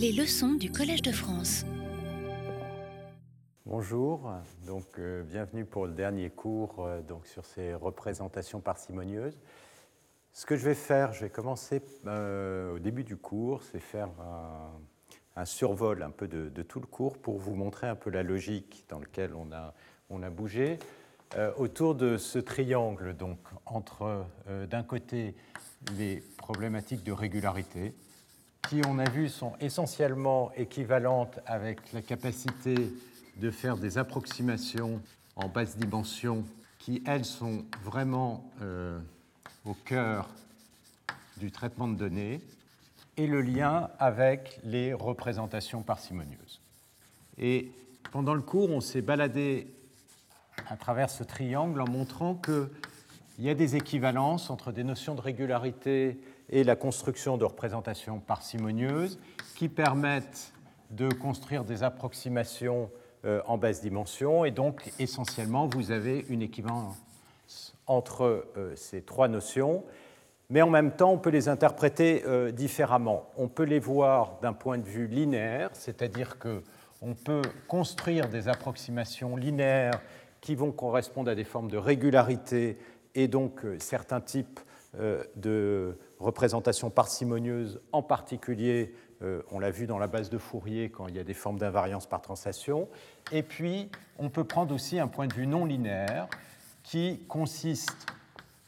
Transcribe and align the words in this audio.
Les 0.00 0.12
leçons 0.12 0.54
du 0.54 0.70
Collège 0.70 1.02
de 1.02 1.10
France. 1.10 1.64
Bonjour, 3.66 4.32
donc 4.64 4.86
euh, 5.00 5.24
bienvenue 5.24 5.64
pour 5.64 5.86
le 5.86 5.92
dernier 5.92 6.30
cours 6.30 6.76
euh, 6.78 7.02
donc, 7.02 7.26
sur 7.26 7.44
ces 7.44 7.74
représentations 7.74 8.60
parcimonieuses. 8.60 9.36
Ce 10.32 10.46
que 10.46 10.54
je 10.54 10.64
vais 10.64 10.76
faire, 10.76 11.12
je 11.14 11.22
vais 11.22 11.30
commencer 11.30 11.82
euh, 12.06 12.76
au 12.76 12.78
début 12.78 13.02
du 13.02 13.16
cours, 13.16 13.64
c'est 13.64 13.80
faire 13.80 14.08
un, 15.34 15.44
survol 15.44 16.04
un 16.04 16.10
peu 16.10 16.28
de, 16.28 16.62
tout 16.62 16.78
le 16.78 16.86
cours 16.86 17.18
pour 17.18 17.38
vous 17.38 17.56
montrer 17.56 17.88
un 17.88 17.96
peu 17.96 18.10
la 18.10 18.22
logique 18.22 18.84
dans 18.88 19.00
laquelle 19.00 19.34
on 19.34 19.50
a, 19.50 19.74
on 20.10 20.22
a 20.22 20.30
bougé. 20.30 20.78
autour 21.56 21.96
de 21.96 22.18
ce 22.18 22.38
triangle, 22.38 23.16
donc 23.16 23.38
entre 23.66 24.24
d'un 24.70 24.82
côté 24.84 25.34
les 25.96 26.22
problématiques 26.36 27.02
de 27.02 27.12
régularité, 27.12 27.94
qui, 28.68 28.82
on 28.86 28.98
a 28.98 29.08
vu, 29.08 29.30
sont 29.30 29.54
essentiellement 29.60 30.52
équivalentes 30.54 31.40
avec 31.46 31.92
la 31.94 32.02
capacité 32.02 32.74
de 33.36 33.50
faire 33.50 33.78
des 33.78 33.96
approximations 33.96 35.00
en 35.36 35.48
basse 35.48 35.76
dimension 35.78 36.44
qui, 36.78 37.02
elles, 37.06 37.24
sont 37.24 37.64
vraiment 37.82 38.44
euh, 38.60 38.98
au 39.64 39.72
cœur 39.72 40.28
du 41.38 41.50
traitement 41.50 41.88
de 41.88 41.94
données, 41.94 42.42
et 43.16 43.26
le 43.26 43.40
lien 43.40 43.88
avec 43.98 44.60
les 44.64 44.92
représentations 44.92 45.82
parcimonieuses. 45.82 46.60
Et 47.38 47.72
pendant 48.12 48.34
le 48.34 48.42
cours, 48.42 48.70
on 48.70 48.80
s'est 48.80 49.02
baladé 49.02 49.66
à 50.68 50.76
travers 50.76 51.08
ce 51.08 51.24
triangle 51.24 51.80
en 51.80 51.88
montrant 51.88 52.34
qu'il 52.34 52.68
y 53.38 53.48
a 53.48 53.54
des 53.54 53.76
équivalences 53.76 54.50
entre 54.50 54.72
des 54.72 54.84
notions 54.84 55.14
de 55.14 55.20
régularité 55.20 56.20
et 56.50 56.64
la 56.64 56.76
construction 56.76 57.36
de 57.36 57.44
représentations 57.44 58.20
parcimonieuses 58.20 59.18
qui 59.56 59.68
permettent 59.68 60.52
de 60.90 61.08
construire 61.08 61.64
des 61.64 61.82
approximations 61.82 62.90
euh, 63.24 63.40
en 63.46 63.58
basse 63.58 63.80
dimension. 63.80 64.44
Et 64.44 64.50
donc, 64.50 64.90
essentiellement, 64.98 65.66
vous 65.66 65.90
avez 65.90 66.24
une 66.28 66.42
équivalence 66.42 66.96
entre 67.86 68.46
euh, 68.56 68.74
ces 68.76 69.02
trois 69.02 69.28
notions. 69.28 69.84
Mais 70.50 70.62
en 70.62 70.70
même 70.70 70.92
temps, 70.92 71.12
on 71.12 71.18
peut 71.18 71.30
les 71.30 71.48
interpréter 71.48 72.22
euh, 72.26 72.52
différemment. 72.52 73.28
On 73.36 73.48
peut 73.48 73.64
les 73.64 73.80
voir 73.80 74.38
d'un 74.40 74.54
point 74.54 74.78
de 74.78 74.86
vue 74.86 75.06
linéaire, 75.06 75.70
c'est-à-dire 75.74 76.38
qu'on 76.38 77.14
peut 77.14 77.42
construire 77.66 78.28
des 78.28 78.48
approximations 78.48 79.36
linéaires 79.36 80.00
qui 80.40 80.54
vont 80.54 80.72
correspondre 80.72 81.30
à 81.30 81.34
des 81.34 81.44
formes 81.44 81.70
de 81.70 81.76
régularité 81.76 82.78
et 83.14 83.28
donc 83.28 83.62
certains 83.78 84.20
types 84.20 84.60
de 84.94 85.96
représentation 86.18 86.90
parcimonieuse, 86.90 87.80
en 87.92 88.02
particulier, 88.02 88.94
euh, 89.22 89.42
on 89.50 89.58
l'a 89.58 89.70
vu 89.70 89.86
dans 89.86 89.98
la 89.98 90.06
base 90.06 90.30
de 90.30 90.38
Fourier 90.38 90.90
quand 90.90 91.08
il 91.08 91.16
y 91.16 91.18
a 91.18 91.24
des 91.24 91.34
formes 91.34 91.58
d'invariance 91.58 92.06
par 92.06 92.22
translation. 92.22 92.88
Et 93.32 93.42
puis, 93.42 93.90
on 94.18 94.30
peut 94.30 94.44
prendre 94.44 94.74
aussi 94.74 94.98
un 94.98 95.08
point 95.08 95.26
de 95.26 95.34
vue 95.34 95.46
non 95.46 95.64
linéaire 95.64 96.28
qui 96.84 97.20
consiste 97.28 98.06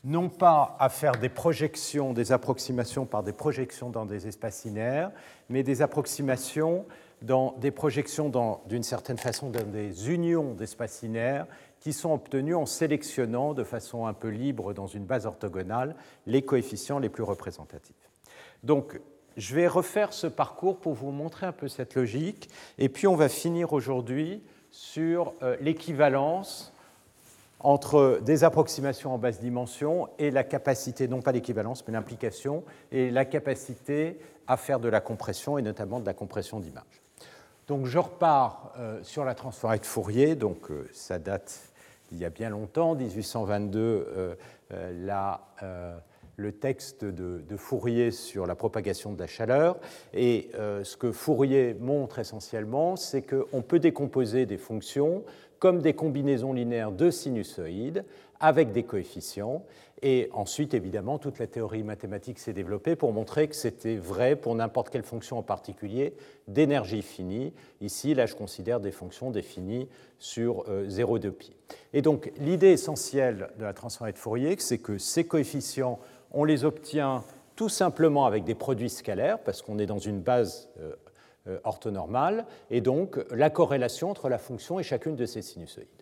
non 0.02 0.28
pas 0.28 0.76
à 0.80 0.88
faire 0.88 1.12
des 1.12 1.28
projections, 1.28 2.12
des 2.12 2.32
approximations 2.32 3.04
par 3.06 3.22
des 3.22 3.32
projections 3.32 3.90
dans 3.90 4.06
des 4.06 4.26
espaces 4.26 4.64
linéaires, 4.64 5.12
mais 5.48 5.62
des 5.62 5.82
approximations 5.82 6.86
dans 7.22 7.54
des 7.58 7.70
projections 7.70 8.32
d'une 8.66 8.82
certaine 8.82 9.18
façon 9.18 9.50
dans 9.50 9.62
des 9.62 10.10
unions 10.10 10.54
d'espaces 10.54 11.02
linéaires 11.02 11.46
qui 11.80 11.92
sont 11.92 12.12
obtenus 12.12 12.56
en 12.56 12.66
sélectionnant 12.66 13.54
de 13.54 13.64
façon 13.64 14.06
un 14.06 14.12
peu 14.12 14.28
libre 14.28 14.72
dans 14.74 14.86
une 14.86 15.04
base 15.04 15.26
orthogonale 15.26 15.96
les 16.26 16.42
coefficients 16.42 16.98
les 16.98 17.08
plus 17.08 17.22
représentatifs. 17.22 18.10
Donc, 18.62 19.00
je 19.36 19.54
vais 19.54 19.66
refaire 19.66 20.12
ce 20.12 20.26
parcours 20.26 20.78
pour 20.78 20.94
vous 20.94 21.10
montrer 21.10 21.46
un 21.46 21.52
peu 21.52 21.68
cette 21.68 21.94
logique, 21.94 22.50
et 22.78 22.88
puis 22.88 23.06
on 23.06 23.16
va 23.16 23.28
finir 23.28 23.72
aujourd'hui 23.72 24.42
sur 24.70 25.32
euh, 25.42 25.56
l'équivalence 25.60 26.72
entre 27.60 28.20
des 28.22 28.44
approximations 28.44 29.14
en 29.14 29.18
basse 29.18 29.40
dimension 29.40 30.08
et 30.18 30.30
la 30.30 30.44
capacité, 30.44 31.08
non 31.08 31.20
pas 31.20 31.32
l'équivalence, 31.32 31.86
mais 31.86 31.92
l'implication, 31.92 32.64
et 32.90 33.10
la 33.10 33.24
capacité 33.24 34.18
à 34.46 34.56
faire 34.56 34.80
de 34.80 34.88
la 34.88 35.00
compression, 35.00 35.58
et 35.58 35.62
notamment 35.62 36.00
de 36.00 36.06
la 36.06 36.14
compression 36.14 36.58
d'image. 36.58 37.02
Donc 37.68 37.86
je 37.86 37.98
repars 37.98 38.72
euh, 38.78 39.00
sur 39.02 39.24
la 39.24 39.34
transformée 39.34 39.78
de 39.78 39.86
Fourier, 39.86 40.34
donc 40.34 40.70
euh, 40.70 40.88
ça 40.92 41.18
date 41.18 41.69
il 42.12 42.18
y 42.18 42.24
a 42.24 42.30
bien 42.30 42.50
longtemps, 42.50 42.94
1822, 42.94 43.80
euh, 43.80 44.34
euh, 44.72 45.08
euh, 45.62 45.98
le 46.36 46.52
texte 46.52 47.04
de, 47.04 47.56
Fourier 47.56 48.10
sur 48.10 48.46
la 48.46 48.54
propagation 48.54 49.12
de 49.12 49.18
la 49.18 49.26
chaleur. 49.26 49.78
Et 50.14 50.50
ce 50.54 50.96
que 50.96 51.12
Fourier 51.12 51.76
montre 51.78 52.18
essentiellement, 52.18 52.96
c'est 52.96 53.20
qu'on 53.20 53.60
peut 53.60 53.78
décomposer 53.78 54.46
des 54.46 54.56
fonctions 54.56 55.22
comme 55.58 55.82
des 55.82 55.92
combinaisons 55.92 56.54
linéaires 56.54 56.92
de 56.92 57.10
sinusoïdes 57.10 58.06
avec 58.40 58.72
des 58.72 58.82
coefficients. 58.82 59.64
Et 60.02 60.30
ensuite, 60.32 60.72
évidemment, 60.72 61.18
toute 61.18 61.38
la 61.38 61.46
théorie 61.46 61.82
mathématique 61.82 62.38
s'est 62.38 62.54
développée 62.54 62.96
pour 62.96 63.12
montrer 63.12 63.48
que 63.48 63.54
c'était 63.54 63.96
vrai 63.96 64.34
pour 64.34 64.54
n'importe 64.54 64.88
quelle 64.88 65.02
fonction 65.02 65.38
en 65.38 65.42
particulier 65.42 66.14
d'énergie 66.48 67.02
finie. 67.02 67.52
Ici, 67.82 68.14
là, 68.14 68.24
je 68.24 68.34
considère 68.34 68.80
des 68.80 68.92
fonctions 68.92 69.30
définies 69.30 69.88
sur 70.18 70.64
0,2 70.68 71.26
euh, 71.26 71.30
pi. 71.30 71.52
Et 71.92 72.00
donc, 72.00 72.32
l'idée 72.38 72.70
essentielle 72.70 73.50
de 73.58 73.64
la 73.64 73.74
transformée 73.74 74.12
de 74.12 74.18
Fourier, 74.18 74.56
c'est 74.58 74.78
que 74.78 74.96
ces 74.96 75.24
coefficients, 75.24 75.98
on 76.32 76.44
les 76.44 76.64
obtient 76.64 77.22
tout 77.56 77.68
simplement 77.68 78.24
avec 78.24 78.44
des 78.44 78.54
produits 78.54 78.88
scalaires, 78.88 79.38
parce 79.38 79.60
qu'on 79.60 79.78
est 79.78 79.86
dans 79.86 79.98
une 79.98 80.20
base 80.20 80.70
euh, 80.80 80.94
euh, 81.46 81.58
orthonormale, 81.64 82.46
et 82.70 82.80
donc 82.80 83.18
la 83.30 83.50
corrélation 83.50 84.10
entre 84.10 84.30
la 84.30 84.38
fonction 84.38 84.80
et 84.80 84.82
chacune 84.82 85.14
de 85.14 85.26
ces 85.26 85.42
sinusoïdes. 85.42 85.99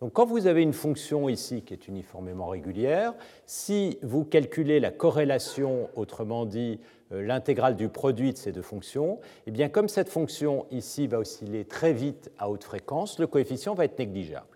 Donc 0.00 0.12
quand 0.12 0.26
vous 0.26 0.46
avez 0.46 0.62
une 0.62 0.72
fonction 0.72 1.28
ici 1.28 1.62
qui 1.62 1.74
est 1.74 1.88
uniformément 1.88 2.46
régulière, 2.46 3.14
si 3.46 3.98
vous 4.02 4.24
calculez 4.24 4.78
la 4.78 4.92
corrélation, 4.92 5.90
autrement 5.96 6.46
dit 6.46 6.78
euh, 7.10 7.20
l'intégrale 7.20 7.74
du 7.74 7.88
produit 7.88 8.32
de 8.32 8.38
ces 8.38 8.52
deux 8.52 8.62
fonctions, 8.62 9.18
eh 9.48 9.50
bien 9.50 9.68
comme 9.68 9.88
cette 9.88 10.08
fonction 10.08 10.66
ici 10.70 11.08
va 11.08 11.18
osciller 11.18 11.64
très 11.64 11.92
vite 11.92 12.30
à 12.38 12.48
haute 12.48 12.62
fréquence, 12.62 13.18
le 13.18 13.26
coefficient 13.26 13.74
va 13.74 13.86
être 13.86 13.98
négligeable. 13.98 14.46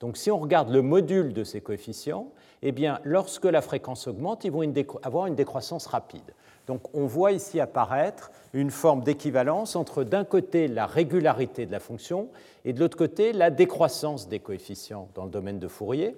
Donc 0.00 0.18
si 0.18 0.30
on 0.30 0.38
regarde 0.38 0.70
le 0.70 0.82
module 0.82 1.32
de 1.32 1.44
ces 1.44 1.62
coefficients, 1.62 2.30
eh 2.60 2.72
bien 2.72 3.00
lorsque 3.04 3.46
la 3.46 3.62
fréquence 3.62 4.06
augmente, 4.06 4.44
ils 4.44 4.52
vont 4.52 4.70
avoir 5.02 5.26
une 5.26 5.34
décroissance 5.34 5.86
rapide. 5.86 6.34
Donc 6.66 6.82
on 6.94 7.06
voit 7.06 7.32
ici 7.32 7.60
apparaître 7.60 8.30
une 8.52 8.70
forme 8.70 9.02
d'équivalence 9.02 9.76
entre 9.76 10.04
d'un 10.04 10.24
côté 10.24 10.68
la 10.68 10.86
régularité 10.86 11.66
de 11.66 11.72
la 11.72 11.80
fonction 11.80 12.28
et 12.64 12.72
de 12.72 12.80
l'autre 12.80 12.96
côté 12.96 13.32
la 13.32 13.50
décroissance 13.50 14.28
des 14.28 14.38
coefficients 14.38 15.08
dans 15.14 15.24
le 15.24 15.30
domaine 15.30 15.58
de 15.58 15.68
Fourier. 15.68 16.16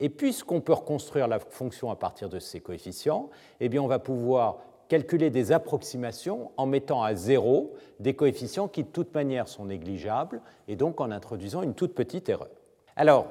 Et 0.00 0.08
puisqu'on 0.08 0.60
peut 0.60 0.72
reconstruire 0.72 1.28
la 1.28 1.38
fonction 1.38 1.90
à 1.90 1.96
partir 1.96 2.28
de 2.28 2.38
ces 2.38 2.60
coefficients, 2.60 3.30
eh 3.60 3.68
bien 3.68 3.82
on 3.82 3.86
va 3.86 3.98
pouvoir 3.98 4.58
calculer 4.88 5.30
des 5.30 5.52
approximations 5.52 6.50
en 6.56 6.66
mettant 6.66 7.02
à 7.02 7.14
zéro 7.14 7.74
des 8.00 8.14
coefficients 8.14 8.68
qui 8.68 8.82
de 8.82 8.88
toute 8.88 9.14
manière 9.14 9.48
sont 9.48 9.64
négligeables 9.64 10.42
et 10.68 10.76
donc 10.76 11.00
en 11.00 11.10
introduisant 11.10 11.62
une 11.62 11.74
toute 11.74 11.94
petite 11.94 12.28
erreur. 12.28 12.50
Alors 12.96 13.28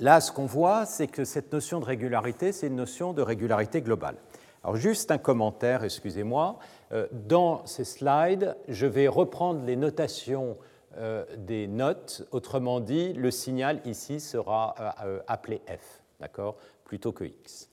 là, 0.00 0.20
ce 0.20 0.32
qu'on 0.32 0.46
voit, 0.46 0.86
c'est 0.86 1.06
que 1.06 1.24
cette 1.24 1.52
notion 1.52 1.78
de 1.78 1.84
régularité, 1.84 2.52
c'est 2.52 2.66
une 2.66 2.76
notion 2.76 3.12
de 3.12 3.22
régularité 3.22 3.80
globale. 3.80 4.16
Alors 4.64 4.76
juste 4.76 5.10
un 5.10 5.18
commentaire, 5.18 5.84
excusez-moi. 5.84 6.58
Euh, 6.92 7.06
dans 7.12 7.64
ces 7.66 7.84
slides, 7.84 8.56
je 8.68 8.86
vais 8.86 9.08
reprendre 9.08 9.64
les 9.64 9.76
notations 9.76 10.56
euh, 10.96 11.24
des 11.36 11.68
notes. 11.68 12.26
Autrement 12.32 12.80
dit, 12.80 13.12
le 13.12 13.30
signal 13.30 13.80
ici 13.84 14.20
sera 14.20 14.74
euh, 15.04 15.20
appelé 15.28 15.60
f, 15.68 16.02
d'accord, 16.20 16.56
plutôt 16.84 17.12
que 17.12 17.24
x. 17.24 17.68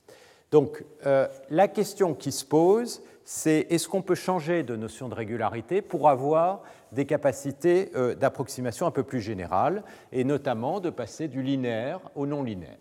Donc 0.51 0.85
la 1.50 1.68
question 1.68 2.13
qui 2.13 2.31
se 2.31 2.46
pose, 2.46 3.02
c'est 3.25 3.66
est-ce 3.72 3.90
qu'on 3.90 4.03
peut 4.03 4.16
changer 4.16 4.63
de 4.63 4.78
notion 4.78 5.09
de 5.09 5.16
régularité 5.16 5.81
pour 5.81 6.07
avoir 6.07 6.62
des 6.93 7.05
capacités 7.05 7.91
d'approximation 8.17 8.85
un 8.85 8.91
peu 8.91 9.03
plus 9.03 9.20
générales, 9.20 9.84
et 10.14 10.23
notamment 10.23 10.79
de 10.79 10.91
passer 10.91 11.28
du 11.28 11.41
linéaire 11.41 11.99
au 12.16 12.26
non 12.26 12.41
linéaire. 12.41 12.78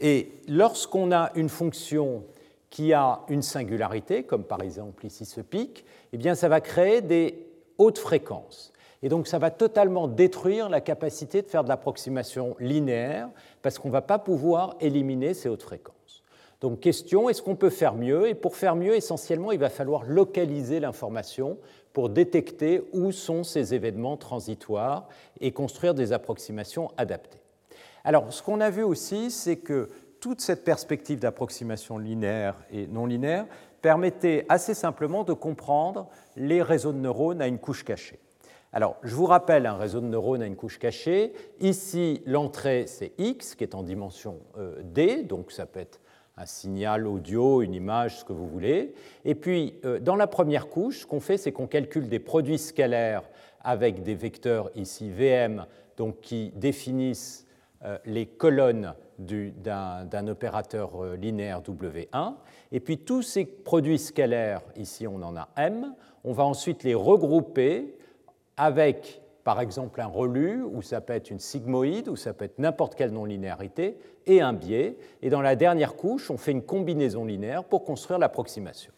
Et 0.00 0.32
lorsqu'on 0.48 1.12
a 1.12 1.30
une 1.34 1.48
fonction 1.48 2.24
qui 2.70 2.92
a 2.92 3.20
une 3.28 3.42
singularité, 3.42 4.24
comme 4.24 4.44
par 4.44 4.62
exemple 4.62 5.06
ici 5.06 5.24
ce 5.24 5.40
pic, 5.40 5.84
eh 6.12 6.16
bien 6.16 6.34
ça 6.34 6.48
va 6.48 6.60
créer 6.60 7.00
des 7.00 7.46
hautes 7.78 7.98
fréquences. 7.98 8.72
Et 9.02 9.08
donc 9.08 9.28
ça 9.28 9.38
va 9.38 9.50
totalement 9.50 10.08
détruire 10.08 10.68
la 10.68 10.80
capacité 10.80 11.42
de 11.42 11.46
faire 11.46 11.64
de 11.64 11.68
l'approximation 11.68 12.56
linéaire 12.58 13.28
parce 13.62 13.78
qu'on 13.78 13.88
ne 13.88 13.92
va 13.92 14.02
pas 14.02 14.18
pouvoir 14.18 14.76
éliminer 14.80 15.34
ces 15.34 15.48
hautes 15.48 15.62
fréquences. 15.62 16.24
Donc 16.60 16.80
question, 16.80 17.28
est-ce 17.28 17.40
qu'on 17.40 17.54
peut 17.54 17.70
faire 17.70 17.94
mieux? 17.94 18.28
Et 18.28 18.34
pour 18.34 18.56
faire 18.56 18.74
mieux, 18.74 18.96
essentiellement, 18.96 19.52
il 19.52 19.60
va 19.60 19.70
falloir 19.70 20.02
localiser 20.04 20.80
l'information 20.80 21.58
pour 21.92 22.08
détecter 22.08 22.82
où 22.92 23.12
sont 23.12 23.44
ces 23.44 23.74
événements 23.74 24.16
transitoires 24.16 25.08
et 25.40 25.52
construire 25.52 25.94
des 25.94 26.12
approximations 26.12 26.90
adaptées. 26.96 27.38
Alors 28.02 28.32
ce 28.32 28.42
qu'on 28.42 28.60
a 28.60 28.70
vu 28.70 28.82
aussi, 28.82 29.30
c'est 29.30 29.56
que 29.56 29.90
toute 30.20 30.40
cette 30.40 30.64
perspective 30.64 31.18
d'approximation 31.18 31.98
linéaire 31.98 32.56
et 32.70 32.86
non 32.86 33.06
linéaire 33.06 33.46
permettait 33.82 34.44
assez 34.48 34.74
simplement 34.74 35.24
de 35.24 35.32
comprendre 35.32 36.08
les 36.36 36.62
réseaux 36.62 36.92
de 36.92 36.98
neurones 36.98 37.40
à 37.40 37.46
une 37.46 37.58
couche 37.58 37.84
cachée. 37.84 38.18
Alors, 38.72 38.96
je 39.02 39.14
vous 39.14 39.24
rappelle 39.24 39.64
un 39.66 39.76
réseau 39.76 40.00
de 40.00 40.06
neurones 40.06 40.42
à 40.42 40.46
une 40.46 40.56
couche 40.56 40.78
cachée. 40.78 41.32
Ici, 41.60 42.22
l'entrée, 42.26 42.84
c'est 42.86 43.12
X, 43.16 43.54
qui 43.54 43.64
est 43.64 43.74
en 43.74 43.82
dimension 43.82 44.40
euh, 44.58 44.82
D, 44.82 45.22
donc 45.22 45.52
ça 45.52 45.64
peut 45.64 45.80
être 45.80 46.00
un 46.36 46.44
signal 46.46 47.06
audio, 47.06 47.62
une 47.62 47.74
image, 47.74 48.18
ce 48.18 48.24
que 48.24 48.32
vous 48.32 48.46
voulez. 48.46 48.94
Et 49.24 49.34
puis, 49.34 49.80
euh, 49.84 49.98
dans 49.98 50.16
la 50.16 50.26
première 50.26 50.68
couche, 50.68 51.00
ce 51.00 51.06
qu'on 51.06 51.20
fait, 51.20 51.38
c'est 51.38 51.50
qu'on 51.50 51.66
calcule 51.66 52.08
des 52.08 52.20
produits 52.20 52.58
scalaires 52.58 53.22
avec 53.62 54.02
des 54.02 54.14
vecteurs 54.14 54.70
ici 54.74 55.10
VM, 55.10 55.66
donc 55.96 56.20
qui 56.20 56.52
définissent 56.54 57.46
euh, 57.84 57.98
les 58.04 58.26
colonnes 58.26 58.94
d'un 59.18 60.28
opérateur 60.28 61.02
euh, 61.02 61.16
linéaire 61.16 61.60
W1. 61.62 62.34
Et 62.72 62.80
puis 62.80 62.98
tous 62.98 63.22
ces 63.22 63.44
produits 63.44 63.98
scalaires, 63.98 64.62
ici 64.76 65.06
on 65.06 65.22
en 65.22 65.36
a 65.36 65.48
M, 65.56 65.94
on 66.24 66.32
va 66.32 66.44
ensuite 66.44 66.84
les 66.84 66.94
regrouper 66.94 67.96
avec 68.56 69.20
par 69.48 69.62
exemple 69.62 70.00
un 70.02 70.06
relu, 70.06 70.62
ou 70.62 70.82
ça 70.82 71.00
peut 71.00 71.14
être 71.14 71.30
une 71.30 71.38
sigmoïde, 71.38 72.10
ou 72.10 72.16
ça 72.16 72.34
peut 72.34 72.44
être 72.44 72.58
n'importe 72.58 72.94
quelle 72.94 73.12
non-linéarité, 73.12 73.96
et 74.26 74.42
un 74.42 74.52
biais. 74.52 74.98
Et 75.22 75.30
dans 75.30 75.40
la 75.40 75.56
dernière 75.56 75.96
couche, 75.96 76.30
on 76.30 76.36
fait 76.36 76.52
une 76.52 76.62
combinaison 76.62 77.24
linéaire 77.24 77.64
pour 77.64 77.82
construire 77.82 78.18
l'approximation. 78.18 78.92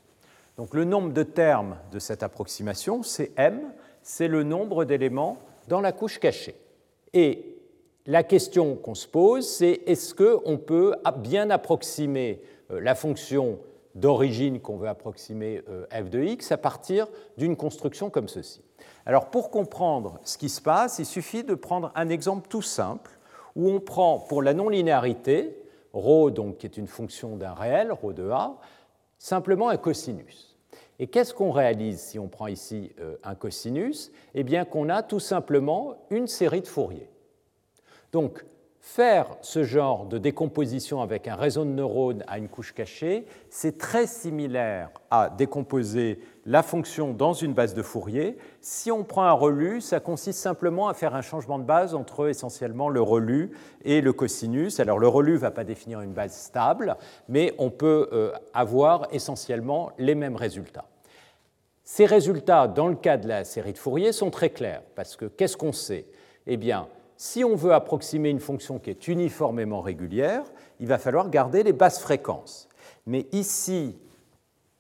Donc 0.57 0.75
le 0.75 0.85
nombre 0.85 1.13
de 1.13 1.23
termes 1.23 1.77
de 1.93 2.01
cette 2.01 2.25
approximation, 2.25 3.05
c'est 3.05 3.31
M, 3.37 3.61
c'est 4.03 4.27
le 4.27 4.43
nombre 4.43 4.85
d'éléments 4.85 5.39
dans 5.69 5.81
la 5.81 5.93
couche 5.93 6.19
cachée. 6.19 6.57
Et 7.13 7.50
la 8.07 8.23
question 8.23 8.77
qu'on 8.77 8.95
se 8.95 9.09
pose, 9.09 9.47
c'est 9.47 9.83
est-ce 9.87 10.15
qu'on 10.15 10.59
peut 10.59 10.95
bien 11.19 11.51
approximer 11.51 12.41
euh, 12.71 12.81
la 12.81 12.95
fonction 12.95 13.59
d'origine 13.95 14.61
qu'on 14.61 14.77
veut 14.77 14.89
approximer 14.89 15.63
euh, 15.69 15.85
f 15.93 16.11
de 16.11 16.23
x 16.23 16.53
à 16.53 16.57
partir 16.57 17.09
d'une 17.37 17.57
construction 17.57 18.09
comme 18.09 18.29
ceci 18.29 18.63
alors 19.07 19.31
pour 19.31 19.51
comprendre 19.51 20.19
ce 20.25 20.39
qui 20.39 20.49
se 20.49 20.61
passe, 20.61 20.99
il 20.99 21.07
suffit 21.07 21.43
de 21.43 21.55
prendre 21.55 21.91
un 21.95 22.09
exemple 22.09 22.49
tout 22.49 22.63
simple 22.63 23.11
où 23.57 23.69
on 23.69 23.81
prend 23.81 24.19
pour 24.19 24.43
la 24.43 24.55
non-linéarité, 24.55 25.57
ρ 25.95 26.31
donc 26.31 26.59
qui 26.59 26.67
est 26.67 26.77
une 26.77 26.87
fonction 26.87 27.37
d'un 27.37 27.53
réel, 27.53 27.93
ρ 27.93 28.13
de 28.13 28.29
a, 28.29 28.57
simplement 29.19 29.69
un 29.69 29.77
cosinus. 29.77 30.57
Et 30.99 31.07
qu'est-ce 31.07 31.33
qu'on 31.33 31.51
réalise 31.51 32.01
si 32.01 32.19
on 32.19 32.29
prend 32.29 32.47
ici 32.47 32.93
euh, 33.01 33.17
un 33.25 33.35
cosinus? 33.35 34.13
Eh 34.35 34.45
bien 34.45 34.65
qu'on 34.65 34.89
a 34.91 35.03
tout 35.03 35.19
simplement 35.19 35.97
une 36.11 36.27
série 36.27 36.61
de 36.61 36.69
Fourier. 36.69 37.11
Donc 38.13 38.45
faire 38.81 39.27
ce 39.43 39.63
genre 39.63 40.07
de 40.07 40.19
décomposition 40.19 41.03
avec 41.03 41.29
un 41.29 41.37
réseau 41.37 41.65
de 41.65 41.71
neurones 41.71 42.25
à 42.27 42.39
une 42.39 42.49
couche 42.49 42.73
cachée, 42.73 43.27
c'est 43.51 43.79
très 43.79 44.07
similaire 44.07 44.91
à 45.11 45.29
décomposer 45.29 46.19
la 46.47 46.63
fonction 46.63 47.13
dans 47.13 47.35
une 47.35 47.53
base 47.53 47.75
de 47.75 47.83
Fourier. 47.83 48.39
Si 48.63 48.91
on 48.91 49.05
prend 49.05 49.25
un 49.25 49.33
relu, 49.33 49.81
ça 49.81 50.01
consiste 50.01 50.41
simplement 50.41 50.89
à 50.89 50.95
faire 50.95 51.15
un 51.15 51.21
changement 51.21 51.59
de 51.59 51.65
base 51.65 51.95
entre 51.95 52.29
essentiellement 52.29 52.89
le 52.89 53.03
relu 53.03 53.53
et 53.85 54.01
le 54.01 54.13
cosinus. 54.13 54.81
Alors 54.81 54.99
le 54.99 55.09
relu 55.09 55.35
ne 55.35 55.39
va 55.39 55.51
pas 55.51 55.65
définir 55.65 56.01
une 56.01 56.13
base 56.13 56.35
stable, 56.35 56.97
mais 57.29 57.55
on 57.59 57.71
peut 57.71 58.09
euh, 58.13 58.33
avoir 58.55 59.09
essentiellement 59.13 59.91
les 59.99 60.15
mêmes 60.15 60.37
résultats. 60.37 60.87
Ces 61.85 62.07
résultats, 62.07 62.67
dans 62.67 62.89
le 62.89 62.95
cas 62.95 63.19
de 63.19 63.29
la 63.29 63.45
série 63.45 63.73
de 63.73 63.79
Fourier, 63.79 64.13
sont 64.13 64.31
très 64.31 64.51
clairs, 64.51 64.83
parce 64.95 65.17
que 65.17 65.27
qu'est-ce 65.27 65.57
qu'on 65.57 65.73
sait? 65.73 66.07
Eh 66.47 66.57
bien, 66.57 66.87
si 67.21 67.45
on 67.45 67.55
veut 67.55 67.75
approximer 67.75 68.31
une 68.31 68.41
fonction 68.41 68.79
qui 68.79 68.89
est 68.89 69.07
uniformément 69.07 69.83
régulière, 69.83 70.43
il 70.79 70.87
va 70.87 70.97
falloir 70.97 71.29
garder 71.29 71.63
les 71.63 71.75
basses 71.75 72.01
fréquences. 72.01 72.67
Mais 73.05 73.27
ici, 73.33 73.99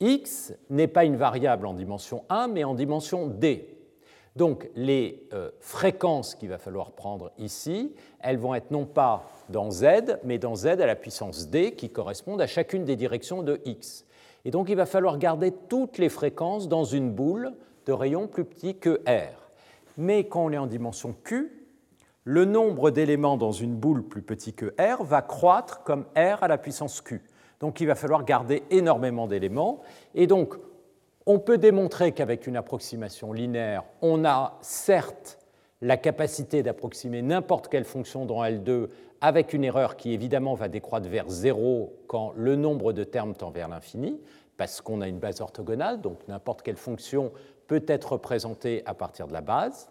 x 0.00 0.54
n'est 0.70 0.88
pas 0.88 1.04
une 1.04 1.16
variable 1.16 1.66
en 1.66 1.74
dimension 1.74 2.24
1, 2.30 2.48
mais 2.48 2.64
en 2.64 2.72
dimension 2.72 3.26
d. 3.26 3.76
Donc 4.36 4.70
les 4.74 5.28
euh, 5.34 5.50
fréquences 5.60 6.34
qu'il 6.34 6.48
va 6.48 6.56
falloir 6.56 6.92
prendre 6.92 7.30
ici, 7.36 7.94
elles 8.20 8.38
vont 8.38 8.54
être 8.54 8.70
non 8.70 8.86
pas 8.86 9.28
dans 9.50 9.70
z, 9.70 10.16
mais 10.24 10.38
dans 10.38 10.54
z 10.54 10.66
à 10.68 10.86
la 10.86 10.96
puissance 10.96 11.48
d, 11.48 11.72
qui 11.72 11.90
correspondent 11.90 12.40
à 12.40 12.46
chacune 12.46 12.86
des 12.86 12.96
directions 12.96 13.42
de 13.42 13.60
x. 13.66 14.06
Et 14.46 14.50
donc 14.50 14.70
il 14.70 14.76
va 14.76 14.86
falloir 14.86 15.18
garder 15.18 15.52
toutes 15.68 15.98
les 15.98 16.08
fréquences 16.08 16.68
dans 16.68 16.84
une 16.84 17.12
boule 17.12 17.52
de 17.84 17.92
rayon 17.92 18.28
plus 18.28 18.46
petit 18.46 18.78
que 18.78 19.02
r. 19.06 19.50
Mais 19.98 20.24
quand 20.24 20.46
on 20.46 20.52
est 20.52 20.58
en 20.58 20.66
dimension 20.66 21.14
q, 21.22 21.59
le 22.30 22.44
nombre 22.44 22.92
d'éléments 22.92 23.36
dans 23.36 23.50
une 23.50 23.74
boule 23.74 24.04
plus 24.04 24.22
petit 24.22 24.52
que 24.52 24.66
R 24.80 25.02
va 25.02 25.20
croître 25.20 25.82
comme 25.82 26.04
R 26.14 26.44
à 26.44 26.46
la 26.46 26.58
puissance 26.58 27.00
Q. 27.00 27.24
Donc 27.58 27.80
il 27.80 27.88
va 27.88 27.96
falloir 27.96 28.24
garder 28.24 28.62
énormément 28.70 29.26
d'éléments. 29.26 29.80
Et 30.14 30.28
donc 30.28 30.54
on 31.26 31.40
peut 31.40 31.58
démontrer 31.58 32.12
qu'avec 32.12 32.46
une 32.46 32.56
approximation 32.56 33.32
linéaire, 33.32 33.82
on 34.00 34.24
a 34.24 34.58
certes 34.60 35.40
la 35.80 35.96
capacité 35.96 36.62
d'approximer 36.62 37.20
n'importe 37.20 37.66
quelle 37.66 37.84
fonction 37.84 38.26
dans 38.26 38.44
L2 38.44 38.90
avec 39.20 39.52
une 39.52 39.64
erreur 39.64 39.96
qui 39.96 40.12
évidemment 40.12 40.54
va 40.54 40.68
décroître 40.68 41.08
vers 41.08 41.28
0 41.28 41.92
quand 42.06 42.32
le 42.36 42.54
nombre 42.54 42.92
de 42.92 43.02
termes 43.02 43.34
tend 43.34 43.50
vers 43.50 43.66
l'infini, 43.66 44.20
parce 44.56 44.80
qu'on 44.80 45.00
a 45.00 45.08
une 45.08 45.18
base 45.18 45.40
orthogonale, 45.40 46.00
donc 46.00 46.20
n'importe 46.28 46.62
quelle 46.62 46.76
fonction 46.76 47.32
peut 47.66 47.84
être 47.88 48.12
représentée 48.12 48.84
à 48.86 48.94
partir 48.94 49.26
de 49.26 49.32
la 49.32 49.40
base. 49.40 49.90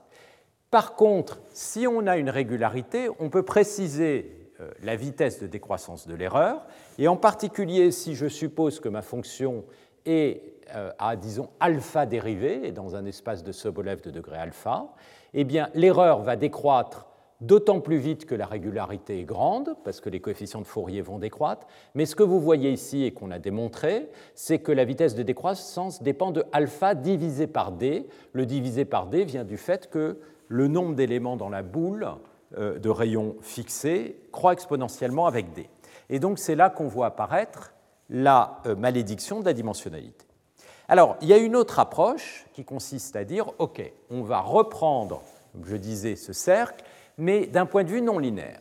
Par 0.71 0.95
contre, 0.95 1.39
si 1.51 1.87
on 1.87 2.05
a 2.05 2.17
une 2.17 2.29
régularité, 2.29 3.09
on 3.19 3.29
peut 3.29 3.43
préciser 3.43 4.51
euh, 4.61 4.69
la 4.83 4.95
vitesse 4.95 5.41
de 5.41 5.47
décroissance 5.47 6.07
de 6.07 6.13
l'erreur, 6.13 6.65
et 6.97 7.07
en 7.07 7.17
particulier 7.17 7.91
si 7.91 8.13
je 8.13 8.27
suppose 8.27 8.79
que 8.79 8.89
ma 8.89 9.01
fonction 9.01 9.63
est 10.05 10.43
euh, 10.75 10.91
à, 10.99 11.15
disons, 11.15 11.49
alpha 11.59 12.05
dérivé, 12.05 12.67
et 12.67 12.71
dans 12.71 12.95
un 12.95 13.05
espace 13.05 13.43
de 13.43 13.51
Sobolev 13.51 14.01
de 14.01 14.11
degré 14.11 14.37
alpha, 14.37 14.93
eh 15.33 15.43
bien 15.43 15.69
l'erreur 15.73 16.21
va 16.21 16.35
décroître 16.35 17.07
d'autant 17.41 17.79
plus 17.79 17.97
vite 17.97 18.25
que 18.25 18.35
la 18.35 18.45
régularité 18.45 19.21
est 19.21 19.23
grande, 19.23 19.75
parce 19.83 20.01
que 20.01 20.09
les 20.09 20.19
coefficients 20.19 20.61
de 20.61 20.67
Fourier 20.67 21.01
vont 21.01 21.19
décroître. 21.19 21.65
Mais 21.95 22.05
ce 22.05 22.15
que 22.15 22.23
vous 22.23 22.39
voyez 22.39 22.71
ici 22.71 23.05
et 23.05 23.11
qu'on 23.11 23.31
a 23.31 23.39
démontré, 23.39 24.09
c'est 24.35 24.59
que 24.59 24.71
la 24.71 24.83
vitesse 24.83 25.15
de 25.15 25.23
décroissance 25.23 26.03
dépend 26.03 26.31
de 26.31 26.43
alpha 26.51 26.95
divisé 26.95 27.47
par 27.47 27.71
d. 27.71 28.07
Le 28.33 28.45
divisé 28.45 28.85
par 28.85 29.07
d 29.07 29.23
vient 29.23 29.45
du 29.45 29.57
fait 29.57 29.89
que 29.89 30.19
le 30.49 30.67
nombre 30.67 30.95
d'éléments 30.95 31.37
dans 31.37 31.49
la 31.49 31.63
boule 31.63 32.07
euh, 32.57 32.77
de 32.77 32.89
rayons 32.89 33.37
fixés 33.41 34.17
croît 34.31 34.53
exponentiellement 34.53 35.27
avec 35.27 35.53
d. 35.53 35.69
Et 36.09 36.19
donc 36.19 36.39
c'est 36.39 36.55
là 36.55 36.69
qu'on 36.69 36.87
voit 36.87 37.05
apparaître 37.05 37.73
la 38.09 38.59
euh, 38.65 38.75
malédiction 38.75 39.39
de 39.39 39.45
la 39.45 39.53
dimensionnalité. 39.53 40.25
Alors, 40.87 41.17
il 41.21 41.27
y 41.27 41.33
a 41.33 41.37
une 41.37 41.55
autre 41.55 41.77
approche 41.77 42.47
qui 42.53 42.65
consiste 42.65 43.15
à 43.15 43.23
dire, 43.23 43.51
OK, 43.59 43.79
on 44.09 44.23
va 44.23 44.41
reprendre, 44.41 45.21
comme 45.53 45.65
je 45.65 45.75
disais, 45.75 46.15
ce 46.15 46.33
cercle, 46.33 46.83
mais 47.19 47.45
d'un 47.45 47.67
point 47.67 47.83
de 47.83 47.89
vue 47.89 48.01
non 48.01 48.17
linéaire. 48.17 48.59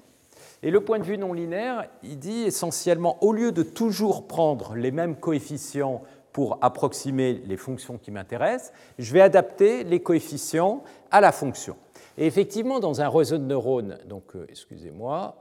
Et 0.62 0.70
le 0.70 0.82
point 0.82 0.98
de 0.98 1.04
vue 1.04 1.16
non 1.16 1.32
linéaire, 1.32 1.88
il 2.02 2.18
dit 2.18 2.42
essentiellement, 2.42 3.16
au 3.22 3.32
lieu 3.32 3.50
de 3.50 3.62
toujours 3.62 4.26
prendre 4.26 4.74
les 4.74 4.90
mêmes 4.90 5.16
coefficients 5.16 6.02
pour 6.32 6.58
approximer 6.60 7.42
les 7.46 7.56
fonctions 7.56 7.96
qui 7.96 8.10
m'intéressent, 8.10 8.72
je 8.98 9.12
vais 9.12 9.22
adapter 9.22 9.82
les 9.84 10.00
coefficients 10.00 10.82
à 11.10 11.20
la 11.22 11.32
fonction. 11.32 11.76
Et 12.18 12.26
effectivement, 12.26 12.80
dans 12.80 13.00
un 13.00 13.08
réseau 13.08 13.38
de 13.38 13.44
neurones, 13.44 13.96
donc 14.06 14.34
euh, 14.34 14.44
excusez-moi, 14.48 15.36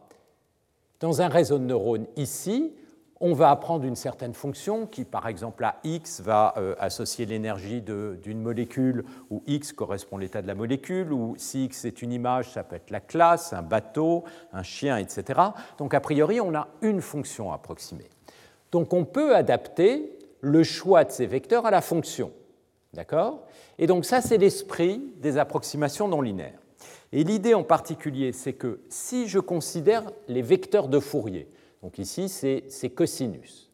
dans 0.99 1.23
un 1.23 1.27
réseau 1.27 1.57
de 1.57 1.63
neurones 1.63 2.05
ici, 2.15 2.71
on 3.19 3.33
va 3.33 3.49
apprendre 3.49 3.83
une 3.83 3.95
certaine 3.95 4.35
fonction 4.35 4.85
qui, 4.85 5.03
par 5.03 5.27
exemple, 5.27 5.65
à 5.65 5.77
x 5.83 6.21
va 6.21 6.53
euh, 6.57 6.75
associer 6.77 7.25
l'énergie 7.25 7.81
d'une 7.81 8.39
molécule, 8.39 9.05
où 9.31 9.41
x 9.47 9.73
correspond 9.73 10.17
l'état 10.17 10.43
de 10.43 10.47
la 10.47 10.53
molécule, 10.53 11.11
ou 11.11 11.33
si 11.37 11.65
x 11.65 11.85
est 11.85 12.03
une 12.03 12.13
image, 12.13 12.51
ça 12.51 12.63
peut 12.63 12.75
être 12.75 12.91
la 12.91 12.99
classe, 12.99 13.53
un 13.53 13.63
bateau, 13.63 14.23
un 14.53 14.61
chien, 14.61 14.97
etc. 14.97 15.41
Donc, 15.79 15.95
a 15.95 15.99
priori, 15.99 16.39
on 16.39 16.53
a 16.53 16.67
une 16.83 17.01
fonction 17.01 17.51
à 17.51 17.55
approximer. 17.55 18.07
Donc, 18.71 18.93
on 18.93 19.03
peut 19.03 19.35
adapter 19.35 20.15
le 20.41 20.61
choix 20.61 21.05
de 21.05 21.11
ces 21.11 21.25
vecteurs 21.25 21.65
à 21.65 21.71
la 21.71 21.81
fonction. 21.81 22.31
D'accord? 22.93 23.47
Et 23.79 23.87
donc 23.87 24.05
ça, 24.05 24.21
c'est 24.21 24.37
l'esprit 24.37 25.13
des 25.17 25.37
approximations 25.37 26.07
non 26.07 26.21
linéaires. 26.21 26.59
Et 27.13 27.23
l'idée 27.23 27.53
en 27.53 27.63
particulier, 27.63 28.33
c'est 28.33 28.53
que 28.53 28.79
si 28.89 29.27
je 29.27 29.39
considère 29.39 30.11
les 30.27 30.41
vecteurs 30.41 30.87
de 30.87 30.99
Fourier, 30.99 31.47
donc 31.81 31.99
ici 31.99 32.29
c'est 32.29 32.89
cosinus, 32.89 33.71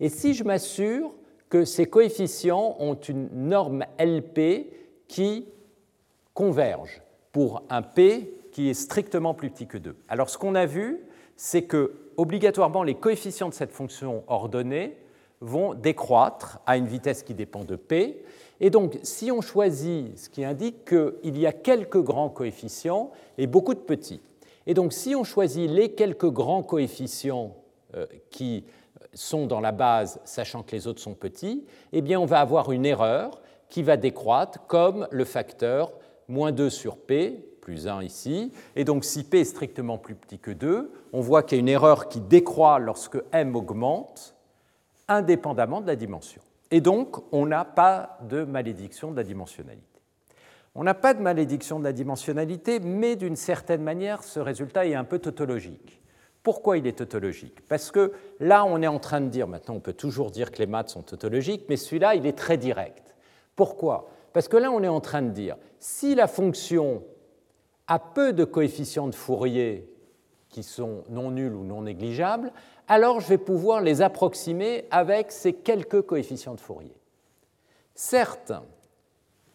et 0.00 0.08
si 0.08 0.34
je 0.34 0.44
m'assure 0.44 1.14
que 1.48 1.64
ces 1.64 1.86
coefficients 1.86 2.76
ont 2.80 2.94
une 2.94 3.28
norme 3.32 3.84
LP 3.98 4.72
qui 5.06 5.46
converge 6.32 7.00
pour 7.30 7.62
un 7.70 7.82
P 7.82 8.40
qui 8.50 8.70
est 8.70 8.74
strictement 8.74 9.34
plus 9.34 9.50
petit 9.50 9.66
que 9.66 9.78
2. 9.78 9.96
Alors 10.08 10.30
ce 10.30 10.38
qu'on 10.38 10.54
a 10.54 10.66
vu, 10.66 11.00
c'est 11.36 11.62
que 11.62 11.92
obligatoirement 12.16 12.82
les 12.82 12.94
coefficients 12.94 13.48
de 13.48 13.54
cette 13.54 13.72
fonction 13.72 14.24
ordonnée 14.26 14.96
vont 15.40 15.74
décroître 15.74 16.60
à 16.66 16.76
une 16.76 16.86
vitesse 16.86 17.22
qui 17.22 17.34
dépend 17.34 17.64
de 17.64 17.76
p. 17.76 18.24
Et 18.60 18.70
donc, 18.70 18.98
si 19.02 19.30
on 19.30 19.40
choisit 19.40 20.18
ce 20.18 20.28
qui 20.28 20.44
indique 20.44 20.84
qu'il 20.84 21.38
y 21.38 21.46
a 21.46 21.52
quelques 21.52 22.00
grands 22.00 22.30
coefficients 22.30 23.10
et 23.38 23.46
beaucoup 23.46 23.74
de 23.74 23.80
petits, 23.80 24.20
et 24.66 24.74
donc 24.74 24.92
si 24.92 25.14
on 25.14 25.24
choisit 25.24 25.70
les 25.70 25.92
quelques 25.92 26.30
grands 26.30 26.62
coefficients 26.62 27.56
qui 28.30 28.64
sont 29.12 29.46
dans 29.46 29.60
la 29.60 29.72
base, 29.72 30.20
sachant 30.24 30.62
que 30.62 30.72
les 30.72 30.86
autres 30.86 31.00
sont 31.00 31.14
petits, 31.14 31.64
eh 31.92 32.00
bien 32.00 32.20
on 32.20 32.26
va 32.26 32.40
avoir 32.40 32.72
une 32.72 32.86
erreur 32.86 33.40
qui 33.68 33.82
va 33.82 33.96
décroître 33.96 34.66
comme 34.66 35.06
le 35.10 35.24
facteur 35.24 35.92
moins 36.28 36.52
2 36.52 36.70
sur 36.70 36.96
p, 36.96 37.44
plus 37.60 37.86
1 37.86 38.02
ici. 38.02 38.52
Et 38.76 38.84
donc 38.84 39.04
si 39.04 39.24
p 39.24 39.40
est 39.40 39.44
strictement 39.44 39.98
plus 39.98 40.14
petit 40.14 40.38
que 40.38 40.50
2, 40.50 40.90
on 41.12 41.20
voit 41.20 41.42
qu'il 41.42 41.58
y 41.58 41.58
a 41.58 41.62
une 41.62 41.68
erreur 41.68 42.08
qui 42.08 42.20
décroît 42.20 42.78
lorsque 42.78 43.18
m 43.32 43.54
augmente, 43.54 44.34
indépendamment 45.08 45.80
de 45.80 45.86
la 45.86 45.96
dimension. 45.96 46.40
Et 46.74 46.80
donc 46.80 47.22
on 47.30 47.46
n'a 47.46 47.64
pas 47.64 48.18
de 48.28 48.42
malédiction 48.42 49.12
de 49.12 49.16
la 49.16 49.22
dimensionnalité. 49.22 50.00
On 50.74 50.82
n'a 50.82 50.94
pas 50.94 51.14
de 51.14 51.22
malédiction 51.22 51.78
de 51.78 51.84
la 51.84 51.92
dimensionnalité, 51.92 52.80
mais 52.80 53.14
d'une 53.14 53.36
certaine 53.36 53.80
manière, 53.80 54.24
ce 54.24 54.40
résultat 54.40 54.84
est 54.84 54.96
un 54.96 55.04
peu 55.04 55.20
tautologique. 55.20 56.02
Pourquoi 56.42 56.76
il 56.76 56.88
est 56.88 56.98
tautologique? 56.98 57.64
Parce 57.68 57.92
que 57.92 58.10
là, 58.40 58.64
on 58.64 58.82
est 58.82 58.88
en 58.88 58.98
train 58.98 59.20
de 59.20 59.28
dire, 59.28 59.46
maintenant 59.46 59.76
on 59.76 59.80
peut 59.80 59.92
toujours 59.92 60.32
dire 60.32 60.50
que 60.50 60.58
les 60.58 60.66
maths 60.66 60.88
sont 60.88 61.02
tautologiques, 61.02 61.66
mais 61.68 61.76
celui-là, 61.76 62.16
il 62.16 62.26
est 62.26 62.36
très 62.36 62.58
direct. 62.58 63.14
Pourquoi? 63.54 64.08
Parce 64.32 64.48
que 64.48 64.56
là, 64.56 64.72
on 64.72 64.82
est 64.82 64.88
en 64.88 65.00
train 65.00 65.22
de 65.22 65.30
dire, 65.30 65.54
si 65.78 66.16
la 66.16 66.26
fonction 66.26 67.04
a 67.86 68.00
peu 68.00 68.32
de 68.32 68.42
coefficients 68.42 69.06
de 69.06 69.14
Fourier 69.14 69.88
qui 70.48 70.64
sont 70.64 71.04
non 71.08 71.30
nuls 71.30 71.54
ou 71.54 71.62
non 71.62 71.82
négligeables, 71.82 72.52
alors 72.88 73.20
je 73.20 73.28
vais 73.28 73.38
pouvoir 73.38 73.80
les 73.80 74.02
approximer 74.02 74.84
avec 74.90 75.32
ces 75.32 75.52
quelques 75.52 76.02
coefficients 76.02 76.54
de 76.54 76.60
Fourier. 76.60 76.94
Certes, 77.94 78.52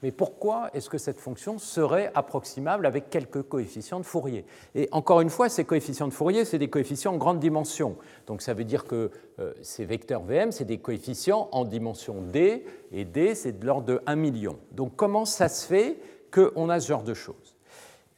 mais 0.01 0.11
pourquoi 0.11 0.69
est-ce 0.73 0.89
que 0.89 0.97
cette 0.97 1.19
fonction 1.19 1.59
serait 1.59 2.09
approximable 2.15 2.85
avec 2.85 3.09
quelques 3.09 3.41
coefficients 3.43 3.99
de 3.99 4.05
Fourier? 4.05 4.45
Et 4.73 4.87
encore 4.91 5.19
une 5.19 5.29
fois, 5.29 5.49
ces 5.49 5.65
coefficients 5.65 6.07
de 6.07 6.13
Fourier, 6.13 6.45
c'est 6.45 6.57
des 6.57 6.69
coefficients 6.69 7.13
en 7.13 7.17
grande 7.17 7.39
dimension. 7.39 7.97
Donc 8.25 8.41
ça 8.41 8.53
veut 8.53 8.63
dire 8.63 8.85
que 8.85 9.11
euh, 9.39 9.53
ces 9.61 9.83
vecteurs 9.83 10.23
VM, 10.23 10.53
c'est 10.53 10.65
des 10.65 10.77
coefficients 10.77 11.49
en 11.51 11.65
dimension 11.65 12.21
D, 12.21 12.65
et 12.93 13.03
D, 13.03 13.35
c'est 13.35 13.59
de 13.59 13.65
l'ordre 13.65 13.87
de 13.87 14.01
1 14.05 14.15
million. 14.15 14.57
Donc 14.71 14.95
comment 14.95 15.25
ça 15.25 15.49
se 15.49 15.67
fait 15.67 15.97
qu'on 16.31 16.69
a 16.69 16.79
ce 16.79 16.87
genre 16.87 17.03
de 17.03 17.13
choses? 17.13 17.55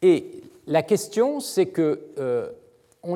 Et 0.03 0.41
la 0.67 0.83
question, 0.83 1.39
c'est 1.39 1.67
qu'on 1.67 1.97
euh, 2.19 2.51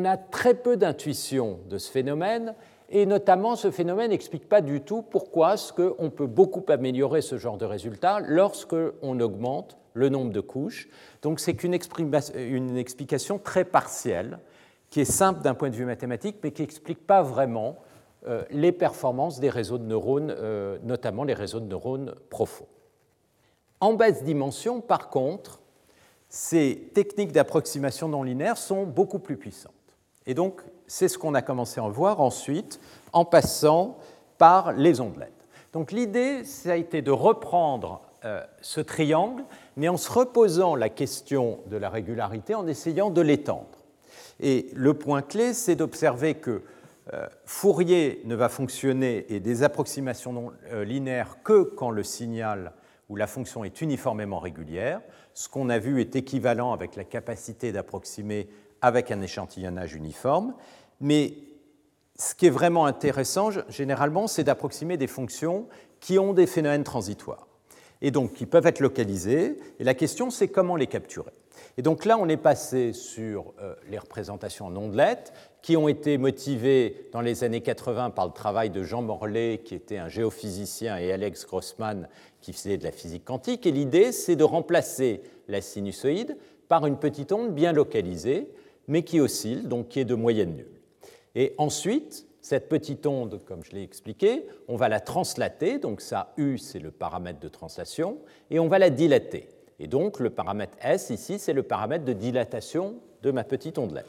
a 0.05 0.17
très 0.17 0.55
peu 0.55 0.77
d'intuition 0.77 1.59
de 1.69 1.77
ce 1.77 1.91
phénomène, 1.91 2.55
et 2.89 3.05
notamment, 3.05 3.55
ce 3.55 3.71
phénomène 3.71 4.11
n'explique 4.11 4.47
pas 4.47 4.61
du 4.61 4.81
tout 4.81 5.01
pourquoi 5.01 5.55
est-ce 5.55 5.73
qu'on 5.73 6.09
peut 6.09 6.27
beaucoup 6.27 6.63
améliorer 6.67 7.21
ce 7.21 7.37
genre 7.37 7.57
de 7.57 7.65
résultat 7.65 8.19
lorsque 8.19 8.75
on 9.01 9.19
augmente 9.19 9.77
le 9.93 10.09
nombre 10.09 10.31
de 10.31 10.41
couches. 10.41 10.87
Donc 11.21 11.39
c'est 11.39 11.63
une, 11.63 11.75
une, 12.35 12.77
explication 12.77 13.39
très 13.39 13.65
partielle, 13.65 14.39
qui 14.89 15.01
est 15.01 15.05
simple 15.05 15.41
d'un 15.41 15.55
point 15.55 15.69
de 15.69 15.75
vue 15.75 15.85
mathématique, 15.85 16.37
mais 16.43 16.51
qui 16.51 16.61
n'explique 16.61 17.07
pas 17.07 17.23
vraiment 17.23 17.77
euh, 18.27 18.43
les 18.51 18.71
performances 18.71 19.39
des 19.39 19.49
réseaux 19.49 19.77
de 19.77 19.85
neurones, 19.85 20.33
euh, 20.37 20.77
notamment 20.83 21.23
les 21.23 21.33
réseaux 21.33 21.59
de 21.59 21.65
neurones 21.65 22.13
profonds. 22.29 22.67
En 23.79 23.93
basse 23.93 24.23
dimension, 24.23 24.81
par 24.81 25.09
contre, 25.09 25.61
ces 26.35 26.89
techniques 26.93 27.31
d'approximation 27.31 28.09
non 28.09 28.21
linéaire 28.21 28.57
sont 28.57 28.83
beaucoup 28.83 29.19
plus 29.19 29.37
puissantes. 29.37 29.71
Et 30.25 30.33
donc, 30.33 30.63
c'est 30.85 31.07
ce 31.07 31.17
qu'on 31.17 31.33
a 31.33 31.41
commencé 31.41 31.79
à 31.79 31.87
voir 31.87 32.19
ensuite 32.19 32.81
en 33.13 33.23
passant 33.23 33.97
par 34.37 34.73
les 34.73 34.99
ondelettes. 34.99 35.47
Donc 35.71 35.93
l'idée, 35.93 36.43
ça 36.43 36.73
a 36.73 36.75
été 36.75 37.01
de 37.01 37.09
reprendre 37.09 38.01
euh, 38.25 38.41
ce 38.59 38.81
triangle, 38.81 39.45
mais 39.77 39.87
en 39.87 39.95
se 39.95 40.11
reposant 40.11 40.75
la 40.75 40.89
question 40.89 41.59
de 41.67 41.77
la 41.77 41.89
régularité, 41.89 42.53
en 42.53 42.67
essayant 42.67 43.11
de 43.11 43.21
l'étendre. 43.21 43.85
Et 44.41 44.67
le 44.73 44.93
point 44.93 45.21
clé, 45.21 45.53
c'est 45.53 45.77
d'observer 45.77 46.33
que 46.33 46.63
euh, 47.13 47.27
Fourier 47.45 48.21
ne 48.25 48.35
va 48.35 48.49
fonctionner 48.49 49.25
et 49.29 49.39
des 49.39 49.63
approximations 49.63 50.33
non 50.33 50.51
euh, 50.73 50.83
linéaires 50.83 51.37
que 51.45 51.63
quand 51.63 51.91
le 51.91 52.03
signal 52.03 52.73
ou 53.09 53.15
la 53.15 53.27
fonction 53.27 53.63
est 53.63 53.81
uniformément 53.81 54.39
régulière. 54.39 55.01
Ce 55.33 55.47
qu'on 55.49 55.69
a 55.69 55.79
vu 55.79 56.01
est 56.01 56.15
équivalent 56.15 56.73
avec 56.73 56.95
la 56.95 57.03
capacité 57.03 57.71
d'approximer 57.71 58.49
avec 58.81 59.11
un 59.11 59.21
échantillonnage 59.21 59.93
uniforme. 59.93 60.53
Mais 60.99 61.33
ce 62.17 62.33
qui 62.33 62.47
est 62.47 62.51
vraiment 62.51 62.85
intéressant, 62.85 63.49
généralement, 63.69 64.27
c'est 64.27 64.43
d'approximer 64.43 64.97
des 64.97 65.07
fonctions 65.07 65.67
qui 65.99 66.17
ont 66.19 66.33
des 66.33 66.47
phénomènes 66.47 66.83
transitoires 66.83 67.47
et 68.01 68.11
donc 68.11 68.33
qui 68.33 68.45
peuvent 68.45 68.67
être 68.67 68.79
localisées. 68.79 69.57
Et 69.79 69.83
la 69.83 69.93
question, 69.93 70.29
c'est 70.29 70.47
comment 70.47 70.75
les 70.75 70.87
capturer. 70.87 71.31
Et 71.77 71.81
donc 71.81 72.05
là, 72.05 72.17
on 72.17 72.27
est 72.29 72.37
passé 72.37 72.93
sur 72.93 73.53
euh, 73.59 73.75
les 73.89 73.97
représentations 73.97 74.67
en 74.67 74.75
ondelettes 74.75 75.33
qui 75.61 75.75
ont 75.75 75.87
été 75.87 76.17
motivées 76.17 77.09
dans 77.11 77.21
les 77.21 77.43
années 77.43 77.61
80 77.61 78.11
par 78.11 78.27
le 78.27 78.31
travail 78.31 78.69
de 78.69 78.83
Jean 78.83 79.01
Morlet, 79.01 79.61
qui 79.63 79.75
était 79.75 79.97
un 79.97 80.07
géophysicien, 80.07 80.97
et 80.97 81.11
Alex 81.11 81.45
Grossman, 81.45 82.07
qui 82.45 82.53
faisait 82.53 82.77
de 82.77 82.83
la 82.83 82.91
physique 82.91 83.25
quantique. 83.25 83.65
Et 83.65 83.71
l'idée, 83.71 84.11
c'est 84.11 84.35
de 84.35 84.43
remplacer 84.43 85.23
la 85.47 85.61
sinusoïde 85.61 86.37
par 86.67 86.85
une 86.85 86.99
petite 86.99 87.31
onde 87.31 87.55
bien 87.55 87.73
localisée 87.73 88.49
mais 88.87 89.01
qui 89.01 89.19
oscille, 89.19 89.67
donc 89.67 89.87
qui 89.87 89.99
est 89.99 90.05
de 90.05 90.13
moyenne 90.13 90.55
nulle. 90.55 90.79
Et 91.33 91.55
ensuite, 91.57 92.27
cette 92.41 92.69
petite 92.69 93.07
onde, 93.07 93.43
comme 93.45 93.63
je 93.63 93.71
l'ai 93.71 93.81
expliqué, 93.81 94.45
on 94.67 94.75
va 94.75 94.89
la 94.89 94.99
translater, 94.99 95.79
donc 95.79 96.01
ça 96.01 96.33
U, 96.37 96.59
c'est 96.59 96.77
le 96.77 96.91
paramètre 96.91 97.39
de 97.39 97.47
translation, 97.47 98.19
et 98.51 98.59
on 98.59 98.67
va 98.67 98.77
la 98.77 98.91
dilater. 98.91 99.49
Et 99.79 99.87
donc 99.87 100.19
le 100.19 100.29
paramètre 100.29 100.77
S, 100.83 101.09
ici, 101.09 101.39
c'est 101.39 101.51
le 101.51 101.63
paramètre 101.63 102.05
de 102.05 102.13
dilatation 102.13 102.97
de 103.23 103.31
ma 103.31 103.43
petite 103.43 103.79
ondelette. 103.79 104.05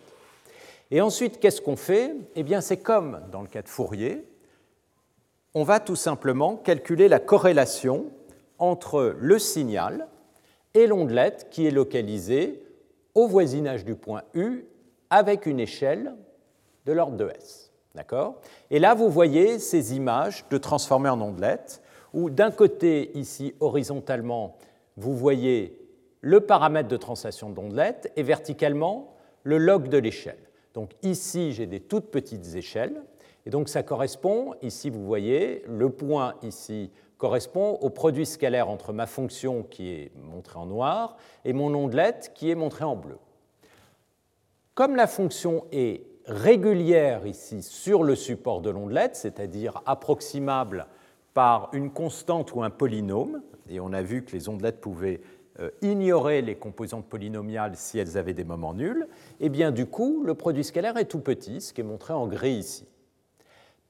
Et 0.90 1.00
ensuite, 1.00 1.40
qu'est-ce 1.40 1.62
qu'on 1.62 1.76
fait? 1.76 2.14
Eh 2.35 2.43
bien, 2.43 2.61
c'est 2.61 2.76
comme 2.76 3.23
dans 3.33 3.40
le 3.40 3.49
cas 3.49 3.62
de 3.62 3.69
Fourier, 3.69 4.28
on 5.55 5.62
va 5.62 5.81
tout 5.81 5.97
simplement 5.97 6.57
calculer 6.57 7.09
la 7.09 7.19
corrélation 7.19 8.11
entre 8.59 9.15
le 9.19 9.39
signal 9.39 10.09
et 10.75 10.87
l'ondelette 10.87 11.49
qui 11.51 11.67
est 11.67 11.71
localisée 11.71 12.63
au 13.15 13.27
voisinage 13.27 13.85
du 13.85 13.95
point 13.95 14.23
U 14.35 14.65
avec 15.11 15.47
une 15.47 15.61
échelle 15.61 16.15
de 16.85 16.93
l'ordre 16.93 17.17
de 17.17 17.29
S. 17.29 17.73
D'accord? 17.95 18.41
Et 18.71 18.79
là, 18.79 18.95
vous 18.95 19.09
voyez 19.09 19.59
ces 19.59 19.97
images 19.97 20.45
de 20.51 20.59
transformées 20.59 21.09
en 21.09 21.21
ondelettes, 21.21 21.81
où 22.13 22.29
d'un 22.29 22.51
côté, 22.51 23.11
ici, 23.17 23.55
horizontalement, 23.61 24.57
vous 24.97 25.17
voyez 25.17 25.81
le 26.21 26.41
paramètre 26.41 26.89
de 26.89 26.97
translation 26.97 27.51
d'ondelette 27.51 28.13
et 28.17 28.23
verticalement, 28.23 29.15
le 29.45 29.59
log 29.59 29.89
de 29.89 29.99
l'échelle. 29.99 30.39
Donc 30.75 30.91
ici, 31.03 31.53
j'ai 31.53 31.67
des 31.67 31.81
toutes 31.81 32.11
petites 32.11 32.55
échelles, 32.55 33.03
et 33.47 33.51
donc 33.51 33.69
ça 33.69 33.83
correspond, 33.83 34.55
ici 34.61 34.91
vous 34.91 35.07
voyez, 35.07 35.63
le 35.69 35.89
point 35.89 36.35
ici 36.43 36.91
correspond 37.18 37.78
au 37.80 37.90
produit 37.90 38.26
scalaire 38.26 38.68
entre 38.68 38.92
ma 38.92 39.06
fonction 39.06 39.62
qui 39.62 39.90
est 39.90 40.12
montrée 40.16 40.58
en 40.58 40.66
noir 40.66 41.16
et 41.44 41.52
mon 41.52 41.75
ondelette 41.75 42.32
qui 42.35 42.50
est 42.50 42.54
montrée 42.54 42.85
en 42.85 42.96
bleu. 42.96 43.18
Comme 44.75 44.96
la 44.96 45.06
fonction 45.06 45.64
est 45.73 46.02
régulière 46.26 47.26
ici 47.26 47.62
sur 47.62 48.02
le 48.02 48.14
support 48.14 48.61
de 48.61 48.70
l'ondelette, 48.70 49.16
c'est-à-dire 49.16 49.80
approximable 49.87 50.87
par 51.32 51.70
une 51.73 51.90
constante 51.90 52.54
ou 52.54 52.62
un 52.62 52.70
polynôme, 52.70 53.42
et 53.68 53.80
on 53.80 53.92
a 53.92 54.02
vu 54.02 54.25
que 54.25 54.32
les 54.32 54.49
ondelettes 54.49 54.80
pouvaient 54.80 55.20
euh, 55.61 55.70
ignorer 55.82 56.42
les 56.42 56.56
composantes 56.56 57.06
polynomiales 57.06 57.76
si 57.76 57.99
elles 57.99 58.18
avaient 58.18 58.35
des 58.35 58.44
moments 58.44 58.75
nuls, 58.75 59.06
et 59.40 59.46
eh 59.46 59.49
bien 59.49 59.70
du 59.70 59.87
coup, 59.87 60.23
le 60.25 60.35
produit 60.35 60.64
scalaire 60.64 60.96
est 60.99 61.06
tout 61.06 61.20
petit, 61.20 61.61
ce 61.61 61.73
qui 61.73 61.80
est 61.80 61.85
montré 61.85 62.12
en 62.12 62.26
gris 62.26 62.56
ici. 62.56 62.87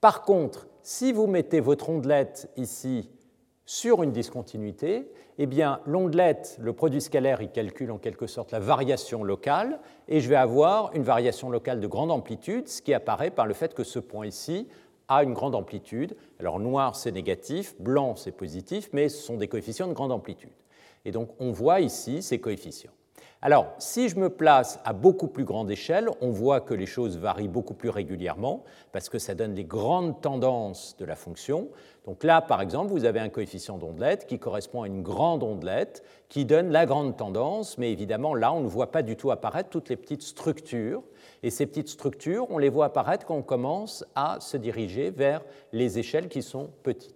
Par 0.01 0.23
contre, 0.23 0.69
si 0.83 1.13
vous 1.13 1.27
mettez 1.27 1.59
votre 1.59 1.91
ondelette 1.91 2.49
ici 2.57 3.11
sur 3.67 4.03
une 4.05 4.13
discontinuité, 4.13 5.11
eh 5.39 5.47
bien, 5.47 5.81
l'ondelette, 5.87 6.57
le 6.61 6.73
produit 6.73 7.01
scalaire, 7.01 7.43
il 7.43 7.51
calcule 7.51 7.91
en 7.91 7.99
quelque 7.99 8.27
sorte 8.27 8.53
la 8.53 8.61
variation 8.61 9.25
locale, 9.25 9.81
et 10.09 10.21
je 10.21 10.29
vais 10.29 10.37
avoir 10.37 10.95
une 10.95 11.03
variation 11.03 11.51
locale 11.51 11.81
de 11.81 11.87
grande 11.87 12.13
amplitude, 12.13 12.69
ce 12.69 12.81
qui 12.81 12.95
apparaît 12.95 13.31
par 13.31 13.47
le 13.47 13.55
fait 13.55 13.75
que 13.75 13.85
ce 13.85 13.99
point 13.99 14.27
ici 14.27 14.69
a 15.09 15.23
une 15.25 15.35
grande 15.35 15.55
amplitude. 15.55 16.17
Alors 16.39 16.59
noir, 16.61 16.97
c'est 16.97 17.13
négatif, 17.13 17.75
blanc, 17.81 18.17
c'est 18.17 18.33
positif, 18.33 18.89
mais 18.93 19.09
ce 19.09 19.23
sont 19.23 19.37
des 19.37 19.49
coefficients 19.49 19.89
de 19.89 19.93
grande 19.93 20.13
amplitude. 20.13 20.51
Et 21.05 21.11
donc, 21.11 21.31
on 21.39 21.53
voit 21.53 21.81
ici 21.81 22.23
ces 22.23 22.41
coefficients. 22.41 22.96
Alors, 23.47 23.75
si 23.79 24.09
je 24.09 24.17
me 24.17 24.29
place 24.29 24.81
à 24.85 24.93
beaucoup 24.93 25.29
plus 25.29 25.45
grande 25.45 25.71
échelle, 25.71 26.09
on 26.21 26.31
voit 26.31 26.61
que 26.61 26.75
les 26.75 26.85
choses 26.85 27.17
varient 27.17 27.47
beaucoup 27.47 27.75
plus 27.75 27.91
régulièrement, 27.91 28.65
parce 28.91 29.09
que 29.09 29.21
ça 29.21 29.37
donne 29.37 29.55
les 29.55 29.63
grandes 29.63 30.21
tendances 30.21 30.97
de 30.99 31.05
la 31.05 31.15
fonction. 31.15 31.69
Donc 32.07 32.25
là, 32.25 32.41
par 32.41 32.61
exemple, 32.61 32.91
vous 32.91 33.05
avez 33.05 33.21
un 33.21 33.29
coefficient 33.29 33.79
d'ondelette 33.79 34.27
qui 34.27 34.41
correspond 34.41 34.83
à 34.83 34.89
une 34.89 35.01
grande 35.01 35.45
ondelette, 35.45 36.03
qui 36.29 36.45
donne 36.45 36.73
la 36.73 36.87
grande 36.87 37.17
tendance, 37.17 37.79
mais 37.79 37.93
évidemment, 37.93 38.35
là, 38.35 38.53
on 38.53 38.63
ne 38.63 38.69
voit 38.69 38.91
pas 38.91 39.03
du 39.03 39.15
tout 39.15 39.31
apparaître 39.31 39.69
toutes 39.71 39.91
les 39.91 39.97
petites 39.97 40.23
structures. 40.23 41.05
Et 41.45 41.51
ces 41.51 41.67
petites 41.67 41.89
structures, 41.89 42.49
on 42.51 42.59
les 42.59 42.69
voit 42.69 42.87
apparaître 42.87 43.27
quand 43.27 43.37
on 43.37 43.43
commence 43.43 44.05
à 44.17 44.39
se 44.41 44.57
diriger 44.57 45.11
vers 45.11 45.45
les 45.71 46.01
échelles 46.01 46.29
qui 46.29 46.43
sont 46.43 46.71
petites. 46.83 47.15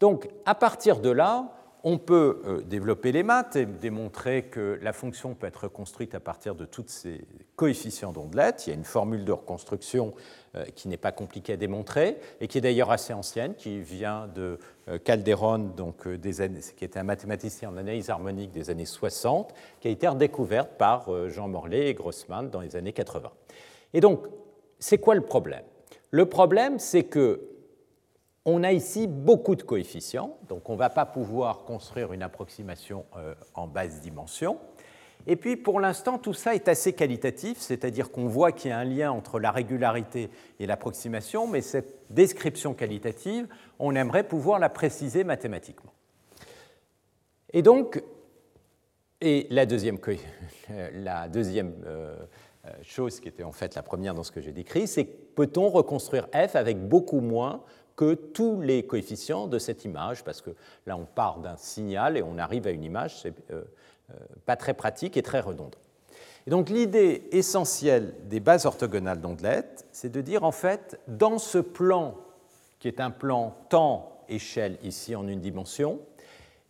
Donc, 0.00 0.28
à 0.44 0.56
partir 0.56 0.98
de 0.98 1.10
là, 1.10 1.52
on 1.86 1.98
peut 1.98 2.40
euh, 2.46 2.60
développer 2.62 3.12
les 3.12 3.22
maths 3.22 3.56
et 3.56 3.66
démontrer 3.66 4.44
que 4.44 4.78
la 4.82 4.94
fonction 4.94 5.34
peut 5.34 5.46
être 5.46 5.68
construite 5.68 6.14
à 6.14 6.20
partir 6.20 6.54
de 6.54 6.64
toutes 6.64 6.88
ces 6.88 7.20
coefficient 7.56 8.10
d'ondelette. 8.10 8.66
Il 8.66 8.70
y 8.70 8.72
a 8.72 8.76
une 8.76 8.84
formule 8.84 9.26
de 9.26 9.32
reconstruction 9.32 10.14
euh, 10.56 10.64
qui 10.74 10.88
n'est 10.88 10.96
pas 10.96 11.12
compliquée 11.12 11.52
à 11.52 11.56
démontrer 11.58 12.16
et 12.40 12.48
qui 12.48 12.56
est 12.56 12.62
d'ailleurs 12.62 12.90
assez 12.90 13.12
ancienne, 13.12 13.54
qui 13.54 13.80
vient 13.80 14.28
de 14.34 14.58
euh, 14.88 14.98
Calderon, 14.98 15.58
donc, 15.58 16.08
des 16.08 16.40
années, 16.40 16.60
qui 16.74 16.86
était 16.86 16.98
un 16.98 17.04
mathématicien 17.04 17.68
en 17.68 17.76
analyse 17.76 18.08
harmonique 18.08 18.50
des 18.50 18.70
années 18.70 18.86
60, 18.86 19.54
qui 19.80 19.88
a 19.88 19.90
été 19.90 20.08
redécouverte 20.08 20.78
par 20.78 21.28
Jean 21.28 21.48
Morlet 21.48 21.90
et 21.90 21.94
Grossman 21.94 22.48
dans 22.48 22.60
les 22.60 22.76
années 22.76 22.94
80. 22.94 23.30
Et 23.92 24.00
donc, 24.00 24.26
c'est 24.78 24.98
quoi 24.98 25.14
le 25.14 25.20
problème? 25.20 25.64
Le 26.10 26.26
problème, 26.26 26.78
c'est 26.78 27.04
que 27.04 27.53
on 28.44 28.62
a 28.62 28.72
ici 28.72 29.06
beaucoup 29.06 29.54
de 29.54 29.62
coefficients, 29.62 30.36
donc 30.48 30.68
on 30.68 30.74
ne 30.74 30.78
va 30.78 30.90
pas 30.90 31.06
pouvoir 31.06 31.64
construire 31.64 32.12
une 32.12 32.22
approximation 32.22 33.06
en 33.54 33.66
basse 33.66 34.00
dimension. 34.00 34.58
Et 35.26 35.36
puis 35.36 35.56
pour 35.56 35.80
l'instant, 35.80 36.18
tout 36.18 36.34
ça 36.34 36.54
est 36.54 36.68
assez 36.68 36.92
qualitatif, 36.92 37.58
c'est-à-dire 37.58 38.10
qu'on 38.10 38.26
voit 38.26 38.52
qu'il 38.52 38.70
y 38.70 38.74
a 38.74 38.78
un 38.78 38.84
lien 38.84 39.10
entre 39.10 39.40
la 39.40 39.50
régularité 39.50 40.30
et 40.60 40.66
l'approximation, 40.66 41.46
mais 41.46 41.62
cette 41.62 42.00
description 42.10 42.74
qualitative, 42.74 43.48
on 43.78 43.94
aimerait 43.94 44.24
pouvoir 44.24 44.58
la 44.58 44.68
préciser 44.68 45.24
mathématiquement. 45.24 45.92
Et 47.52 47.62
donc, 47.62 48.02
et 49.20 49.46
la 49.48 49.64
deuxième, 49.64 49.98
deuxième 51.32 51.72
euh, 51.86 52.16
chose 52.82 53.20
qui 53.20 53.28
était 53.28 53.44
en 53.44 53.52
fait 53.52 53.74
la 53.74 53.82
première 53.82 54.12
dans 54.12 54.24
ce 54.24 54.32
que 54.32 54.42
j'ai 54.42 54.52
décrit, 54.52 54.86
c'est 54.86 55.04
peut-on 55.04 55.70
reconstruire 55.70 56.28
f 56.34 56.56
avec 56.56 56.86
beaucoup 56.86 57.20
moins 57.20 57.62
que 57.96 58.14
tous 58.14 58.60
les 58.60 58.84
coefficients 58.84 59.46
de 59.46 59.58
cette 59.58 59.84
image, 59.84 60.24
parce 60.24 60.40
que 60.40 60.50
là 60.86 60.96
on 60.96 61.04
part 61.04 61.38
d'un 61.38 61.56
signal 61.56 62.16
et 62.16 62.22
on 62.22 62.38
arrive 62.38 62.66
à 62.66 62.70
une 62.70 62.84
image, 62.84 63.20
c'est 63.20 63.34
euh, 63.50 63.62
euh, 64.10 64.14
pas 64.46 64.56
très 64.56 64.74
pratique 64.74 65.16
et 65.16 65.22
très 65.22 65.40
redondant. 65.40 65.78
Et 66.46 66.50
donc 66.50 66.68
l'idée 66.68 67.28
essentielle 67.32 68.14
des 68.24 68.40
bases 68.40 68.66
orthogonales 68.66 69.20
d'ondelettes, 69.20 69.86
c'est 69.92 70.10
de 70.10 70.20
dire 70.20 70.44
en 70.44 70.52
fait, 70.52 71.00
dans 71.08 71.38
ce 71.38 71.58
plan, 71.58 72.16
qui 72.80 72.88
est 72.88 73.00
un 73.00 73.10
plan 73.10 73.56
temps-échelle 73.70 74.76
ici 74.82 75.16
en 75.16 75.26
une 75.26 75.40
dimension, 75.40 76.00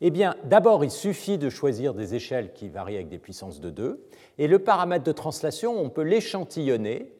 eh 0.00 0.10
bien 0.10 0.36
d'abord 0.44 0.84
il 0.84 0.90
suffit 0.90 1.38
de 1.38 1.48
choisir 1.50 1.94
des 1.94 2.14
échelles 2.14 2.52
qui 2.52 2.68
varient 2.68 2.96
avec 2.96 3.08
des 3.08 3.18
puissances 3.18 3.60
de 3.60 3.70
2, 3.70 4.06
et 4.38 4.46
le 4.46 4.58
paramètre 4.58 5.04
de 5.04 5.12
translation, 5.12 5.80
on 5.80 5.90
peut 5.90 6.02
l'échantillonner 6.02 7.12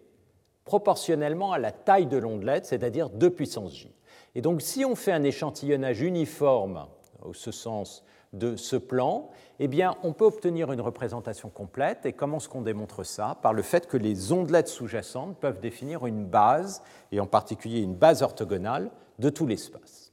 proportionnellement 0.65 1.53
à 1.53 1.59
la 1.59 1.73
taille 1.73 2.07
de 2.07 2.17
l'ondelette, 2.17 2.67
c'est-à-dire 2.67 3.11
2 3.11 3.31
puissance 3.31 3.75
j. 3.75 3.95
Et 4.35 4.41
donc 4.41 4.63
si 4.63 4.85
on 4.85 4.95
fait 4.97 5.13
un 5.13 5.23
échantillonnage 5.23 6.01
uniforme, 6.01 6.87
au 7.23 7.33
ce 7.33 7.53
sens 7.53 8.05
de 8.33 8.57
ce 8.57 8.77
plan, 8.77 9.31
eh 9.61 9.69
bien, 9.69 9.97
on 10.03 10.13
peut 10.13 10.25
obtenir 10.25 10.73
une 10.73 10.81
représentation 10.81 11.49
complète. 11.49 12.05
Et 12.05 12.13
comment 12.13 12.39
est-ce 12.39 12.49
qu'on 12.49 12.63
démontre 12.63 13.05
ça? 13.05 13.39
Par 13.43 13.53
le 13.53 13.63
fait 13.63 13.87
que 13.87 13.97
les 13.97 14.33
ondelettes 14.33 14.69
sous-jacentes 14.69 15.39
peuvent 15.39 15.61
définir 15.61 16.07
une 16.07 16.27
base, 16.27 16.83
et 17.13 17.21
en 17.21 17.27
particulier 17.27 17.81
une 17.81 17.95
base 17.95 18.23
orthogonale, 18.23 18.91
de 19.19 19.31
tout 19.31 19.47
l'espace. 19.47 20.13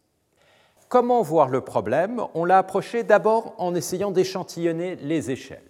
Comment 0.87 1.21
voir 1.21 1.49
le 1.49 1.61
problème? 1.61 2.21
On 2.35 2.45
l'a 2.45 2.59
approché 2.59 3.03
d'abord 3.03 3.55
en 3.57 3.73
essayant 3.73 4.11
d'échantillonner 4.11 4.95
les 4.97 5.31
échelles. 5.31 5.63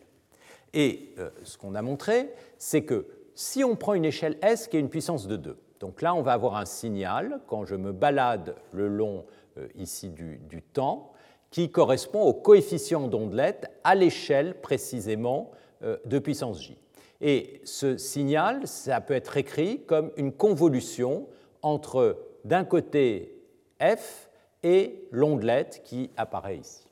Et 0.73 1.13
euh, 1.19 1.29
ce 1.43 1.57
qu'on 1.57 1.75
a 1.75 1.81
montré, 1.81 2.33
c'est 2.57 2.83
que 2.83 3.07
si 3.35 3.63
on 3.63 3.75
prend 3.75 3.93
une 3.93 4.05
échelle 4.05 4.37
S 4.41 4.67
qui 4.67 4.77
a 4.77 4.79
une 4.79 4.89
puissance 4.89 5.27
de 5.27 5.35
2, 5.35 5.57
donc 5.79 6.01
là 6.01 6.13
on 6.13 6.21
va 6.21 6.33
avoir 6.33 6.55
un 6.57 6.65
signal 6.65 7.41
quand 7.47 7.65
je 7.65 7.75
me 7.75 7.91
balade 7.91 8.55
le 8.73 8.87
long 8.87 9.25
euh, 9.57 9.67
ici 9.75 10.09
du 10.09 10.61
temps, 10.73 11.11
qui 11.51 11.69
correspond 11.69 12.21
au 12.21 12.33
coefficient 12.33 13.07
d'ondelette 13.07 13.69
à 13.83 13.93
l'échelle 13.93 14.59
précisément 14.59 15.51
euh, 15.83 15.97
de 16.05 16.17
puissance 16.17 16.61
j. 16.61 16.77
Et 17.19 17.61
ce 17.65 17.97
signal, 17.97 18.65
ça 18.65 18.99
peut 18.99 19.13
être 19.13 19.37
écrit 19.37 19.83
comme 19.85 20.11
une 20.17 20.31
convolution 20.31 21.27
entre 21.61 22.17
d'un 22.45 22.63
côté 22.63 23.35
f 23.79 24.29
et 24.63 25.07
l'ondelette 25.11 25.81
qui 25.83 26.09
apparaît 26.17 26.57
ici. 26.57 26.90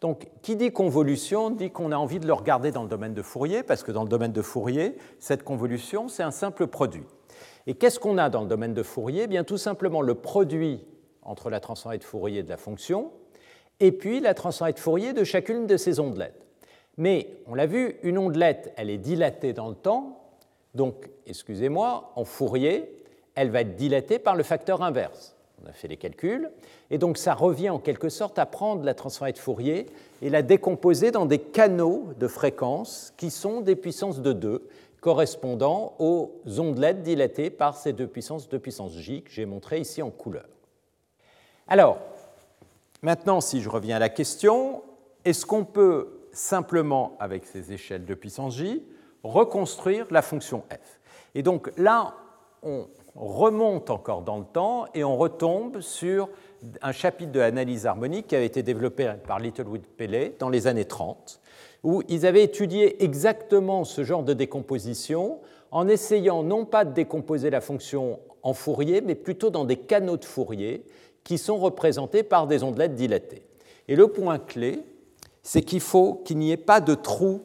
Donc, 0.00 0.28
qui 0.42 0.56
dit 0.56 0.70
convolution 0.70 1.50
dit 1.50 1.70
qu'on 1.70 1.92
a 1.92 1.96
envie 1.96 2.20
de 2.20 2.26
le 2.26 2.32
regarder 2.32 2.70
dans 2.70 2.82
le 2.82 2.88
domaine 2.88 3.14
de 3.14 3.22
Fourier, 3.22 3.62
parce 3.62 3.82
que 3.82 3.90
dans 3.90 4.04
le 4.04 4.08
domaine 4.08 4.32
de 4.32 4.42
Fourier, 4.42 4.96
cette 5.18 5.42
convolution, 5.42 6.08
c'est 6.08 6.22
un 6.22 6.30
simple 6.30 6.66
produit. 6.68 7.04
Et 7.66 7.74
qu'est-ce 7.74 7.98
qu'on 7.98 8.16
a 8.18 8.30
dans 8.30 8.42
le 8.42 8.48
domaine 8.48 8.74
de 8.74 8.82
Fourier? 8.82 9.22
Eh 9.24 9.26
Bien, 9.26 9.44
tout 9.44 9.58
simplement 9.58 10.00
le 10.00 10.14
produit 10.14 10.86
entre 11.22 11.50
la 11.50 11.60
transformée 11.60 11.98
de 11.98 12.04
Fourier 12.04 12.42
de 12.42 12.48
la 12.48 12.56
fonction 12.56 13.10
et 13.80 13.92
puis 13.92 14.20
la 14.20 14.34
transformée 14.34 14.72
de 14.72 14.78
Fourier 14.78 15.12
de 15.12 15.24
chacune 15.24 15.66
de 15.66 15.76
ces 15.76 16.00
ondelettes. 16.00 16.46
Mais 16.96 17.28
on 17.46 17.54
l'a 17.54 17.66
vu, 17.66 17.96
une 18.02 18.18
ondelette, 18.18 18.72
elle 18.76 18.90
est 18.90 18.98
dilatée 18.98 19.52
dans 19.52 19.68
le 19.68 19.74
temps, 19.74 20.18
donc, 20.74 21.10
excusez-moi, 21.26 22.12
en 22.14 22.24
Fourier, 22.24 23.04
elle 23.34 23.50
va 23.50 23.62
être 23.62 23.76
dilatée 23.76 24.18
par 24.18 24.36
le 24.36 24.42
facteur 24.42 24.82
inverse. 24.82 25.36
On 25.64 25.68
a 25.68 25.72
fait 25.72 25.88
les 25.88 25.96
calculs, 25.96 26.50
et 26.90 26.98
donc 26.98 27.18
ça 27.18 27.34
revient 27.34 27.70
en 27.70 27.78
quelque 27.78 28.08
sorte 28.08 28.38
à 28.38 28.46
prendre 28.46 28.84
la 28.84 28.94
transformée 28.94 29.32
de 29.32 29.38
Fourier 29.38 29.86
et 30.22 30.30
la 30.30 30.42
décomposer 30.42 31.10
dans 31.10 31.26
des 31.26 31.38
canaux 31.38 32.08
de 32.18 32.28
fréquences 32.28 33.12
qui 33.16 33.30
sont 33.30 33.60
des 33.60 33.76
puissances 33.76 34.20
de 34.20 34.32
2, 34.32 34.68
correspondant 35.00 35.94
aux 35.98 36.32
ondelettes 36.58 37.02
dilatées 37.02 37.50
par 37.50 37.76
ces 37.76 37.92
deux 37.92 38.06
puissances, 38.06 38.48
deux 38.48 38.58
puissances 38.58 38.96
j 38.96 39.22
que 39.22 39.30
j'ai 39.30 39.46
montrées 39.46 39.80
ici 39.80 40.02
en 40.02 40.10
couleur. 40.10 40.46
Alors, 41.68 41.98
Maintenant, 43.02 43.40
si 43.40 43.62
je 43.62 43.68
reviens 43.68 43.96
à 43.96 44.00
la 44.00 44.08
question, 44.08 44.82
est-ce 45.24 45.46
qu'on 45.46 45.64
peut 45.64 46.08
simplement, 46.32 47.16
avec 47.20 47.46
ces 47.46 47.72
échelles 47.72 48.04
de 48.04 48.14
puissance 48.14 48.56
j, 48.56 48.82
reconstruire 49.22 50.06
la 50.10 50.20
fonction 50.20 50.64
f? 50.70 51.00
Et 51.36 51.42
donc 51.44 51.70
là, 51.76 52.14
on 52.64 52.88
remonte 53.18 53.90
encore 53.90 54.22
dans 54.22 54.38
le 54.38 54.44
temps 54.44 54.86
et 54.94 55.02
on 55.02 55.16
retombe 55.16 55.80
sur 55.80 56.28
un 56.82 56.92
chapitre 56.92 57.32
de 57.32 57.40
l'analyse 57.40 57.86
harmonique 57.86 58.28
qui 58.28 58.36
avait 58.36 58.46
été 58.46 58.62
développé 58.62 59.12
par 59.26 59.40
Littlewood 59.40 59.82
Pellet 59.96 60.34
dans 60.38 60.48
les 60.48 60.66
années 60.66 60.84
30, 60.84 61.40
où 61.82 62.02
ils 62.08 62.26
avaient 62.26 62.44
étudié 62.44 63.02
exactement 63.02 63.84
ce 63.84 64.04
genre 64.04 64.22
de 64.22 64.34
décomposition 64.34 65.40
en 65.70 65.88
essayant 65.88 66.42
non 66.42 66.64
pas 66.64 66.84
de 66.84 66.92
décomposer 66.92 67.50
la 67.50 67.60
fonction 67.60 68.20
en 68.42 68.54
Fourier, 68.54 69.00
mais 69.00 69.14
plutôt 69.14 69.50
dans 69.50 69.64
des 69.64 69.76
canaux 69.76 70.16
de 70.16 70.24
Fourier 70.24 70.84
qui 71.24 71.38
sont 71.38 71.58
représentés 71.58 72.22
par 72.22 72.46
des 72.46 72.62
ondelettes 72.62 72.94
dilatées. 72.94 73.42
Et 73.88 73.96
le 73.96 74.08
point 74.08 74.38
clé, 74.38 74.84
c'est 75.42 75.62
qu'il 75.62 75.80
faut 75.80 76.14
qu'il 76.24 76.38
n'y 76.38 76.52
ait 76.52 76.56
pas 76.56 76.80
de 76.80 76.94
trou 76.94 77.42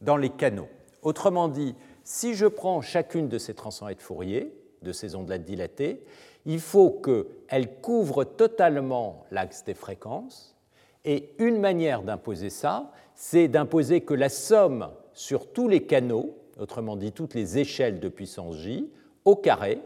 dans 0.00 0.16
les 0.16 0.30
canaux. 0.30 0.68
Autrement 1.02 1.48
dit, 1.48 1.74
si 2.04 2.34
je 2.34 2.46
prends 2.46 2.80
chacune 2.80 3.28
de 3.28 3.38
ces 3.38 3.54
transformées 3.54 3.94
de 3.96 4.00
Fourier, 4.00 4.55
de 4.82 4.92
ces 4.92 5.14
ondelettes 5.14 5.44
dilatées, 5.44 6.02
il 6.44 6.60
faut 6.60 6.90
qu'elles 6.90 7.80
couvrent 7.80 8.24
totalement 8.24 9.24
l'axe 9.30 9.64
des 9.64 9.74
fréquences. 9.74 10.56
Et 11.04 11.30
une 11.38 11.60
manière 11.60 12.02
d'imposer 12.02 12.50
ça, 12.50 12.92
c'est 13.14 13.48
d'imposer 13.48 14.00
que 14.00 14.14
la 14.14 14.28
somme 14.28 14.88
sur 15.12 15.52
tous 15.52 15.68
les 15.68 15.84
canaux, 15.84 16.36
autrement 16.58 16.96
dit 16.96 17.12
toutes 17.12 17.34
les 17.34 17.58
échelles 17.58 18.00
de 18.00 18.08
puissance 18.08 18.56
j, 18.56 18.90
au 19.24 19.36
carré, 19.36 19.80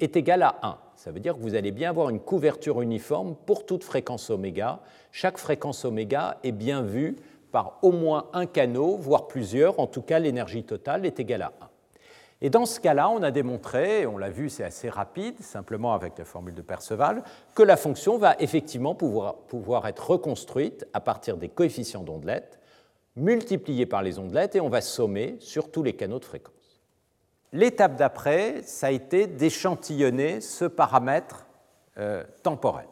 est 0.00 0.16
égale 0.16 0.42
à 0.42 0.58
1. 0.62 0.78
Ça 0.96 1.10
veut 1.10 1.20
dire 1.20 1.34
que 1.36 1.40
vous 1.40 1.54
allez 1.54 1.72
bien 1.72 1.90
avoir 1.90 2.10
une 2.10 2.20
couverture 2.20 2.82
uniforme 2.82 3.36
pour 3.46 3.64
toute 3.66 3.84
fréquence 3.84 4.30
oméga. 4.30 4.80
Chaque 5.10 5.38
fréquence 5.38 5.84
oméga 5.84 6.38
est 6.42 6.52
bien 6.52 6.82
vue 6.82 7.16
par 7.50 7.78
au 7.82 7.92
moins 7.92 8.28
un 8.32 8.46
canot, 8.46 8.96
voire 8.96 9.28
plusieurs. 9.28 9.78
En 9.78 9.86
tout 9.86 10.02
cas, 10.02 10.18
l'énergie 10.18 10.64
totale 10.64 11.06
est 11.06 11.20
égale 11.20 11.42
à 11.42 11.52
1. 11.60 11.71
Et 12.44 12.50
dans 12.50 12.66
ce 12.66 12.80
cas-là, 12.80 13.08
on 13.08 13.22
a 13.22 13.30
démontré, 13.30 14.04
on 14.04 14.18
l'a 14.18 14.28
vu, 14.28 14.50
c'est 14.50 14.64
assez 14.64 14.90
rapide, 14.90 15.40
simplement 15.40 15.94
avec 15.94 16.18
la 16.18 16.24
formule 16.24 16.54
de 16.54 16.60
Perceval, 16.60 17.22
que 17.54 17.62
la 17.62 17.76
fonction 17.76 18.18
va 18.18 18.34
effectivement 18.40 18.96
pouvoir, 18.96 19.86
être 19.86 20.10
reconstruite 20.10 20.84
à 20.92 21.00
partir 21.00 21.36
des 21.36 21.48
coefficients 21.48 22.02
d'ondelettes, 22.02 22.58
multipliés 23.14 23.86
par 23.86 24.02
les 24.02 24.18
ondelettes, 24.18 24.56
et 24.56 24.60
on 24.60 24.68
va 24.68 24.80
sommer 24.80 25.36
sur 25.38 25.70
tous 25.70 25.84
les 25.84 25.92
canaux 25.92 26.18
de 26.18 26.24
fréquence. 26.24 26.82
L'étape 27.52 27.94
d'après, 27.94 28.62
ça 28.64 28.88
a 28.88 28.90
été 28.90 29.28
d'échantillonner 29.28 30.40
ce 30.40 30.64
paramètre 30.64 31.46
euh, 31.98 32.24
temporel. 32.42 32.88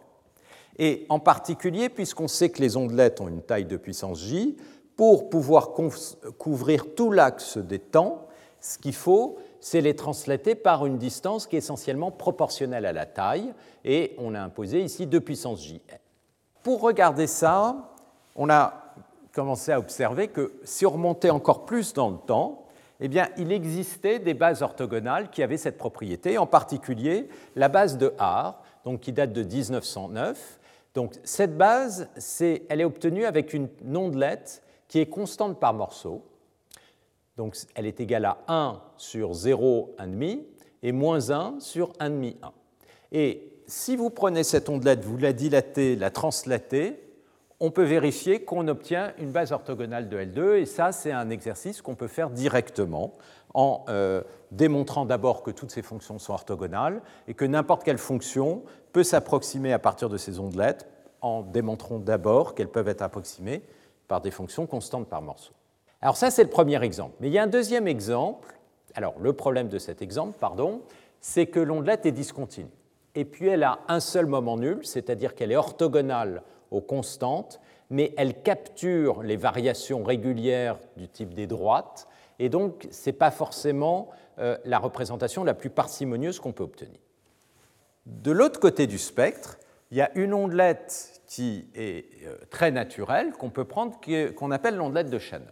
Et 0.78 1.06
en 1.08 1.18
particulier, 1.18 1.88
puisqu'on 1.88 2.28
sait 2.28 2.50
que 2.50 2.62
les 2.62 2.76
ondelettes 2.76 3.20
ont 3.20 3.26
une 3.26 3.42
taille 3.42 3.64
de 3.64 3.76
puissance 3.76 4.20
j, 4.20 4.56
pour 4.96 5.28
pouvoir 5.28 5.70
couvrir 6.38 6.94
tout 6.94 7.10
l'axe 7.10 7.58
des 7.58 7.80
temps, 7.80 8.28
ce 8.60 8.78
qu'il 8.78 8.94
faut, 8.94 9.38
c'est 9.60 9.80
les 9.80 9.94
translater 9.94 10.54
par 10.54 10.86
une 10.86 10.98
distance 10.98 11.46
qui 11.46 11.56
est 11.56 11.60
essentiellement 11.60 12.10
proportionnelle 12.10 12.86
à 12.86 12.92
la 12.92 13.06
taille, 13.06 13.52
et 13.84 14.14
on 14.18 14.34
a 14.34 14.40
imposé 14.40 14.82
ici 14.82 15.06
2 15.06 15.20
puissance 15.20 15.62
j. 15.62 15.80
Pour 16.62 16.80
regarder 16.80 17.26
ça, 17.26 17.94
on 18.36 18.50
a 18.50 18.94
commencé 19.32 19.72
à 19.72 19.78
observer 19.78 20.28
que 20.28 20.52
si 20.64 20.84
on 20.84 20.90
remontait 20.90 21.30
encore 21.30 21.64
plus 21.64 21.92
dans 21.92 22.10
le 22.10 22.18
temps, 22.18 22.64
eh 23.00 23.08
bien, 23.08 23.28
il 23.38 23.50
existait 23.50 24.18
des 24.18 24.34
bases 24.34 24.60
orthogonales 24.60 25.30
qui 25.30 25.42
avaient 25.42 25.56
cette 25.56 25.78
propriété, 25.78 26.36
en 26.36 26.46
particulier 26.46 27.28
la 27.56 27.68
base 27.68 27.96
de 27.96 28.12
Haar, 28.18 28.62
donc 28.84 29.00
qui 29.00 29.12
date 29.12 29.32
de 29.32 29.42
1909. 29.42 30.58
Donc, 30.94 31.14
cette 31.24 31.56
base, 31.56 32.08
elle 32.68 32.80
est 32.80 32.84
obtenue 32.84 33.24
avec 33.24 33.54
une 33.54 33.68
ondelette 33.94 34.62
qui 34.86 34.98
est 34.98 35.06
constante 35.06 35.58
par 35.58 35.72
morceau. 35.72 36.22
Donc 37.40 37.56
elle 37.74 37.86
est 37.86 38.00
égale 38.00 38.26
à 38.26 38.36
1 38.48 38.82
sur 38.98 39.32
0, 39.32 39.94
1,5 39.98 40.42
et 40.82 40.92
moins 40.92 41.30
1 41.30 41.58
sur 41.58 41.94
1,5, 41.94 42.34
1. 42.42 42.52
Et 43.12 43.50
si 43.66 43.96
vous 43.96 44.10
prenez 44.10 44.44
cette 44.44 44.68
ondelette, 44.68 45.06
vous 45.06 45.16
la 45.16 45.32
dilatez, 45.32 45.96
la 45.96 46.10
translatez, 46.10 47.02
on 47.58 47.70
peut 47.70 47.84
vérifier 47.84 48.44
qu'on 48.44 48.68
obtient 48.68 49.14
une 49.18 49.32
base 49.32 49.52
orthogonale 49.52 50.10
de 50.10 50.18
L2, 50.18 50.56
et 50.56 50.66
ça, 50.66 50.92
c'est 50.92 51.12
un 51.12 51.30
exercice 51.30 51.80
qu'on 51.80 51.94
peut 51.94 52.08
faire 52.08 52.28
directement 52.28 53.14
en 53.54 53.86
euh, 53.88 54.20
démontrant 54.50 55.06
d'abord 55.06 55.42
que 55.42 55.50
toutes 55.50 55.70
ces 55.70 55.80
fonctions 55.80 56.18
sont 56.18 56.34
orthogonales 56.34 57.00
et 57.26 57.32
que 57.32 57.46
n'importe 57.46 57.84
quelle 57.84 57.96
fonction 57.96 58.64
peut 58.92 59.02
s'approximer 59.02 59.72
à 59.72 59.78
partir 59.78 60.10
de 60.10 60.18
ces 60.18 60.40
ondelettes 60.40 60.86
en 61.22 61.40
démontrant 61.40 62.00
d'abord 62.00 62.54
qu'elles 62.54 62.68
peuvent 62.68 62.88
être 62.88 63.00
approximées 63.00 63.62
par 64.08 64.20
des 64.20 64.30
fonctions 64.30 64.66
constantes 64.66 65.08
par 65.08 65.22
morceau. 65.22 65.54
Alors 66.02 66.16
ça, 66.16 66.30
c'est 66.30 66.44
le 66.44 66.50
premier 66.50 66.82
exemple. 66.82 67.14
Mais 67.20 67.28
il 67.28 67.32
y 67.32 67.38
a 67.38 67.42
un 67.42 67.48
deuxième 67.48 67.86
exemple. 67.86 68.54
Alors 68.94 69.18
le 69.20 69.32
problème 69.32 69.68
de 69.68 69.78
cet 69.78 70.02
exemple, 70.02 70.36
pardon, 70.38 70.82
c'est 71.20 71.46
que 71.46 71.60
l'ondelette 71.60 72.06
est 72.06 72.12
discontinue. 72.12 72.70
Et 73.14 73.24
puis 73.24 73.48
elle 73.48 73.64
a 73.64 73.80
un 73.88 74.00
seul 74.00 74.26
moment 74.26 74.56
nul, 74.56 74.80
c'est-à-dire 74.82 75.34
qu'elle 75.34 75.52
est 75.52 75.56
orthogonale 75.56 76.42
aux 76.70 76.80
constantes, 76.80 77.60
mais 77.90 78.14
elle 78.16 78.40
capture 78.42 79.22
les 79.22 79.36
variations 79.36 80.02
régulières 80.04 80.78
du 80.96 81.08
type 81.08 81.34
des 81.34 81.46
droites, 81.46 82.06
et 82.38 82.48
donc 82.48 82.86
ce 82.90 83.10
n'est 83.10 83.16
pas 83.16 83.32
forcément 83.32 84.10
euh, 84.38 84.56
la 84.64 84.78
représentation 84.78 85.44
la 85.44 85.54
plus 85.54 85.70
parcimonieuse 85.70 86.38
qu'on 86.38 86.52
peut 86.52 86.62
obtenir. 86.62 87.00
De 88.06 88.30
l'autre 88.30 88.60
côté 88.60 88.86
du 88.86 88.98
spectre, 88.98 89.58
il 89.90 89.98
y 89.98 90.00
a 90.00 90.10
une 90.14 90.32
ondelette 90.32 91.20
qui 91.26 91.68
est 91.74 92.06
euh, 92.24 92.36
très 92.48 92.70
naturelle, 92.70 93.32
qu'on 93.32 93.50
peut 93.50 93.64
prendre, 93.64 93.98
qu'on 94.36 94.50
appelle 94.52 94.76
l'ondelette 94.76 95.10
de 95.10 95.18
Shannon. 95.18 95.46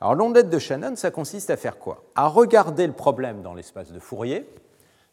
Alors 0.00 0.14
l'ondelette 0.14 0.48
de 0.48 0.58
Shannon, 0.58 0.94
ça 0.94 1.10
consiste 1.10 1.50
à 1.50 1.56
faire 1.56 1.78
quoi? 1.78 2.04
À 2.14 2.28
regarder 2.28 2.86
le 2.86 2.92
problème 2.92 3.42
dans 3.42 3.54
l'espace 3.54 3.90
de 3.90 3.98
Fourier, 3.98 4.48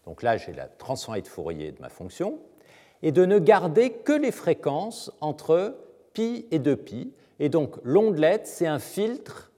donc 0.06 0.22
là 0.22 0.38
j'ai 0.38 0.54
la 0.54 0.68
transformée 0.68 1.24
de 1.24 1.28
Fourier 1.28 1.72
de 1.72 1.82
ma 1.82 1.90
fonction, 1.90 2.40
et 3.02 3.12
de 3.12 3.26
ne 3.26 3.40
garder 3.40 3.92
que 3.92 4.14
les 4.14 4.32
fréquences 4.32 5.12
entre 5.22 5.76
pi 6.14 6.46
et 6.52 6.60
2pi. 6.60 7.12
Et 7.40 7.50
donc 7.50 7.78
l'ondelette, 7.84 8.48
c'est 8.48 8.68
un 8.68 8.80
filtre 8.80 9.52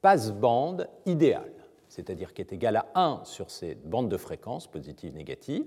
passe-bande 0.00 0.88
idéal, 1.06 1.50
c'est-à-dire 1.88 2.34
qui 2.34 2.42
est 2.42 2.52
égal 2.52 2.76
à 2.76 2.86
1 2.94 3.20
sur 3.24 3.50
ces 3.50 3.76
bandes 3.76 4.08
de 4.08 4.16
fréquences, 4.16 4.66
positives, 4.66 5.14
négatives, 5.14 5.64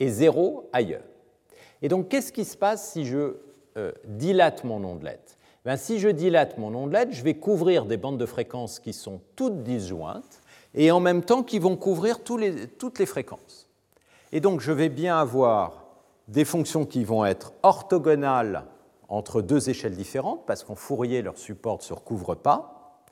et 0.00 0.08
0 0.08 0.68
ailleurs. 0.72 1.04
Et 1.82 1.88
donc 1.88 2.08
qu'est-ce 2.08 2.32
qui 2.32 2.44
se 2.44 2.56
passe 2.56 2.92
si 2.92 3.04
je 3.04 3.36
euh, 3.76 3.92
dilate 4.04 4.64
mon 4.64 4.84
ondelette 4.84 5.38
ben, 5.64 5.76
Si 5.76 5.98
je 5.98 6.08
dilate 6.08 6.58
mon 6.58 6.74
ondelette, 6.74 7.12
je 7.12 7.22
vais 7.22 7.34
couvrir 7.34 7.84
des 7.84 7.96
bandes 7.96 8.18
de 8.18 8.26
fréquences 8.26 8.78
qui 8.78 8.92
sont 8.92 9.20
toutes 9.36 9.62
disjointes, 9.62 10.40
et 10.74 10.90
en 10.90 11.00
même 11.00 11.22
temps 11.22 11.42
qui 11.42 11.58
vont 11.58 11.76
couvrir 11.76 12.20
toutes 12.22 12.98
les 12.98 13.06
fréquences. 13.06 13.68
Et 14.32 14.40
donc 14.40 14.60
je 14.60 14.72
vais 14.72 14.88
bien 14.88 15.18
avoir 15.18 15.84
des 16.28 16.44
fonctions 16.44 16.86
qui 16.86 17.04
vont 17.04 17.24
être 17.24 17.52
orthogonales 17.62 18.64
entre 19.08 19.42
deux 19.42 19.68
échelles 19.68 19.94
différentes, 19.94 20.46
parce 20.46 20.64
qu'en 20.64 20.74
Fourier, 20.74 21.20
leur 21.20 21.36
support 21.36 21.76
ne 21.76 21.82
se 21.82 21.92
recouvre 21.92 22.34
pas. 22.34 23.04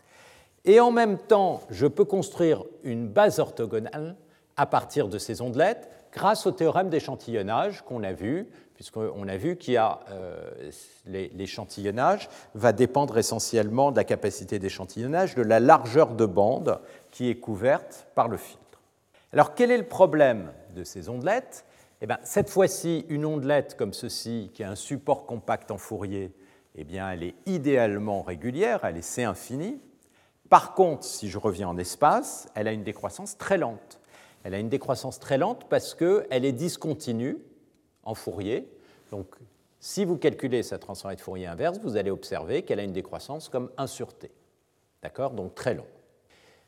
Et 0.64 0.80
en 0.80 0.90
même 0.90 1.18
temps, 1.18 1.60
je 1.68 1.86
peux 1.86 2.04
construire 2.04 2.64
une 2.82 3.08
base 3.08 3.38
orthogonale 3.38 4.16
à 4.56 4.66
partir 4.66 5.08
de 5.08 5.18
ces 5.18 5.42
ondelettes 5.42 5.90
grâce 6.12 6.46
au 6.46 6.52
théorème 6.52 6.88
d'échantillonnage 6.88 7.82
qu'on 7.82 8.02
a 8.02 8.12
vu, 8.12 8.48
puisqu'on 8.80 9.28
a 9.28 9.36
vu 9.36 9.56
qu'il 9.56 9.74
y 9.74 9.76
a 9.76 10.00
euh, 10.08 10.70
l'échantillonnage 11.04 12.30
va 12.54 12.72
dépendre 12.72 13.18
essentiellement 13.18 13.92
de 13.92 13.96
la 13.98 14.04
capacité 14.04 14.58
d'échantillonnage, 14.58 15.34
de 15.34 15.42
la 15.42 15.60
largeur 15.60 16.14
de 16.14 16.24
bande 16.24 16.80
qui 17.10 17.28
est 17.28 17.34
couverte 17.34 18.06
par 18.14 18.28
le 18.28 18.38
filtre. 18.38 18.80
Alors 19.34 19.54
quel 19.54 19.70
est 19.70 19.76
le 19.76 19.86
problème 19.86 20.50
de 20.74 20.82
ces 20.82 21.10
ondelettes? 21.10 21.66
Eh 22.00 22.06
bien, 22.06 22.18
cette 22.22 22.48
fois-ci, 22.48 23.04
une 23.10 23.26
ondelette 23.26 23.76
comme 23.76 23.92
ceci, 23.92 24.50
qui 24.54 24.64
a 24.64 24.70
un 24.70 24.76
support 24.76 25.26
compact 25.26 25.70
en 25.70 25.76
Fourier, 25.76 26.32
eh 26.74 26.84
bien, 26.84 27.10
elle 27.10 27.22
est 27.22 27.34
idéalement 27.44 28.22
régulière, 28.22 28.80
elle 28.84 28.96
est 28.96 29.02
C 29.02 29.24
infini. 29.24 29.78
Par 30.48 30.72
contre, 30.72 31.04
si 31.04 31.28
je 31.28 31.36
reviens 31.36 31.68
en 31.68 31.76
espace, 31.76 32.48
elle 32.54 32.66
a 32.66 32.72
une 32.72 32.84
décroissance 32.84 33.36
très 33.36 33.58
lente. 33.58 34.00
Elle 34.42 34.54
a 34.54 34.58
une 34.58 34.70
décroissance 34.70 35.20
très 35.20 35.36
lente 35.36 35.66
parce 35.68 35.94
qu'elle 35.94 36.46
est 36.46 36.52
discontinue 36.52 37.36
en 38.04 38.14
Fourier. 38.14 38.68
Donc, 39.10 39.26
si 39.80 40.04
vous 40.04 40.18
calculez 40.18 40.62
sa 40.62 40.78
transformée 40.78 41.16
de 41.16 41.20
Fourier 41.20 41.46
inverse, 41.46 41.78
vous 41.82 41.96
allez 41.96 42.10
observer 42.10 42.62
qu'elle 42.62 42.80
a 42.80 42.82
une 42.82 42.92
décroissance 42.92 43.48
comme 43.48 43.70
1 43.78 43.86
sur 43.86 44.12
t. 44.12 44.30
D'accord? 45.02 45.30
Donc 45.30 45.54
très 45.54 45.74
long. 45.74 45.86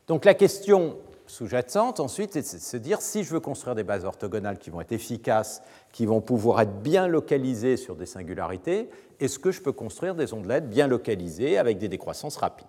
Donc 0.07 0.25
la 0.25 0.33
question 0.33 0.97
sous-jacente 1.27 1.99
ensuite, 1.99 2.33
c'est 2.33 2.41
de 2.41 2.61
se 2.61 2.77
dire 2.77 3.01
si 3.01 3.23
je 3.23 3.33
veux 3.33 3.39
construire 3.39 3.75
des 3.75 3.83
bases 3.83 4.03
orthogonales 4.03 4.57
qui 4.57 4.69
vont 4.69 4.81
être 4.81 4.91
efficaces, 4.91 5.61
qui 5.91 6.05
vont 6.05 6.21
pouvoir 6.21 6.61
être 6.61 6.81
bien 6.81 7.07
localisées 7.07 7.77
sur 7.77 7.95
des 7.95 8.05
singularités, 8.05 8.89
est-ce 9.19 9.39
que 9.39 9.51
je 9.51 9.61
peux 9.61 9.71
construire 9.71 10.15
des 10.15 10.33
ondelettes 10.33 10.69
bien 10.69 10.87
localisées 10.87 11.57
avec 11.57 11.77
des 11.77 11.87
décroissances 11.87 12.37
rapides? 12.37 12.67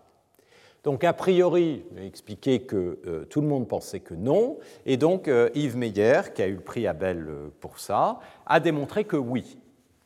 Donc, 0.84 1.02
a 1.02 1.14
priori, 1.14 1.82
j'ai 1.96 2.06
expliqué 2.06 2.60
que 2.60 2.98
euh, 3.06 3.24
tout 3.24 3.40
le 3.40 3.48
monde 3.48 3.66
pensait 3.66 4.00
que 4.00 4.12
non, 4.12 4.58
et 4.84 4.98
donc 4.98 5.28
euh, 5.28 5.48
Yves 5.54 5.78
Meyer, 5.78 6.20
qui 6.34 6.42
a 6.42 6.46
eu 6.46 6.56
le 6.56 6.60
prix 6.60 6.86
Abel 6.86 7.26
euh, 7.26 7.48
pour 7.60 7.78
ça, 7.78 8.20
a 8.44 8.60
démontré 8.60 9.04
que 9.04 9.16
oui, 9.16 9.58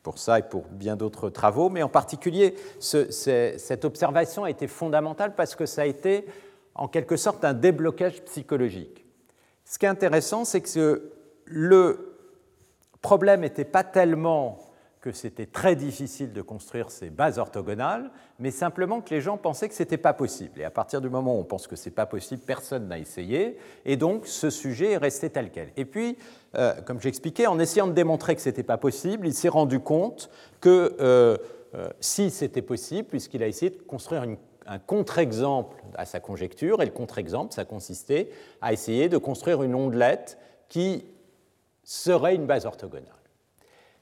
pour 0.05 0.19
ça 0.19 0.39
et 0.39 0.43
pour 0.43 0.67
bien 0.71 0.95
d'autres 0.95 1.31
travaux, 1.31 1.69
mais 1.69 1.83
en 1.83 1.89
particulier, 1.89 2.55
cette 2.79 3.85
observation 3.85 4.45
a 4.45 4.51
été 4.51 4.69
fondamentale 4.69 5.35
parce 5.35 5.57
que 5.57 5.67
ça 5.67 5.83
a 5.83 5.87
été 5.87 6.27
en 6.77 6.87
quelque 6.87 7.17
sorte 7.17 7.45
un 7.45 7.55
déblocage 7.55 8.23
psychologique. 8.23 9.05
Ce 9.65 9.81
qui 9.81 9.85
est 9.85 9.89
intéressant, 9.89 10.45
c'est 10.45 10.61
que 10.61 11.11
le 11.45 12.17
problème 13.03 13.41
n'était 13.41 13.65
pas 13.65 13.83
tellement 13.83 14.68
que 15.01 15.13
c'était 15.13 15.47
très 15.47 15.77
difficile 15.77 16.33
de 16.33 16.43
construire 16.43 16.91
ces 16.91 17.11
bases 17.11 17.39
orthogonales, 17.39 18.11
mais 18.39 18.51
simplement 18.51 19.01
que 19.01 19.15
les 19.15 19.21
gens 19.21 19.37
pensaient 19.37 19.69
que 19.69 19.75
ce 19.75 19.83
n'était 19.83 19.97
pas 19.97 20.13
possible. 20.13 20.61
Et 20.61 20.65
à 20.65 20.71
partir 20.71 21.01
du 21.01 21.09
moment 21.09 21.37
où 21.37 21.41
on 21.41 21.45
pense 21.45 21.67
que 21.67 21.77
ce 21.77 21.89
n'est 21.89 21.95
pas 21.95 22.07
possible, 22.07 22.43
personne 22.45 22.89
n'a 22.89 22.99
essayé, 22.99 23.59
et 23.85 23.97
donc 23.97 24.27
ce 24.27 24.51
sujet 24.51 24.93
est 24.93 24.97
resté 24.97 25.31
tel 25.31 25.51
quel. 25.51 25.71
Et 25.77 25.85
puis, 25.85 26.19
euh, 26.57 26.75
comme 26.83 27.01
j'expliquais, 27.01 27.47
en 27.47 27.59
essayant 27.59 27.87
de 27.87 27.93
démontrer 27.93 28.35
que 28.35 28.41
ce 28.41 28.49
n'était 28.49 28.63
pas 28.63 28.79
possible, 28.79 29.27
il 29.27 29.35
s'est 29.35 29.49
rendu 29.49 29.81
compte 29.81 30.31
que 30.61 30.97
euh, 31.01 31.37
euh, 31.75 31.89
si 32.01 32.31
c'était 32.31 32.63
possible, 32.63 33.09
puisqu'il 33.09 33.43
a 33.43 33.47
essayé 33.47 33.71
de 33.71 33.83
construire 33.83 34.25
un 34.67 34.79
contre-exemple 34.79 35.83
à 35.95 36.05
sa 36.05 36.21
conjecture, 36.21 36.83
et 36.83 36.87
le 36.87 36.93
contre-exemple, 36.93 37.55
ça 37.55 37.65
consistait 37.65 38.31
à 38.61 38.73
essayer 38.73 39.09
de 39.09 39.19
construire 39.19 39.63
une 39.63 39.75
ondelette 39.75 40.39
qui 40.69 41.05
serait 41.85 42.35
une 42.35 42.47
base 42.47 42.67
orthogonale, 42.67 43.09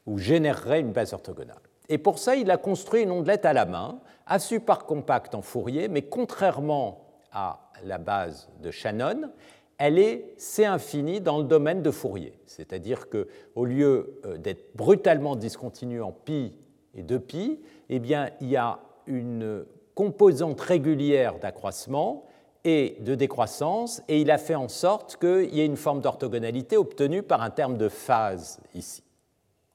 ou 0.06 0.18
générerait 0.18 0.80
une 0.80 0.92
base 0.92 1.12
orthogonale. 1.12 1.60
Et 1.88 1.98
pour 1.98 2.18
ça, 2.18 2.34
il 2.36 2.50
a 2.50 2.56
construit 2.56 3.02
une 3.02 3.10
ondelette 3.10 3.44
à 3.44 3.52
la 3.52 3.64
main, 3.64 4.00
à 4.26 4.38
support 4.38 4.86
compact 4.86 5.34
en 5.34 5.42
Fourier, 5.42 5.88
mais 5.88 6.02
contrairement 6.02 7.04
à 7.32 7.60
la 7.84 7.98
base 7.98 8.48
de 8.62 8.70
Shannon, 8.70 9.30
elle 9.78 9.98
est 9.98 10.32
C 10.38 10.64
infini 10.64 11.20
dans 11.20 11.38
le 11.38 11.44
domaine 11.44 11.82
de 11.82 11.90
Fourier. 11.90 12.38
C'est-à-dire 12.46 13.08
qu'au 13.08 13.64
lieu 13.64 14.20
euh, 14.24 14.38
d'être 14.38 14.74
brutalement 14.74 15.36
discontinue 15.36 16.02
en 16.02 16.12
pi 16.12 16.54
et 16.94 17.02
2pi, 17.02 17.58
eh 17.90 17.98
bien, 17.98 18.30
il 18.40 18.48
y 18.48 18.56
a 18.56 18.80
une 19.06 19.66
composante 19.94 20.60
régulière 20.60 21.38
d'accroissement 21.38 22.24
et 22.64 22.96
de 23.00 23.14
décroissance, 23.14 24.02
et 24.08 24.20
il 24.20 24.30
a 24.30 24.38
fait 24.38 24.56
en 24.56 24.68
sorte 24.68 25.18
qu'il 25.18 25.54
y 25.54 25.60
ait 25.60 25.66
une 25.66 25.76
forme 25.76 26.00
d'orthogonalité 26.00 26.76
obtenue 26.76 27.22
par 27.22 27.42
un 27.42 27.50
terme 27.50 27.76
de 27.76 27.88
phase 27.88 28.60
ici. 28.74 29.05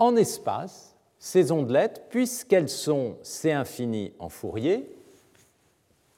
En 0.01 0.15
espace, 0.15 0.95
ces 1.19 1.51
ondelettes, 1.51 2.07
puisqu'elles 2.09 2.69
sont 2.69 3.17
C 3.21 3.51
infini 3.51 4.13
en 4.17 4.29
Fourier, 4.29 4.89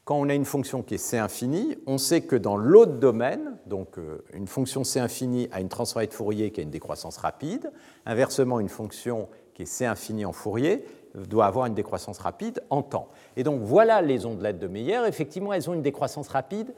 quand 0.06 0.16
on 0.16 0.30
a 0.30 0.34
une 0.34 0.46
fonction 0.46 0.82
qui 0.82 0.94
est 0.94 0.98
C 0.98 1.18
infini, 1.18 1.76
on 1.86 1.98
sait 1.98 2.22
que 2.22 2.38
dans 2.38 2.56
l'autre 2.56 2.94
domaine, 2.94 3.58
donc 3.66 4.00
euh, 4.00 4.24
une 4.32 4.48
fonction 4.48 4.86
C 4.86 5.02
infini 5.02 5.50
a 5.52 5.60
une 5.60 5.68
transformée 5.68 6.08
de 6.08 6.14
Fourier 6.14 6.52
qui 6.52 6.62
a 6.62 6.64
une 6.64 6.70
décroissance 6.70 7.18
rapide, 7.18 7.74
inversement 8.06 8.62
une 8.62 8.70
fonction 8.70 9.28
qui 9.54 9.64
est 9.64 9.66
C 9.66 9.86
infini 9.86 10.24
en 10.24 10.32
Fourier 10.32 10.86
doit 11.14 11.46
avoir 11.46 11.66
une 11.66 11.76
décroissance 11.76 12.20
rapide 12.20 12.64
en 12.70 12.84
temps. 12.84 13.10
Et 13.36 13.44
donc 13.44 13.64
voilà 13.64 14.02
les 14.02 14.26
ondelettes 14.26 14.60
de 14.60 14.68
Meyer. 14.68 15.02
Effectivement, 15.08 15.52
elles 15.52 15.70
ont 15.70 15.74
une 15.74 15.82
décroissance 15.82 16.30
rapide 16.30 16.74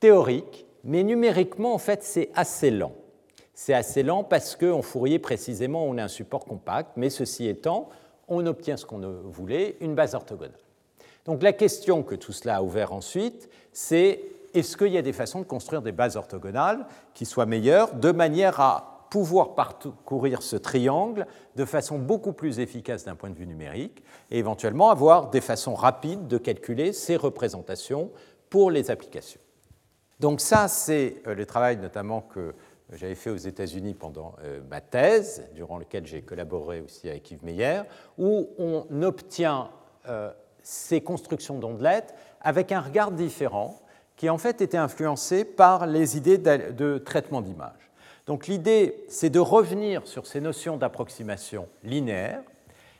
théorique, 0.00 0.66
mais 0.84 1.02
numériquement, 1.02 1.72
en 1.72 1.78
fait, 1.78 2.02
c'est 2.02 2.28
assez 2.34 2.70
lent. 2.70 2.92
C'est 3.54 3.74
assez 3.74 4.02
lent 4.02 4.24
parce 4.24 4.56
qu'en 4.56 4.82
Fourier, 4.82 5.18
précisément, 5.18 5.84
on 5.84 5.98
a 5.98 6.04
un 6.04 6.08
support 6.08 6.44
compact, 6.44 6.92
mais 6.96 7.10
ceci 7.10 7.46
étant, 7.46 7.88
on 8.28 8.46
obtient 8.46 8.76
ce 8.76 8.86
qu'on 8.86 9.00
voulait, 9.24 9.76
une 9.80 9.94
base 9.94 10.14
orthogonale. 10.14 10.58
Donc 11.26 11.42
la 11.42 11.52
question 11.52 12.02
que 12.02 12.14
tout 12.14 12.32
cela 12.32 12.56
a 12.56 12.62
ouvert 12.62 12.92
ensuite, 12.92 13.50
c'est 13.72 14.22
est-ce 14.54 14.76
qu'il 14.76 14.88
y 14.88 14.98
a 14.98 15.02
des 15.02 15.12
façons 15.12 15.40
de 15.40 15.44
construire 15.44 15.82
des 15.82 15.92
bases 15.92 16.16
orthogonales 16.16 16.86
qui 17.14 17.26
soient 17.26 17.46
meilleures 17.46 17.94
de 17.94 18.10
manière 18.10 18.60
à 18.60 19.06
pouvoir 19.10 19.54
parcourir 19.54 20.42
ce 20.42 20.56
triangle 20.56 21.26
de 21.56 21.64
façon 21.64 21.98
beaucoup 21.98 22.32
plus 22.32 22.60
efficace 22.60 23.04
d'un 23.04 23.16
point 23.16 23.30
de 23.30 23.34
vue 23.34 23.46
numérique 23.46 24.04
et 24.30 24.38
éventuellement 24.38 24.90
avoir 24.90 25.30
des 25.30 25.40
façons 25.40 25.74
rapides 25.74 26.28
de 26.28 26.38
calculer 26.38 26.92
ces 26.92 27.16
représentations 27.16 28.10
pour 28.48 28.70
les 28.70 28.90
applications. 28.90 29.40
Donc 30.20 30.40
ça, 30.40 30.68
c'est 30.68 31.22
le 31.24 31.46
travail 31.46 31.76
notamment 31.78 32.20
que 32.20 32.54
j'avais 32.92 33.14
fait 33.14 33.30
aux 33.30 33.36
États-Unis 33.36 33.94
pendant 33.94 34.34
ma 34.68 34.80
thèse, 34.80 35.44
durant 35.54 35.78
lequel 35.78 36.06
j'ai 36.06 36.22
collaboré 36.22 36.80
aussi 36.80 37.08
avec 37.08 37.30
Yves 37.30 37.44
Meyer, 37.44 37.82
où 38.18 38.48
on 38.58 39.02
obtient 39.02 39.70
ces 40.62 41.00
constructions 41.00 41.58
d'ondelettes 41.58 42.14
avec 42.40 42.72
un 42.72 42.80
regard 42.80 43.12
différent 43.12 43.80
qui 44.16 44.28
en 44.28 44.38
fait 44.38 44.60
était 44.60 44.76
influencé 44.76 45.44
par 45.44 45.86
les 45.86 46.16
idées 46.16 46.38
de 46.38 46.98
traitement 46.98 47.40
d'image. 47.40 47.90
Donc 48.26 48.46
l'idée, 48.46 49.04
c'est 49.08 49.30
de 49.30 49.38
revenir 49.40 50.06
sur 50.06 50.26
ces 50.26 50.40
notions 50.40 50.76
d'approximation 50.76 51.68
linéaire 51.82 52.42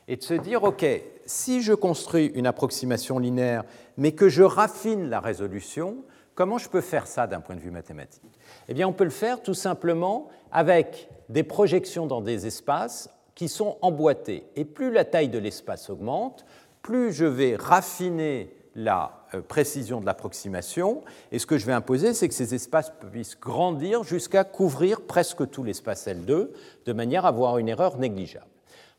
et 0.07 0.15
de 0.15 0.23
se 0.23 0.33
dire, 0.33 0.63
OK, 0.63 0.85
si 1.25 1.61
je 1.61 1.73
construis 1.73 2.25
une 2.33 2.47
approximation 2.47 3.19
linéaire, 3.19 3.63
mais 3.97 4.13
que 4.13 4.29
je 4.29 4.43
raffine 4.43 5.09
la 5.09 5.19
résolution, 5.19 5.97
comment 6.41 6.57
je 6.57 6.69
peux 6.69 6.81
faire 6.81 7.05
ça 7.05 7.27
d'un 7.27 7.39
point 7.39 7.55
de 7.55 7.59
vue 7.59 7.69
mathématique 7.69 8.23
Eh 8.67 8.73
bien, 8.73 8.87
on 8.87 8.93
peut 8.93 9.03
le 9.03 9.11
faire 9.11 9.43
tout 9.43 9.53
simplement 9.53 10.27
avec 10.51 11.07
des 11.29 11.43
projections 11.43 12.07
dans 12.07 12.19
des 12.19 12.47
espaces 12.47 13.11
qui 13.35 13.47
sont 13.47 13.77
emboîtés. 13.83 14.47
Et 14.55 14.65
plus 14.65 14.91
la 14.91 15.05
taille 15.05 15.29
de 15.29 15.37
l'espace 15.37 15.91
augmente, 15.91 16.43
plus 16.81 17.13
je 17.13 17.25
vais 17.25 17.55
raffiner 17.55 18.51
la 18.73 19.23
euh, 19.35 19.41
précision 19.41 20.01
de 20.01 20.07
l'approximation, 20.07 21.03
et 21.31 21.37
ce 21.37 21.45
que 21.45 21.59
je 21.59 21.67
vais 21.67 21.73
imposer, 21.73 22.15
c'est 22.15 22.27
que 22.27 22.33
ces 22.33 22.55
espaces 22.55 22.91
puissent 23.11 23.39
grandir 23.39 24.03
jusqu'à 24.03 24.43
couvrir 24.43 25.01
presque 25.01 25.47
tout 25.51 25.63
l'espace 25.63 26.07
L2, 26.07 26.47
de 26.85 26.93
manière 26.93 27.25
à 27.25 27.27
avoir 27.27 27.59
une 27.59 27.69
erreur 27.69 27.99
négligeable. 27.99 28.47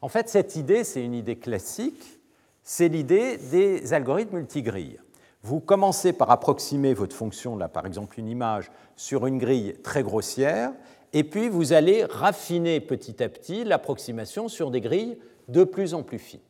En 0.00 0.08
fait, 0.08 0.28
cette 0.28 0.54
idée, 0.54 0.84
c'est 0.84 1.04
une 1.04 1.14
idée 1.14 1.38
classique, 1.40 2.20
c'est 2.62 2.86
l'idée 2.86 3.36
des 3.36 3.92
algorithmes 3.92 4.36
multigrilles. 4.36 5.00
Vous 5.42 5.60
commencez 5.60 6.12
par 6.12 6.30
approximer 6.30 6.94
votre 6.94 7.16
fonction, 7.16 7.56
là 7.56 7.68
par 7.68 7.86
exemple 7.86 8.18
une 8.20 8.28
image, 8.28 8.70
sur 8.96 9.26
une 9.26 9.38
grille 9.38 9.74
très 9.82 10.02
grossière, 10.02 10.72
et 11.12 11.24
puis 11.24 11.48
vous 11.48 11.72
allez 11.72 12.04
raffiner 12.04 12.80
petit 12.80 13.22
à 13.22 13.28
petit 13.28 13.64
l'approximation 13.64 14.48
sur 14.48 14.70
des 14.70 14.80
grilles 14.80 15.18
de 15.48 15.64
plus 15.64 15.94
en 15.94 16.02
plus 16.02 16.18
fines. 16.18 16.40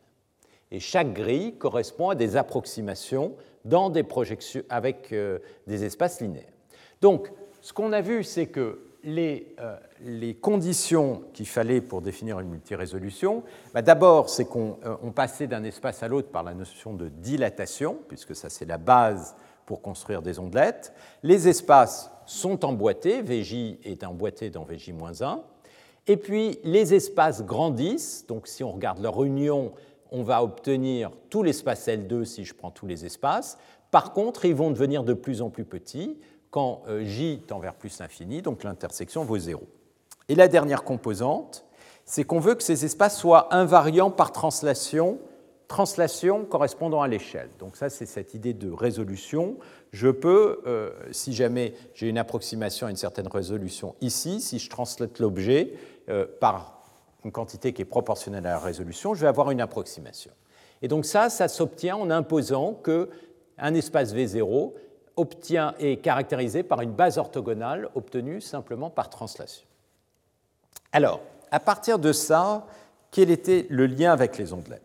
Et 0.71 0.81
chaque 0.81 1.13
grille 1.13 1.57
correspond 1.57 2.11
à 2.11 2.15
des 2.15 2.37
approximations 2.37 3.35
dans 3.65 3.91
des 3.91 4.03
projections 4.03 4.63
avec 4.69 5.13
euh, 5.13 5.39
des 5.67 5.85
espaces 5.85 6.21
linéaires. 6.21 6.53
Donc, 7.01 7.33
ce 7.61 7.73
qu'on 7.73 7.93
a 7.93 8.01
vu, 8.01 8.25
c'est 8.25 8.47
que 8.47 8.92
les, 9.05 9.55
euh, 9.61 9.77
les 10.01 10.35
conditions 10.35 11.23
qu'il 11.33 11.47
fallait 11.47 11.81
pour 11.81 12.03
définir 12.03 12.41
une 12.41 12.49
multirésolution, 12.49 13.43
bah 13.75 13.83
d'abord, 13.83 14.31
c'est 14.31 14.45
qu'on 14.45 14.79
euh, 14.85 15.11
passait 15.11 15.47
d'un 15.47 15.65
espace 15.65 16.03
à 16.03 16.09
l'autre 16.09 16.29
par 16.29 16.43
la 16.43 16.55
notion 16.55 16.95
de 16.95 17.09
dilatation, 17.09 17.99
puisque 18.09 18.35
ça, 18.35 18.49
c'est 18.49 18.65
la 18.65 18.79
base 18.79 19.35
pour 19.67 19.83
construire 19.83 20.23
des 20.23 20.39
ondelettes. 20.39 20.93
Les 21.23 21.49
espaces 21.49 22.11
sont 22.27 22.65
emboîtés, 22.65 23.23
VJ 23.23 23.79
est 23.85 24.05
emboîté 24.05 24.51
dans 24.51 24.65
VJ-1. 24.65 25.41
Et 26.09 26.17
puis, 26.17 26.59
les 26.65 26.95
espaces 26.95 27.45
grandissent, 27.45 28.27
donc 28.27 28.49
si 28.49 28.65
on 28.65 28.73
regarde 28.73 29.01
leur 29.01 29.23
union 29.23 29.73
on 30.13 30.23
va 30.23 30.45
obtenir 30.45 31.11
tout 31.31 31.43
l'espace 31.43 31.89
L2 31.89 32.25
si 32.25 32.45
je 32.45 32.55
prends 32.55 32.71
tous 32.71 32.87
les 32.87 33.07
espaces. 33.07 33.59
Par 33.91 34.13
contre, 34.13 34.45
ils 34.45 34.55
vont 34.55 34.71
devenir 34.71 35.05
de 35.05 35.15
plus 35.15 35.41
en 35.41 35.49
plus 35.49 35.65
petits 35.65 36.19
quand 36.53 36.83
euh, 36.87 37.03
J 37.05 37.43
tend 37.49 37.59
vers 37.59 37.75
plus 37.75 37.99
l'infini, 37.99 38.43
donc 38.43 38.63
l'intersection 38.63 39.25
vaut 39.25 39.39
0. 39.39 39.63
Et 40.29 40.37
la 40.37 40.47
dernière 40.47 40.85
composante, 40.85 41.65
c'est 42.05 42.25
qu'on 42.25 42.39
veut 42.39 42.55
que 42.55 42.63
ces 42.63 42.85
espaces 42.85 43.19
soient 43.19 43.53
invariants 43.55 44.11
par 44.11 44.33
translation, 44.33 45.19
translation 45.67 46.45
correspondant 46.45 47.01
à 47.01 47.09
l'échelle. 47.09 47.49
Donc 47.59 47.77
ça, 47.77 47.89
c'est 47.89 48.05
cette 48.05 48.35
idée 48.35 48.53
de 48.53 48.71
résolution. 48.71 49.57
Je 49.93 50.09
peux, 50.09 50.61
euh, 50.67 50.91
si 51.11 51.33
jamais 51.33 51.73
j'ai 51.95 52.09
une 52.09 52.19
approximation 52.19 52.87
à 52.87 52.91
une 52.91 52.97
certaine 52.97 53.29
résolution 53.29 53.95
ici, 54.03 54.43
si 54.43 54.59
je 54.59 54.69
translate 54.69 55.19
l'objet 55.21 55.73
euh, 56.11 56.27
par 56.39 56.83
une 57.25 57.33
quantité 57.33 57.73
qui 57.73 57.81
est 57.81 57.87
proportionnelle 57.87 58.47
à 58.47 58.51
la 58.51 58.59
résolution, 58.59 59.15
je 59.15 59.23
vais 59.23 59.29
avoir 59.29 59.51
une 59.51 59.61
approximation. 59.63 60.33
Et 60.83 60.89
donc 60.89 61.07
ça, 61.07 61.31
ça 61.31 61.49
s'obtient 61.49 61.97
en 61.97 62.11
imposant 62.11 62.75
qu'un 62.75 63.73
espace 63.75 64.15
V0 64.15 64.73
obtient, 65.17 65.75
est 65.79 65.97
caractérisé 65.97 66.63
par 66.63 66.81
une 66.81 66.93
base 66.93 67.19
orthogonale 67.19 67.89
obtenue 67.95 68.41
simplement 68.41 68.91
par 68.91 69.11
translation. 69.11 69.67
Alors, 70.93 71.21
à 71.51 71.61
partir 71.61 71.99
de 71.99 72.13
ça, 72.13 72.67
quel 73.11 73.31
était 73.31 73.67
le 73.69 73.87
lien 73.87 74.13
avec 74.13 74.39
les 74.39 74.53
ondelettes? 74.53 74.83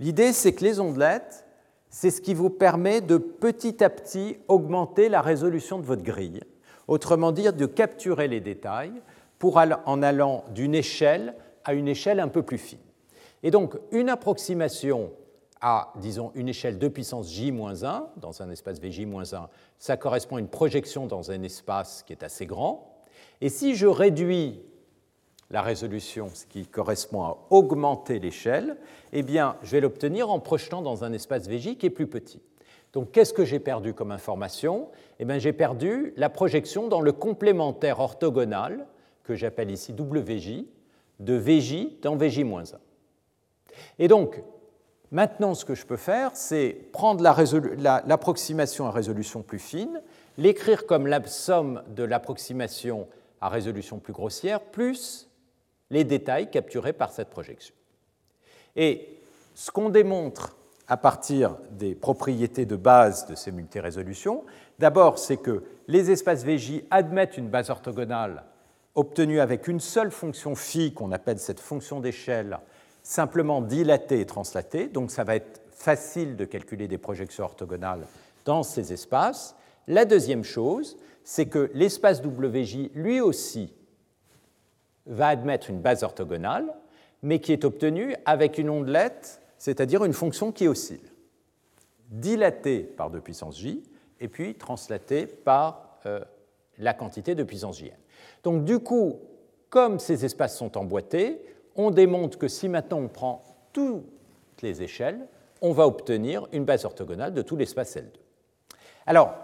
L'idée, 0.00 0.32
c'est 0.32 0.52
que 0.52 0.64
les 0.64 0.80
ondelettes, 0.80 1.44
c'est 1.90 2.10
ce 2.10 2.20
qui 2.20 2.34
vous 2.34 2.50
permet 2.50 3.00
de 3.00 3.18
petit 3.18 3.84
à 3.84 3.90
petit 3.90 4.38
augmenter 4.48 5.08
la 5.08 5.20
résolution 5.20 5.78
de 5.78 5.84
votre 5.84 6.02
grille, 6.02 6.40
autrement 6.88 7.32
dire 7.32 7.52
de 7.52 7.66
capturer 7.66 8.28
les 8.28 8.40
détails 8.40 8.92
pour, 9.38 9.58
en 9.58 10.02
allant 10.02 10.44
d'une 10.50 10.74
échelle 10.74 11.34
à 11.64 11.74
une 11.74 11.88
échelle 11.88 12.18
un 12.18 12.28
peu 12.28 12.42
plus 12.42 12.58
fine. 12.58 12.78
Et 13.42 13.50
donc, 13.50 13.76
une 13.90 14.08
approximation 14.08 15.12
à, 15.62 15.92
disons, 15.96 16.32
une 16.34 16.48
échelle 16.48 16.78
de 16.78 16.88
puissance 16.88 17.30
j-1 17.32 18.02
dans 18.16 18.42
un 18.42 18.50
espace 18.50 18.80
vj-1, 18.80 19.46
ça 19.78 19.96
correspond 19.96 20.36
à 20.36 20.40
une 20.40 20.48
projection 20.48 21.06
dans 21.06 21.30
un 21.30 21.42
espace 21.42 22.02
qui 22.02 22.12
est 22.12 22.24
assez 22.24 22.46
grand. 22.46 22.98
Et 23.40 23.48
si 23.48 23.76
je 23.76 23.86
réduis 23.86 24.60
la 25.50 25.62
résolution, 25.62 26.28
ce 26.34 26.46
qui 26.46 26.66
correspond 26.66 27.22
à 27.22 27.38
augmenter 27.50 28.18
l'échelle, 28.18 28.76
eh 29.12 29.22
bien, 29.22 29.56
je 29.62 29.70
vais 29.70 29.80
l'obtenir 29.80 30.30
en 30.30 30.40
projetant 30.40 30.82
dans 30.82 31.04
un 31.04 31.12
espace 31.12 31.48
vj 31.48 31.76
qui 31.76 31.86
est 31.86 31.90
plus 31.90 32.08
petit. 32.08 32.42
Donc, 32.92 33.12
qu'est-ce 33.12 33.32
que 33.32 33.44
j'ai 33.44 33.60
perdu 33.60 33.94
comme 33.94 34.10
information? 34.10 34.88
Eh 35.18 35.24
bien, 35.24 35.38
j'ai 35.38 35.52
perdu 35.52 36.12
la 36.16 36.28
projection 36.28 36.88
dans 36.88 37.00
le 37.00 37.12
complémentaire 37.12 38.00
orthogonal, 38.00 38.86
que 39.22 39.34
j'appelle 39.34 39.70
ici 39.70 39.92
WJ, 39.92 40.64
de 41.20 41.34
VJ 41.34 42.00
dans 42.02 42.16
VJ-1. 42.16 42.74
Et 43.98 44.08
donc, 44.08 44.42
maintenant, 45.12 45.54
ce 45.54 45.64
que 45.64 45.76
je 45.76 45.86
peux 45.86 45.96
faire, 45.96 46.32
c'est 46.34 46.76
prendre 46.92 47.22
l'approximation 47.22 48.86
à 48.86 48.90
résolution 48.90 49.42
plus 49.42 49.60
fine, 49.60 50.02
l'écrire 50.38 50.86
comme 50.86 51.06
la 51.06 51.24
somme 51.26 51.82
de 51.94 52.02
l'approximation 52.02 53.06
à 53.40 53.48
résolution 53.48 53.98
plus 53.98 54.12
grossière, 54.12 54.60
plus 54.60 55.28
les 55.90 56.04
détails 56.04 56.50
capturés 56.50 56.92
par 56.92 57.12
cette 57.12 57.28
projection. 57.28 57.74
Et 58.74 59.18
ce 59.54 59.70
qu'on 59.70 59.90
démontre 59.90 60.56
à 60.88 60.96
partir 60.96 61.56
des 61.70 61.94
propriétés 61.94 62.66
de 62.66 62.76
base 62.76 63.26
de 63.26 63.34
ces 63.34 63.52
multirésolutions, 63.52 64.44
d'abord, 64.78 65.18
c'est 65.18 65.36
que 65.36 65.62
les 65.86 66.10
espaces 66.10 66.44
VJ 66.44 66.82
admettent 66.90 67.36
une 67.36 67.48
base 67.48 67.70
orthogonale 67.70 68.44
obtenu 68.94 69.40
avec 69.40 69.68
une 69.68 69.80
seule 69.80 70.10
fonction 70.10 70.54
phi 70.54 70.92
qu'on 70.92 71.12
appelle 71.12 71.38
cette 71.38 71.60
fonction 71.60 72.00
d'échelle 72.00 72.58
simplement 73.02 73.60
dilatée 73.60 74.20
et 74.20 74.26
translatée. 74.26 74.88
Donc 74.88 75.10
ça 75.10 75.24
va 75.24 75.36
être 75.36 75.60
facile 75.70 76.36
de 76.36 76.44
calculer 76.44 76.88
des 76.88 76.98
projections 76.98 77.44
orthogonales 77.44 78.06
dans 78.44 78.62
ces 78.62 78.92
espaces. 78.92 79.56
La 79.88 80.04
deuxième 80.04 80.44
chose, 80.44 80.96
c'est 81.24 81.46
que 81.46 81.70
l'espace 81.74 82.22
WJ, 82.22 82.90
lui 82.94 83.20
aussi, 83.20 83.72
va 85.06 85.28
admettre 85.28 85.70
une 85.70 85.80
base 85.80 86.02
orthogonale, 86.02 86.72
mais 87.22 87.40
qui 87.40 87.52
est 87.52 87.64
obtenue 87.64 88.14
avec 88.24 88.58
une 88.58 88.70
ondelette, 88.70 89.40
c'est-à-dire 89.58 90.04
une 90.04 90.12
fonction 90.12 90.52
qui 90.52 90.68
oscille, 90.68 91.00
dilatée 92.08 92.80
par 92.80 93.10
2 93.10 93.20
puissance 93.20 93.58
j, 93.58 93.82
et 94.20 94.28
puis 94.28 94.54
translatée 94.54 95.26
par 95.26 95.98
euh, 96.06 96.20
la 96.78 96.94
quantité 96.94 97.34
de 97.34 97.42
puissance 97.42 97.78
jn. 97.78 97.90
Donc 98.44 98.64
du 98.64 98.78
coup, 98.78 99.18
comme 99.68 99.98
ces 99.98 100.24
espaces 100.24 100.56
sont 100.56 100.76
emboîtés, 100.76 101.40
on 101.76 101.90
démontre 101.90 102.38
que 102.38 102.48
si 102.48 102.68
maintenant 102.68 102.98
on 102.98 103.08
prend 103.08 103.44
toutes 103.72 104.04
les 104.62 104.82
échelles, 104.82 105.26
on 105.60 105.72
va 105.72 105.86
obtenir 105.86 106.46
une 106.52 106.64
base 106.64 106.84
orthogonale 106.84 107.32
de 107.32 107.42
tout 107.42 107.56
l'espace 107.56 107.96
L2. 107.96 108.08
Alors, 109.06 109.34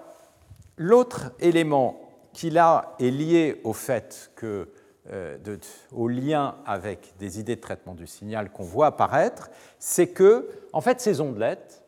l'autre 0.76 1.32
élément 1.40 2.00
qui 2.32 2.50
là 2.50 2.94
est 2.98 3.10
lié 3.10 3.60
au 3.64 3.72
fait 3.72 4.30
que, 4.36 4.68
euh, 5.10 5.38
au 5.92 6.08
lien 6.08 6.56
avec 6.66 7.14
des 7.18 7.40
idées 7.40 7.56
de 7.56 7.60
traitement 7.60 7.94
du 7.94 8.06
signal 8.06 8.50
qu'on 8.50 8.64
voit 8.64 8.86
apparaître, 8.86 9.50
c'est 9.78 10.08
que, 10.08 10.48
en 10.72 10.80
fait, 10.80 11.00
ces 11.00 11.20
ondelettes, 11.20 11.82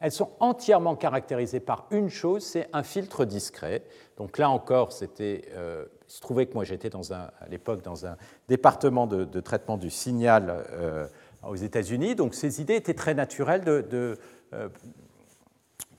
elles 0.00 0.12
sont 0.12 0.30
entièrement 0.40 0.96
caractérisées 0.96 1.60
par 1.60 1.86
une 1.92 2.10
chose, 2.10 2.44
c'est 2.44 2.68
un 2.72 2.82
filtre 2.82 3.24
discret. 3.24 3.84
Donc 4.16 4.36
là 4.38 4.50
encore, 4.50 4.92
c'était, 4.92 5.42
euh, 5.52 5.84
il 6.12 6.16
se 6.16 6.20
trouvait 6.20 6.44
que 6.44 6.52
moi 6.52 6.64
j'étais 6.64 6.90
à 6.94 7.48
l'époque 7.50 7.80
dans 7.82 8.04
un 8.04 8.16
département 8.46 9.06
de, 9.06 9.40
traitement 9.40 9.78
du 9.78 9.88
signal 9.88 10.62
euh, 10.70 11.06
aux 11.48 11.56
États-Unis, 11.56 12.14
donc 12.14 12.34
ces 12.34 12.60
idées 12.60 12.76
étaient 12.76 12.92
très 12.92 13.14
naturelles 13.14 13.62
euh, 13.66 14.16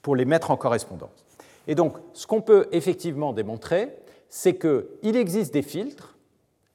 pour 0.04 0.16
les 0.16 0.26
mettre 0.26 0.52
en 0.52 0.58
correspondance. 0.58 1.26
Et 1.68 1.74
donc, 1.74 1.98
ce 2.14 2.28
qu'on 2.28 2.42
peut 2.42 2.68
effectivement 2.72 3.34
démontrer, 3.34 3.90
c'est 4.30 4.56
qu'il 4.56 5.16
existe 5.16 5.52
des 5.52 5.64
filtres 5.64 6.16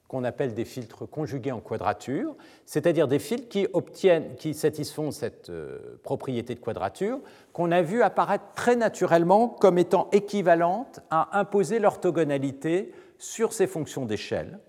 qu'on 0.09 0.23
appelle 0.23 0.55
des 0.55 0.65
filtres 0.65 1.07
conjugués 1.07 1.51
en 1.51 1.59
quadrature, 1.59 2.35
c'est-à-dire 2.65 3.07
des 3.07 3.19
filtres 3.19 3.47
qui, 3.47 3.67
obtiennent, 3.73 4.35
qui 4.37 4.55
satisfont 4.55 5.11
cette 5.11 5.51
euh, 5.51 5.99
propriété 6.01 6.55
de 6.55 6.59
quadrature 6.59 7.19
qu'on 7.53 7.71
a 7.71 7.83
vu 7.83 8.01
apparaître 8.01 8.45
très 8.55 8.75
naturellement 8.75 9.47
comme 9.47 9.77
étant 9.77 10.09
équivalente 10.11 10.99
à 11.11 11.39
imposer 11.39 11.77
l'orthogonalité 11.77 12.91
sur 13.19 13.53
ces 13.53 13.67
fonctions 13.67 14.05
d'échelle. 14.05 14.59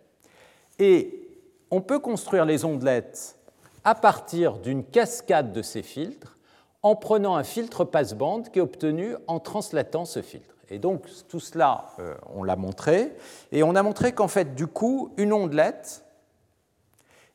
Et 0.79 1.29
on 1.71 1.81
peut 1.81 2.01
construire 2.01 2.45
les 2.45 2.65
ondelettes 2.65 3.39
à 3.85 3.95
partir 3.95 4.59
d'une 4.59 4.85
cascade 4.85 5.53
de 5.53 5.63
ces 5.63 5.83
filtres 5.83 6.37
en 6.83 6.97
prenant 6.97 7.37
un 7.37 7.45
filtre 7.45 7.85
passeband 7.85 8.43
qui 8.43 8.59
est 8.59 8.63
obtenu 8.63 9.17
en 9.27 9.39
translatant 9.39 10.05
ce 10.05 10.21
filtre. 10.21 10.55
Et 10.69 10.79
donc 10.79 11.07
tout 11.29 11.41
cela, 11.41 11.87
euh, 11.99 12.15
on 12.35 12.43
l'a 12.43 12.57
montré, 12.57 13.13
et 13.53 13.63
on 13.63 13.75
a 13.75 13.83
montré 13.83 14.13
qu'en 14.13 14.29
fait, 14.29 14.55
du 14.55 14.67
coup, 14.67 15.13
une 15.17 15.33
ondelette, 15.33 16.05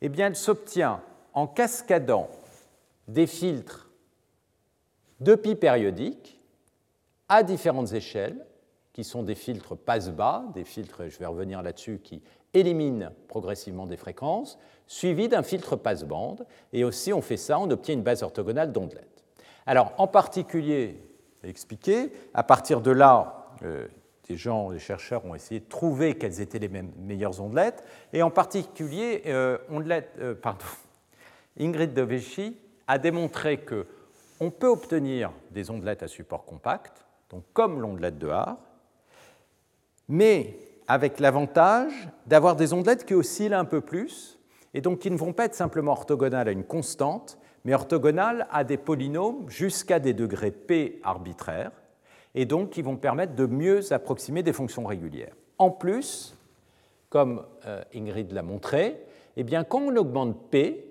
eh 0.01 0.09
bien, 0.09 0.27
elle 0.27 0.35
s'obtient 0.35 1.01
en 1.33 1.47
cascadant 1.47 2.29
des 3.07 3.27
filtres 3.27 3.89
de 5.19 5.35
pi 5.35 5.55
périodiques 5.55 6.39
à 7.29 7.43
différentes 7.43 7.93
échelles, 7.93 8.45
qui 8.95 9.03
sont 9.03 9.23
des 9.23 9.35
filtres 9.35 9.75
passe-bas, 9.75 10.45
des 10.53 10.63
filtres, 10.63 11.09
je 11.09 11.19
vais 11.19 11.25
revenir 11.25 11.61
là-dessus, 11.61 11.99
qui 12.01 12.21
éliminent 12.53 13.09
progressivement 13.27 13.87
des 13.87 13.97
fréquences, 13.97 14.57
suivis 14.87 15.27
d'un 15.27 15.43
filtre 15.43 15.75
passe-bande, 15.75 16.45
et 16.71 16.85
aussi 16.85 17.11
on 17.11 17.19
fait 17.21 17.35
ça, 17.35 17.59
on 17.59 17.69
obtient 17.71 17.93
une 17.93 18.03
base 18.03 18.23
orthogonale 18.23 18.71
d'ondelettes. 18.71 19.25
Alors, 19.65 19.91
en 19.97 20.07
particulier, 20.07 21.03
expliqué. 21.43 22.13
À 22.33 22.43
partir 22.43 22.79
de 22.79 22.91
là, 22.91 23.49
euh, 23.63 23.85
des 24.29 24.37
gens, 24.37 24.71
des 24.71 24.79
chercheurs 24.79 25.25
ont 25.25 25.35
essayé 25.35 25.59
de 25.59 25.67
trouver 25.67 26.17
quelles 26.17 26.39
étaient 26.39 26.57
les 26.59 26.69
meilleures 26.69 27.41
ondelettes, 27.41 27.83
et 28.13 28.23
en 28.23 28.31
particulier, 28.31 29.23
euh, 29.25 29.57
euh, 30.21 30.35
Ingrid 31.59 31.93
Dovechy 31.93 32.55
a 32.87 32.97
démontré 32.97 33.57
que 33.57 33.87
on 34.39 34.51
peut 34.51 34.69
obtenir 34.69 35.33
des 35.51 35.69
ondelettes 35.69 36.01
à 36.01 36.07
support 36.07 36.45
compact, 36.45 37.05
donc 37.29 37.43
comme 37.51 37.81
l'ondelette 37.81 38.17
de 38.17 38.29
Haar, 38.29 38.55
mais 40.07 40.57
avec 40.87 41.19
l'avantage 41.19 42.09
d'avoir 42.27 42.55
des 42.55 42.73
ondelettes 42.73 43.05
qui 43.05 43.13
oscillent 43.13 43.53
un 43.53 43.65
peu 43.65 43.81
plus, 43.81 44.39
et 44.73 44.81
donc 44.81 44.99
qui 44.99 45.09
ne 45.09 45.17
vont 45.17 45.33
pas 45.33 45.45
être 45.45 45.55
simplement 45.55 45.93
orthogonales 45.93 46.47
à 46.47 46.51
une 46.51 46.63
constante, 46.63 47.37
mais 47.63 47.73
orthogonales 47.73 48.47
à 48.51 48.63
des 48.63 48.77
polynômes 48.77 49.49
jusqu'à 49.49 49.99
des 49.99 50.13
degrés 50.13 50.51
p 50.51 50.99
arbitraires, 51.03 51.71
et 52.35 52.45
donc 52.45 52.71
qui 52.71 52.81
vont 52.81 52.97
permettre 52.97 53.35
de 53.35 53.45
mieux 53.45 53.93
approximer 53.93 54.43
des 54.43 54.53
fonctions 54.53 54.85
régulières. 54.85 55.33
En 55.57 55.71
plus, 55.71 56.35
comme 57.09 57.43
euh, 57.65 57.81
Ingrid 57.95 58.31
l'a 58.33 58.43
montré, 58.43 58.99
eh 59.37 59.43
bien, 59.43 59.63
quand 59.63 59.81
on 59.81 59.95
augmente 59.95 60.49
p, 60.51 60.85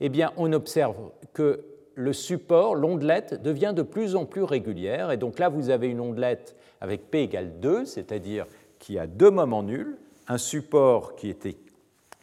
eh 0.00 0.08
bien, 0.08 0.32
on 0.36 0.52
observe 0.52 0.96
que 1.32 1.64
le 1.94 2.12
support, 2.12 2.74
l'ondelette, 2.74 3.42
devient 3.42 3.72
de 3.76 3.82
plus 3.82 4.16
en 4.16 4.24
plus 4.24 4.42
régulière. 4.42 5.10
Et 5.10 5.16
donc 5.16 5.38
là, 5.38 5.48
vous 5.48 5.70
avez 5.70 5.88
une 5.88 6.00
ondelette 6.00 6.56
avec 6.82 7.12
p 7.12 7.22
égale 7.22 7.60
2, 7.60 7.84
c'est-à-dire 7.84 8.44
qui 8.80 8.98
a 8.98 9.06
deux 9.06 9.30
moments 9.30 9.62
nuls, 9.62 9.96
un 10.26 10.36
support 10.36 11.14
qui 11.14 11.28
était 11.28 11.56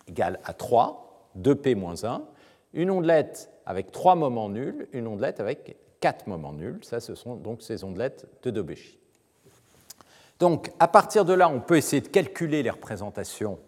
égal 0.10 0.38
à 0.44 0.52
3, 0.52 1.30
2p 1.40 1.76
moins 1.76 2.04
1, 2.04 2.22
une 2.74 2.92
ondelette 2.92 3.50
avec 3.66 3.94
trois 3.94 4.16
moments 4.16 4.50
nuls, 4.50 4.90
une 4.92 5.08
ondelette 5.08 5.40
avec 5.40 5.78
quatre 6.02 6.28
moments 6.28 6.52
nuls. 6.52 6.80
Ça, 6.82 7.00
ce 7.00 7.16
sont 7.16 7.38
donc 7.38 7.62
ces 7.62 7.86
ondelettes 7.86 8.28
de 8.44 8.52
Dobéchi. 8.52 8.98
Donc, 10.40 10.72
à 10.80 10.90
partir 10.90 11.24
de 11.24 11.34
là, 11.34 11.48
on 11.48 11.62
peut 11.62 11.78
essayer 11.78 12.02
de 12.02 12.10
calculer 12.10 12.62
les 12.62 12.70
représentations 12.70 13.60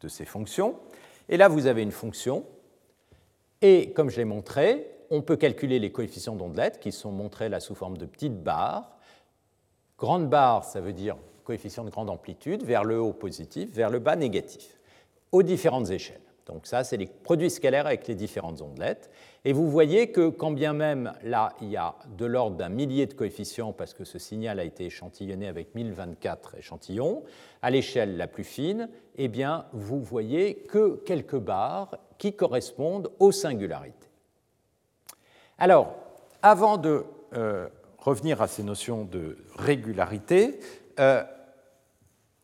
de 0.00 0.06
ces 0.06 0.24
fonctions. 0.24 0.76
Et 1.28 1.36
là, 1.36 1.48
vous 1.48 1.66
avez 1.66 1.82
une 1.82 1.90
fonction. 1.90 2.44
Et 3.60 3.90
comme 3.90 4.08
je 4.08 4.18
l'ai 4.18 4.24
montré, 4.24 4.88
on 5.10 5.20
peut 5.20 5.36
calculer 5.36 5.80
les 5.80 5.90
coefficients 5.90 6.36
d'ondelettes 6.36 6.78
qui 6.78 6.92
sont 6.92 7.10
montrés 7.10 7.48
là 7.48 7.58
sous 7.58 7.74
forme 7.74 7.98
de 7.98 8.06
petites 8.06 8.40
barres. 8.40 8.97
Grande 9.98 10.28
barre, 10.28 10.64
ça 10.64 10.80
veut 10.80 10.92
dire 10.92 11.16
coefficient 11.44 11.84
de 11.84 11.90
grande 11.90 12.10
amplitude, 12.10 12.62
vers 12.62 12.84
le 12.84 13.00
haut 13.00 13.12
positif, 13.12 13.72
vers 13.72 13.90
le 13.90 13.98
bas 13.98 14.16
négatif, 14.16 14.78
aux 15.32 15.42
différentes 15.42 15.90
échelles. 15.90 16.20
Donc 16.48 16.66
ça, 16.66 16.82
c'est 16.84 16.96
les 16.96 17.06
produits 17.06 17.50
scalaires 17.50 17.86
avec 17.86 18.06
les 18.06 18.14
différentes 18.14 18.62
ondelettes. 18.62 19.10
Et 19.44 19.52
vous 19.52 19.68
voyez 19.68 20.10
que 20.10 20.28
quand 20.28 20.50
bien 20.50 20.72
même 20.72 21.12
là, 21.22 21.52
il 21.60 21.68
y 21.68 21.76
a 21.76 21.94
de 22.16 22.24
l'ordre 22.24 22.56
d'un 22.56 22.70
millier 22.70 23.06
de 23.06 23.12
coefficients 23.12 23.72
parce 23.72 23.92
que 23.92 24.04
ce 24.04 24.18
signal 24.18 24.58
a 24.58 24.64
été 24.64 24.86
échantillonné 24.86 25.46
avec 25.46 25.74
1024 25.74 26.56
échantillons, 26.56 27.22
à 27.60 27.70
l'échelle 27.70 28.16
la 28.16 28.26
plus 28.26 28.44
fine, 28.44 28.88
eh 29.16 29.28
bien, 29.28 29.66
vous 29.72 30.00
voyez 30.00 30.54
que 30.54 30.96
quelques 31.04 31.38
barres 31.38 31.98
qui 32.16 32.34
correspondent 32.34 33.10
aux 33.18 33.32
singularités. 33.32 34.08
Alors, 35.58 35.94
avant 36.40 36.78
de 36.78 37.04
euh, 37.34 37.68
revenir 38.08 38.40
à 38.40 38.46
ces 38.46 38.62
notions 38.62 39.04
de 39.04 39.36
régularité, 39.56 40.60
euh, 40.98 41.22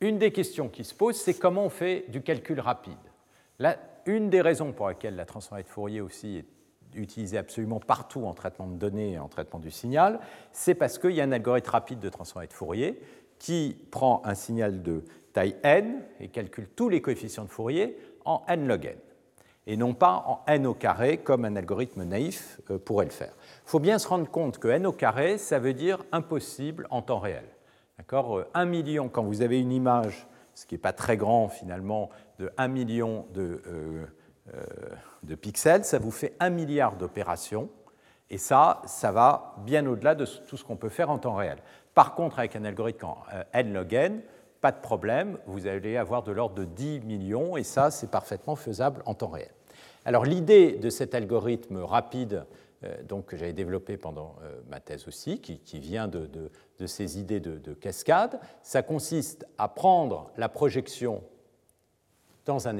une 0.00 0.18
des 0.18 0.30
questions 0.30 0.68
qui 0.68 0.84
se 0.84 0.94
pose, 0.94 1.16
c'est 1.16 1.34
comment 1.34 1.64
on 1.64 1.70
fait 1.70 2.04
du 2.08 2.20
calcul 2.20 2.60
rapide. 2.60 2.92
Une 4.04 4.28
des 4.28 4.42
raisons 4.42 4.72
pour 4.72 4.90
lesquelles 4.90 5.16
la 5.16 5.24
transformée 5.24 5.62
de 5.62 5.68
Fourier 5.68 6.02
aussi 6.02 6.36
est 6.36 6.98
utilisée 6.98 7.38
absolument 7.38 7.80
partout 7.80 8.26
en 8.26 8.34
traitement 8.34 8.66
de 8.66 8.76
données 8.76 9.12
et 9.12 9.18
en 9.18 9.28
traitement 9.28 9.58
du 9.58 9.70
signal, 9.70 10.20
c'est 10.52 10.74
parce 10.74 10.98
qu'il 10.98 11.12
y 11.12 11.22
a 11.22 11.24
un 11.24 11.32
algorithme 11.32 11.70
rapide 11.70 12.00
de 12.00 12.10
transformée 12.10 12.46
de 12.46 12.52
Fourier 12.52 13.00
qui 13.38 13.74
prend 13.90 14.20
un 14.26 14.34
signal 14.34 14.82
de 14.82 15.04
taille 15.32 15.56
n 15.62 16.02
et 16.20 16.28
calcule 16.28 16.68
tous 16.76 16.90
les 16.90 17.00
coefficients 17.00 17.44
de 17.44 17.48
Fourier 17.48 17.96
en 18.26 18.42
n 18.46 18.68
log 18.68 18.84
n, 18.84 18.96
et 19.66 19.76
non 19.76 19.94
pas 19.94 20.24
en 20.26 20.42
n 20.46 20.66
au 20.66 20.74
carré 20.74 21.18
comme 21.18 21.44
un 21.44 21.56
algorithme 21.56 22.04
naïf 22.04 22.60
euh, 22.70 22.78
pourrait 22.78 23.06
le 23.06 23.10
faire. 23.10 23.32
Il 23.66 23.70
faut 23.70 23.80
bien 23.80 23.98
se 23.98 24.08
rendre 24.08 24.30
compte 24.30 24.58
que 24.58 24.68
n 24.68 24.86
au 24.86 24.92
carré, 24.92 25.38
ça 25.38 25.58
veut 25.58 25.74
dire 25.74 26.04
impossible 26.12 26.86
en 26.90 27.02
temps 27.02 27.18
réel. 27.18 27.44
D'accord 27.98 28.38
euh, 28.38 28.48
Un 28.54 28.64
million, 28.64 29.08
quand 29.08 29.22
vous 29.22 29.42
avez 29.42 29.60
une 29.60 29.72
image, 29.72 30.26
ce 30.54 30.66
qui 30.66 30.74
n'est 30.74 30.78
pas 30.80 30.92
très 30.92 31.16
grand 31.16 31.48
finalement, 31.48 32.10
de 32.38 32.50
1 32.56 32.68
million 32.68 33.26
de, 33.32 33.62
euh, 33.66 34.06
euh, 34.54 34.62
de 35.22 35.34
pixels, 35.34 35.84
ça 35.84 35.98
vous 35.98 36.10
fait 36.10 36.34
1 36.40 36.50
milliard 36.50 36.96
d'opérations. 36.96 37.68
Et 38.30 38.38
ça, 38.38 38.82
ça 38.86 39.12
va 39.12 39.54
bien 39.64 39.86
au-delà 39.86 40.14
de 40.14 40.24
tout 40.24 40.56
ce 40.56 40.64
qu'on 40.64 40.76
peut 40.76 40.88
faire 40.88 41.10
en 41.10 41.18
temps 41.18 41.34
réel. 41.34 41.58
Par 41.92 42.14
contre, 42.14 42.38
avec 42.38 42.56
un 42.56 42.64
algorithme 42.64 43.06
en 43.06 43.18
euh, 43.32 43.44
n 43.52 43.72
log 43.72 43.92
n, 43.92 44.22
pas 44.64 44.72
de 44.72 44.80
problème, 44.80 45.36
vous 45.44 45.66
allez 45.66 45.98
avoir 45.98 46.22
de 46.22 46.32
l'ordre 46.32 46.54
de 46.54 46.64
10 46.64 47.00
millions, 47.00 47.58
et 47.58 47.62
ça, 47.62 47.90
c'est 47.90 48.10
parfaitement 48.10 48.56
faisable 48.56 49.02
en 49.04 49.12
temps 49.12 49.28
réel. 49.28 49.50
Alors 50.06 50.24
l'idée 50.24 50.72
de 50.72 50.88
cet 50.88 51.14
algorithme 51.14 51.82
rapide 51.82 52.46
donc, 53.06 53.26
que 53.26 53.36
j'avais 53.36 53.52
développé 53.52 53.98
pendant 53.98 54.36
ma 54.70 54.80
thèse 54.80 55.06
aussi, 55.06 55.38
qui, 55.42 55.78
vient 55.78 56.08
de, 56.08 56.50
ces 56.86 57.18
idées 57.18 57.40
de, 57.40 57.74
cascade, 57.74 58.40
ça 58.62 58.80
consiste 58.80 59.46
à 59.58 59.68
prendre 59.68 60.30
la 60.38 60.48
projection 60.48 61.22
dans 62.46 62.66
un, 62.66 62.78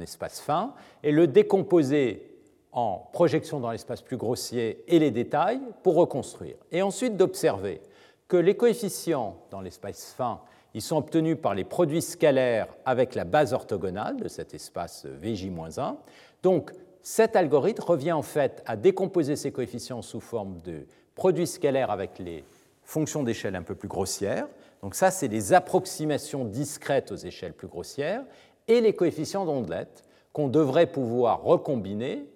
espace 0.00 0.40
fin 0.40 0.74
et 1.02 1.10
le 1.10 1.26
décomposer 1.26 2.38
en 2.70 3.08
projection 3.12 3.58
dans 3.58 3.72
l'espace 3.72 4.00
plus 4.00 4.16
grossier 4.16 4.84
et 4.86 5.00
les 5.00 5.10
détails 5.10 5.60
pour 5.82 5.96
reconstruire. 5.96 6.54
Et 6.70 6.82
ensuite 6.82 7.16
d'observer 7.16 7.80
que 8.28 8.36
les 8.36 8.56
coefficients 8.56 9.36
dans 9.50 9.60
l'espace 9.60 10.12
fin, 10.16 10.40
ils 10.74 10.82
sont 10.82 10.96
obtenus 10.96 11.36
par 11.40 11.54
les 11.54 11.64
produits 11.64 12.02
scalaires 12.02 12.68
avec 12.84 13.14
la 13.14 13.24
base 13.24 13.52
orthogonale 13.52 14.16
de 14.16 14.28
cet 14.28 14.54
espace 14.54 15.06
Vj-1. 15.22 15.96
Donc 16.42 16.72
cet 17.02 17.36
algorithme 17.36 17.82
revient 17.82 18.12
en 18.12 18.22
fait 18.22 18.62
à 18.66 18.76
décomposer 18.76 19.36
ces 19.36 19.52
coefficients 19.52 20.02
sous 20.02 20.20
forme 20.20 20.60
de 20.62 20.86
produits 21.14 21.46
scalaires 21.46 21.90
avec 21.90 22.18
les 22.18 22.44
fonctions 22.82 23.22
d'échelle 23.22 23.56
un 23.56 23.62
peu 23.62 23.74
plus 23.74 23.88
grossières, 23.88 24.46
donc 24.84 24.96
ça, 24.96 25.10
c'est 25.10 25.28
les 25.28 25.54
approximations 25.54 26.44
discrètes 26.44 27.10
aux 27.10 27.16
échelles 27.16 27.54
plus 27.54 27.68
grossières 27.68 28.22
et 28.68 28.82
les 28.82 28.94
coefficients 28.94 29.46
d'ondelette 29.46 30.04
qu'on 30.34 30.48
devrait 30.48 30.92
pouvoir 30.92 31.42
recombiner 31.42 32.28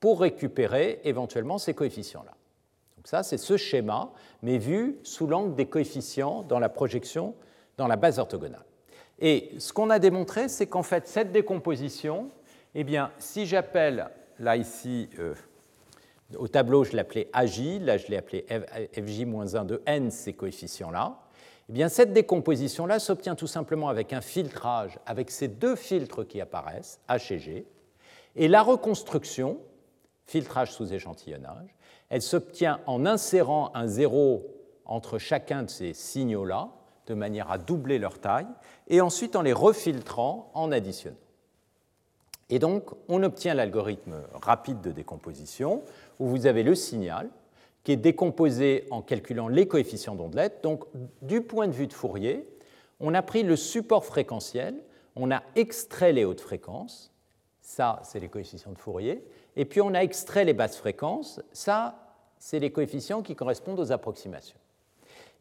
pour 0.00 0.20
récupérer 0.20 1.00
éventuellement 1.04 1.56
ces 1.56 1.72
coefficients-là. 1.72 2.34
Donc 2.98 3.06
ça, 3.06 3.22
c'est 3.22 3.38
ce 3.38 3.56
schéma, 3.56 4.12
mais 4.44 4.58
vu 4.58 4.98
sous 5.04 5.26
l'angle 5.26 5.54
des 5.54 5.64
coefficients 5.64 6.42
dans 6.42 6.58
la 6.58 6.68
projection 6.68 7.34
dans 7.78 7.86
la 7.86 7.96
base 7.96 8.18
orthogonale. 8.18 8.64
Et 9.18 9.52
ce 9.58 9.72
qu'on 9.72 9.88
a 9.88 9.98
démontré, 9.98 10.48
c'est 10.50 10.66
qu'en 10.66 10.82
fait, 10.82 11.08
cette 11.08 11.32
décomposition, 11.32 12.30
eh 12.74 12.84
bien, 12.84 13.10
si 13.18 13.46
j'appelle 13.46 14.10
là 14.38 14.56
ici, 14.56 15.08
euh, 15.18 15.34
au 16.36 16.46
tableau, 16.46 16.84
je 16.84 16.94
l'appelais 16.94 17.30
AJ, 17.32 17.80
là 17.80 17.96
je 17.96 18.08
l'ai 18.08 18.18
appelé 18.18 18.44
FJ-1 18.94 19.64
de 19.64 19.82
n, 19.86 20.10
ces 20.10 20.34
coefficients-là, 20.34 21.20
eh 21.70 21.72
bien, 21.72 21.88
cette 21.88 22.12
décomposition-là 22.12 22.98
s'obtient 22.98 23.36
tout 23.36 23.46
simplement 23.46 23.88
avec 23.88 24.12
un 24.12 24.20
filtrage, 24.20 24.98
avec 25.06 25.30
ces 25.30 25.48
deux 25.48 25.74
filtres 25.74 26.26
qui 26.26 26.42
apparaissent, 26.42 27.00
H 27.08 27.32
et 27.32 27.38
G, 27.38 27.66
et 28.36 28.48
la 28.48 28.62
reconstruction, 28.62 29.58
filtrage 30.26 30.72
sous 30.72 30.92
échantillonnage, 30.92 31.74
elle 32.10 32.22
s'obtient 32.22 32.80
en 32.86 33.06
insérant 33.06 33.70
un 33.74 33.86
zéro 33.86 34.46
entre 34.84 35.18
chacun 35.18 35.62
de 35.62 35.70
ces 35.70 35.94
signaux-là, 35.94 36.70
de 37.06 37.14
manière 37.14 37.50
à 37.50 37.58
doubler 37.58 37.98
leur 37.98 38.18
taille, 38.18 38.46
et 38.88 39.00
ensuite 39.00 39.36
en 39.36 39.42
les 39.42 39.52
refiltrant 39.52 40.50
en 40.54 40.72
additionnant. 40.72 41.16
Et 42.50 42.58
donc, 42.58 42.90
on 43.08 43.22
obtient 43.22 43.54
l'algorithme 43.54 44.22
rapide 44.34 44.80
de 44.80 44.92
décomposition, 44.92 45.82
où 46.18 46.26
vous 46.26 46.46
avez 46.46 46.62
le 46.62 46.74
signal, 46.74 47.28
qui 47.82 47.92
est 47.92 47.96
décomposé 47.96 48.86
en 48.90 49.02
calculant 49.02 49.48
les 49.48 49.68
coefficients 49.68 50.14
d'ondelette. 50.14 50.62
Donc, 50.62 50.84
du 51.22 51.42
point 51.42 51.68
de 51.68 51.72
vue 51.72 51.86
de 51.86 51.92
Fourier, 51.92 52.48
on 53.00 53.14
a 53.14 53.22
pris 53.22 53.42
le 53.42 53.56
support 53.56 54.04
fréquentiel, 54.04 54.74
on 55.16 55.30
a 55.30 55.42
extrait 55.54 56.12
les 56.12 56.24
hautes 56.24 56.40
fréquences, 56.40 57.12
ça, 57.60 58.00
c'est 58.04 58.20
les 58.20 58.28
coefficients 58.28 58.72
de 58.72 58.78
Fourier, 58.78 59.24
et 59.56 59.64
puis 59.64 59.80
on 59.80 59.94
a 59.94 60.00
extrait 60.00 60.44
les 60.44 60.52
basses 60.52 60.76
fréquences, 60.76 61.40
ça, 61.52 61.98
c'est 62.38 62.58
les 62.58 62.72
coefficients 62.72 63.22
qui 63.22 63.34
correspondent 63.34 63.80
aux 63.80 63.92
approximations. 63.92 64.58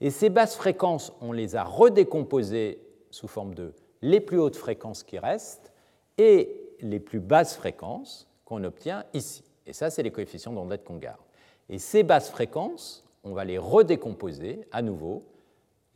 Et 0.01 0.09
ces 0.09 0.29
basses 0.29 0.55
fréquences, 0.55 1.13
on 1.21 1.31
les 1.31 1.55
a 1.55 1.63
redécomposées 1.63 2.79
sous 3.09 3.27
forme 3.27 3.53
de 3.53 3.73
les 4.01 4.19
plus 4.19 4.37
hautes 4.37 4.55
fréquences 4.55 5.03
qui 5.03 5.17
restent 5.17 5.71
et 6.17 6.75
les 6.81 6.99
plus 6.99 7.19
basses 7.19 7.55
fréquences 7.55 8.27
qu'on 8.45 8.63
obtient 8.63 9.05
ici. 9.13 9.43
Et 9.65 9.73
ça, 9.73 9.89
c'est 9.89 10.03
les 10.03 10.11
coefficients 10.11 10.51
d'ondelette 10.51 10.83
qu'on 10.83 10.97
garde. 10.97 11.21
Et 11.69 11.79
ces 11.79 12.03
basses 12.03 12.29
fréquences, 12.29 13.05
on 13.23 13.31
va 13.31 13.45
les 13.45 13.57
redécomposer 13.57 14.67
à 14.71 14.81
nouveau, 14.81 15.23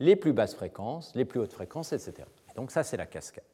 les 0.00 0.16
plus 0.16 0.32
basses 0.32 0.54
fréquences, 0.54 1.14
les 1.14 1.24
plus 1.24 1.40
hautes 1.40 1.52
fréquences, 1.52 1.92
etc. 1.92 2.14
Et 2.50 2.54
donc 2.54 2.70
ça, 2.70 2.82
c'est 2.82 2.96
la 2.96 3.06
cascade. 3.06 3.44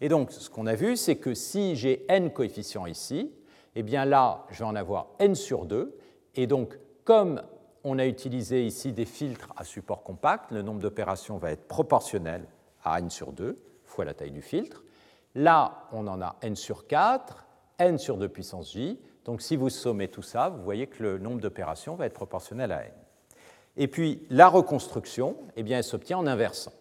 Et 0.00 0.08
donc, 0.08 0.32
ce 0.32 0.48
qu'on 0.48 0.66
a 0.66 0.74
vu, 0.74 0.96
c'est 0.96 1.16
que 1.16 1.34
si 1.34 1.76
j'ai 1.76 2.04
n 2.08 2.32
coefficients 2.32 2.86
ici, 2.86 3.32
eh 3.78 3.84
bien 3.84 4.04
là, 4.04 4.44
je 4.50 4.58
vais 4.58 4.64
en 4.64 4.74
avoir 4.74 5.06
n 5.20 5.36
sur 5.36 5.64
2. 5.64 5.96
Et 6.34 6.48
donc, 6.48 6.76
comme 7.04 7.40
on 7.84 8.00
a 8.00 8.06
utilisé 8.06 8.66
ici 8.66 8.92
des 8.92 9.04
filtres 9.04 9.52
à 9.56 9.62
support 9.62 10.02
compact, 10.02 10.50
le 10.50 10.62
nombre 10.62 10.80
d'opérations 10.80 11.36
va 11.36 11.52
être 11.52 11.68
proportionnel 11.68 12.44
à 12.82 12.98
n 12.98 13.08
sur 13.08 13.30
2 13.30 13.54
fois 13.84 14.04
la 14.04 14.14
taille 14.14 14.32
du 14.32 14.42
filtre. 14.42 14.82
Là, 15.36 15.86
on 15.92 16.08
en 16.08 16.20
a 16.20 16.34
n 16.42 16.56
sur 16.56 16.88
4, 16.88 17.46
n 17.78 17.98
sur 17.98 18.16
2 18.16 18.28
puissance 18.28 18.72
j. 18.72 18.98
Donc 19.24 19.42
si 19.42 19.54
vous 19.54 19.70
sommez 19.70 20.08
tout 20.08 20.22
ça, 20.22 20.48
vous 20.48 20.64
voyez 20.64 20.88
que 20.88 21.00
le 21.00 21.18
nombre 21.18 21.40
d'opérations 21.40 21.94
va 21.94 22.06
être 22.06 22.14
proportionnel 22.14 22.72
à 22.72 22.84
n. 22.84 22.92
Et 23.76 23.86
puis 23.86 24.26
la 24.28 24.48
reconstruction, 24.48 25.36
eh 25.54 25.62
bien, 25.62 25.78
elle 25.78 25.84
s'obtient 25.84 26.18
en 26.18 26.26
inversant. 26.26 26.72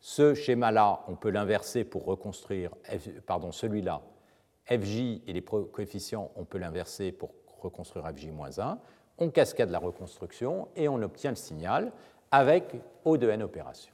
Ce 0.00 0.34
schéma-là, 0.34 1.04
on 1.06 1.14
peut 1.14 1.30
l'inverser 1.30 1.84
pour 1.84 2.04
reconstruire, 2.04 2.72
pardon, 3.26 3.52
celui-là, 3.52 4.02
fj 4.68 5.22
et 5.26 5.32
les 5.32 5.42
coefficients, 5.42 6.30
on 6.36 6.44
peut 6.44 6.58
l'inverser 6.58 7.12
pour 7.12 7.30
reconstruire 7.62 8.06
fj-1. 8.06 8.78
On 9.18 9.30
cascade 9.30 9.70
la 9.70 9.78
reconstruction 9.78 10.68
et 10.76 10.88
on 10.88 11.00
obtient 11.02 11.30
le 11.30 11.36
signal 11.36 11.92
avec 12.30 12.74
O 13.04 13.16
de 13.16 13.28
n 13.28 13.42
opérations. 13.42 13.92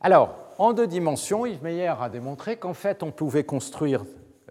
Alors, 0.00 0.36
en 0.58 0.72
deux 0.72 0.86
dimensions, 0.86 1.46
Yves 1.46 1.62
Meyer 1.62 1.94
a 2.00 2.08
démontré 2.08 2.56
qu'en 2.56 2.74
fait, 2.74 3.02
on 3.02 3.10
pouvait 3.10 3.44
construire 3.44 4.04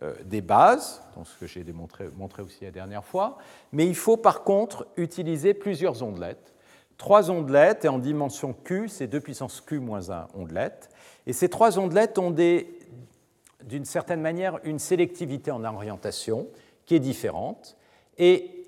euh, 0.03 0.13
des 0.25 0.41
bases, 0.41 1.01
donc 1.15 1.27
ce 1.27 1.37
que 1.37 1.47
j'ai 1.47 1.65
montré 1.73 2.41
aussi 2.41 2.65
la 2.65 2.71
dernière 2.71 3.05
fois, 3.05 3.37
mais 3.71 3.87
il 3.87 3.95
faut 3.95 4.17
par 4.17 4.43
contre 4.43 4.87
utiliser 4.97 5.53
plusieurs 5.53 6.03
ondelettes. 6.03 6.53
Trois 6.97 7.31
ondelettes, 7.31 7.85
et 7.85 7.87
en 7.87 7.99
dimension 7.99 8.53
Q, 8.53 8.89
c'est 8.89 9.07
2 9.07 9.19
puissance 9.21 9.61
Q 9.61 9.79
moins 9.79 10.09
1 10.09 10.27
ondelettes. 10.33 10.89
Et 11.27 11.33
ces 11.33 11.47
trois 11.47 11.77
ondelettes 11.77 12.17
ont 12.17 12.31
d'une 13.63 13.85
certaine 13.85 14.21
manière 14.21 14.59
une 14.63 14.79
sélectivité 14.79 15.51
en 15.51 15.63
orientation 15.63 16.47
qui 16.85 16.95
est 16.95 16.99
différente. 16.99 17.77
Et 18.17 18.65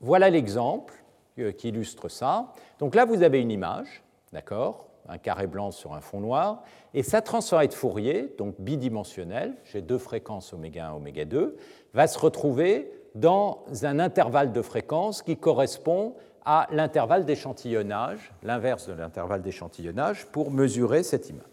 voilà 0.00 0.30
l'exemple 0.30 0.94
euh, 1.38 1.52
qui 1.52 1.68
illustre 1.68 2.08
ça. 2.08 2.52
Donc 2.78 2.94
là, 2.94 3.04
vous 3.04 3.22
avez 3.22 3.40
une 3.40 3.50
image, 3.50 4.02
d'accord 4.32 4.86
un 5.08 5.18
carré 5.18 5.46
blanc 5.46 5.72
sur 5.72 5.94
un 5.94 6.00
fond 6.00 6.20
noir, 6.20 6.62
et 6.94 7.02
sa 7.02 7.20
transformée 7.20 7.66
de 7.66 7.74
Fourier, 7.74 8.34
donc 8.38 8.54
bidimensionnelle, 8.60 9.54
j'ai 9.64 9.82
deux 9.82 9.98
fréquences 9.98 10.52
oméga 10.52 10.88
1, 10.88 10.92
oméga 10.92 11.24
2, 11.24 11.56
va 11.94 12.06
se 12.06 12.18
retrouver 12.18 12.92
dans 13.16 13.64
un 13.82 13.98
intervalle 13.98 14.52
de 14.52 14.62
fréquence 14.62 15.22
qui 15.22 15.36
correspond 15.36 16.14
à 16.44 16.68
l'intervalle 16.70 17.24
d'échantillonnage, 17.24 18.32
l'inverse 18.42 18.88
de 18.88 18.92
l'intervalle 18.92 19.42
d'échantillonnage, 19.42 20.26
pour 20.26 20.50
mesurer 20.50 21.02
cette 21.02 21.28
image. 21.28 21.49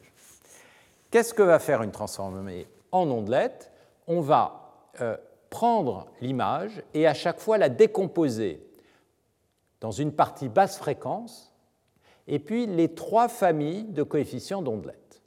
Qu'est-ce 1.11 1.33
que 1.33 1.43
va 1.43 1.59
faire 1.59 1.83
une 1.83 1.91
transformée 1.91 2.67
en 2.91 3.09
ondelette? 3.09 3.71
On 4.07 4.21
va 4.21 4.71
euh, 5.01 5.17
prendre 5.49 6.07
l'image 6.21 6.83
et 6.93 7.07
à 7.07 7.13
chaque 7.13 7.39
fois 7.39 7.57
la 7.57 7.69
décomposer 7.69 8.61
dans 9.79 9.91
une 9.91 10.11
partie 10.11 10.49
basse 10.49 10.77
fréquence 10.77 11.53
et 12.27 12.39
puis 12.39 12.65
les 12.65 12.93
trois 12.93 13.29
familles 13.29 13.85
de 13.85 14.03
coefficients 14.03 14.61
d'ondelettes, 14.61 15.21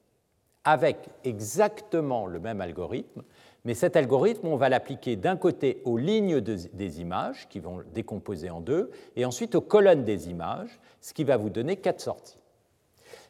avec 0.64 1.08
exactement 1.24 2.26
le 2.26 2.40
même 2.40 2.60
algorithme, 2.60 3.22
mais 3.64 3.74
cet 3.74 3.96
algorithme, 3.96 4.48
on 4.48 4.56
va 4.56 4.68
l'appliquer 4.68 5.16
d'un 5.16 5.36
côté 5.36 5.82
aux 5.84 5.96
lignes 5.96 6.40
des 6.40 7.00
images, 7.00 7.48
qui 7.48 7.60
vont 7.60 7.82
décomposer 7.94 8.50
en 8.50 8.60
deux, 8.60 8.90
et 9.16 9.24
ensuite 9.24 9.54
aux 9.54 9.60
colonnes 9.60 10.04
des 10.04 10.30
images, 10.30 10.80
ce 11.00 11.12
qui 11.12 11.24
va 11.24 11.36
vous 11.36 11.50
donner 11.50 11.76
quatre 11.76 12.00
sorties. 12.00 12.38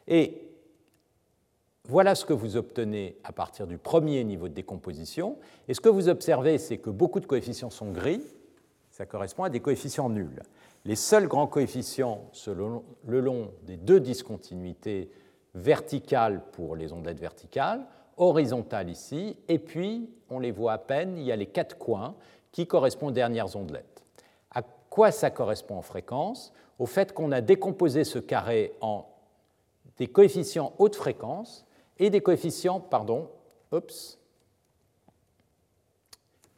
Et 0.07 0.50
voilà 1.87 2.15
ce 2.15 2.25
que 2.25 2.33
vous 2.33 2.57
obtenez 2.57 3.17
à 3.23 3.31
partir 3.31 3.67
du 3.67 3.77
premier 3.77 4.23
niveau 4.23 4.47
de 4.47 4.53
décomposition. 4.53 5.37
Et 5.67 5.73
ce 5.73 5.81
que 5.81 5.89
vous 5.89 6.09
observez, 6.09 6.57
c'est 6.57 6.77
que 6.77 6.89
beaucoup 6.89 7.19
de 7.19 7.25
coefficients 7.25 7.69
sont 7.69 7.91
gris, 7.91 8.23
ça 8.91 9.05
correspond 9.05 9.43
à 9.43 9.49
des 9.49 9.59
coefficients 9.59 10.09
nuls 10.09 10.41
les 10.85 10.95
seuls 10.95 11.27
grands 11.27 11.47
coefficients 11.47 12.29
le 13.07 13.19
long 13.19 13.51
des 13.63 13.77
deux 13.77 13.99
discontinuités 13.99 15.11
verticales 15.53 16.43
pour 16.53 16.75
les 16.75 16.91
ondelettes 16.91 17.19
verticales, 17.19 17.85
horizontales 18.17 18.89
ici, 18.89 19.37
et 19.47 19.59
puis, 19.59 20.09
on 20.29 20.39
les 20.39 20.51
voit 20.51 20.73
à 20.73 20.77
peine, 20.77 21.17
il 21.17 21.23
y 21.23 21.31
a 21.31 21.35
les 21.35 21.45
quatre 21.45 21.77
coins 21.77 22.15
qui 22.51 22.67
correspondent 22.67 23.11
aux 23.11 23.13
dernières 23.13 23.55
ondelettes. 23.55 24.03
À 24.51 24.61
quoi 24.89 25.11
ça 25.11 25.29
correspond 25.29 25.77
en 25.77 25.81
fréquence? 25.81 26.51
Au 26.79 26.85
fait 26.85 27.13
qu'on 27.13 27.31
a 27.31 27.41
décomposé 27.41 28.03
ce 28.03 28.19
carré 28.19 28.73
en 28.81 29.05
des 29.97 30.07
coefficients 30.07 30.73
haute 30.79 30.95
fréquence 30.95 31.65
et 32.01 32.09
des 32.09 32.19
coefficients, 32.19 32.79
pardon, 32.79 33.29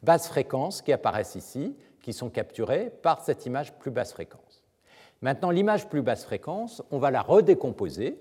basse 0.02 0.26
fréquence 0.26 0.82
qui 0.82 0.90
apparaissent 0.90 1.34
ici, 1.36 1.76
qui 2.02 2.14
sont 2.14 2.30
capturés 2.30 2.90
par 2.90 3.20
cette 3.20 3.44
image 3.44 3.74
plus 3.74 3.90
basse 3.90 4.12
fréquence. 4.12 4.64
Maintenant, 5.20 5.50
l'image 5.50 5.88
plus 5.88 6.00
basse 6.00 6.24
fréquence, 6.24 6.82
on 6.90 6.98
va 6.98 7.10
la 7.10 7.20
redécomposer 7.20 8.18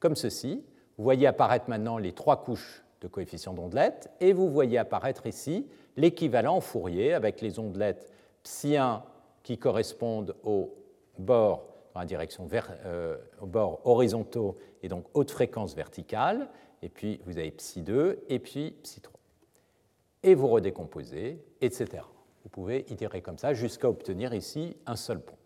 comme 0.00 0.16
ceci. 0.16 0.64
Vous 0.96 1.04
voyez 1.04 1.26
apparaître 1.26 1.68
maintenant 1.68 1.98
les 1.98 2.12
trois 2.12 2.42
couches 2.42 2.82
de 3.02 3.08
coefficients 3.08 3.54
d'ondelettes 3.54 4.10
et 4.20 4.32
vous 4.32 4.50
voyez 4.50 4.78
apparaître 4.78 5.26
ici 5.26 5.66
l'équivalent 5.96 6.56
en 6.56 6.60
Fourier 6.60 7.12
avec 7.12 7.42
les 7.42 7.58
ondelettes 7.58 8.10
psi1 8.44 9.02
qui 9.42 9.58
correspondent 9.58 10.34
aux 10.42 10.74
bords 11.18 11.66
dans 11.94 12.04
direction 12.04 12.48
euh, 12.84 13.16
aux 13.40 13.46
bords 13.46 13.80
horizontaux 13.84 14.56
et 14.82 14.88
donc 14.88 15.04
haute 15.14 15.30
fréquence 15.30 15.74
verticale, 15.74 16.48
et 16.82 16.88
puis 16.88 17.20
vous 17.26 17.38
avez 17.38 17.50
psi2 17.50 18.16
et 18.28 18.38
puis 18.38 18.76
psi3. 18.82 19.08
Et 20.22 20.34
vous 20.34 20.48
redécomposez, 20.48 21.42
etc. 21.60 22.02
Vous 22.42 22.50
pouvez 22.50 22.84
itérer 22.88 23.22
comme 23.22 23.38
ça 23.38 23.54
jusqu'à 23.54 23.88
obtenir 23.88 24.34
ici 24.34 24.76
un 24.86 24.96
seul 24.96 25.20
point. 25.20 25.38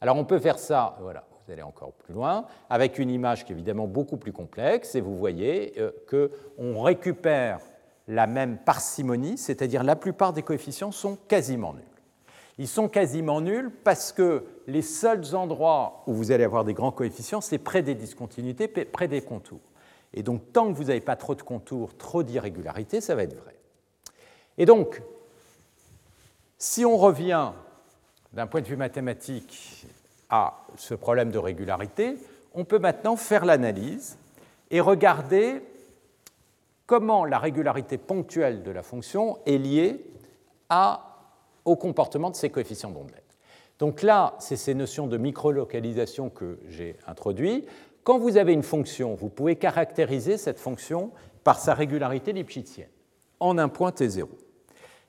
Alors 0.00 0.16
on 0.16 0.24
peut 0.24 0.38
faire 0.38 0.58
ça, 0.58 0.96
voilà, 1.00 1.26
vous 1.46 1.52
allez 1.52 1.62
encore 1.62 1.92
plus 1.92 2.14
loin, 2.14 2.46
avec 2.68 2.98
une 2.98 3.10
image 3.10 3.44
qui 3.44 3.52
est 3.52 3.54
évidemment 3.54 3.86
beaucoup 3.86 4.16
plus 4.16 4.32
complexe, 4.32 4.94
et 4.94 5.00
vous 5.00 5.16
voyez 5.16 5.74
euh, 5.78 5.90
qu'on 6.08 6.82
récupère 6.82 7.60
la 8.06 8.26
même 8.26 8.58
parcimonie, 8.58 9.38
c'est-à-dire 9.38 9.82
la 9.82 9.96
plupart 9.96 10.32
des 10.32 10.42
coefficients 10.42 10.92
sont 10.92 11.16
quasiment 11.28 11.72
nuls. 11.72 11.93
Ils 12.58 12.68
sont 12.68 12.88
quasiment 12.88 13.40
nuls 13.40 13.70
parce 13.82 14.12
que 14.12 14.44
les 14.66 14.82
seuls 14.82 15.34
endroits 15.34 16.04
où 16.06 16.14
vous 16.14 16.30
allez 16.30 16.44
avoir 16.44 16.64
des 16.64 16.74
grands 16.74 16.92
coefficients, 16.92 17.40
c'est 17.40 17.58
près 17.58 17.82
des 17.82 17.94
discontinuités, 17.94 18.68
près 18.68 19.08
des 19.08 19.22
contours. 19.22 19.60
Et 20.12 20.22
donc, 20.22 20.52
tant 20.52 20.72
que 20.72 20.76
vous 20.76 20.84
n'avez 20.84 21.00
pas 21.00 21.16
trop 21.16 21.34
de 21.34 21.42
contours, 21.42 21.96
trop 21.96 22.22
d'irrégularités, 22.22 23.00
ça 23.00 23.16
va 23.16 23.24
être 23.24 23.36
vrai. 23.36 23.56
Et 24.56 24.66
donc, 24.66 25.02
si 26.56 26.84
on 26.84 26.96
revient 26.96 27.50
d'un 28.32 28.46
point 28.46 28.60
de 28.60 28.66
vue 28.66 28.76
mathématique 28.76 29.86
à 30.30 30.64
ce 30.76 30.94
problème 30.94 31.32
de 31.32 31.38
régularité, 31.38 32.16
on 32.54 32.64
peut 32.64 32.78
maintenant 32.78 33.16
faire 33.16 33.44
l'analyse 33.44 34.16
et 34.70 34.80
regarder 34.80 35.60
comment 36.86 37.24
la 37.24 37.38
régularité 37.38 37.98
ponctuelle 37.98 38.62
de 38.62 38.70
la 38.70 38.82
fonction 38.82 39.38
est 39.46 39.58
liée 39.58 40.04
au 41.64 41.76
comportement 41.76 42.30
de 42.30 42.36
ces 42.36 42.50
coefficients 42.50 42.90
d'ondelette. 42.90 43.22
Donc 43.78 44.02
là, 44.02 44.36
c'est 44.38 44.56
ces 44.56 44.74
notions 44.74 45.06
de 45.06 45.16
microlocalisation 45.16 46.30
que 46.30 46.58
j'ai 46.68 46.96
introduites. 47.06 47.68
Quand 48.04 48.18
vous 48.18 48.36
avez 48.36 48.52
une 48.52 48.62
fonction, 48.62 49.14
vous 49.14 49.28
pouvez 49.28 49.56
caractériser 49.56 50.36
cette 50.36 50.60
fonction 50.60 51.10
par 51.42 51.58
sa 51.58 51.74
régularité 51.74 52.32
lipschitzienne 52.32 52.88
en 53.40 53.58
un 53.58 53.68
point 53.68 53.90
t0. 53.90 54.28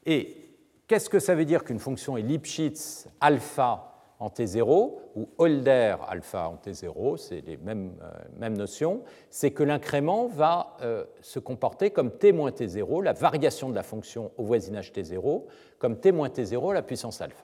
Et 0.05 0.45
Qu'est-ce 0.87 1.09
que 1.09 1.19
ça 1.19 1.33
veut 1.33 1.45
dire 1.45 1.63
qu'une 1.63 1.79
fonction 1.79 2.15
est 2.15 2.21
Lipschitz 2.21 3.07
alpha 3.19 3.94
en 4.25 4.29
T0 4.29 4.93
ou 5.15 5.29
Holder 5.37 5.95
alpha 6.07 6.49
en 6.49 6.55
T0, 6.55 7.17
c'est 7.17 7.41
les 7.41 7.57
mêmes, 7.57 7.93
euh, 8.01 8.11
mêmes 8.39 8.57
notions, 8.57 9.03
c'est 9.29 9.51
que 9.51 9.61
l'incrément 9.61 10.25
va 10.25 10.75
euh, 10.81 11.05
se 11.21 11.37
comporter 11.37 11.91
comme 11.91 12.09
T 12.09 12.31
moins 12.31 12.49
T0, 12.49 13.03
la 13.03 13.13
variation 13.13 13.69
de 13.69 13.75
la 13.75 13.83
fonction 13.83 14.31
au 14.37 14.43
voisinage 14.43 14.91
T0, 14.91 15.43
comme 15.77 15.99
T 15.99 16.11
moins 16.11 16.29
T0 16.29 16.73
la 16.73 16.81
puissance 16.81 17.21
alpha. 17.21 17.43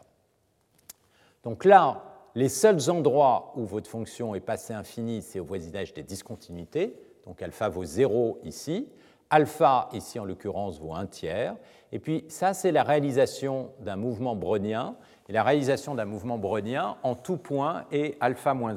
Donc 1.43 1.65
là, 1.65 2.03
les 2.33 2.49
seuls 2.49 2.89
endroits 2.89 3.53
où 3.55 3.65
votre 3.65 3.89
fonction 3.89 4.33
est 4.33 4.39
passée 4.39 4.73
infinie, 4.73 5.21
c'est 5.21 5.39
au 5.39 5.45
voisinage 5.45 5.93
des 5.93 6.03
discontinuités, 6.03 6.95
donc 7.27 7.43
alpha 7.43 7.69
vaut 7.69 7.85
0 7.85 8.39
ici, 8.43 8.89
alpha 9.29 9.87
ici 9.93 10.17
en 10.17 10.25
l'occurrence 10.25 10.79
vaut 10.79 10.95
1 10.95 11.05
tiers, 11.05 11.55
et 11.91 11.99
puis 11.99 12.25
ça 12.27 12.55
c'est 12.55 12.71
la 12.71 12.81
réalisation 12.81 13.69
d'un 13.81 13.97
mouvement 13.97 14.35
brownien, 14.35 14.95
la 15.31 15.43
réalisation 15.43 15.95
d'un 15.95 16.05
mouvement 16.05 16.37
brownien 16.37 16.97
en 17.03 17.15
tout 17.15 17.37
point 17.37 17.85
est 17.91 18.17
alpha 18.19 18.53
moins, 18.53 18.75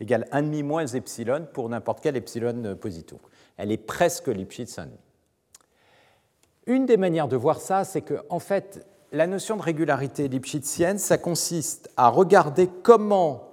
égale 0.00 0.26
1,5 0.32 0.62
moins 0.62 0.86
epsilon 0.86 1.46
pour 1.52 1.68
n'importe 1.68 2.00
quel 2.02 2.16
epsilon 2.16 2.76
positif. 2.76 3.18
Elle 3.56 3.72
est 3.72 3.76
presque 3.76 4.28
Lipschitz 4.28 4.78
1,5. 4.78 4.88
Une 6.66 6.84
des 6.84 6.96
manières 6.96 7.28
de 7.28 7.36
voir 7.36 7.60
ça, 7.60 7.84
c'est 7.84 8.02
que 8.02 8.14
en 8.28 8.40
fait, 8.40 8.84
la 9.12 9.26
notion 9.26 9.56
de 9.56 9.62
régularité 9.62 10.26
lipschitzienne, 10.26 10.98
ça 10.98 11.16
consiste 11.16 11.88
à 11.96 12.08
regarder 12.08 12.68
comment 12.82 13.50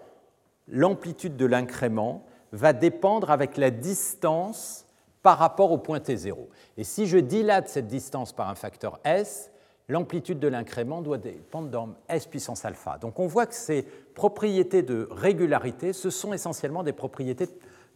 l'amplitude 0.68 1.38
de 1.38 1.46
l'incrément 1.46 2.26
va 2.52 2.74
dépendre 2.74 3.30
avec 3.30 3.58
la 3.58 3.70
distance 3.70 4.86
par 5.22 5.38
rapport 5.38 5.72
au 5.72 5.78
point 5.78 6.00
T0. 6.00 6.36
Et 6.78 6.84
si 6.84 7.06
je 7.06 7.18
dilate 7.18 7.70
cette 7.70 7.88
distance 7.88 8.34
par 8.34 8.50
un 8.50 8.56
facteur 8.56 9.00
S, 9.04 9.52
l'amplitude 9.90 10.40
de 10.40 10.48
l'incrément 10.48 11.02
doit 11.02 11.18
dépendre 11.18 11.70
dans 11.70 11.90
S 12.08 12.26
puissance 12.26 12.66
alpha. 12.66 12.98
Donc 13.00 13.20
on 13.20 13.28
voit 13.28 13.46
que 13.46 13.56
ces 13.56 13.84
propriétés 14.16 14.82
de 14.82 15.08
régularité, 15.12 15.94
ce 15.94 16.10
sont 16.10 16.34
essentiellement 16.34 16.84
des 16.84 16.94
propriétés 16.94 17.48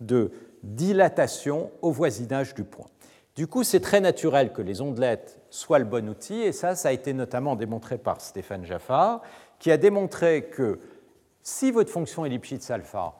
de 0.01 0.31
dilatation 0.63 1.71
au 1.81 1.91
voisinage 1.91 2.53
du 2.53 2.63
point. 2.63 2.87
Du 3.35 3.45
coup, 3.45 3.63
c'est 3.63 3.79
très 3.79 4.01
naturel 4.01 4.51
que 4.51 4.63
les 4.63 4.81
ondelettes 4.81 5.39
soient 5.51 5.77
le 5.77 5.85
bon 5.85 6.09
outil, 6.09 6.41
et 6.41 6.51
ça, 6.51 6.75
ça 6.75 6.89
a 6.89 6.91
été 6.91 7.13
notamment 7.13 7.55
démontré 7.55 7.99
par 7.99 8.19
Stéphane 8.19 8.65
Jaffard, 8.65 9.21
qui 9.59 9.71
a 9.71 9.77
démontré 9.77 10.49
que 10.49 10.79
si 11.43 11.71
votre 11.71 11.91
fonction 11.91 12.25
est 12.25 12.29
Lipschitz 12.29 12.71
alpha, 12.71 13.13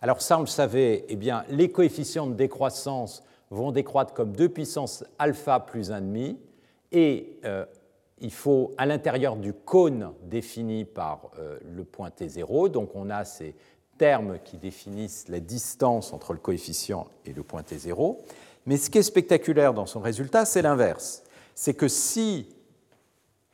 alors 0.00 0.22
ça, 0.22 0.38
on 0.38 0.42
le 0.42 0.46
savait, 0.46 1.04
eh 1.08 1.16
bien, 1.16 1.44
les 1.50 1.70
coefficients 1.70 2.26
de 2.26 2.34
décroissance 2.34 3.22
vont 3.50 3.70
décroître 3.70 4.14
comme 4.14 4.34
2 4.34 4.48
puissance 4.48 5.04
alpha 5.18 5.60
plus 5.60 5.90
1,5, 5.90 6.36
et 6.92 7.38
euh, 7.44 7.66
il 8.20 8.32
faut, 8.32 8.72
à 8.78 8.86
l'intérieur 8.86 9.36
du 9.36 9.52
cône 9.52 10.12
défini 10.22 10.84
par 10.84 11.30
euh, 11.38 11.58
le 11.64 11.84
point 11.84 12.10
T0, 12.10 12.70
donc 12.70 12.94
on 12.94 13.10
a 13.10 13.24
ces 13.24 13.54
termes 13.96 14.38
qui 14.44 14.56
définissent 14.56 15.28
la 15.28 15.40
distance 15.40 16.12
entre 16.12 16.32
le 16.32 16.38
coefficient 16.38 17.06
et 17.24 17.32
le 17.32 17.42
point 17.42 17.62
T0, 17.62 18.16
mais 18.66 18.76
ce 18.76 18.90
qui 18.90 18.98
est 18.98 19.02
spectaculaire 19.02 19.74
dans 19.74 19.86
son 19.86 20.00
résultat, 20.00 20.44
c'est 20.44 20.62
l'inverse. 20.62 21.24
C'est 21.54 21.74
que 21.74 21.88
si 21.88 22.48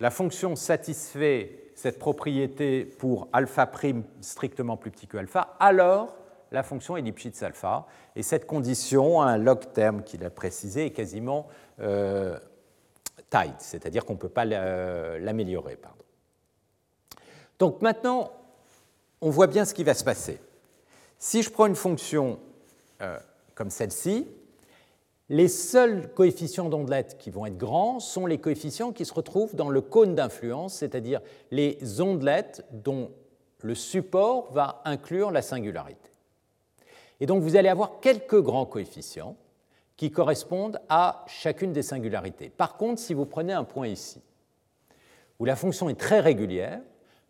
la 0.01 0.11
fonction 0.11 0.57
satisfait 0.57 1.71
cette 1.75 1.99
propriété 1.99 2.85
pour 2.85 3.29
alpha 3.33 3.67
prime 3.67 4.05
strictement 4.21 4.77
plus 4.77 4.91
petit 4.91 5.07
que 5.07 5.17
alpha, 5.17 5.57
alors 5.61 6.17
la 6.53 6.63
fonction 6.63 6.97
est 6.97 7.03
Lipschitz 7.03 7.43
alpha. 7.43 7.87
Et 8.17 8.23
cette 8.23 8.47
condition, 8.47 9.23
un 9.23 9.37
log 9.39 9.73
terme 9.73 10.03
qu'il 10.03 10.25
a 10.25 10.31
précisé, 10.31 10.87
est 10.87 10.91
quasiment 10.91 11.49
euh, 11.81 12.39
c'est-à-dire 13.59 14.05
qu'on 14.05 14.15
ne 14.15 14.19
peut 14.19 14.29
pas 14.29 14.45
l'améliorer. 14.45 15.79
Donc 17.59 17.83
maintenant, 17.83 18.33
on 19.21 19.31
voit 19.31 19.47
bien 19.47 19.65
ce 19.65 19.75
qui 19.75 19.85
va 19.85 19.95
se 19.95 20.05
passer. 20.05 20.41
Si 21.19 21.43
je 21.43 21.51
prends 21.51 21.67
une 21.67 21.77
fonction 21.77 22.39
euh, 23.01 23.19
comme 23.55 23.71
celle-ci, 23.71 24.27
les 25.31 25.49
seuls 25.49 26.13
coefficients 26.13 26.69
d'ondelettes 26.69 27.17
qui 27.19 27.31
vont 27.31 27.47
être 27.47 27.57
grands 27.57 27.99
sont 27.99 28.27
les 28.27 28.39
coefficients 28.39 28.93
qui 28.93 29.07
se 29.07 29.15
retrouvent 29.15 29.57
dans 29.57 29.71
le 29.71 29.81
cône 29.81 30.15
d'influence, 30.15 30.75
c'est-à-dire 30.75 31.21
les 31.51 32.01
ondelettes 32.01 32.65
dont 32.73 33.11
le 33.63 33.75
support 33.75 34.53
va 34.53 34.83
inclure 34.85 35.31
la 35.31 35.41
singularité. 35.41 36.11
Et 37.21 37.27
donc 37.27 37.43
vous 37.43 37.57
allez 37.57 37.71
avoir 37.71 38.01
quelques 38.01 38.41
grands 38.41 38.67
coefficients 38.67 39.37
qui 39.97 40.11
correspondent 40.11 40.81
à 40.89 41.25
chacune 41.29 41.73
des 41.73 41.83
singularités. 41.83 42.51
Par 42.51 42.77
contre, 42.77 43.01
si 43.01 43.15
vous 43.15 43.27
prenez 43.27 43.53
un 43.53 43.65
point 43.65 43.87
ici, 43.87 44.21
où 45.39 45.45
la 45.45 45.57
fonction 45.57 45.89
est 45.89 45.99
très 45.99 46.21
régulière, 46.21 46.81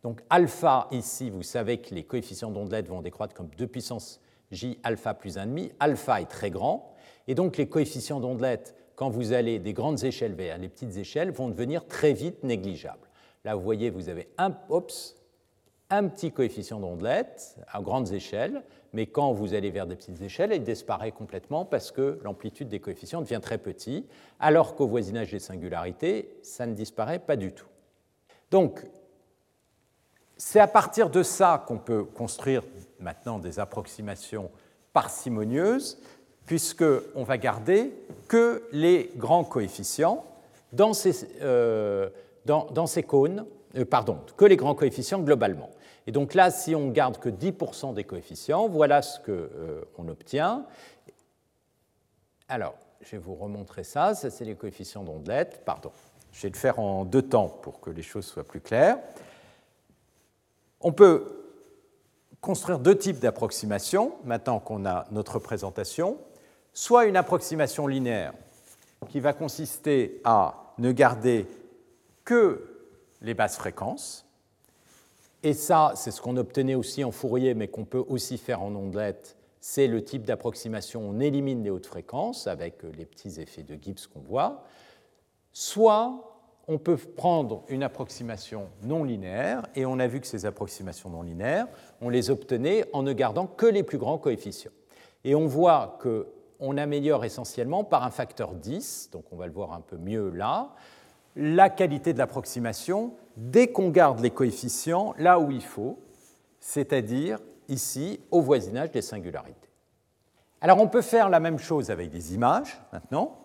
donc 0.03 0.23
alpha 0.31 0.89
ici, 0.91 1.31
vous 1.31 1.43
savez 1.43 1.79
que 1.79 1.95
les 1.95 2.05
coefficients 2.05 2.51
d'ondelettes 2.51 2.89
vont 2.89 3.01
décroître 3.01 3.35
comme 3.35 3.49
2 3.57 3.67
puissance 3.67 4.21
j 4.51 4.79
alpha 4.83 5.15
plus 5.15 5.37
1,5, 5.37 5.73
alpha 5.81 6.21
est 6.21 6.27
très 6.27 6.51
grand, 6.51 6.95
et 7.27 7.35
donc 7.35 7.57
les 7.57 7.69
coefficients 7.69 8.21
d'ondelette, 8.21 8.75
quand 8.97 9.09
vous 9.09 9.33
allez 9.33 9.59
des 9.59 9.73
grandes 9.73 10.05
échelles 10.05 10.35
vers 10.35 10.59
les 10.59 10.69
petites 10.69 10.97
échelles, 10.97 11.31
vont 11.31 11.49
devenir 11.49 11.87
très 11.87 12.13
vite 12.13 12.45
négligeables. 12.45 13.09
Là, 13.45 13.55
vous 13.55 13.63
voyez, 13.63 13.91
vous 13.91 14.09
avez 14.09 14.29
un, 14.39 14.55
un 15.91 16.09
petit 16.09 16.33
coefficient 16.33 16.81
d'ondelette 16.81 17.57
à 17.69 17.81
grandes 17.81 18.13
échelles, 18.13 18.63
mais 18.95 19.07
quand 19.07 19.33
vous 19.33 19.55
allez 19.55 19.71
vers 19.71 19.87
des 19.87 19.97
petites 19.97 20.23
échelles, 20.23 20.53
il 20.55 20.63
disparaît 20.63 21.11
complètement 21.11 21.65
parce 21.65 21.91
que 21.91 22.21
l'amplitude 22.23 22.69
des 22.69 22.79
coefficients 22.79 23.21
devient 23.21 23.41
très 23.43 23.59
petit, 23.59 24.07
alors 24.39 24.77
qu'au 24.77 24.87
voisinage 24.87 25.33
des 25.33 25.41
singularités, 25.41 26.33
ça 26.43 26.65
ne 26.65 26.75
disparaît 26.75 27.19
pas 27.19 27.35
du 27.35 27.53
tout. 27.53 27.67
Donc, 28.53 28.87
c'est 30.37 30.61
à 30.61 30.69
partir 30.69 31.11
de 31.11 31.25
ça 31.25 31.65
qu'on 31.67 31.79
peut 31.79 32.05
construire 32.05 32.63
maintenant 33.01 33.41
des 33.41 33.59
approximations 33.59 34.51
parcimonieuses 34.93 35.99
puisqu'on 36.47 37.25
va 37.25 37.37
garder 37.37 37.93
que 38.29 38.63
les 38.71 39.11
grands 39.17 39.45
coefficients 39.45 40.25
dans 40.73 40.93
ces, 40.93 41.29
euh, 41.43 42.11
cônes, 43.07 43.45
euh, 43.77 43.85
pardon, 43.85 44.19
que 44.37 44.45
les 44.45 44.57
grands 44.57 44.75
coefficients 44.75 45.21
globalement. 45.21 45.71
Et 46.07 46.13
donc 46.13 46.35
là, 46.35 46.51
si 46.51 46.75
on 46.75 46.89
garde 46.91 47.19
que 47.19 47.29
10% 47.29 47.95
des 47.95 48.05
coefficients, 48.05 48.69
voilà 48.69 49.03
ce 49.03 49.19
qu'on 49.21 49.29
euh, 49.29 50.11
obtient. 50.11 50.67
Alors, 52.49 52.75
je 53.01 53.13
vais 53.13 53.19
vous 53.19 53.35
remontrer 53.35 53.85
ça. 53.85 54.15
Ça, 54.15 54.31
c'est 54.31 54.45
les 54.45 54.55
coefficients 54.55 55.03
d'ondelette. 55.03 55.63
Pardon, 55.65 55.93
je 56.33 56.43
vais 56.43 56.51
le 56.51 56.57
faire 56.57 56.79
en 56.79 57.05
deux 57.05 57.23
temps 57.23 57.49
pour 57.49 57.81
que 57.81 57.91
les 57.91 58.03
choses 58.03 58.27
soient 58.27 58.45
plus 58.45 58.61
claires. 58.61 58.99
On 60.81 60.93
peut 60.93 61.45
construire 62.41 62.79
deux 62.79 62.99
types 62.99 63.21
d'approximations 63.21 64.13
maintenant 64.25 64.61
qu'on 64.61 64.85
a 64.85 65.07
notre 65.11 65.37
représentation 65.37 66.19
soit 66.75 67.07
une 67.07 67.17
approximation 67.17 67.87
linéaire 67.87 68.35
qui 69.09 69.21
va 69.21 69.33
consister 69.33 70.21
à 70.25 70.75
ne 70.79 70.93
garder 70.93 71.47
que 72.25 72.69
les 73.23 73.33
basses 73.33 73.57
fréquences, 73.57 74.24
et 75.45 75.53
ça, 75.53 75.93
c'est 75.95 76.11
ce 76.11 76.21
qu'on 76.21 76.37
obtenait 76.37 76.75
aussi 76.75 77.05
en 77.05 77.11
Fourier, 77.11 77.55
mais 77.55 77.69
qu'on 77.69 77.85
peut 77.85 78.03
aussi 78.09 78.39
faire 78.39 78.63
en 78.63 78.75
ondelette, 78.75 79.37
c'est 79.61 79.87
le 79.87 80.03
type 80.03 80.25
d'approximation, 80.25 81.03
on 81.03 81.21
élimine 81.21 81.63
les 81.63 81.71
hautes 81.71 81.87
fréquences 81.87 82.47
avec 82.47 82.83
les 82.97 83.05
petits 83.05 83.41
effets 83.41 83.63
de 83.63 83.79
Gibbs 83.81 84.07
qu'on 84.13 84.21
voit, 84.21 84.65
soit 85.53 86.35
on 86.67 86.79
peut 86.79 86.97
prendre 86.97 87.63
une 87.69 87.83
approximation 87.83 88.69
non 88.83 89.05
linéaire, 89.05 89.67
et 89.75 89.85
on 89.85 89.99
a 89.99 90.07
vu 90.07 90.21
que 90.21 90.27
ces 90.27 90.47
approximations 90.47 91.11
non 91.11 91.23
linéaires, 91.23 91.67
on 92.01 92.09
les 92.09 92.31
obtenait 92.31 92.87
en 92.93 93.03
ne 93.03 93.13
gardant 93.13 93.47
que 93.47 93.67
les 93.67 93.83
plus 93.83 93.99
grands 93.99 94.19
coefficients. 94.19 94.73
Et 95.25 95.35
on 95.35 95.47
voit 95.47 95.99
que 96.01 96.27
on 96.61 96.79
améliore 96.79 97.25
essentiellement 97.25 97.85
par 97.85 98.05
un 98.05 98.11
facteur 98.11 98.55
10, 98.55 99.11
donc 99.13 99.25
on 99.33 99.37
va 99.37 99.47
le 99.47 99.53
voir 99.53 99.73
un 99.73 99.81
peu 99.81 99.97
mieux 99.97 100.31
là, 100.31 100.75
la 101.37 101.71
qualité 101.71 102.13
de 102.13 102.19
l'approximation 102.19 103.15
dès 103.37 103.69
qu'on 103.69 103.91
garde 103.91 104.21
les 104.21 104.31
coefficients 104.31 105.15
là 105.19 105.39
où 105.39 105.51
il 105.51 105.65
faut, 105.65 105.99
c'est-à-dire 106.61 107.39
ici 107.69 108.21
au 108.31 108.41
voisinage 108.41 108.91
des 108.91 109.03
singularités. 109.03 109.69
Alors 110.61 110.81
on 110.81 110.89
peut 110.89 111.03
faire 111.03 111.29
la 111.29 111.41
même 111.41 111.59
chose 111.59 111.91
avec 111.91 112.11
des 112.11 112.35
images 112.35 112.81
maintenant. 112.93 113.39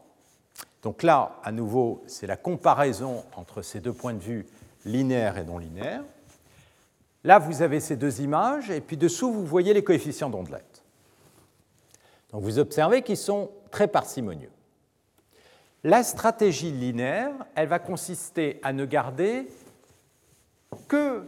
Donc 0.83 1.03
là, 1.03 1.39
à 1.43 1.51
nouveau, 1.51 2.03
c'est 2.07 2.27
la 2.27 2.37
comparaison 2.37 3.23
entre 3.35 3.61
ces 3.61 3.81
deux 3.81 3.91
points 3.91 4.13
de 4.13 4.19
vue 4.19 4.45
linéaires 4.85 5.37
et 5.37 5.43
non 5.43 5.57
linéaires. 5.57 6.03
Là, 7.25 7.37
vous 7.37 7.61
avez 7.61 7.81
ces 7.81 7.97
deux 7.97 8.21
images, 8.21 8.69
et 8.69 8.79
puis 8.79 8.95
dessous, 8.95 9.33
vous 9.33 9.45
voyez 9.45 9.73
les 9.73 9.83
coefficients 9.83 10.29
d'ondelette. 10.29 10.83
Donc 12.31 12.43
vous 12.43 12.59
observez 12.59 13.01
qu'ils 13.01 13.17
sont 13.17 13.49
très 13.71 13.87
parcimonieux. 13.87 14.51
La 15.83 16.03
stratégie 16.03 16.71
linéaire, 16.71 17.31
elle 17.55 17.69
va 17.69 17.79
consister 17.79 18.59
à 18.63 18.73
ne 18.73 18.85
garder 18.85 19.47
que 20.87 21.23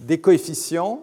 des 0.00 0.20
coefficients 0.20 1.00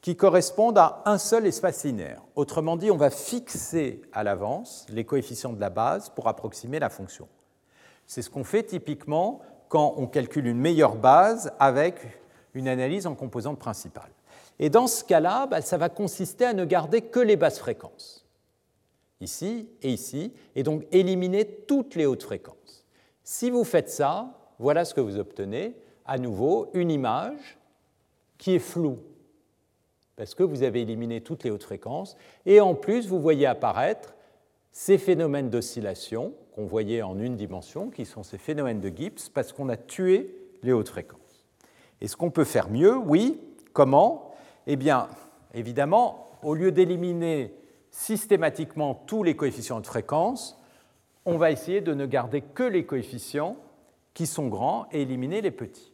qui 0.00 0.14
correspondent 0.14 0.78
à 0.78 1.02
un 1.06 1.18
seul 1.18 1.46
espace 1.46 1.84
linéaire. 1.84 2.22
Autrement 2.36 2.76
dit, 2.76 2.90
on 2.90 2.96
va 2.96 3.10
fixer 3.10 4.02
à 4.12 4.22
l'avance 4.22 4.86
les 4.90 5.04
coefficients 5.04 5.52
de 5.52 5.60
la 5.60 5.70
base 5.70 6.10
pour 6.10 6.28
approximer 6.28 6.78
la 6.78 6.90
fonction. 6.90 7.26
C'est 8.06 8.22
ce 8.22 8.30
qu'on 8.30 8.44
fait 8.44 8.62
typiquement 8.62 9.40
quand 9.68 9.94
on 9.96 10.06
calcule 10.06 10.46
une 10.46 10.58
meilleure 10.58 10.94
base 10.94 11.52
avec 11.58 12.06
une 12.54 12.68
analyse 12.68 13.06
en 13.06 13.14
composante 13.14 13.58
principale. 13.58 14.10
Et 14.58 14.70
dans 14.70 14.86
ce 14.86 15.04
cas-là, 15.04 15.46
bah, 15.46 15.62
ça 15.62 15.76
va 15.76 15.88
consister 15.88 16.44
à 16.44 16.52
ne 16.52 16.64
garder 16.64 17.02
que 17.02 17.20
les 17.20 17.36
basses 17.36 17.58
fréquences, 17.58 18.17
ici 19.20 19.68
et 19.82 19.90
ici, 19.90 20.32
et 20.54 20.62
donc 20.62 20.86
éliminer 20.92 21.44
toutes 21.44 21.94
les 21.94 22.06
hautes 22.06 22.22
fréquences. 22.22 22.84
Si 23.24 23.50
vous 23.50 23.64
faites 23.64 23.90
ça, 23.90 24.52
voilà 24.58 24.84
ce 24.84 24.94
que 24.94 25.00
vous 25.00 25.18
obtenez, 25.18 25.74
à 26.04 26.18
nouveau 26.18 26.68
une 26.74 26.90
image 26.90 27.58
qui 28.38 28.54
est 28.54 28.60
floue, 28.60 28.98
parce 30.16 30.34
que 30.34 30.42
vous 30.42 30.62
avez 30.62 30.82
éliminé 30.82 31.20
toutes 31.20 31.44
les 31.44 31.50
hautes 31.50 31.64
fréquences, 31.64 32.16
et 32.46 32.60
en 32.60 32.74
plus, 32.74 33.06
vous 33.06 33.20
voyez 33.20 33.46
apparaître 33.46 34.14
ces 34.72 34.98
phénomènes 34.98 35.50
d'oscillation 35.50 36.34
qu'on 36.54 36.64
voyait 36.66 37.02
en 37.02 37.18
une 37.18 37.36
dimension, 37.36 37.90
qui 37.90 38.04
sont 38.04 38.22
ces 38.22 38.38
phénomènes 38.38 38.80
de 38.80 38.88
Gibbs, 38.88 39.30
parce 39.32 39.52
qu'on 39.52 39.68
a 39.68 39.76
tué 39.76 40.34
les 40.62 40.72
hautes 40.72 40.88
fréquences. 40.88 41.46
Est-ce 42.00 42.16
qu'on 42.16 42.30
peut 42.30 42.44
faire 42.44 42.70
mieux 42.70 42.96
Oui. 42.96 43.40
Comment? 43.72 44.32
Eh 44.66 44.76
bien, 44.76 45.08
évidemment, 45.54 46.30
au 46.42 46.54
lieu 46.54 46.72
d'éliminer 46.72 47.54
systématiquement 47.90 48.94
tous 49.06 49.22
les 49.22 49.36
coefficients 49.36 49.80
de 49.80 49.86
fréquence, 49.86 50.58
on 51.24 51.36
va 51.36 51.50
essayer 51.50 51.80
de 51.80 51.94
ne 51.94 52.06
garder 52.06 52.40
que 52.40 52.62
les 52.62 52.86
coefficients 52.86 53.56
qui 54.14 54.26
sont 54.26 54.48
grands 54.48 54.86
et 54.92 55.02
éliminer 55.02 55.40
les 55.40 55.50
petits. 55.50 55.92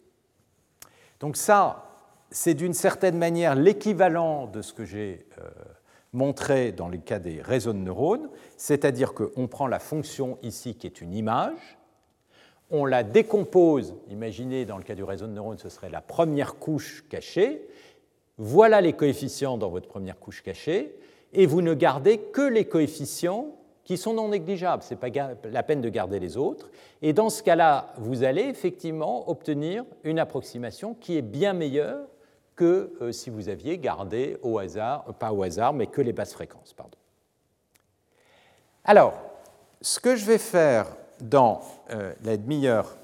Donc 1.21 1.37
ça, 1.37 1.91
c'est 2.31 2.55
d'une 2.55 2.75
certaine 2.75 3.19
manière 3.19 3.55
l'équivalent 3.55 4.47
de 4.47 4.63
ce 4.63 4.73
que 4.73 4.85
j'ai 4.85 5.27
euh, 5.39 5.51
montré 6.13 6.73
dans 6.73 6.89
le 6.89 6.99
cas 6.99 7.19
des 7.19 7.41
réseaux 7.43 7.73
de 7.73 7.79
neurones, 7.79 8.29
c'est-à-dire 8.57 9.15
qu'on 9.15 9.47
prend 9.47 9.67
la 9.67 9.79
fonction 9.79 10.39
ici 10.43 10.75
qui 10.75 10.87
est 10.87 11.01
une 11.01 11.15
image, 11.15 11.79
on 12.71 12.87
la 12.87 13.03
décompose, 13.03 13.95
imaginez 14.11 14.65
dans 14.65 14.79
le 14.79 14.85
cas 14.85 14.95
du 14.95 15.05
réseau 15.05 15.27
de 15.27 15.33
neurones, 15.33 15.59
ce 15.59 15.69
serait 15.69 15.91
la 15.91 16.01
première 16.01 16.57
couche 16.57 17.05
cachée, 17.09 17.69
voilà 18.39 18.81
les 18.81 18.95
coefficients 18.95 19.59
dans 19.59 19.69
votre 19.69 19.89
première 19.89 20.19
couche 20.19 20.43
cachée, 20.43 20.95
et 21.35 21.47
vous 21.47 21.63
ne 21.63 21.75
gardez 21.75 22.19
que 22.19 22.43
les 22.43 22.65
coefficients 22.65 23.49
qui 23.85 23.97
sont 23.99 24.15
non 24.15 24.29
négligeables, 24.29 24.83
ce 24.83 24.95
n'est 24.95 25.01
pas 25.01 25.09
la 25.45 25.63
peine 25.63 25.83
de 25.83 25.89
garder 25.91 26.19
les 26.19 26.37
autres, 26.37 26.71
et 27.03 27.13
dans 27.13 27.29
ce 27.29 27.43
cas-là, 27.43 27.93
vous 27.99 28.25
allez 28.25 28.45
effectivement 28.45 29.29
obtenir 29.29 29.85
une 30.05 30.19
approximation 30.19 30.95
qui 30.95 31.19
est 31.19 31.23
bien 31.23 31.53
meilleure 31.53 32.07
que 32.57 32.93
euh, 33.01 33.13
si 33.13 33.31
vous 33.31 33.49
aviez 33.49 33.79
gardé 33.79 34.39
au 34.43 34.59
hasard, 34.59 35.05
pas 35.19 35.33
au 35.33 35.43
hasard, 35.43 35.73
mais 35.75 35.87
que 35.87 36.01
les 36.01 36.13
basses 36.13 36.33
fréquences. 36.33 36.75
Alors, 38.85 39.15
ce 39.81 40.01
que 40.01 40.17
je 40.17 40.25
vais 40.25 40.39
faire 40.39 40.87
dans 41.21 41.61
euh, 41.91 42.13
la 42.25 42.37
demi-heure 42.37 42.97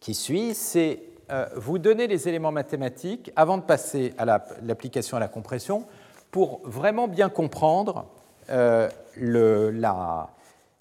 qui 0.00 0.14
suit, 0.14 0.54
c'est 0.54 1.02
euh, 1.30 1.46
vous 1.56 1.78
donner 1.78 2.06
les 2.06 2.28
éléments 2.28 2.52
mathématiques 2.52 3.32
avant 3.36 3.56
de 3.56 3.62
passer 3.62 4.12
à 4.18 4.24
l'application 4.24 5.16
à 5.16 5.20
la 5.20 5.28
compression 5.28 5.86
pour 6.32 6.60
vraiment 6.64 7.06
bien 7.06 7.28
comprendre 7.28 8.06
euh, 8.50 8.90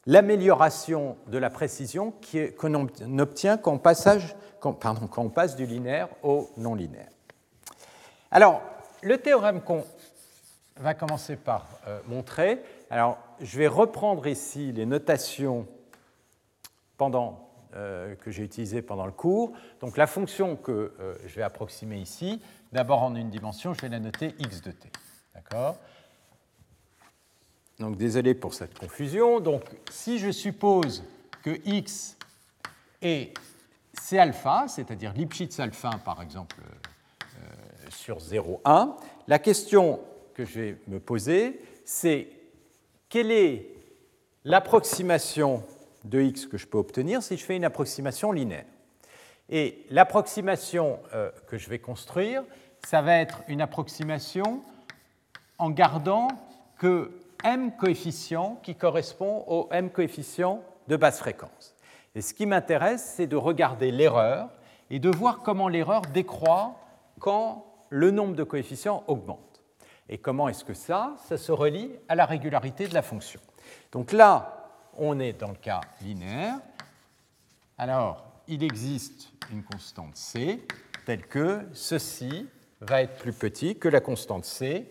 l'amélioration 0.07 1.15
de 1.27 1.37
la 1.37 1.51
précision 1.51 2.11
qu'on 2.57 2.73
obtient 3.19 3.57
quand 3.57 3.73
on, 5.17 5.29
passe 5.29 5.55
du 5.55 5.67
linéaire 5.67 6.09
au 6.23 6.49
non 6.57 6.73
linéaire. 6.73 7.11
Alors, 8.31 8.63
le 9.03 9.19
théorème 9.19 9.61
qu'on 9.61 9.85
va 10.77 10.95
commencer 10.95 11.35
par 11.35 11.67
montrer, 12.07 12.63
alors 12.89 13.19
je 13.39 13.59
vais 13.59 13.67
reprendre 13.67 14.25
ici 14.25 14.71
les 14.71 14.87
notations 14.87 15.67
euh, 17.73 18.15
que 18.15 18.29
j'ai 18.31 18.43
utilisé 18.43 18.81
pendant 18.81 19.05
le 19.05 19.11
cours. 19.11 19.53
Donc 19.79 19.97
la 19.97 20.05
fonction 20.05 20.55
que 20.55 20.93
euh, 20.99 21.15
je 21.25 21.35
vais 21.35 21.41
approximer 21.41 21.97
ici, 21.97 22.39
d'abord 22.73 23.01
en 23.01 23.15
une 23.15 23.29
dimension, 23.29 23.73
je 23.73 23.81
vais 23.81 23.89
la 23.89 23.99
noter 23.99 24.35
x 24.39 24.61
de 24.61 24.71
t. 24.71 24.89
D'accord 25.33 25.77
Donc 27.79 27.97
désolé 27.97 28.33
pour 28.33 28.53
cette 28.53 28.77
confusion. 28.77 29.39
Donc 29.39 29.63
si 29.89 30.19
je 30.19 30.31
suppose 30.31 31.03
que 31.43 31.59
x 31.65 32.17
est 33.01 33.33
c 33.99 34.17
alpha, 34.19 34.65
c'est-à-dire 34.67 35.13
Lipschitz 35.13 35.59
alpha 35.59 35.91
par 36.03 36.21
exemple 36.21 36.57
euh, 36.61 37.89
sur 37.89 38.17
0,1, 38.17 38.95
la 39.27 39.39
question 39.39 39.99
que 40.33 40.45
je 40.45 40.59
vais 40.59 40.77
me 40.87 40.99
poser, 40.99 41.61
c'est 41.85 42.29
quelle 43.09 43.31
est 43.31 43.67
l'approximation 44.43 45.63
de 46.03 46.21
x 46.21 46.45
que 46.45 46.57
je 46.57 46.67
peux 46.67 46.77
obtenir 46.77 47.21
si 47.21 47.37
je 47.37 47.43
fais 47.43 47.55
une 47.55 47.65
approximation 47.65 48.31
linéaire? 48.31 48.65
Et 49.49 49.85
l'approximation 49.89 50.99
euh, 51.13 51.29
que 51.47 51.57
je 51.57 51.69
vais 51.69 51.79
construire, 51.79 52.43
ça 52.85 53.01
va 53.01 53.17
être 53.17 53.41
une 53.49 53.61
approximation 53.61 54.63
en 55.61 55.69
gardant 55.69 56.27
que 56.79 57.11
m 57.43 57.71
coefficient 57.77 58.59
qui 58.63 58.73
correspond 58.73 59.45
au 59.47 59.67
m 59.71 59.91
coefficient 59.91 60.63
de 60.87 60.95
basse 60.95 61.19
fréquence. 61.19 61.75
Et 62.15 62.21
ce 62.21 62.33
qui 62.33 62.47
m'intéresse, 62.47 63.13
c'est 63.15 63.27
de 63.27 63.35
regarder 63.35 63.91
l'erreur 63.91 64.49
et 64.89 64.97
de 64.97 65.09
voir 65.09 65.41
comment 65.43 65.67
l'erreur 65.67 66.01
décroît 66.01 66.75
quand 67.19 67.65
le 67.89 68.09
nombre 68.09 68.35
de 68.35 68.43
coefficients 68.43 69.03
augmente. 69.07 69.61
Et 70.09 70.17
comment 70.17 70.49
est-ce 70.49 70.65
que 70.65 70.73
ça, 70.73 71.15
ça 71.27 71.37
se 71.37 71.51
relie 71.51 71.91
à 72.09 72.15
la 72.15 72.25
régularité 72.25 72.87
de 72.87 72.95
la 72.95 73.03
fonction. 73.03 73.39
Donc 73.91 74.11
là, 74.11 74.67
on 74.97 75.19
est 75.19 75.33
dans 75.33 75.49
le 75.49 75.55
cas 75.55 75.81
linéaire. 76.01 76.57
Alors, 77.77 78.25
il 78.47 78.63
existe 78.63 79.29
une 79.51 79.63
constante 79.63 80.15
c 80.15 80.65
telle 81.05 81.27
que 81.27 81.61
ceci 81.73 82.47
va 82.81 83.03
être 83.03 83.17
plus 83.19 83.33
petit 83.33 83.77
que 83.77 83.87
la 83.87 84.01
constante 84.01 84.45
c 84.45 84.87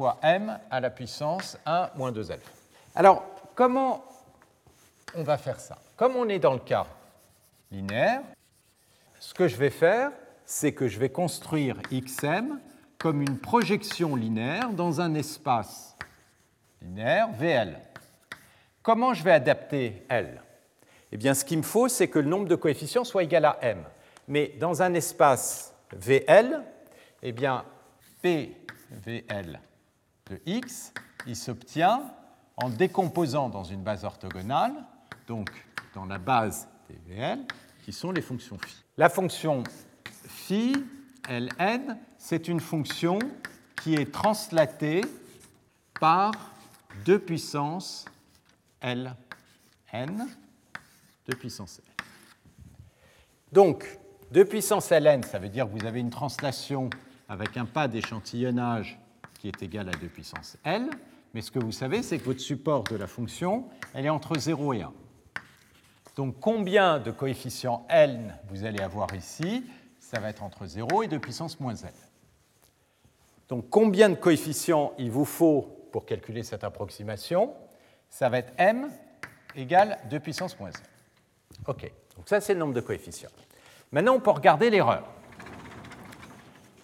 fois 0.00 0.18
m 0.22 0.58
à 0.70 0.80
la 0.80 0.88
puissance 0.88 1.58
1 1.66 1.90
moins 1.94 2.10
2 2.10 2.32
alpha. 2.32 2.50
Alors, 2.94 3.22
comment 3.54 4.02
on 5.14 5.22
va 5.22 5.36
faire 5.36 5.60
ça 5.60 5.76
Comme 5.94 6.16
on 6.16 6.26
est 6.30 6.38
dans 6.38 6.54
le 6.54 6.60
cas 6.60 6.86
linéaire, 7.70 8.22
ce 9.18 9.34
que 9.34 9.46
je 9.46 9.56
vais 9.56 9.68
faire, 9.68 10.10
c'est 10.46 10.72
que 10.72 10.88
je 10.88 10.98
vais 10.98 11.10
construire 11.10 11.76
xm 11.92 12.58
comme 12.96 13.20
une 13.20 13.36
projection 13.36 14.16
linéaire 14.16 14.70
dans 14.70 15.02
un 15.02 15.12
espace 15.12 15.94
linéaire 16.80 17.28
VL. 17.32 17.78
Comment 18.82 19.12
je 19.12 19.22
vais 19.22 19.32
adapter 19.32 20.06
L? 20.08 20.40
Eh 21.12 21.18
bien, 21.18 21.34
ce 21.34 21.44
qu'il 21.44 21.58
me 21.58 21.62
faut, 21.62 21.88
c'est 21.88 22.08
que 22.08 22.20
le 22.20 22.28
nombre 22.30 22.48
de 22.48 22.56
coefficients 22.56 23.04
soit 23.04 23.24
égal 23.24 23.44
à 23.44 23.58
m. 23.60 23.84
Mais 24.28 24.54
dans 24.58 24.80
un 24.80 24.94
espace 24.94 25.74
VL, 25.92 26.62
eh 27.22 27.32
bien, 27.32 27.66
PVL 28.22 29.60
de 30.30 30.40
x, 30.46 30.92
il 31.26 31.36
s'obtient 31.36 32.02
en 32.56 32.70
décomposant 32.70 33.48
dans 33.48 33.64
une 33.64 33.82
base 33.82 34.04
orthogonale, 34.04 34.72
donc 35.26 35.50
dans 35.94 36.06
la 36.06 36.18
base 36.18 36.68
TVL, 36.86 37.40
qui 37.84 37.92
sont 37.92 38.12
les 38.12 38.22
fonctions 38.22 38.56
phi. 38.58 38.76
La 38.96 39.08
fonction 39.08 39.64
phi, 40.24 40.72
Ln, 41.28 41.98
c'est 42.16 42.48
une 42.48 42.60
fonction 42.60 43.18
qui 43.82 43.94
est 43.94 44.12
translatée 44.12 45.02
par 46.00 46.32
2 47.04 47.18
puissance 47.18 48.04
L, 48.80 49.14
N, 49.92 50.26
de 51.26 51.34
puissance 51.34 51.80
L. 51.84 52.04
Donc, 53.52 53.98
2 54.32 54.44
puissance 54.44 54.90
Ln, 54.90 55.22
ça 55.24 55.38
veut 55.38 55.48
dire 55.48 55.66
que 55.66 55.78
vous 55.78 55.86
avez 55.86 56.00
une 56.00 56.10
translation 56.10 56.88
avec 57.28 57.56
un 57.56 57.64
pas 57.64 57.88
d'échantillonnage 57.88 58.98
qui 59.40 59.48
est 59.48 59.62
égal 59.62 59.88
à 59.88 59.92
2 59.92 60.06
puissance 60.08 60.56
L, 60.64 60.90
mais 61.32 61.40
ce 61.40 61.50
que 61.50 61.58
vous 61.58 61.72
savez, 61.72 62.02
c'est 62.02 62.18
que 62.18 62.24
votre 62.24 62.40
support 62.40 62.84
de 62.84 62.96
la 62.96 63.06
fonction, 63.06 63.64
elle 63.94 64.06
est 64.06 64.10
entre 64.10 64.38
0 64.38 64.74
et 64.74 64.82
1. 64.82 64.92
Donc 66.16 66.38
combien 66.40 66.98
de 66.98 67.10
coefficients 67.10 67.86
N 67.88 68.36
vous 68.50 68.64
allez 68.64 68.80
avoir 68.80 69.14
ici 69.14 69.64
Ça 69.98 70.20
va 70.20 70.28
être 70.28 70.42
entre 70.42 70.66
0 70.66 71.04
et 71.04 71.08
2 71.08 71.18
puissance 71.18 71.58
moins 71.58 71.74
L. 71.74 71.94
Donc 73.48 73.70
combien 73.70 74.10
de 74.10 74.16
coefficients 74.16 74.92
il 74.98 75.10
vous 75.10 75.24
faut 75.24 75.88
pour 75.92 76.04
calculer 76.04 76.42
cette 76.42 76.62
approximation 76.62 77.54
ça 78.10 78.28
va 78.28 78.38
être 78.38 78.52
m 78.58 78.90
égale 79.56 79.98
2 80.10 80.20
puissance 80.20 80.58
moins 80.58 80.70
1. 80.70 80.72
OK, 81.70 81.90
donc 82.16 82.28
ça 82.28 82.40
c'est 82.40 82.54
le 82.54 82.60
nombre 82.60 82.74
de 82.74 82.80
coefficients. 82.80 83.30
Maintenant, 83.92 84.14
on 84.14 84.20
peut 84.20 84.30
regarder 84.30 84.70
l'erreur. 84.70 85.04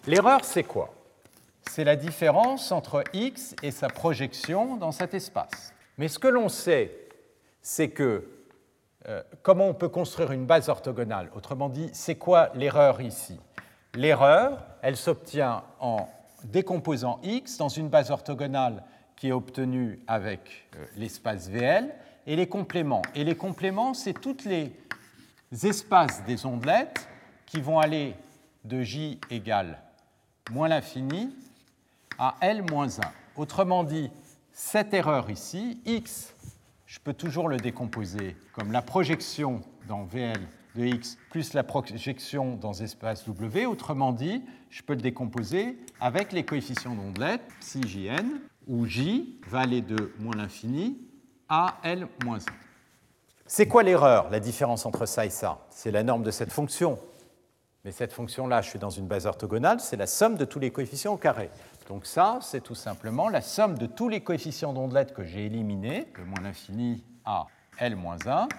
L'erreur, 0.07 0.43
c'est 0.43 0.63
quoi? 0.63 0.93
C'est 1.77 1.83
la 1.83 1.95
différence 1.95 2.71
entre 2.71 3.03
x 3.13 3.55
et 3.61 3.69
sa 3.69 3.87
projection 3.87 4.77
dans 4.77 4.91
cet 4.91 5.13
espace. 5.13 5.75
Mais 5.99 6.07
ce 6.07 6.17
que 6.17 6.27
l'on 6.27 6.49
sait, 6.49 7.07
c'est 7.61 7.89
que 7.89 8.27
euh, 9.07 9.21
comment 9.43 9.67
on 9.67 9.75
peut 9.75 9.87
construire 9.87 10.31
une 10.31 10.47
base 10.47 10.69
orthogonale? 10.69 11.29
Autrement 11.35 11.69
dit, 11.69 11.91
c'est 11.93 12.15
quoi 12.15 12.49
l'erreur 12.55 12.99
ici? 12.99 13.39
L'erreur, 13.93 14.65
elle 14.81 14.97
s'obtient 14.97 15.65
en 15.79 16.09
décomposant 16.45 17.19
x 17.21 17.57
dans 17.57 17.69
une 17.69 17.89
base 17.89 18.09
orthogonale 18.09 18.83
qui 19.15 19.27
est 19.27 19.31
obtenu 19.31 19.99
avec 20.07 20.67
euh, 20.75 20.83
l'espace 20.95 21.47
VL, 21.47 21.93
et 22.25 22.35
les 22.35 22.47
compléments. 22.49 23.03
Et 23.13 23.23
les 23.23 23.35
compléments, 23.35 23.93
c'est 23.93 24.19
tous 24.19 24.45
les 24.45 24.73
espaces 25.63 26.23
des 26.23 26.43
ondelettes 26.47 27.07
qui 27.45 27.61
vont 27.61 27.77
aller 27.77 28.15
de 28.63 28.81
j 28.81 29.19
égale 29.29 29.77
moins 30.49 30.69
l'infini 30.69 31.35
à 32.17 32.35
L 32.41 32.63
moins 32.69 32.87
1. 32.87 33.01
Autrement 33.35 33.83
dit, 33.83 34.09
cette 34.51 34.93
erreur 34.93 35.29
ici, 35.29 35.81
x, 35.85 36.33
je 36.85 36.99
peux 36.99 37.13
toujours 37.13 37.49
le 37.49 37.57
décomposer 37.57 38.35
comme 38.53 38.71
la 38.71 38.81
projection 38.81 39.61
dans 39.87 40.03
VL 40.03 40.39
de 40.75 40.85
x 40.85 41.17
plus 41.29 41.53
la 41.53 41.63
projection 41.63 42.55
dans 42.55 42.73
espace 42.73 43.25
W. 43.27 43.65
Autrement 43.65 44.13
dit, 44.13 44.43
je 44.69 44.81
peux 44.81 44.93
le 44.93 45.01
décomposer 45.01 45.77
avec 45.99 46.31
les 46.31 46.43
coefficients 46.43 46.95
d'ondelette, 46.95 47.41
psi 47.59 47.81
jn, 47.83 48.39
où 48.67 48.85
j 48.85 49.39
va 49.47 49.61
aller 49.61 49.81
de 49.81 50.13
moins 50.19 50.35
l'infini 50.35 50.97
à 51.49 51.77
L 51.83 52.07
moins 52.23 52.39
1. 52.39 52.41
C'est 53.45 53.67
quoi 53.67 53.81
l'erreur, 53.83 54.29
la 54.29 54.41
différence 54.41 54.85
entre 54.85 55.05
ça 55.05 55.25
et 55.25 55.29
ça? 55.29 55.65
C'est 55.69 55.91
la 55.91 56.03
norme 56.03 56.23
de 56.23 56.31
cette 56.31 56.51
fonction. 56.51 56.99
Mais 57.87 57.93
cette 57.93 58.11
fonction-là, 58.11 58.61
je 58.61 58.69
suis 58.69 58.79
dans 58.79 58.89
une 58.89 59.07
base 59.07 59.27
orthogonale, 59.27 59.79
c'est 59.79 59.95
la 59.95 60.07
somme 60.07 60.35
de 60.35 60.43
tous 60.43 60.59
les 60.59 60.71
coefficients 60.71 61.13
au 61.13 61.17
carré. 61.17 61.49
Donc 61.87 62.05
ça, 62.05 62.37
c'est 62.41 62.59
tout 62.59 62.75
simplement 62.75 63.29
la 63.29 63.39
somme 63.39 63.77
de 63.77 63.85
tous 63.85 64.09
les 64.09 64.19
coefficients 64.19 64.73
d'ondelette 64.73 65.13
que 65.13 65.23
j'ai 65.23 65.45
éliminés, 65.45 66.05
de 66.19 66.23
moins 66.25 66.41
l'infini 66.43 67.01
à 67.23 67.47
L 67.77 67.95
moins 67.95 68.17
1, 68.27 68.49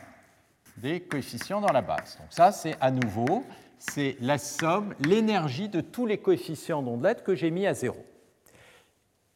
des 0.79 1.01
coefficients 1.01 1.61
dans 1.61 1.72
la 1.74 1.83
base. 1.83 2.16
Donc 2.18 2.29
ça, 2.31 2.53
c'est 2.53 2.74
à 2.81 2.91
nouveau, 2.91 3.45
c'est 3.79 4.16
la 4.22 4.39
somme, 4.39 4.95
l'énergie 5.01 5.68
de 5.68 5.83
tous 5.83 6.07
les 6.07 6.16
coefficients 6.16 6.81
d'ondelette 6.81 7.22
que 7.22 7.35
j'ai 7.35 7.51
mis 7.51 7.66
à 7.66 7.74
zéro. 7.74 8.03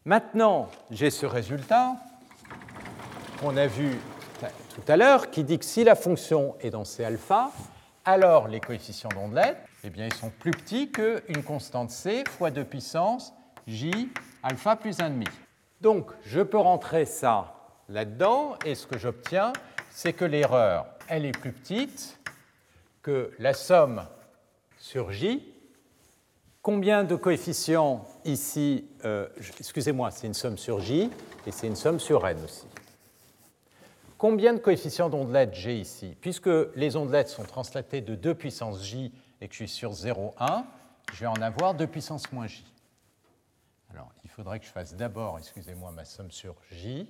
Maintenant, 0.07 0.71
j'ai 0.91 1.11
ce 1.11 1.27
résultat 1.27 1.97
qu'on 3.43 3.59
a 3.59 3.67
vu 3.67 3.99
tout 4.75 4.91
à 4.91 4.97
l'heure 4.97 5.31
qui 5.31 5.45
dit 5.45 5.59
que 5.59 5.67
si 5.67 5.85
la 5.85 5.97
fonction 5.97 6.57
est 6.61 6.71
dans 6.71 6.87
C 6.87 7.05
alpha, 7.05 7.51
alors 8.07 8.49
les 8.49 8.59
coefficients 8.59 9.11
d'ondelette, 9.11 9.59
eh 9.85 9.91
bien, 9.91 10.07
ils 10.07 10.15
sont 10.15 10.31
plus 10.31 10.53
petits 10.53 10.91
qu'une 10.91 11.43
constante 11.43 11.91
C 11.91 12.23
fois 12.29 12.51
2 12.51 12.65
puissance 12.65 13.33
J 13.67 14.09
alpha 14.43 14.77
plus 14.77 14.99
1,5. 14.99 15.27
Donc, 15.81 16.11
je 16.25 16.41
peux 16.41 16.59
rentrer 16.59 17.05
ça 17.05 17.55
là-dedans, 17.89 18.55
et 18.65 18.75
ce 18.75 18.87
que 18.87 18.99
j'obtiens, 18.99 19.53
c'est 19.91 20.13
que 20.13 20.25
l'erreur, 20.25 20.87
elle 21.09 21.25
est 21.25 21.37
plus 21.37 21.53
petite 21.53 22.21
que 23.03 23.33
la 23.39 23.55
somme 23.55 24.07
sur 24.79 25.11
J. 25.11 25.45
Combien 26.63 27.03
de 27.03 27.17
coefficients 27.17 28.05
ici 28.25 28.87
euh, 29.05 29.29
Excusez-moi, 29.59 30.13
c'est 30.13 30.29
une 30.29 30.35
somme 30.35 30.59
sur 30.59 30.81
J, 30.81 31.11
et 31.45 31.51
c'est 31.51 31.67
une 31.67 31.77
somme 31.77 31.99
sur 31.99 32.27
N 32.27 32.39
aussi. 32.45 32.67
Combien 34.17 34.53
de 34.53 34.59
coefficients 34.59 35.11
d'ondelette 35.11 35.55
j'ai 35.55 35.81
ici? 35.81 36.17
Puisque 36.21 36.51
les 36.77 36.95
ondelettes 36.95 37.29
sont 37.29 37.43
translatées 37.43 38.01
de 38.01 38.15
2 38.15 38.35
puissance 38.37 38.85
J 38.85 39.13
et 39.43 39.49
que 39.49 39.55
je 39.55 39.65
suis 39.65 39.69
sur 39.69 39.91
0,1, 39.91 40.65
je 41.13 41.19
vais 41.19 41.27
en 41.27 41.43
avoir 41.43 41.75
2 41.75 41.85
puissance 41.89 42.31
moins 42.31 42.47
J. 42.47 42.65
Alors, 43.91 44.13
il 44.23 44.31
faudrait 44.31 44.61
que 44.61 44.67
je 44.67 44.71
fasse 44.71 44.95
d'abord, 44.95 45.37
excusez-moi, 45.37 45.91
ma 45.91 46.05
somme 46.05 46.31
sur 46.31 46.55
J 46.71 47.09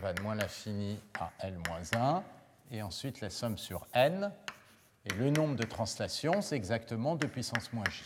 va 0.00 0.14
de 0.14 0.22
moins 0.22 0.36
l'infini 0.36 0.98
à 1.18 1.30
L 1.40 1.60
moins 1.68 1.82
1, 1.94 2.24
et 2.70 2.80
ensuite 2.80 3.20
la 3.20 3.28
somme 3.28 3.58
sur 3.58 3.86
N, 3.92 4.32
et 5.04 5.12
le 5.12 5.28
nombre 5.28 5.54
de 5.54 5.64
translations, 5.64 6.40
c'est 6.40 6.56
exactement 6.56 7.14
2 7.14 7.28
puissance 7.28 7.70
moins 7.74 7.84
J. 7.90 8.04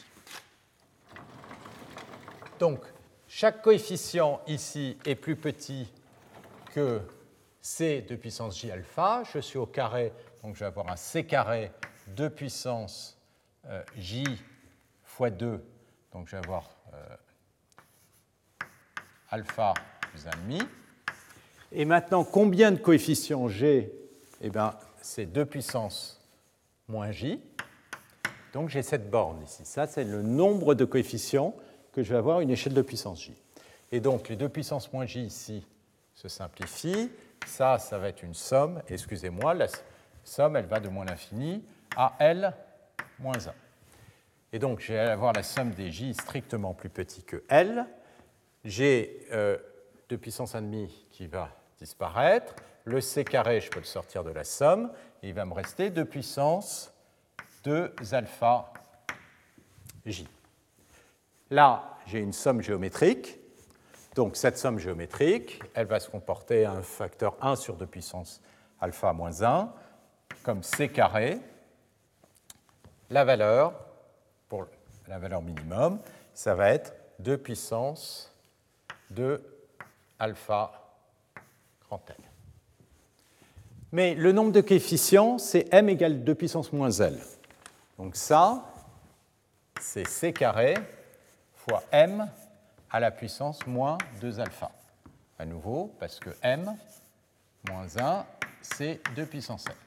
Donc, 2.58 2.80
chaque 3.28 3.62
coefficient 3.62 4.40
ici 4.48 4.98
est 5.04 5.14
plus 5.14 5.36
petit 5.36 5.92
que 6.72 7.00
C 7.60 8.02
de 8.02 8.16
puissance 8.16 8.58
J 8.58 8.72
alpha. 8.72 9.22
Je 9.32 9.38
suis 9.38 9.58
au 9.58 9.66
carré, 9.66 10.12
donc 10.44 10.56
je 10.56 10.60
vais 10.60 10.66
avoir 10.66 10.90
un 10.90 10.96
C 10.96 11.24
carré 11.24 11.72
de 12.08 12.28
puissance 12.28 13.18
euh, 13.66 13.82
J 13.96 14.24
fois 15.02 15.30
2, 15.30 15.64
donc 16.12 16.28
je 16.28 16.32
vais 16.32 16.44
avoir 16.44 16.68
euh, 16.92 17.16
alpha 19.30 19.72
plus 20.10 20.26
1,5. 20.26 20.66
Et 21.72 21.86
maintenant, 21.86 22.24
combien 22.24 22.72
de 22.72 22.76
coefficients 22.76 23.48
j'ai 23.48 23.90
Eh 24.42 24.50
bien, 24.50 24.74
c'est 25.00 25.24
2 25.24 25.46
puissance 25.46 26.20
moins 26.88 27.10
j. 27.10 27.40
Donc 28.52 28.68
j'ai 28.68 28.82
cette 28.82 29.08
borne 29.10 29.42
ici. 29.42 29.64
Ça, 29.64 29.86
c'est 29.86 30.04
le 30.04 30.20
nombre 30.20 30.74
de 30.74 30.84
coefficients 30.84 31.54
que 31.92 32.02
je 32.02 32.10
vais 32.12 32.18
avoir 32.18 32.38
à 32.38 32.42
une 32.42 32.50
échelle 32.50 32.74
de 32.74 32.82
puissance 32.82 33.22
j. 33.22 33.34
Et 33.92 34.00
donc 34.00 34.28
les 34.28 34.36
2 34.36 34.48
puissance 34.50 34.92
moins 34.92 35.06
j 35.06 35.22
ici 35.22 35.66
se 36.14 36.28
simplifient. 36.28 37.10
Ça, 37.46 37.78
ça 37.78 37.98
va 37.98 38.08
être 38.08 38.22
une 38.22 38.34
somme. 38.34 38.82
Excusez-moi, 38.88 39.54
la 39.54 39.68
somme, 40.24 40.56
elle 40.56 40.66
va 40.66 40.80
de 40.80 40.88
moins 40.88 41.04
l'infini 41.04 41.64
à 41.96 42.14
L 42.18 42.52
moins 43.18 43.38
1. 43.46 43.52
Et 44.52 44.58
donc, 44.58 44.80
je 44.80 44.92
vais 44.92 44.98
avoir 44.98 45.32
la 45.32 45.42
somme 45.42 45.70
des 45.72 45.90
j 45.90 46.14
strictement 46.14 46.74
plus 46.74 46.88
petit 46.88 47.22
que 47.22 47.42
L. 47.48 47.86
J'ai 48.64 49.26
euh, 49.32 49.58
2 50.08 50.18
puissance 50.18 50.54
1,5 50.54 50.88
qui 51.10 51.26
va 51.26 51.50
disparaître. 51.78 52.54
Le 52.84 53.00
c 53.00 53.24
carré, 53.24 53.60
je 53.60 53.70
peux 53.70 53.80
le 53.80 53.84
sortir 53.84 54.24
de 54.24 54.30
la 54.30 54.44
somme. 54.44 54.92
Et 55.22 55.28
il 55.28 55.34
va 55.34 55.44
me 55.44 55.54
rester 55.54 55.90
2 55.90 56.04
puissance 56.04 56.92
2 57.64 57.94
alpha 58.12 58.72
j. 60.06 60.28
Là, 61.50 61.98
j'ai 62.06 62.20
une 62.20 62.32
somme 62.32 62.60
géométrique. 62.60 63.38
Donc 64.14 64.36
cette 64.36 64.58
somme 64.58 64.78
géométrique, 64.78 65.60
elle 65.74 65.86
va 65.86 65.98
se 65.98 66.08
comporter 66.08 66.64
à 66.64 66.72
un 66.72 66.82
facteur 66.82 67.36
1 67.40 67.56
sur 67.56 67.76
2 67.76 67.86
puissance 67.86 68.40
alpha 68.80 69.12
moins 69.12 69.42
1, 69.42 69.72
comme 70.44 70.62
c 70.62 70.88
carré. 70.88 71.40
La 73.10 73.24
valeur 73.24 73.74
pour 74.48 74.66
la 75.08 75.18
valeur 75.18 75.42
minimum, 75.42 75.98
ça 76.32 76.54
va 76.54 76.70
être 76.70 76.94
2 77.18 77.38
puissance 77.38 78.32
de 79.10 79.42
alpha 80.18 80.72
grand 81.88 82.02
L. 82.10 82.16
Mais 83.92 84.14
le 84.14 84.32
nombre 84.32 84.52
de 84.52 84.60
coefficients, 84.60 85.38
c'est 85.38 85.72
m 85.72 85.88
égale 85.88 86.24
2 86.24 86.34
puissance 86.34 86.72
moins 86.72 86.90
L. 86.90 87.18
Donc 87.98 88.16
ça, 88.16 88.64
c'est 89.80 90.06
c 90.06 90.32
carré 90.32 90.74
fois 91.54 91.82
m 91.90 92.28
à 92.90 93.00
la 93.00 93.10
puissance 93.10 93.66
moins 93.66 93.98
2 94.20 94.40
alpha. 94.40 94.70
À 95.38 95.44
nouveau, 95.44 95.94
parce 95.98 96.18
que 96.18 96.30
m 96.42 96.76
moins 97.68 97.86
1, 97.98 98.24
c'est 98.62 99.00
2 99.14 99.26
puissance 99.26 99.66
L. 99.66 99.83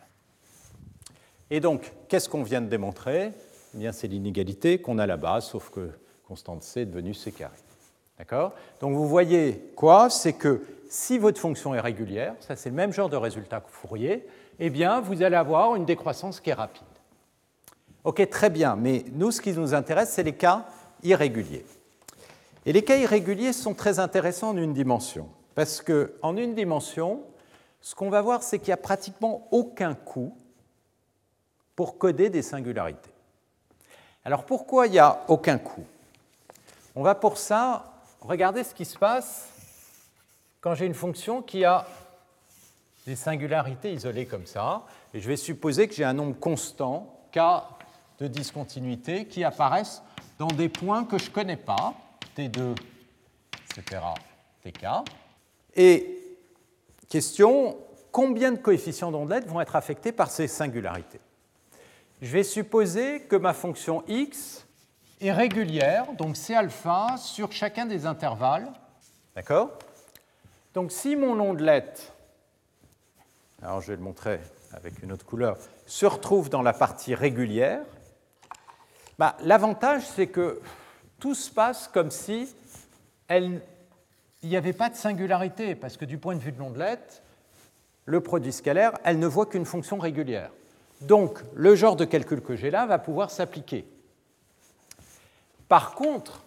Et 1.49 1.59
donc, 1.59 1.93
qu'est-ce 2.07 2.27
qu'on 2.27 2.43
vient 2.43 2.61
de 2.61 2.67
démontrer? 2.67 3.31
Eh 3.79 3.91
c'est 3.91 4.07
l'inégalité 4.07 4.79
qu'on 4.79 4.97
a 4.97 5.05
là-bas, 5.05 5.41
sauf 5.41 5.69
que 5.69 5.91
constante 6.27 6.63
c 6.63 6.81
est 6.81 6.85
devenue 6.85 7.13
c 7.13 7.31
carré. 7.31 7.55
D'accord? 8.17 8.53
Donc 8.79 8.93
vous 8.95 9.07
voyez 9.07 9.71
quoi? 9.75 10.09
C'est 10.09 10.33
que 10.33 10.61
si 10.89 11.17
votre 11.17 11.39
fonction 11.39 11.75
est 11.75 11.79
régulière, 11.79 12.33
ça 12.39 12.55
c'est 12.55 12.69
le 12.69 12.75
même 12.75 12.91
genre 12.91 13.09
de 13.09 13.17
résultat 13.17 13.59
que 13.59 13.69
Fourier, 13.69 14.25
eh 14.59 14.69
bien 14.69 14.99
vous 14.99 15.21
allez 15.21 15.35
avoir 15.35 15.75
une 15.75 15.85
décroissance 15.85 16.39
qui 16.39 16.49
est 16.49 16.53
rapide. 16.53 16.83
Ok, 18.03 18.27
très 18.29 18.49
bien, 18.49 18.75
mais 18.75 19.05
nous 19.13 19.31
ce 19.31 19.41
qui 19.41 19.51
nous 19.51 19.73
intéresse, 19.73 20.09
c'est 20.09 20.23
les 20.23 20.35
cas 20.35 20.65
irréguliers. 21.03 21.65
Et 22.65 22.73
les 22.73 22.81
cas 22.81 22.97
irréguliers 22.97 23.53
sont 23.53 23.73
très 23.73 23.99
intéressants 23.99 24.49
en 24.49 24.57
une 24.57 24.73
dimension, 24.73 25.29
parce 25.55 25.81
qu'en 25.81 26.35
une 26.35 26.55
dimension, 26.55 27.21
ce 27.81 27.93
qu'on 27.95 28.09
va 28.09 28.21
voir, 28.21 28.43
c'est 28.43 28.59
qu'il 28.59 28.69
n'y 28.69 28.73
a 28.73 28.77
pratiquement 28.77 29.47
aucun 29.51 29.93
coût 29.93 30.35
pour 31.77 31.99
coder 31.99 32.31
des 32.31 32.41
singularités. 32.41 33.11
Alors 34.25 34.45
pourquoi 34.45 34.87
il 34.87 34.93
n'y 34.93 34.99
a 34.99 35.21
aucun 35.27 35.59
coût? 35.59 35.85
On 36.95 37.03
va 37.03 37.13
pour 37.13 37.37
ça 37.37 37.93
regarder 38.19 38.63
ce 38.63 38.73
qui 38.73 38.83
se 38.83 38.97
passe 38.97 39.47
quand 40.59 40.73
j'ai 40.73 40.87
une 40.87 40.95
fonction 40.95 41.43
qui 41.43 41.63
a 41.63 41.85
des 43.05 43.15
singularités 43.15 43.93
isolées 43.93 44.25
comme 44.25 44.47
ça, 44.47 44.81
et 45.13 45.21
je 45.21 45.27
vais 45.27 45.37
supposer 45.37 45.87
que 45.87 45.93
j'ai 45.93 46.03
un 46.03 46.13
nombre 46.13 46.37
constant, 46.37 47.21
k 47.31 47.39
de 48.19 48.27
discontinuité, 48.27 49.27
qui 49.27 49.43
apparaissent 49.43 50.01
dans 50.39 50.47
des 50.47 50.69
points 50.69 51.05
que 51.05 51.19
je 51.19 51.29
ne 51.29 51.33
connais 51.33 51.57
pas, 51.57 51.93
t2, 52.35 52.75
etc., 53.77 54.01
tk. 54.63 54.87
Et 55.75 56.37
question, 57.07 57.77
combien 58.11 58.51
de 58.51 58.57
coefficients 58.57 59.11
d'ondelette 59.11 59.45
vont 59.47 59.61
être 59.61 59.75
affectés 59.75 60.11
par 60.11 60.31
ces 60.31 60.47
singularités? 60.47 61.19
Je 62.21 62.31
vais 62.31 62.43
supposer 62.43 63.21
que 63.21 63.35
ma 63.35 63.53
fonction 63.53 64.03
x 64.07 64.65
est 65.21 65.31
régulière, 65.31 66.13
donc 66.13 66.37
c'est 66.37 66.55
alpha 66.55 67.15
sur 67.17 67.51
chacun 67.51 67.85
des 67.85 68.05
intervalles. 68.05 68.71
D'accord? 69.35 69.77
Donc 70.73 70.91
si 70.91 71.15
mon 71.15 71.39
ondelette, 71.39 72.13
alors 73.61 73.81
je 73.81 73.87
vais 73.87 73.97
le 73.97 74.03
montrer 74.03 74.39
avec 74.73 75.01
une 75.01 75.11
autre 75.11 75.25
couleur, 75.25 75.57
se 75.85 76.05
retrouve 76.05 76.49
dans 76.49 76.61
la 76.61 76.73
partie 76.73 77.15
régulière, 77.15 77.81
bah, 79.17 79.35
l'avantage 79.43 80.03
c'est 80.03 80.27
que 80.27 80.61
tout 81.19 81.33
se 81.33 81.49
passe 81.49 81.87
comme 81.87 82.11
si 82.11 82.53
il 83.29 83.61
n'y 84.43 84.55
avait 84.55 84.73
pas 84.73 84.89
de 84.89 84.95
singularité, 84.95 85.75
parce 85.75 85.97
que 85.97 86.05
du 86.05 86.17
point 86.17 86.35
de 86.35 86.39
vue 86.39 86.51
de 86.51 86.59
l'ondelette, 86.59 87.23
le 88.05 88.21
produit 88.21 88.53
scalaire, 88.53 88.93
elle 89.03 89.19
ne 89.19 89.27
voit 89.27 89.47
qu'une 89.47 89.65
fonction 89.65 89.97
régulière. 89.97 90.51
Donc, 91.01 91.39
le 91.53 91.75
genre 91.75 91.95
de 91.95 92.05
calcul 92.05 92.41
que 92.41 92.55
j'ai 92.55 92.71
là 92.71 92.85
va 92.85 92.99
pouvoir 92.99 93.29
s'appliquer. 93.29 93.87
Par 95.67 95.93
contre, 95.95 96.43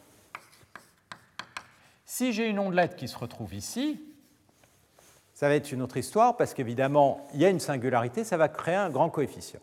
si 2.04 2.32
j'ai 2.32 2.48
une 2.48 2.58
ondelette 2.58 2.96
qui 2.96 3.06
se 3.06 3.16
retrouve 3.16 3.54
ici, 3.54 4.02
ça 5.34 5.48
va 5.48 5.54
être 5.54 5.72
une 5.72 5.82
autre 5.82 5.96
histoire 5.96 6.36
parce 6.36 6.52
qu'évidemment, 6.52 7.26
il 7.32 7.40
y 7.40 7.44
a 7.44 7.48
une 7.48 7.60
singularité, 7.60 8.24
ça 8.24 8.36
va 8.36 8.48
créer 8.48 8.74
un 8.74 8.90
grand 8.90 9.08
coefficient. 9.08 9.60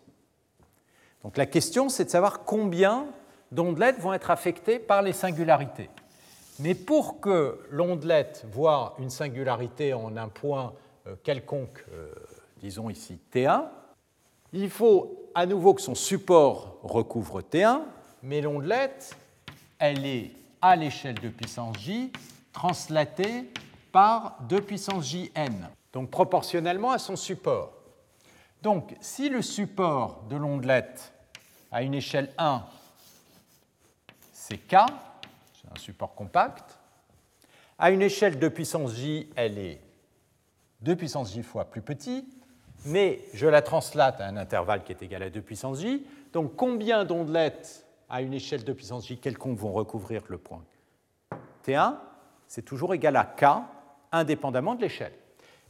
Donc 1.24 1.38
la 1.38 1.46
question, 1.46 1.90
c'est 1.90 2.06
de 2.06 2.10
savoir 2.10 2.46
combien 2.46 3.06
d'ondelettes 3.52 4.00
vont 4.00 4.14
être 4.14 4.32
affectées 4.32 4.80
par 4.80 5.02
les 5.02 5.14
singularités. 5.14 5.90
Mais 6.60 6.74
pour 6.74 7.20
que 7.20 7.60
l'ondelette 7.70 8.46
voit 8.52 8.96
une 9.00 9.10
singularité 9.10 9.94
en 9.94 10.18
un 10.18 10.30
point 10.30 10.74
euh, 11.06 11.16
quelconque, 11.24 11.84
euh, 11.92 12.12
disons 12.58 12.90
ici 12.90 13.20
T1, 13.32 13.66
il 14.54 14.70
faut 14.70 15.30
à 15.36 15.46
nouveau 15.46 15.74
que 15.74 15.82
son 15.82 15.96
support 15.96 16.80
recouvre 16.84 17.42
T1, 17.42 17.82
mais 18.24 18.42
l'ondelette, 18.42 19.16
elle 19.80 20.06
est 20.06 20.32
à 20.62 20.76
l'échelle 20.76 21.20
de 21.20 21.30
puissance 21.30 21.78
j 21.78 22.12
translatée 22.52 23.52
par 23.92 24.40
2 24.50 24.62
puissance 24.62 25.06
jn, 25.06 25.70
donc 25.94 26.10
proportionnellement 26.10 26.92
à 26.92 26.98
son 26.98 27.16
support. 27.16 27.74
Donc 28.64 28.96
si 29.00 29.30
le 29.30 29.42
support 29.42 30.24
de 30.30 30.36
l'ondelette 30.36 31.14
à 31.72 31.84
une 31.84 31.94
échelle 31.94 32.34
1, 32.38 32.64
c'est 34.34 34.58
k, 34.58 34.76
c'est 35.54 35.72
un 35.72 35.80
support 35.80 36.16
compact, 36.16 36.80
à 37.78 37.92
une 37.92 38.02
échelle 38.02 38.40
de 38.40 38.48
puissance 38.48 38.96
j, 38.96 39.30
elle 39.36 39.60
est 39.60 39.82
2 40.82 40.96
puissance 40.96 41.34
j 41.34 41.44
fois 41.44 41.66
plus 41.66 41.82
petit, 41.82 42.26
mais 42.86 43.22
je 43.34 43.48
la 43.48 43.62
translate 43.62 44.22
à 44.22 44.28
un 44.28 44.38
intervalle 44.38 44.84
qui 44.84 44.92
est 44.92 45.02
égal 45.02 45.24
à 45.24 45.30
2 45.30 45.42
puissance 45.42 45.82
j. 45.82 46.06
Donc 46.34 46.56
combien 46.56 47.06
d'ondelettes 47.06 47.86
à 48.10 48.22
une 48.22 48.34
échelle 48.34 48.64
de 48.64 48.74
puissance 48.74 49.08
j 49.08 49.18
quelconque 49.18 49.58
vont 49.58 49.74
recouvrir 49.74 50.24
le 50.28 50.38
point 50.38 50.64
T1 51.66 51.96
C'est 52.48 52.64
toujours 52.64 52.94
égal 52.94 53.16
à 53.16 53.26
k, 53.26 53.46
indépendamment 54.12 54.76
de 54.76 54.82
l'échelle. 54.82 55.14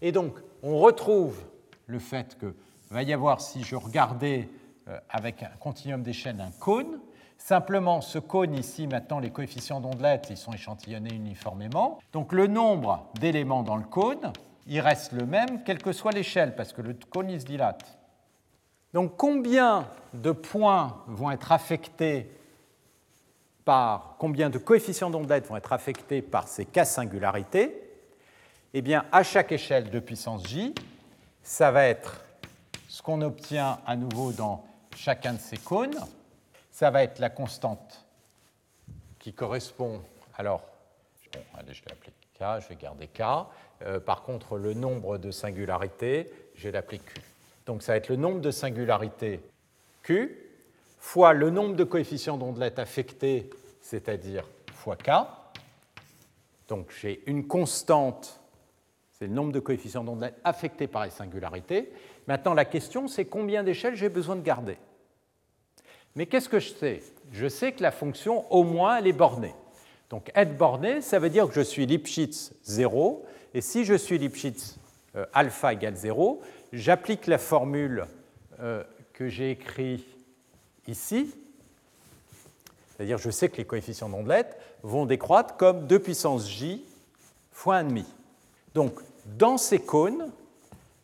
Et 0.02 0.12
donc 0.12 0.38
on 0.64 0.78
retrouve 0.78 1.44
le 1.88 2.00
fait 2.00 2.38
que 2.38 2.54
va 2.90 3.04
y 3.04 3.14
avoir, 3.14 3.42
si 3.42 3.64
je 3.64 3.76
regardais 3.76 4.50
euh, 4.88 4.98
avec 5.10 5.44
un 5.44 5.50
continuum 5.60 6.04
d'échelle, 6.04 6.40
un 6.40 6.52
cône. 6.60 7.00
Simplement, 7.38 8.02
ce 8.02 8.20
cône 8.20 8.56
ici, 8.56 8.88
maintenant, 8.88 9.20
les 9.20 9.30
coefficients 9.30 9.80
d'ondelettes, 9.80 10.28
ils 10.30 10.38
sont 10.38 10.54
échantillonnés 10.54 11.14
uniformément. 11.14 12.00
Donc 12.14 12.34
le 12.34 12.48
nombre 12.48 13.06
d'éléments 13.20 13.64
dans 13.64 13.76
le 13.76 13.84
cône, 13.84 14.32
il 14.68 14.80
reste 14.82 15.14
le 15.14 15.26
même, 15.26 15.64
quelle 15.64 15.82
que 15.82 15.92
soit 15.92 16.12
l'échelle, 16.12 16.56
parce 16.56 16.74
que 16.74 16.82
le 16.82 16.96
cône, 17.10 17.38
se 17.40 17.46
dilate. 17.46 17.98
Donc 18.94 19.18
combien 19.18 19.88
de 20.14 20.32
points 20.32 21.04
vont 21.08 21.32
être 21.32 21.52
affectés 21.52 22.30
par, 23.66 24.16
combien 24.20 24.50
de 24.50 24.58
coefficients 24.58 25.10
d'ondelette 25.10 25.48
vont 25.48 25.58
être 25.58 25.74
affectés 25.74 26.22
par 26.22 26.48
ces 26.48 26.66
cas 26.66 26.86
singularités? 26.86 27.84
Eh 28.74 28.82
bien, 28.82 29.06
à 29.12 29.24
chaque 29.24 29.52
échelle 29.52 29.90
de 29.90 30.00
puissance 30.00 30.46
j, 30.46 30.74
ça 31.42 31.72
va 31.72 31.86
être 31.86 32.22
ce 32.88 33.02
qu'on 33.02 33.22
obtient 33.22 33.80
à 33.86 33.96
nouveau 33.96 34.32
dans 34.32 34.66
chacun 34.96 35.34
de 35.34 35.40
ces 35.40 35.58
cônes. 35.58 35.98
Ça 36.72 36.92
va 36.92 37.04
être 37.04 37.20
la 37.20 37.30
constante 37.30 38.06
qui 39.20 39.34
correspond. 39.34 40.02
Alors, 40.38 40.62
allez, 41.58 41.74
je 41.74 41.84
vais 41.84 41.92
appeler 41.92 42.12
K, 42.38 42.62
je 42.62 42.68
vais 42.70 42.76
garder 42.76 43.08
K. 43.08 43.22
Euh, 43.86 44.00
par 44.00 44.24
contre, 44.24 44.58
le 44.58 44.74
nombre 44.74 45.18
de 45.18 45.32
singularités, 45.32 46.32
je 46.56 46.64
vais 46.64 46.72
l'appeler 46.72 47.00
Q. 47.00 47.22
Donc, 47.66 47.84
ça 47.84 47.94
va 47.94 47.98
être 47.98 48.10
le 48.10 48.16
nombre 48.16 48.40
de 48.42 48.52
singularités 48.52 49.42
Q 50.04 50.44
fois 51.00 51.34
le 51.34 51.50
nombre 51.50 51.76
de 51.76 51.84
coefficients 51.84 52.38
d'ondelette 52.38 52.80
affectés, 52.80 53.50
c'est-à-dire 53.82 54.44
fois 54.74 54.96
K. 54.96 55.12
Donc, 56.68 56.92
j'ai 57.00 57.22
une 57.28 57.48
constante, 57.48 58.40
c'est 59.14 59.28
le 59.28 59.34
nombre 59.34 59.52
de 59.52 59.60
coefficients 59.60 60.04
d'ondelette 60.04 60.36
affectés 60.44 60.88
par 60.88 61.06
les 61.06 61.12
singularités. 61.12 61.92
Maintenant, 62.28 62.54
la 62.54 62.66
question, 62.66 63.08
c'est 63.08 63.26
combien 63.26 63.64
d'échelles 63.64 63.96
j'ai 63.96 64.10
besoin 64.10 64.36
de 64.36 64.42
garder? 64.42 64.78
Mais 66.16 66.26
qu'est-ce 66.26 66.50
que 66.50 66.60
je 66.60 66.74
sais? 66.74 67.04
Je 67.32 67.48
sais 67.48 67.72
que 67.72 67.84
la 67.84 67.92
fonction, 67.92 68.52
au 68.52 68.64
moins, 68.64 68.98
elle 68.98 69.08
est 69.08 69.14
bornée. 69.14 69.54
Donc 70.10 70.32
être 70.36 70.58
borné, 70.58 71.02
ça 71.02 71.20
veut 71.20 71.30
dire 71.30 71.48
que 71.48 71.54
je 71.54 71.62
suis 71.62 71.86
Lipschitz 71.86 72.54
0, 72.64 73.26
et 73.58 73.62
si 73.62 73.86
je 73.86 73.96
suis 73.96 74.20
Lipschitz 74.20 74.78
euh, 75.16 75.26
alpha 75.34 75.74
égale 75.74 75.96
0, 75.96 76.44
j'applique 76.74 77.26
la 77.26 77.40
formule 77.40 78.06
euh, 78.60 78.84
que 79.14 79.30
j'ai 79.30 79.50
écrite 79.50 80.06
ici, 80.88 81.34
c'est-à-dire 82.88 83.18
je 83.18 83.32
sais 83.32 83.50
que 83.50 83.58
les 83.58 83.66
coefficients 83.66 84.10
d'ondelette 84.10 84.60
vont 84.84 85.08
décroître 85.08 85.58
comme 85.58 85.88
2 85.88 85.98
puissance 85.98 86.48
j 86.48 86.84
fois 87.52 87.82
1,5. 87.82 88.04
Donc 88.76 89.00
dans 89.40 89.58
ces 89.58 89.80
cônes, 89.80 90.30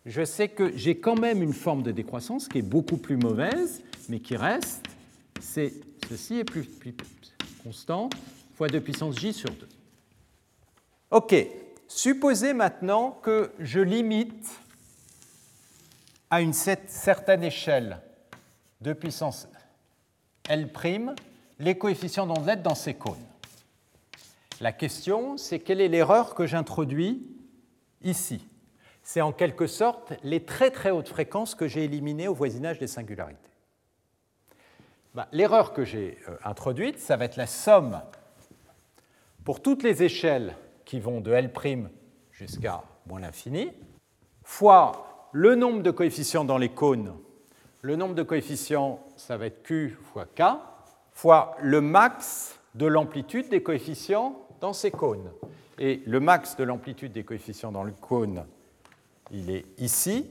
je 0.06 0.24
sais 0.24 0.50
que 0.50 0.78
j'ai 0.78 1.00
quand 1.00 1.20
même 1.20 1.42
une 1.42 1.54
forme 1.54 1.82
de 1.82 1.92
décroissance 1.92 2.48
qui 2.48 2.60
est 2.60 2.62
beaucoup 2.62 2.98
plus 2.98 3.18
mauvaise, 3.18 3.82
mais 4.10 4.20
qui 4.20 4.36
reste, 4.36 4.84
c'est 5.42 5.74
ceci 6.08 6.38
est 6.38 6.44
plus, 6.44 6.70
constant, 7.64 8.12
fois 8.56 8.68
2 8.68 8.80
puissance 8.80 9.18
j 9.18 9.34
sur 9.34 9.50
2. 9.50 9.68
OK. 11.10 11.63
Supposez 11.96 12.54
maintenant 12.54 13.12
que 13.12 13.52
je 13.60 13.80
limite 13.80 14.50
à 16.32 16.42
une 16.42 16.52
certaine 16.52 17.44
échelle 17.44 18.02
de 18.82 18.94
puissance 18.94 19.48
L' 20.50 20.72
les 21.60 21.78
coefficients 21.78 22.26
d'ondelette 22.26 22.64
dans 22.64 22.74
ces 22.74 22.96
cônes. 22.96 23.24
La 24.60 24.72
question, 24.72 25.38
c'est 25.38 25.60
quelle 25.60 25.80
est 25.82 25.88
l'erreur 25.88 26.34
que 26.34 26.48
j'introduis 26.48 27.30
ici? 28.02 28.44
C'est 29.04 29.22
en 29.22 29.32
quelque 29.32 29.68
sorte 29.68 30.14
les 30.24 30.44
très 30.44 30.72
très 30.72 30.90
hautes 30.90 31.10
fréquences 31.10 31.54
que 31.54 31.68
j'ai 31.68 31.84
éliminées 31.84 32.28
au 32.28 32.34
voisinage 32.34 32.80
des 32.80 32.88
singularités. 32.88 33.40
Bah, 35.14 35.28
l'erreur 35.32 35.74
que 35.74 35.86
j'ai 35.86 36.18
euh, 36.28 36.38
introduite, 36.44 36.98
ça 36.98 37.18
va 37.18 37.26
être 37.26 37.38
la 37.38 37.46
somme 37.46 38.02
pour 39.44 39.62
toutes 39.62 39.84
les 39.84 40.02
échelles 40.02 40.56
qui 40.86 41.00
vont 41.00 41.22
de 41.22 41.32
L' 41.32 41.52
jusqu'à 42.32 42.84
moins 43.08 43.20
l'infini, 43.20 43.72
fois 44.44 45.30
le 45.32 45.56
nombre 45.56 45.82
de 45.82 45.92
coefficients 45.92 46.46
dans 46.46 46.58
les 46.58 46.70
cônes. 46.70 47.14
Le 47.82 47.96
nombre 47.96 48.16
de 48.16 48.24
coefficients, 48.24 49.00
ça 49.18 49.38
va 49.38 49.48
être 49.48 49.64
Q 49.64 49.98
fois 50.14 50.26
K, 50.26 50.44
fois 51.12 51.56
le 51.62 51.82
max 51.82 52.58
de 52.76 52.86
l'amplitude 52.86 53.50
des 53.50 53.62
coefficients 53.62 54.40
dans 54.62 54.74
ces 54.74 54.92
cônes. 54.92 55.32
Et 55.80 56.02
le 56.06 56.20
max 56.20 56.56
de 56.56 56.64
l'amplitude 56.64 57.12
des 57.12 57.24
coefficients 57.24 57.72
dans 57.72 57.84
le 57.84 57.92
cône, 57.92 58.46
il 59.32 59.50
est 59.50 59.66
ici. 59.80 60.30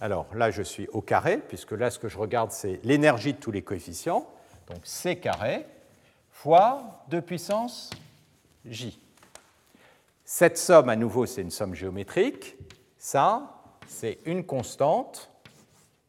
Alors 0.00 0.26
là, 0.34 0.50
je 0.50 0.62
suis 0.62 0.88
au 0.88 1.02
carré, 1.02 1.38
puisque 1.38 1.72
là, 1.72 1.90
ce 1.90 1.98
que 1.98 2.08
je 2.08 2.18
regarde, 2.18 2.50
c'est 2.52 2.80
l'énergie 2.84 3.34
de 3.34 3.38
tous 3.38 3.50
les 3.50 3.62
coefficients. 3.62 4.26
Donc 4.68 4.80
C 4.84 5.16
carré 5.16 5.66
fois 6.30 7.04
2 7.08 7.20
puissance 7.20 7.90
J. 8.64 8.98
Cette 10.30 10.58
somme, 10.58 10.90
à 10.90 10.94
nouveau, 10.94 11.24
c'est 11.24 11.40
une 11.40 11.50
somme 11.50 11.74
géométrique. 11.74 12.58
Ça, 12.98 13.62
c'est 13.86 14.18
une 14.26 14.44
constante 14.44 15.30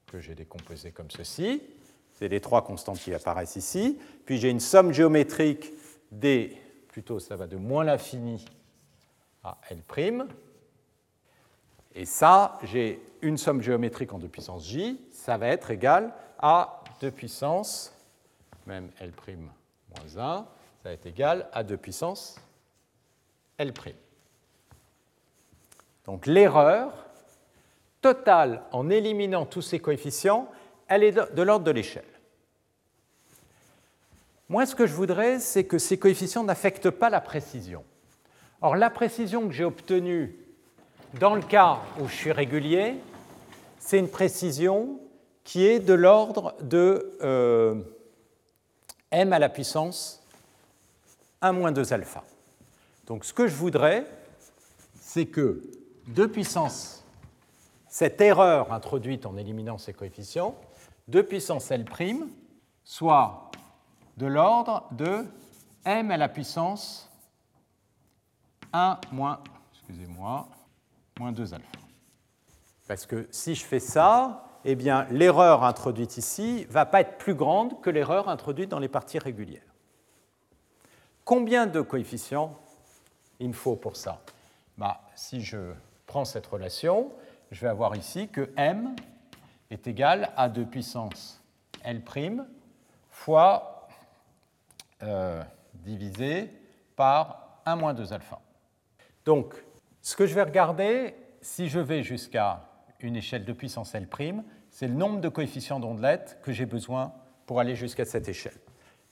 que 0.08 0.20
j'ai 0.20 0.36
décomposée 0.36 0.92
comme 0.92 1.10
ceci. 1.10 1.64
C'est 2.16 2.28
les 2.28 2.42
trois 2.42 2.62
constantes 2.66 3.00
qui 3.00 3.14
apparaissent 3.14 3.56
ici. 3.56 3.98
Puis 4.26 4.38
j'ai 4.38 4.50
une 4.50 4.60
somme 4.60 4.92
géométrique 4.92 5.72
des, 6.12 6.58
plutôt 6.90 7.20
ça 7.20 7.38
va 7.38 7.48
de 7.48 7.56
moins 7.56 7.86
l'infini 7.86 8.44
à 9.42 9.58
L', 9.70 10.28
et 11.96 12.04
ça, 12.04 12.60
j'ai 12.64 13.02
une 13.22 13.38
somme 13.38 13.62
géométrique 13.62 14.12
en 14.12 14.20
2 14.20 14.28
puissance 14.28 14.68
j, 14.68 15.00
ça 15.14 15.38
va 15.38 15.48
être 15.48 15.72
égal 15.72 16.14
à 16.40 16.84
2 17.00 17.10
puissance, 17.10 17.94
même 18.68 18.90
L' 19.00 19.14
moins 19.38 20.04
1, 20.04 20.08
ça 20.14 20.46
va 20.84 20.92
être 20.92 21.06
égal 21.06 21.48
à 21.54 21.64
2 21.64 21.78
puissance 21.78 22.36
L'. 23.58 23.72
Donc 26.06 26.26
l'erreur 26.26 26.92
totale 28.02 28.64
en 28.72 28.90
éliminant 28.90 29.46
tous 29.46 29.62
ces 29.62 29.80
coefficients, 29.80 30.50
elle 30.88 31.04
est 31.04 31.12
de 31.12 31.42
l'ordre 31.42 31.66
de 31.66 31.72
l'échelle. 31.72 32.04
Moi, 34.48 34.66
ce 34.66 34.74
que 34.74 34.88
je 34.88 34.94
voudrais, 34.94 35.40
c'est 35.40 35.66
que 35.66 35.78
ces 35.78 36.00
coefficients 36.00 36.44
n'affectent 36.44 36.90
pas 36.90 37.12
la 37.12 37.22
précision. 37.22 37.84
Or, 38.62 38.76
la 38.76 38.90
précision 38.90 39.48
que 39.48 39.54
j'ai 39.54 39.64
obtenue 39.64 40.36
dans 41.20 41.36
le 41.36 41.42
cas 41.42 41.80
où 42.00 42.08
je 42.08 42.16
suis 42.16 42.32
régulier, 42.32 42.96
c'est 43.78 44.00
une 44.00 44.10
précision 44.10 45.00
qui 45.44 45.66
est 45.66 45.80
de 45.80 45.94
l'ordre 45.94 46.56
de 46.62 47.18
euh, 47.22 47.76
m 49.12 49.34
à 49.34 49.40
la 49.40 49.50
puissance 49.50 50.24
1 51.42 51.52
moins 51.54 51.72
2 51.72 51.94
alpha. 51.94 52.24
Donc 53.08 53.26
ce 53.26 53.34
que 53.34 53.48
je 53.48 53.56
voudrais, 53.56 54.06
c'est 55.00 55.26
que 55.26 55.62
2 56.10 56.28
puissance 56.28 57.04
cette 57.88 58.20
erreur 58.20 58.74
introduite 58.74 59.26
en 59.28 59.38
éliminant 59.38 59.78
ces 59.78 59.94
coefficients, 59.94 60.56
2 61.08 61.24
puissance 61.24 61.70
L', 61.72 61.86
soit 62.84 63.52
de 64.18 64.26
l'ordre 64.26 64.88
de 64.92 65.26
m 65.86 66.12
à 66.12 66.18
la 66.18 66.30
puissance 66.30 67.12
1 68.74 69.00
moins, 69.12 69.40
excusez-moi, 69.74 70.48
moins 71.20 71.32
2 71.32 71.54
alpha. 71.54 71.68
Parce 72.88 73.06
que 73.06 73.28
si 73.30 73.54
je 73.54 73.64
fais 73.64 73.80
ça, 73.80 74.46
eh 74.66 74.76
bien, 74.76 75.06
l'erreur 75.12 75.64
introduite 75.64 76.18
ici 76.18 76.66
ne 76.68 76.74
va 76.74 76.88
pas 76.88 77.02
être 77.02 77.20
plus 77.20 77.36
grande 77.36 77.80
que 77.82 77.90
l'erreur 77.92 78.30
introduite 78.30 78.70
dans 78.70 78.80
les 78.80 78.90
parties 78.90 79.20
régulières. 79.20 79.62
Combien 81.24 81.68
de 81.68 81.82
coefficients 81.82 82.58
il 83.40 83.50
me 83.50 83.54
faut 83.54 83.76
pour 83.76 83.96
ça? 83.96 84.22
Bah, 84.76 85.02
Si 85.16 85.42
je 85.42 85.74
prends 86.10 86.26
cette 86.26 86.48
relation, 86.48 87.12
je 87.52 87.62
vais 87.62 87.68
avoir 87.68 87.96
ici 87.96 88.30
que 88.30 88.50
m 88.58 88.96
est 89.70 89.86
égal 89.86 90.32
à 90.36 90.50
2 90.50 90.66
puissance 90.66 91.40
L' 91.84 92.02
fois 93.12 93.88
euh, 95.04 95.44
divisé 95.76 96.50
par 96.96 97.62
1 97.68 97.76
moins 97.76 97.94
2 97.94 98.12
alpha. 98.12 98.42
Donc, 99.24 99.54
ce 100.02 100.16
que 100.16 100.26
je 100.26 100.34
vais 100.34 100.42
regarder, 100.42 101.14
si 101.42 101.70
je 101.70 101.80
vais 101.80 102.02
jusqu'à 102.02 102.64
une 103.02 103.16
échelle 103.16 103.46
de 103.46 103.54
puissance 103.54 103.94
L', 103.94 104.08
c'est 104.72 104.88
le 104.88 104.96
nombre 104.96 105.22
de 105.22 105.30
coefficients 105.30 105.80
d'ondelettes 105.80 106.40
que 106.42 106.52
j'ai 106.52 106.66
besoin 106.66 107.14
pour 107.46 107.60
aller 107.60 107.76
jusqu'à 107.76 108.06
cette 108.06 108.28
échelle. 108.28 108.58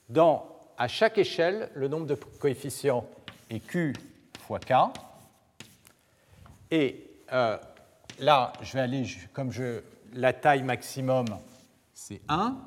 Dans, 0.09 0.47
à 0.79 0.87
chaque 0.87 1.19
échelle, 1.19 1.69
le 1.75 1.89
nombre 1.89 2.07
de 2.07 2.15
coefficients 2.15 3.05
est 3.51 3.59
Q 3.59 3.93
fois 4.39 4.59
K. 4.59 4.73
Et 6.71 7.09
euh, 7.31 7.57
là, 8.19 8.53
je 8.61 8.73
vais 8.73 8.81
aller, 8.81 9.05
comme 9.33 9.51
je, 9.51 9.81
la 10.13 10.33
taille 10.33 10.63
maximum, 10.63 11.25
c'est 11.93 12.21
1. 12.27 12.57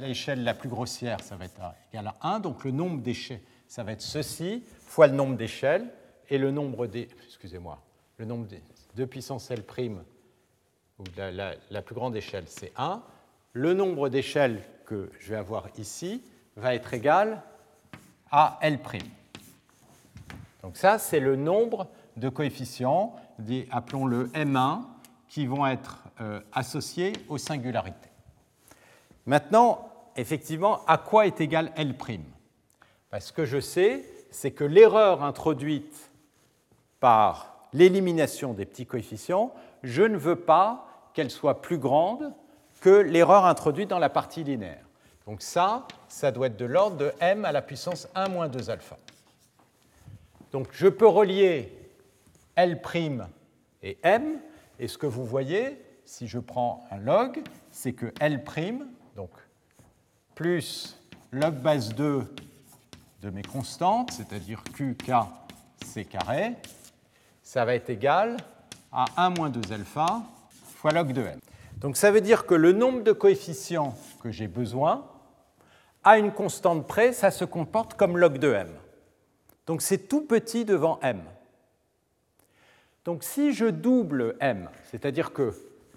L'échelle 0.00 0.42
la, 0.42 0.54
plus 0.54 0.68
grossière, 0.68 1.20
ça 1.22 1.36
va 1.36 1.44
être 1.44 1.60
égal 1.92 2.12
à 2.20 2.34
1. 2.34 2.40
Donc 2.40 2.64
le 2.64 2.70
nombre 2.70 3.00
d'échelles, 3.00 3.40
ça 3.66 3.82
va 3.82 3.92
être 3.92 4.02
ceci, 4.02 4.64
fois 4.80 5.06
le 5.06 5.14
nombre 5.14 5.36
d'échelles, 5.36 5.88
et 6.30 6.38
le 6.38 6.50
nombre 6.50 6.86
des... 6.86 7.08
Excusez-moi. 7.26 7.80
Le 8.18 8.24
nombre 8.24 8.46
des 8.46 8.62
2 8.96 9.06
puissance 9.06 9.50
L', 9.50 9.62
ou 10.98 11.04
la, 11.16 11.54
la 11.70 11.82
plus 11.82 11.94
grande 11.94 12.16
échelle, 12.16 12.44
c'est 12.48 12.72
1. 12.76 13.02
Le 13.52 13.74
nombre 13.74 14.08
d'échelles 14.08 14.62
que 14.84 15.10
je 15.20 15.30
vais 15.30 15.36
avoir 15.36 15.68
ici 15.78 16.22
va 16.56 16.74
être 16.74 16.92
égal 16.92 17.42
à 18.30 18.58
L'. 18.62 18.78
Donc 20.62 20.76
ça, 20.76 20.98
c'est 20.98 21.20
le 21.20 21.36
nombre 21.36 21.88
de 22.18 22.28
coefficients, 22.28 23.14
appelons-le 23.70 24.26
M1, 24.28 24.82
qui 25.28 25.46
vont 25.46 25.66
être 25.66 26.04
euh, 26.20 26.40
associés 26.52 27.12
aux 27.28 27.38
singularités. 27.38 28.10
Maintenant, 29.26 29.88
effectivement, 30.16 30.80
à 30.86 30.98
quoi 30.98 31.26
est 31.26 31.40
égal 31.40 31.70
L' 31.76 31.94
Ce 33.20 33.32
que 33.32 33.44
je 33.44 33.60
sais, 33.60 34.04
c'est 34.30 34.52
que 34.52 34.64
l'erreur 34.64 35.22
introduite 35.22 36.10
par 37.00 37.68
l'élimination 37.72 38.54
des 38.54 38.64
petits 38.64 38.86
coefficients, 38.86 39.52
je 39.82 40.02
ne 40.02 40.16
veux 40.16 40.36
pas 40.36 41.10
qu'elle 41.12 41.30
soit 41.30 41.60
plus 41.60 41.78
grande 41.78 42.32
que 42.80 42.90
l'erreur 42.90 43.44
introduite 43.44 43.90
dans 43.90 43.98
la 43.98 44.08
partie 44.08 44.44
linéaire. 44.44 44.84
Donc 45.26 45.42
ça, 45.42 45.86
ça 46.08 46.30
doit 46.30 46.46
être 46.46 46.56
de 46.56 46.64
l'ordre 46.64 46.96
de 46.96 47.12
m 47.20 47.44
à 47.44 47.52
la 47.52 47.60
puissance 47.60 48.08
1 48.14 48.28
moins 48.28 48.48
2 48.48 48.70
alpha. 48.70 48.96
Donc 50.52 50.68
je 50.72 50.88
peux 50.88 51.06
relier 51.06 51.77
L' 52.58 52.80
et 53.84 53.98
m, 54.02 54.40
et 54.80 54.88
ce 54.88 54.98
que 54.98 55.06
vous 55.06 55.24
voyez, 55.24 55.80
si 56.04 56.26
je 56.26 56.40
prends 56.40 56.84
un 56.90 56.98
log, 56.98 57.40
c'est 57.70 57.92
que 57.92 58.12
L', 58.18 58.42
donc 59.14 59.30
plus 60.34 60.98
log 61.30 61.54
base 61.54 61.94
2 61.94 62.24
de 63.22 63.30
mes 63.30 63.42
constantes, 63.42 64.10
c'est-à-dire 64.10 64.64
Q, 64.74 64.96
K, 64.96 65.12
C 65.86 66.04
carré, 66.04 66.56
ça 67.44 67.64
va 67.64 67.76
être 67.76 67.90
égal 67.90 68.36
à 68.90 69.04
1 69.16 69.30
moins 69.30 69.50
2 69.50 69.72
alpha 69.72 70.22
fois 70.74 70.90
log 70.90 71.12
de 71.12 71.22
m. 71.22 71.38
Donc 71.76 71.96
ça 71.96 72.10
veut 72.10 72.20
dire 72.20 72.44
que 72.44 72.54
le 72.54 72.72
nombre 72.72 73.04
de 73.04 73.12
coefficients 73.12 73.96
que 74.20 74.32
j'ai 74.32 74.48
besoin, 74.48 75.06
à 76.02 76.18
une 76.18 76.32
constante 76.32 76.88
près, 76.88 77.12
ça 77.12 77.30
se 77.30 77.44
comporte 77.44 77.94
comme 77.94 78.18
log 78.18 78.38
de 78.38 78.52
m. 78.52 78.68
Donc 79.66 79.80
c'est 79.80 80.08
tout 80.08 80.22
petit 80.22 80.64
devant 80.64 80.98
m. 81.02 81.22
Donc 83.08 83.24
si 83.24 83.54
je 83.54 83.64
double 83.64 84.36
m, 84.38 84.68
c'est-à-dire 84.90 85.32
que 85.32 85.54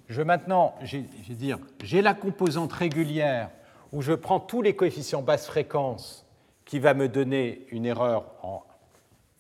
je 0.07 0.21
maintenant, 0.21 0.75
j'ai 0.81 2.01
la 2.01 2.13
composante 2.13 2.71
régulière 2.71 3.49
où 3.91 4.01
je 4.01 4.13
prends 4.13 4.39
tous 4.39 4.61
les 4.61 4.77
coefficients 4.77 5.21
basse 5.21 5.45
fréquence 5.45 6.25
qui 6.63 6.79
va 6.79 6.93
me 6.93 7.09
donner 7.09 7.67
une 7.69 7.85
erreur 7.85 8.31
en 8.43 8.63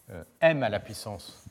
euh, 0.09 0.21
m 0.41 0.63
à 0.63 0.67
la 0.67 0.81
puissance 0.81 1.45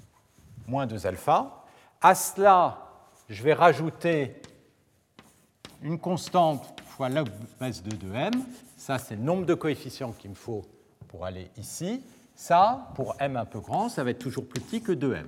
moins 0.67 0.87
2 0.87 1.07
alpha. 1.07 1.65
À 2.03 2.15
cela, 2.15 2.91
je 3.31 3.43
vais 3.43 3.55
rajouter 3.55 4.43
une 5.81 5.99
constante 5.99 6.79
fois 6.85 7.09
log 7.09 7.29
base 7.59 7.83
2 7.83 7.97
de 7.97 8.15
m. 8.15 8.33
Ça, 8.77 8.99
c'est 8.99 9.17
le 9.17 9.23
nombre 9.23 9.47
de 9.47 9.55
coefficients 9.55 10.13
qu'il 10.13 10.29
me 10.29 10.35
faut 10.35 10.67
pour 11.09 11.25
aller 11.25 11.51
ici. 11.57 12.03
Ça, 12.35 12.91
pour 12.95 13.17
m 13.21 13.39
un 13.39 13.47
peu 13.47 13.61
grand, 13.61 13.89
ça 13.89 14.05
va 14.05 14.11
être 14.11 14.19
toujours 14.19 14.47
plus 14.47 14.61
petit 14.61 14.83
que 14.83 14.93
2m. 14.93 15.25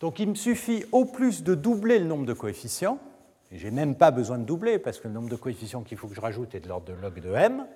Donc 0.00 0.20
il 0.20 0.28
me 0.28 0.34
suffit 0.34 0.84
au 0.92 1.04
plus 1.04 1.42
de 1.42 1.54
doubler 1.54 1.98
le 1.98 2.04
nombre 2.04 2.26
de 2.26 2.32
coefficients, 2.32 2.98
et 3.50 3.58
je 3.58 3.66
n'ai 3.66 3.74
même 3.74 3.96
pas 3.96 4.10
besoin 4.10 4.38
de 4.38 4.44
doubler 4.44 4.78
parce 4.78 4.98
que 4.98 5.08
le 5.08 5.14
nombre 5.14 5.28
de 5.28 5.36
coefficients 5.36 5.82
qu'il 5.82 5.98
faut 5.98 6.08
que 6.08 6.14
je 6.14 6.20
rajoute 6.20 6.54
est 6.54 6.60
de 6.60 6.68
l'ordre 6.68 6.86
de 6.86 7.00
log 7.00 7.20
de 7.20 7.32
m, 7.32 7.66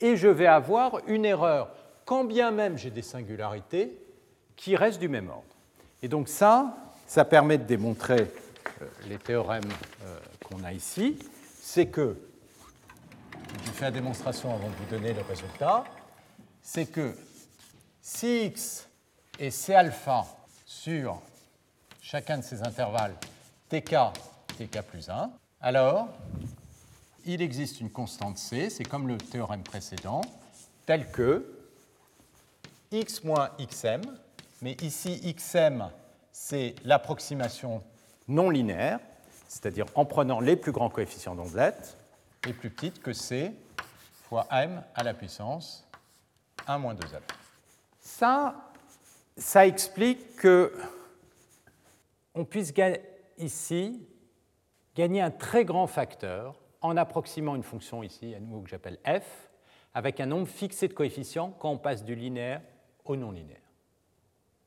et 0.00 0.16
je 0.16 0.28
vais 0.28 0.46
avoir 0.46 1.00
une 1.06 1.24
erreur, 1.24 1.70
quand 2.04 2.24
bien 2.24 2.50
même 2.50 2.78
j'ai 2.78 2.90
des 2.90 3.02
singularités, 3.02 3.98
qui 4.56 4.76
restent 4.76 5.00
du 5.00 5.08
même 5.08 5.28
ordre. 5.28 5.44
Et 6.02 6.08
donc 6.08 6.28
ça, 6.28 6.76
ça 7.06 7.24
permet 7.24 7.58
de 7.58 7.64
démontrer 7.64 8.30
euh, 8.82 8.86
les 9.08 9.18
théorèmes 9.18 9.62
euh, 10.04 10.18
qu'on 10.44 10.64
a 10.64 10.72
ici, 10.72 11.18
c'est 11.60 11.86
que, 11.86 12.16
je 13.64 13.70
fais 13.70 13.86
la 13.86 13.90
démonstration 13.90 14.54
avant 14.54 14.68
de 14.68 14.74
vous 14.74 14.90
donner 14.90 15.12
le 15.12 15.22
résultat, 15.22 15.84
c'est 16.62 16.86
que 16.86 17.14
si 18.00 18.46
x 18.46 18.88
et 19.38 19.50
c 19.50 19.74
alpha 19.74 20.24
sur 20.66 21.20
chacun 22.10 22.38
de 22.38 22.42
ces 22.42 22.62
intervalles 22.62 23.14
tk, 23.68 23.94
tk 24.56 24.80
plus 24.80 25.10
1, 25.10 25.30
alors 25.60 26.08
il 27.26 27.42
existe 27.42 27.82
une 27.82 27.90
constante 27.90 28.38
c, 28.38 28.70
c'est 28.70 28.84
comme 28.84 29.08
le 29.08 29.18
théorème 29.18 29.62
précédent, 29.62 30.22
telle 30.86 31.10
que 31.10 31.54
x 32.92 33.24
moins 33.24 33.50
xm, 33.58 34.00
mais 34.62 34.72
ici 34.80 35.20
xm 35.34 35.90
c'est 36.32 36.76
l'approximation 36.84 37.82
non 38.26 38.48
linéaire, 38.48 39.00
c'est-à-dire 39.46 39.84
en 39.94 40.06
prenant 40.06 40.40
les 40.40 40.56
plus 40.56 40.72
grands 40.72 40.88
coefficients 40.88 41.34
d'ondelette, 41.34 41.98
est 42.46 42.54
plus 42.54 42.70
petite 42.70 43.02
que 43.02 43.12
c 43.12 43.52
fois 44.30 44.46
m 44.50 44.82
à 44.94 45.02
la 45.02 45.12
puissance 45.12 45.86
1 46.66 46.78
moins 46.78 46.94
2 46.94 47.04
alpha. 47.04 47.34
Ça, 48.00 48.54
ça 49.36 49.66
explique 49.66 50.36
que 50.36 50.72
on 52.38 52.44
puisse 52.44 52.72
ici 53.36 54.00
gagner 54.94 55.20
un 55.20 55.32
très 55.32 55.64
grand 55.64 55.88
facteur 55.88 56.54
en 56.80 56.96
approximant 56.96 57.56
une 57.56 57.64
fonction 57.64 58.04
ici, 58.04 58.32
à 58.32 58.38
nouveau 58.38 58.60
que 58.60 58.70
j'appelle 58.70 58.98
f, 59.04 59.50
avec 59.92 60.20
un 60.20 60.26
nombre 60.26 60.46
fixé 60.46 60.86
de 60.86 60.92
coefficients 60.94 61.52
quand 61.58 61.70
on 61.70 61.78
passe 61.78 62.04
du 62.04 62.14
linéaire 62.14 62.62
au 63.04 63.16
non 63.16 63.32
linéaire. 63.32 63.58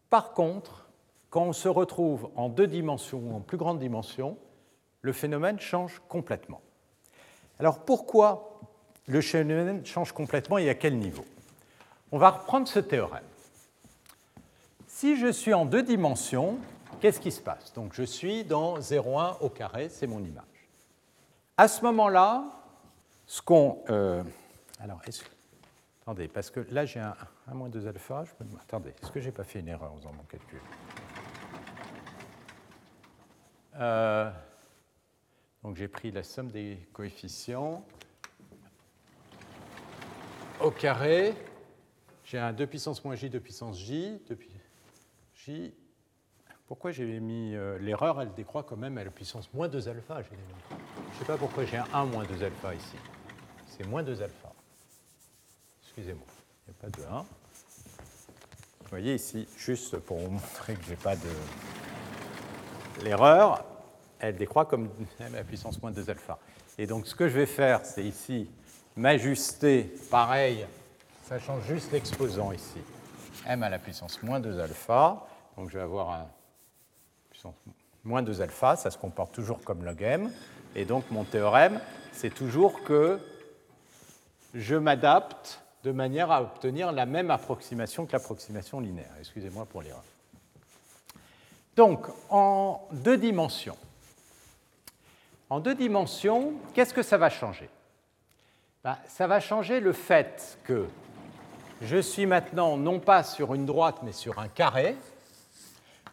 Par 0.10 0.34
contre, 0.34 0.90
quand 1.30 1.44
on 1.44 1.54
se 1.54 1.70
retrouve 1.70 2.30
en 2.36 2.50
deux 2.50 2.68
dimensions 2.68 3.20
ou 3.20 3.36
en 3.36 3.40
plus 3.40 3.58
grande 3.58 3.80
dimension, 3.80 4.38
le 5.02 5.14
phénomène 5.14 5.60
change 5.60 6.02
complètement. 6.10 6.60
Alors 7.58 7.86
pourquoi 7.86 8.60
le 9.08 9.22
phénomène 9.22 9.86
change 9.86 10.12
complètement 10.12 10.58
et 10.58 10.70
à 10.70 10.76
quel 10.76 10.98
niveau? 10.98 11.24
On 12.12 12.18
va 12.18 12.32
reprendre 12.32 12.68
ce 12.68 12.80
théorème. 12.80 13.24
Si 14.88 15.16
je 15.16 15.32
suis 15.32 15.54
en 15.54 15.66
deux 15.66 15.84
dimensions, 15.84 16.58
qu'est-ce 17.02 17.20
qui 17.20 17.32
se 17.32 17.42
passe? 17.42 17.74
Donc 17.74 17.94
je 17.94 18.04
suis 18.04 18.46
dans 18.46 18.80
0,1 18.80 19.38
au 19.42 19.50
carré, 19.50 19.90
c'est 19.90 20.08
mon 20.08 20.24
image. 20.24 20.46
À 21.58 21.68
ce 21.68 21.82
moment-là, 21.84 22.46
ce 23.26 23.42
qu'on... 23.42 23.84
Euh, 23.90 24.24
alors, 24.80 25.02
est 25.06 25.24
attendez, 26.04 26.28
parce 26.28 26.50
que 26.50 26.62
là 26.72 26.86
j'ai 26.86 27.00
un, 27.00 27.16
1 27.48 27.54
moins 27.56 27.70
2 27.70 27.88
alpha. 27.88 28.24
Attendez, 28.62 28.94
est-ce 29.02 29.12
que 29.12 29.20
je 29.20 29.26
n'ai 29.26 29.32
pas 29.32 29.44
fait 29.44 29.60
une 29.60 29.68
erreur 29.68 29.92
en 29.92 29.98
faisant 29.98 30.14
mon 30.14 30.24
calcul? 30.24 30.62
Euh, 33.76 34.32
Donc 35.64 35.76
j'ai 35.76 35.88
pris 35.88 36.12
la 36.12 36.24
somme 36.24 36.52
des 36.52 36.78
coefficients 36.94 37.84
au 40.60 40.72
carré. 40.72 41.34
J'ai 42.26 42.38
un 42.38 42.54
2 42.54 42.68
puissance 42.68 43.04
moins 43.04 43.16
j, 43.16 43.30
2 43.30 43.40
puissance 43.40 43.80
j, 43.80 44.20
2 44.30 44.38
j 45.36 45.74
pourquoi 46.72 46.92
j'ai 46.92 47.20
mis 47.20 47.54
euh, 47.54 47.78
l'erreur 47.80 48.22
Elle 48.22 48.34
décroît 48.34 48.64
quand 48.64 48.78
même 48.78 48.98
à 48.98 49.04
la 49.04 49.12
puissance 49.12 49.54
moins 49.54 49.68
2 49.68 49.90
alpha. 49.90 50.22
Je 50.22 50.30
ne 50.30 51.20
sais 51.20 51.26
pas 51.26 51.36
pourquoi 51.36 51.66
j'ai 51.66 51.76
un 51.76 51.86
1 51.94 52.06
moins 52.06 52.24
2 52.24 52.46
alpha 52.46 52.74
ici. 52.74 52.96
C'est 53.68 53.86
moins 53.86 54.04
2 54.04 54.24
alpha. 54.24 54.54
Excusez-moi, 55.84 56.24
il 56.66 56.72
n'y 56.72 56.78
a 56.80 56.82
pas 56.82 56.98
de 56.98 57.04
1. 57.14 57.20
Vous 57.20 58.90
voyez 58.90 59.16
ici, 59.16 59.50
juste 59.58 59.98
pour 59.98 60.20
vous 60.20 60.32
montrer 60.32 60.76
que 60.76 60.86
je 60.86 60.92
n'ai 60.92 60.96
pas 60.96 61.18
de... 61.18 63.04
L'erreur, 63.04 63.66
elle 64.22 64.38
décroît 64.38 64.64
comme 64.64 64.88
à 65.20 65.28
la 65.34 65.44
puissance 65.44 65.82
moins 65.82 65.92
2 65.92 66.10
alpha. 66.10 66.40
Et 66.78 66.88
donc 66.88 67.06
ce 67.06 67.16
que 67.16 67.28
je 67.28 67.38
vais 67.38 67.48
faire, 67.48 67.86
c'est 67.86 68.06
ici 68.06 68.50
m'ajuster, 68.96 69.94
pareil, 70.10 70.66
ça 71.26 71.38
change 71.38 71.66
juste 71.68 71.92
l'exposant 71.92 72.54
ici, 72.54 72.80
m 73.46 73.62
à 73.62 73.68
la 73.68 73.78
puissance 73.78 74.24
moins 74.24 74.40
2 74.40 74.58
alpha. 74.58 75.28
Donc 75.58 75.70
je 75.70 75.78
vais 75.78 75.84
avoir 75.84 76.12
un 76.12 76.28
moins 78.04 78.22
2 78.22 78.42
alpha, 78.42 78.76
ça 78.76 78.92
se 78.92 78.98
comporte 78.98 79.34
toujours 79.34 79.62
comme 79.64 79.84
log 79.84 80.02
m. 80.02 80.32
Et 80.76 80.86
donc 80.86 81.10
mon 81.12 81.24
théorème, 81.24 81.80
c'est 82.12 82.34
toujours 82.34 82.84
que 82.84 83.20
je 84.54 84.76
m'adapte 84.76 85.62
de 85.84 85.92
manière 85.92 86.32
à 86.32 86.42
obtenir 86.42 86.92
la 86.92 87.06
même 87.06 87.32
approximation 87.32 88.06
que 88.06 88.12
l'approximation 88.14 88.80
linéaire. 88.80 89.14
Excusez-moi 89.20 89.66
pour 89.66 89.82
l'erreur. 89.82 90.04
Donc, 91.76 92.06
en 92.30 92.82
deux 92.92 93.18
dimensions. 93.18 93.78
En 95.50 95.60
deux 95.60 95.76
dimensions, 95.76 96.54
qu'est-ce 96.74 96.94
que 96.94 97.02
ça 97.02 97.18
va 97.18 97.30
changer? 97.30 97.70
Ben, 98.84 98.98
Ça 99.08 99.28
va 99.28 99.40
changer 99.40 99.80
le 99.80 99.94
fait 99.94 100.58
que 100.64 100.88
je 101.82 101.98
suis 101.98 102.26
maintenant 102.26 102.78
non 102.78 103.00
pas 103.00 103.24
sur 103.24 103.54
une 103.54 103.66
droite, 103.66 103.98
mais 104.04 104.12
sur 104.12 104.40
un 104.40 104.48
carré. 104.48 104.96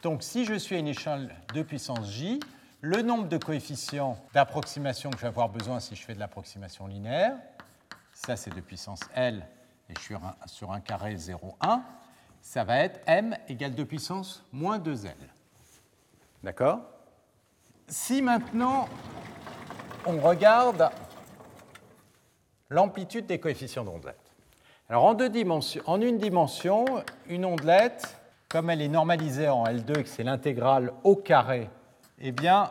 Donc 0.02 0.22
si 0.22 0.44
je 0.44 0.54
suis 0.54 0.76
à 0.76 0.78
une 0.78 0.88
échelle 0.88 1.34
de 1.54 1.62
puissance 1.62 2.10
j, 2.10 2.38
le 2.80 3.02
nombre 3.02 3.28
de 3.28 3.36
coefficients 3.36 4.16
d'approximation 4.32 5.10
que 5.10 5.16
je 5.16 5.22
vais 5.22 5.28
avoir 5.28 5.48
besoin 5.48 5.80
si 5.80 5.96
je 5.96 6.02
fais 6.02 6.14
de 6.14 6.20
l'approximation 6.20 6.86
linéaire, 6.86 7.34
ça 8.12 8.36
c'est 8.36 8.54
de 8.54 8.60
puissance 8.60 9.00
L, 9.14 9.44
et 9.90 9.94
je 9.96 10.00
suis 10.00 10.14
sur 10.46 10.70
un 10.70 10.80
carré 10.80 11.16
0,1, 11.16 11.80
ça 12.40 12.62
va 12.62 12.78
être 12.78 13.00
m 13.06 13.36
égale 13.48 13.74
2 13.74 13.84
puissance 13.84 14.44
moins 14.52 14.78
2L. 14.78 15.14
D'accord? 16.44 16.80
Si 17.88 18.22
maintenant 18.22 18.88
on 20.06 20.20
regarde 20.20 20.90
l'amplitude 22.70 23.26
des 23.26 23.40
coefficients 23.40 23.84
d'ondelette. 23.84 24.16
Alors 24.88 25.04
en, 25.04 25.14
deux 25.14 25.28
dimensions, 25.28 25.82
en 25.86 26.00
une 26.00 26.18
dimension, 26.18 26.84
une 27.26 27.44
ondelette 27.44 28.17
comme 28.48 28.70
elle 28.70 28.80
est 28.80 28.88
normalisée 28.88 29.48
en 29.48 29.64
L2 29.64 30.00
et 30.00 30.02
que 30.04 30.08
c'est 30.08 30.22
l'intégrale 30.22 30.92
au 31.04 31.16
carré, 31.16 31.68
eh 32.18 32.32
bien, 32.32 32.70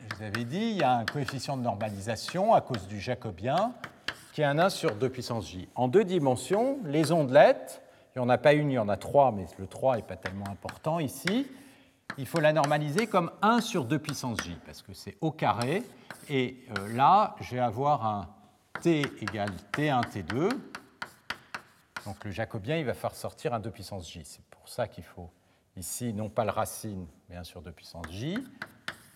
je 0.00 0.16
vous 0.16 0.22
avais 0.22 0.44
dit, 0.44 0.70
il 0.70 0.78
y 0.78 0.82
a 0.82 0.92
un 0.92 1.04
coefficient 1.04 1.56
de 1.56 1.62
normalisation 1.62 2.54
à 2.54 2.60
cause 2.60 2.86
du 2.86 2.98
jacobien 2.98 3.72
qui 4.32 4.40
est 4.40 4.44
un 4.44 4.58
1 4.58 4.70
sur 4.70 4.94
2 4.94 5.08
puissance 5.10 5.48
j. 5.48 5.68
En 5.74 5.88
deux 5.88 6.04
dimensions, 6.04 6.78
les 6.84 7.12
ondelettes, 7.12 7.82
il 8.14 8.20
n'y 8.20 8.24
en 8.24 8.28
a 8.30 8.38
pas 8.38 8.54
une, 8.54 8.70
il 8.70 8.74
y 8.74 8.78
en 8.78 8.88
a 8.88 8.96
trois, 8.96 9.30
mais 9.30 9.46
le 9.58 9.66
3 9.66 9.96
n'est 9.96 10.02
pas 10.02 10.16
tellement 10.16 10.48
important 10.48 11.00
ici, 11.00 11.46
il 12.16 12.26
faut 12.26 12.40
la 12.40 12.52
normaliser 12.52 13.06
comme 13.06 13.30
1 13.42 13.60
sur 13.60 13.84
2 13.84 13.98
puissance 13.98 14.38
j, 14.42 14.56
parce 14.64 14.80
que 14.82 14.94
c'est 14.94 15.16
au 15.20 15.32
carré, 15.32 15.82
et 16.30 16.56
euh, 16.78 16.96
là, 16.96 17.36
je 17.40 17.56
vais 17.56 17.60
avoir 17.60 18.06
un 18.06 18.28
t 18.80 19.02
égale 19.20 19.50
t1, 19.72 20.02
t2, 20.02 20.50
donc 22.06 22.24
le 22.24 22.30
jacobien, 22.30 22.76
il 22.78 22.86
va 22.86 22.94
faire 22.94 23.14
sortir 23.14 23.52
un 23.52 23.60
2 23.60 23.70
puissance 23.70 24.10
j. 24.10 24.22
pour 24.68 24.74
ça 24.74 24.86
qu'il 24.86 25.04
faut 25.04 25.30
ici, 25.78 26.12
non 26.12 26.28
pas 26.28 26.44
le 26.44 26.50
racine, 26.50 27.06
mais 27.30 27.36
1 27.36 27.44
sur 27.44 27.62
2 27.62 27.72
puissance 27.72 28.04
j. 28.10 28.36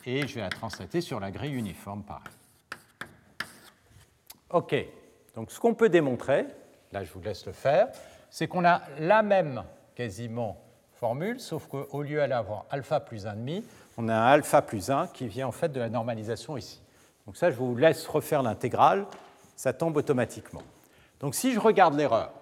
Et 0.06 0.26
je 0.26 0.36
vais 0.36 0.40
la 0.40 0.48
translater 0.48 1.02
sur 1.02 1.20
la 1.20 1.30
grille 1.30 1.52
uniforme, 1.52 2.02
pareil. 2.04 2.32
OK. 4.48 4.74
Donc 5.34 5.50
ce 5.50 5.60
qu'on 5.60 5.74
peut 5.74 5.90
démontrer, 5.90 6.46
là 6.90 7.04
je 7.04 7.12
vous 7.12 7.20
laisse 7.20 7.44
le 7.44 7.52
faire, 7.52 7.88
c'est 8.30 8.48
qu'on 8.48 8.64
a 8.64 8.80
la 8.98 9.22
même 9.22 9.62
quasiment 9.94 10.56
formule, 10.94 11.38
sauf 11.38 11.66
qu'au 11.66 12.00
lieu 12.00 12.26
d'avoir 12.26 12.64
alpha 12.70 13.00
plus 13.00 13.26
1,5, 13.26 13.62
on 13.98 14.08
a 14.08 14.14
un 14.14 14.26
alpha 14.28 14.62
plus 14.62 14.88
1 14.88 15.08
qui 15.08 15.28
vient 15.28 15.48
en 15.48 15.52
fait 15.52 15.68
de 15.68 15.80
la 15.80 15.90
normalisation 15.90 16.56
ici. 16.56 16.80
Donc 17.26 17.36
ça, 17.36 17.50
je 17.50 17.56
vous 17.56 17.76
laisse 17.76 18.08
refaire 18.08 18.42
l'intégrale, 18.42 19.04
ça 19.54 19.74
tombe 19.74 19.98
automatiquement. 19.98 20.62
Donc 21.20 21.34
si 21.34 21.52
je 21.52 21.60
regarde 21.60 21.94
l'erreur, 21.94 22.32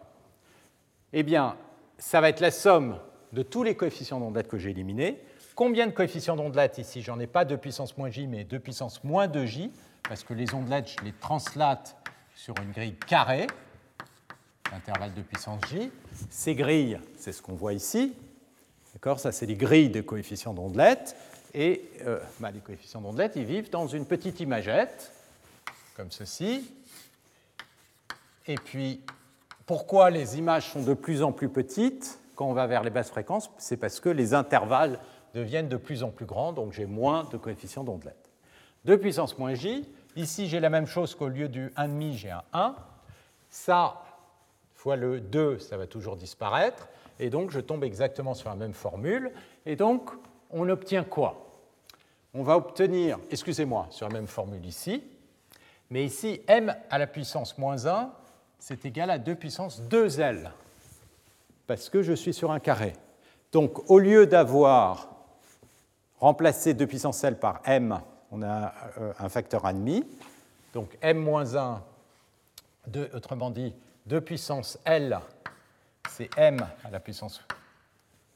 eh 1.13 1.25
bien, 1.25 1.57
ça 2.01 2.21
va 2.21 2.31
être 2.31 2.41
la 2.41 2.51
somme 2.51 2.99
de 3.33 3.43
tous 3.43 3.63
les 3.63 3.77
coefficients 3.77 4.19
d'ondelette 4.19 4.49
que 4.49 4.59
j'ai 4.59 4.71
éliminés. 4.71 5.23
Combien 5.55 5.87
de 5.87 5.93
coefficients 5.93 6.37
d'ondelette 6.37 6.79
ici? 6.79 7.03
J'en 7.03 7.21
ai 7.21 7.27
pas 7.27 7.45
2 7.45 7.57
puissance 7.59 7.97
moins 7.97 8.11
j, 8.11 8.27
mais 8.27 8.45
2 8.45 8.59
puissance 8.59 9.05
moins 9.05 9.29
2j, 9.29 9.71
parce 10.09 10.25
que 10.25 10.35
les 10.35 10.55
ondelettes, 10.55 10.97
je 10.99 11.05
les 11.05 11.13
translate 11.13 11.97
sur 12.35 12.55
une 12.59 12.73
grille 12.73 12.97
carrée, 13.07 13.47
intervalle 14.73 15.13
de 15.15 15.23
puissance 15.23 15.61
j. 15.71 15.93
Ces 16.31 16.55
grilles, 16.55 16.99
c'est 17.19 17.33
ce 17.33 17.43
qu'on 17.43 17.55
voit 17.55 17.75
ici. 17.75 18.15
D'accord? 18.95 19.21
Ça, 19.21 19.31
c'est 19.31 19.47
les 19.47 19.55
grilles 19.55 19.91
de 19.91 20.01
coefficients 20.01 20.55
d'ondelette. 20.55 21.15
Et 21.53 21.91
euh, 22.07 22.21
bah, 22.39 22.51
les 22.51 22.61
coefficients 22.61 23.01
d'ondelette, 23.01 23.37
ils 23.37 23.45
vivent 23.45 23.71
dans 23.71 23.87
une 23.87 24.07
petite 24.07 24.41
imagette, 24.41 25.13
comme 25.97 26.11
ceci. 26.11 26.73
Et 28.47 28.55
puis, 28.55 29.01
pourquoi 29.71 30.11
les 30.11 30.37
images 30.37 30.69
sont 30.69 30.83
de 30.83 30.95
plus 30.95 31.23
en 31.23 31.31
plus 31.31 31.49
petites 31.49 32.19
quand 32.35 32.47
on 32.47 32.55
va 32.55 32.67
vers 32.67 32.83
les 32.83 32.91
basses 32.91 33.09
fréquences? 33.09 33.53
C'est 33.57 33.77
parce 33.77 34.01
que 34.01 34.09
les 34.09 34.35
intervalles 34.35 34.99
deviennent 35.33 35.69
de 35.69 35.77
plus 35.77 36.03
en 36.03 36.11
plus 36.11 36.27
grands, 36.27 36.53
donc 36.53 36.73
j'ai 36.73 36.87
moins 36.87 37.23
de 37.31 37.37
coefficients 37.37 37.85
d'ondelette. 37.85 38.33
2 38.87 38.99
puissance 38.99 39.39
moins 39.39 39.55
j, 39.55 39.89
ici 40.17 40.49
j'ai 40.49 40.59
la 40.59 40.71
même 40.71 40.87
chose 40.87 41.15
qu'au 41.15 41.29
lieu 41.29 41.49
du 41.49 41.69
1,5, 41.77 42.13
j'ai 42.15 42.31
un 42.33 42.43
1. 42.53 42.75
Ça, 43.49 44.03
fois 44.75 44.97
le 44.97 45.21
2, 45.21 45.61
ça 45.61 45.77
va 45.77 45.87
toujours 45.87 46.17
disparaître, 46.17 46.89
et 47.21 47.31
donc 47.31 47.53
je 47.53 47.61
tombe 47.61 47.85
exactement 47.85 48.35
sur 48.35 48.49
la 48.49 48.57
même 48.57 48.75
formule. 48.75 49.31
Et 49.67 49.77
donc, 49.77 50.11
on 50.51 50.69
obtient 50.69 51.05
quoi? 51.05 51.47
On 52.35 52.43
va 52.43 52.57
obtenir, 52.57 53.21
excusez-moi, 53.31 53.87
sur 53.91 54.09
la 54.09 54.15
même 54.15 54.27
formule 54.27 54.67
ici, 54.67 55.05
mais 55.91 56.05
ici, 56.05 56.41
m 56.49 56.75
à 56.91 56.99
la 56.99 57.07
puissance 57.07 57.57
moins 57.57 57.87
1, 57.87 58.11
c'est 58.61 58.85
égal 58.85 59.11
à 59.11 59.19
2 59.19 59.35
puissance 59.35 59.83
2L, 59.83 60.51
parce 61.67 61.89
que 61.89 62.03
je 62.03 62.13
suis 62.13 62.35
sur 62.35 62.53
un 62.53 62.61
carré. 62.61 62.93
Donc 63.53 63.91
au 63.91 63.99
lieu 63.99 64.27
d'avoir 64.27 65.09
remplacé 66.21 66.75
2 66.75 66.87
puissance 66.87 67.25
L 67.25 67.39
par 67.39 67.63
M, 67.65 68.01
on 68.31 68.43
a 68.43 68.73
euh, 68.99 69.13
un 69.19 69.29
facteur 69.29 69.65
1,5. 69.65 70.05
Donc 70.75 70.97
M 71.01 71.19
moins 71.19 71.57
1, 71.57 71.83
autrement 73.15 73.51
dit, 73.51 73.75
2 74.07 74.21
puissance 74.21 74.79
L, 74.85 75.19
c'est 76.09 76.31
M 76.37 76.65
à 76.85 76.91
la 76.91 77.01
puissance 77.01 77.41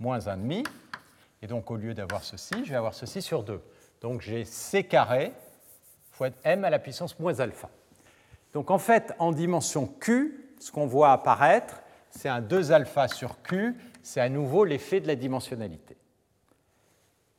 moins 0.01 0.18
1,5. 0.18 0.66
Et 1.43 1.47
donc 1.47 1.70
au 1.70 1.77
lieu 1.77 1.93
d'avoir 1.93 2.25
ceci, 2.25 2.64
je 2.64 2.70
vais 2.70 2.77
avoir 2.77 2.95
ceci 2.95 3.20
sur 3.20 3.43
2. 3.43 3.61
Donc 4.01 4.22
j'ai 4.22 4.45
C 4.45 4.85
carré 4.85 5.33
fois 6.12 6.31
M 6.45 6.64
à 6.64 6.70
la 6.70 6.79
puissance 6.79 7.18
moins 7.18 7.39
alpha. 7.40 7.69
Donc 8.55 8.70
en 8.70 8.78
fait, 8.78 9.12
en 9.18 9.32
dimension 9.32 9.86
Q, 9.86 10.55
ce 10.60 10.70
qu'on 10.72 10.86
voit 10.86 11.12
apparaître, 11.12 11.82
c'est 12.10 12.28
un 12.28 12.40
2 12.40 12.72
alpha 12.72 13.09
sur 13.09 13.43
Q, 13.43 13.76
c'est 14.02 14.20
à 14.20 14.28
nouveau 14.28 14.64
l'effet 14.64 15.01
de 15.01 15.09
la 15.09 15.16
dimensionnalité. 15.16 15.97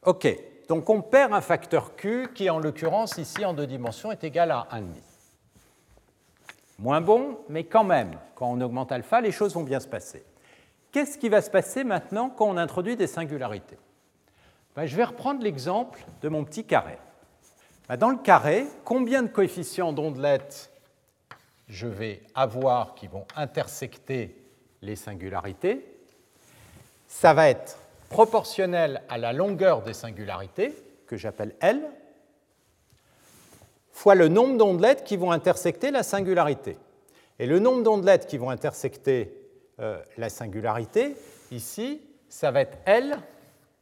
OK, 0.04 0.28
donc 0.68 0.90
on 0.90 1.02
perd 1.02 1.34
un 1.34 1.42
facteur 1.42 1.96
Q 1.96 2.28
qui, 2.36 2.50
en 2.50 2.60
l'occurrence, 2.60 3.18
ici 3.18 3.46
en 3.46 3.54
deux 3.54 3.66
dimensions, 3.66 4.12
est 4.12 4.24
égal 4.24 4.52
à 4.52 4.68
1,5. 4.74 4.84
Moins 6.78 7.00
bon, 7.00 7.40
mais 7.48 7.64
quand 7.64 7.86
même, 7.86 8.12
quand 8.36 8.52
on 8.52 8.60
augmente 8.60 8.92
alpha, 8.92 9.22
les 9.22 9.32
choses 9.32 9.54
vont 9.54 9.64
bien 9.64 9.80
se 9.80 9.88
passer. 9.88 10.26
Qu'est-ce 10.92 11.18
qui 11.18 11.30
va 11.30 11.42
se 11.42 11.50
passer 11.50 11.86
maintenant 11.86 12.30
quand 12.30 12.48
on 12.48 12.58
introduit 12.58 12.98
des 12.98 13.08
singularités? 13.08 13.78
Ben, 14.76 14.86
Je 14.86 14.96
vais 14.96 15.06
reprendre 15.06 15.42
l'exemple 15.42 16.06
de 16.22 16.28
mon 16.28 16.44
petit 16.44 16.66
carré. 16.66 16.98
Ben, 17.88 17.96
dans 17.96 18.10
le 18.10 18.18
carré, 18.18 18.66
combien 18.84 19.24
de 19.24 19.30
coefficients 19.30 19.94
d'ondelette 19.94 20.75
je 21.68 21.88
vais 21.88 22.22
avoir 22.34 22.96
qui 22.96 23.08
vont 23.08 23.26
intersecter 23.36 24.36
les 24.82 24.96
singularités. 24.96 25.86
Ça 27.08 27.34
va 27.34 27.50
être 27.50 27.78
proportionnel 28.10 29.02
à 29.10 29.18
la 29.18 29.34
longueur 29.34 29.82
des 29.82 29.94
singularités, 29.94 30.74
que 31.08 31.18
j'appelle 31.18 31.56
L, 31.60 31.82
fois 33.92 34.16
le 34.16 34.28
nombre 34.28 34.58
d'ondelettes 34.58 35.04
qui 35.04 35.18
vont 35.18 35.32
intersecter 35.32 35.92
la 35.92 36.04
singularité. 36.04 36.78
Et 37.40 37.48
le 37.48 37.60
nombre 37.60 37.84
d'ondelettes 37.84 38.28
qui 38.28 38.38
vont 38.38 38.50
intersecter 38.50 39.34
euh, 39.80 40.02
la 40.18 40.30
singularité, 40.30 41.16
ici, 41.52 42.02
ça 42.30 42.52
va 42.52 42.62
être 42.62 42.78
L 42.86 43.18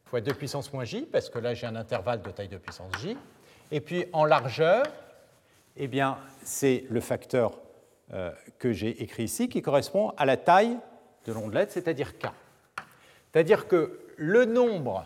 fois 0.05 0.21
2 0.21 0.31
puissance 0.35 0.71
moins 0.71 0.83
j, 0.83 1.07
parce 1.11 1.27
que 1.27 1.39
là 1.39 1.55
j'ai 1.55 1.65
un 1.65 1.75
intervalle 1.75 2.21
de 2.21 2.29
taille 2.29 2.47
de 2.47 2.57
puissance 2.57 2.91
j. 2.99 3.17
Et 3.71 3.81
puis 3.81 4.05
en 4.13 4.25
largeur, 4.25 4.85
eh 5.75 5.89
c'est 6.43 6.85
le 6.91 6.99
facteur 6.99 7.62
que 8.59 8.71
j'ai 8.71 9.01
écrit 9.01 9.23
ici, 9.23 9.49
qui 9.49 9.61
correspond 9.61 10.09
à 10.17 10.25
la 10.25 10.37
taille 10.37 10.77
de 11.25 11.33
l'ondelette, 11.33 11.71
c'est-à-dire 11.71 12.17
K. 12.19 12.27
C'est-à-dire 13.31 13.67
que 13.67 13.99
le 14.17 14.45
nombre 14.45 15.05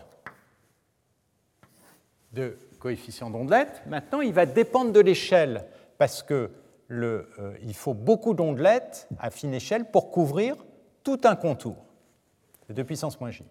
de 2.32 2.56
coefficient 2.78 3.30
d'ondelette. 3.30 3.82
Maintenant, 3.86 4.20
il 4.20 4.32
va 4.32 4.46
dépendre 4.46 4.92
de 4.92 5.00
l'échelle 5.00 5.64
parce 5.98 6.22
qu'il 6.22 6.48
euh, 6.90 7.72
faut 7.74 7.94
beaucoup 7.94 8.34
d'ondelettes 8.34 9.08
à 9.18 9.30
fine 9.30 9.54
échelle 9.54 9.90
pour 9.90 10.10
couvrir 10.10 10.56
tout 11.02 11.20
un 11.24 11.36
contour 11.36 11.76
de 12.68 12.82
puissance 12.82 13.20
moins 13.20 13.30
j. 13.30 13.44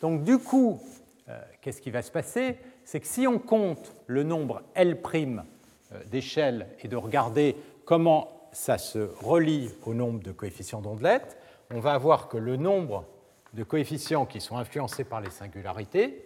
Donc 0.00 0.22
du 0.24 0.38
coup, 0.38 0.80
euh, 1.28 1.40
qu'est-ce 1.60 1.80
qui 1.80 1.90
va 1.90 2.02
se 2.02 2.10
passer? 2.10 2.58
C'est 2.84 3.00
que 3.00 3.06
si 3.06 3.26
on 3.26 3.38
compte 3.38 3.92
le 4.06 4.22
nombre 4.22 4.62
L' 4.74 4.98
euh, 5.06 6.04
d'échelles 6.10 6.68
et 6.82 6.88
de 6.88 6.96
regarder 6.96 7.56
comment 7.84 8.41
ça 8.52 8.78
se 8.78 9.10
relie 9.20 9.70
au 9.84 9.94
nombre 9.94 10.22
de 10.22 10.30
coefficients 10.30 10.80
d'ondelettes, 10.80 11.36
on 11.70 11.80
va 11.80 11.96
voir 11.98 12.28
que 12.28 12.36
le 12.36 12.56
nombre 12.56 13.06
de 13.54 13.64
coefficients 13.64 14.26
qui 14.26 14.40
sont 14.40 14.56
influencés 14.56 15.04
par 15.04 15.20
les 15.20 15.30
singularités, 15.30 16.24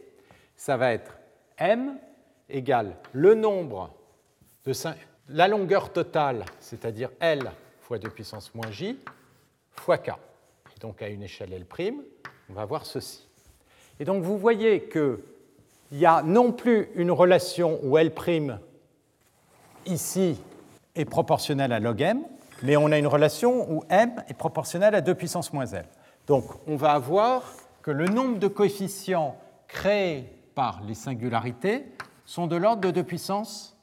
ça 0.56 0.76
va 0.76 0.92
être 0.92 1.18
m 1.58 1.98
égale 2.48 2.96
le 3.12 3.34
nombre 3.34 3.90
de 4.64 4.72
la 5.28 5.48
longueur 5.48 5.92
totale, 5.92 6.44
c'est-à-dire 6.60 7.10
L 7.20 7.50
fois 7.80 7.98
2 7.98 8.10
puissance 8.10 8.52
moins 8.54 8.70
j, 8.70 8.98
fois 9.70 9.98
k. 9.98 10.10
Et 10.76 10.80
donc 10.80 11.02
à 11.02 11.08
une 11.08 11.22
échelle 11.22 11.52
L', 11.52 11.94
on 12.50 12.52
va 12.52 12.64
voir 12.64 12.84
ceci. 12.84 13.26
Et 14.00 14.04
donc 14.04 14.24
vous 14.24 14.38
voyez 14.38 14.88
qu'il 14.88 15.18
y 15.92 16.04
a 16.04 16.22
non 16.22 16.52
plus 16.52 16.88
une 16.96 17.12
relation 17.12 17.78
où 17.82 17.96
L' 17.96 18.12
ici 19.86 20.40
est 20.96 21.04
proportionnelle 21.04 21.72
à 21.72 21.78
log 21.78 22.00
m, 22.00 22.22
mais 22.62 22.76
on 22.76 22.90
a 22.90 22.98
une 22.98 23.06
relation 23.06 23.70
où 23.70 23.84
m 23.88 24.22
est 24.28 24.34
proportionnelle 24.34 24.94
à 24.94 25.00
2 25.00 25.14
puissance 25.14 25.52
moins 25.52 25.66
L. 25.66 25.86
Donc 26.26 26.44
on 26.66 26.76
va 26.76 26.92
avoir 26.92 27.42
que 27.82 27.90
le 27.90 28.06
nombre 28.06 28.38
de 28.38 28.48
coefficients 28.48 29.36
créés 29.68 30.32
par 30.54 30.82
les 30.86 30.94
singularités 30.94 31.84
sont 32.24 32.46
de 32.46 32.56
l'ordre 32.56 32.82
de 32.82 32.90
2 32.90 33.02
puissance 33.04 33.76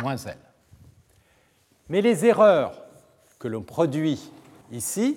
moins 0.00 0.16
L. 0.16 0.36
Mais 1.88 2.02
les 2.02 2.26
erreurs 2.26 2.82
que 3.38 3.48
l'on 3.48 3.62
produit 3.62 4.30
ici, 4.70 5.16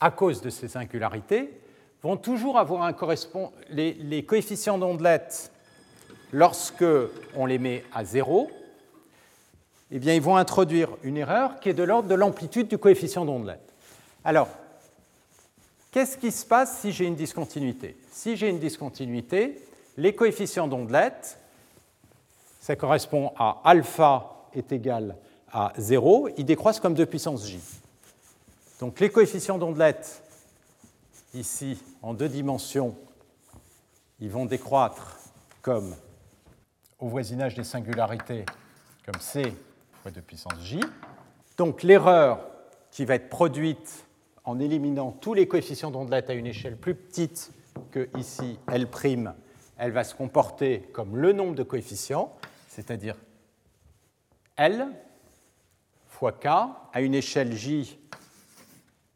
à 0.00 0.10
cause 0.10 0.42
de 0.42 0.50
ces 0.50 0.68
singularités, 0.68 1.60
vont 2.02 2.16
toujours 2.18 2.58
avoir 2.58 2.82
un 2.82 2.92
correspond 2.92 3.52
les, 3.70 3.94
les 3.94 4.24
coefficients 4.24 4.76
d'ondelette 4.76 5.50
lorsque 6.32 6.84
on 7.34 7.46
les 7.46 7.58
met 7.58 7.84
à 7.94 8.04
zéro, 8.04 8.50
eh 9.96 10.00
bien, 10.00 10.14
ils 10.14 10.20
vont 10.20 10.36
introduire 10.36 10.88
une 11.04 11.16
erreur 11.16 11.60
qui 11.60 11.68
est 11.68 11.74
de 11.74 11.84
l'ordre 11.84 12.08
de 12.08 12.16
l'amplitude 12.16 12.66
du 12.66 12.78
coefficient 12.78 13.24
d'ondelette. 13.24 13.72
Alors, 14.24 14.48
qu'est-ce 15.92 16.18
qui 16.18 16.32
se 16.32 16.44
passe 16.44 16.80
si 16.80 16.90
j'ai 16.90 17.04
une 17.04 17.14
discontinuité? 17.14 17.96
Si 18.10 18.36
j'ai 18.36 18.48
une 18.48 18.58
discontinuité, 18.58 19.56
les 19.96 20.12
coefficients 20.12 20.66
d'ondelette, 20.66 21.38
ça 22.58 22.74
correspond 22.74 23.32
à 23.38 23.60
alpha 23.62 24.48
est 24.52 24.72
égal 24.72 25.16
à 25.52 25.72
0, 25.78 26.30
ils 26.38 26.44
décroissent 26.44 26.80
comme 26.80 26.94
2 26.94 27.06
puissance 27.06 27.46
j. 27.46 27.60
Donc 28.80 28.98
les 28.98 29.10
coefficients 29.10 29.58
d'ondelette 29.58 30.24
ici 31.34 31.80
en 32.02 32.14
deux 32.14 32.28
dimensions, 32.28 32.96
ils 34.18 34.30
vont 34.30 34.46
décroître 34.46 35.20
comme 35.62 35.94
au 36.98 37.06
voisinage 37.06 37.54
des 37.54 37.62
singularités, 37.62 38.44
comme 39.06 39.20
c 39.20 39.54
fois 40.04 40.10
2 40.10 40.20
puissance 40.20 40.60
j. 40.60 40.80
Donc 41.56 41.82
l'erreur 41.82 42.46
qui 42.90 43.06
va 43.06 43.14
être 43.14 43.30
produite 43.30 44.06
en 44.44 44.60
éliminant 44.60 45.12
tous 45.12 45.32
les 45.32 45.48
coefficients 45.48 45.90
d'ondelette 45.90 46.28
à 46.28 46.34
une 46.34 46.46
échelle 46.46 46.76
plus 46.76 46.94
petite 46.94 47.50
que 47.90 48.10
ici 48.18 48.58
L', 48.70 48.86
elle 49.78 49.92
va 49.92 50.04
se 50.04 50.14
comporter 50.14 50.82
comme 50.92 51.16
le 51.16 51.32
nombre 51.32 51.54
de 51.54 51.62
coefficients, 51.62 52.36
c'est-à-dire 52.68 53.16
L 54.56 54.88
fois 56.08 56.32
K 56.32 56.48
à 56.92 57.00
une 57.00 57.14
échelle 57.14 57.54
J 57.54 57.98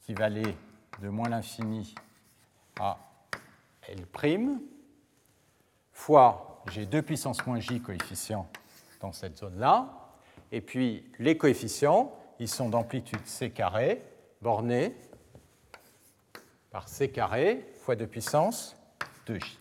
qui 0.06 0.14
va 0.14 0.24
aller 0.24 0.56
de 1.02 1.10
moins 1.10 1.28
l'infini 1.28 1.94
à 2.80 2.96
L', 3.88 4.06
fois 5.92 6.62
j'ai 6.70 6.86
2 6.86 7.02
puissance 7.02 7.46
moins 7.46 7.60
j 7.60 7.82
coefficients 7.82 8.48
dans 9.02 9.12
cette 9.12 9.36
zone-là, 9.36 10.07
et 10.52 10.60
puis 10.60 11.04
les 11.18 11.36
coefficients, 11.36 12.14
ils 12.38 12.48
sont 12.48 12.68
d'amplitude 12.68 13.24
c 13.26 13.50
carré, 13.50 14.02
bornés 14.42 14.94
par 16.70 16.88
c 16.88 17.10
carré 17.10 17.66
fois 17.80 17.96
2 17.96 18.06
puissance 18.06 18.76
2j. 19.26 19.58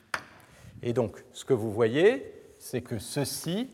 Et 0.84 0.94
donc, 0.94 1.24
ce 1.34 1.44
que 1.44 1.54
vous 1.54 1.72
voyez, 1.72 2.32
c'est 2.60 2.82
que 2.82 3.00
ceci, 3.00 3.70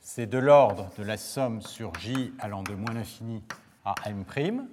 c'est 0.00 0.26
de 0.26 0.38
l'ordre 0.38 0.90
de 0.98 1.02
la 1.02 1.16
somme 1.16 1.62
sur 1.62 1.94
j 1.94 2.32
allant 2.38 2.62
de 2.62 2.74
moins 2.74 2.92
l'infini 2.92 3.42
à 3.84 3.94
m', 4.06 4.66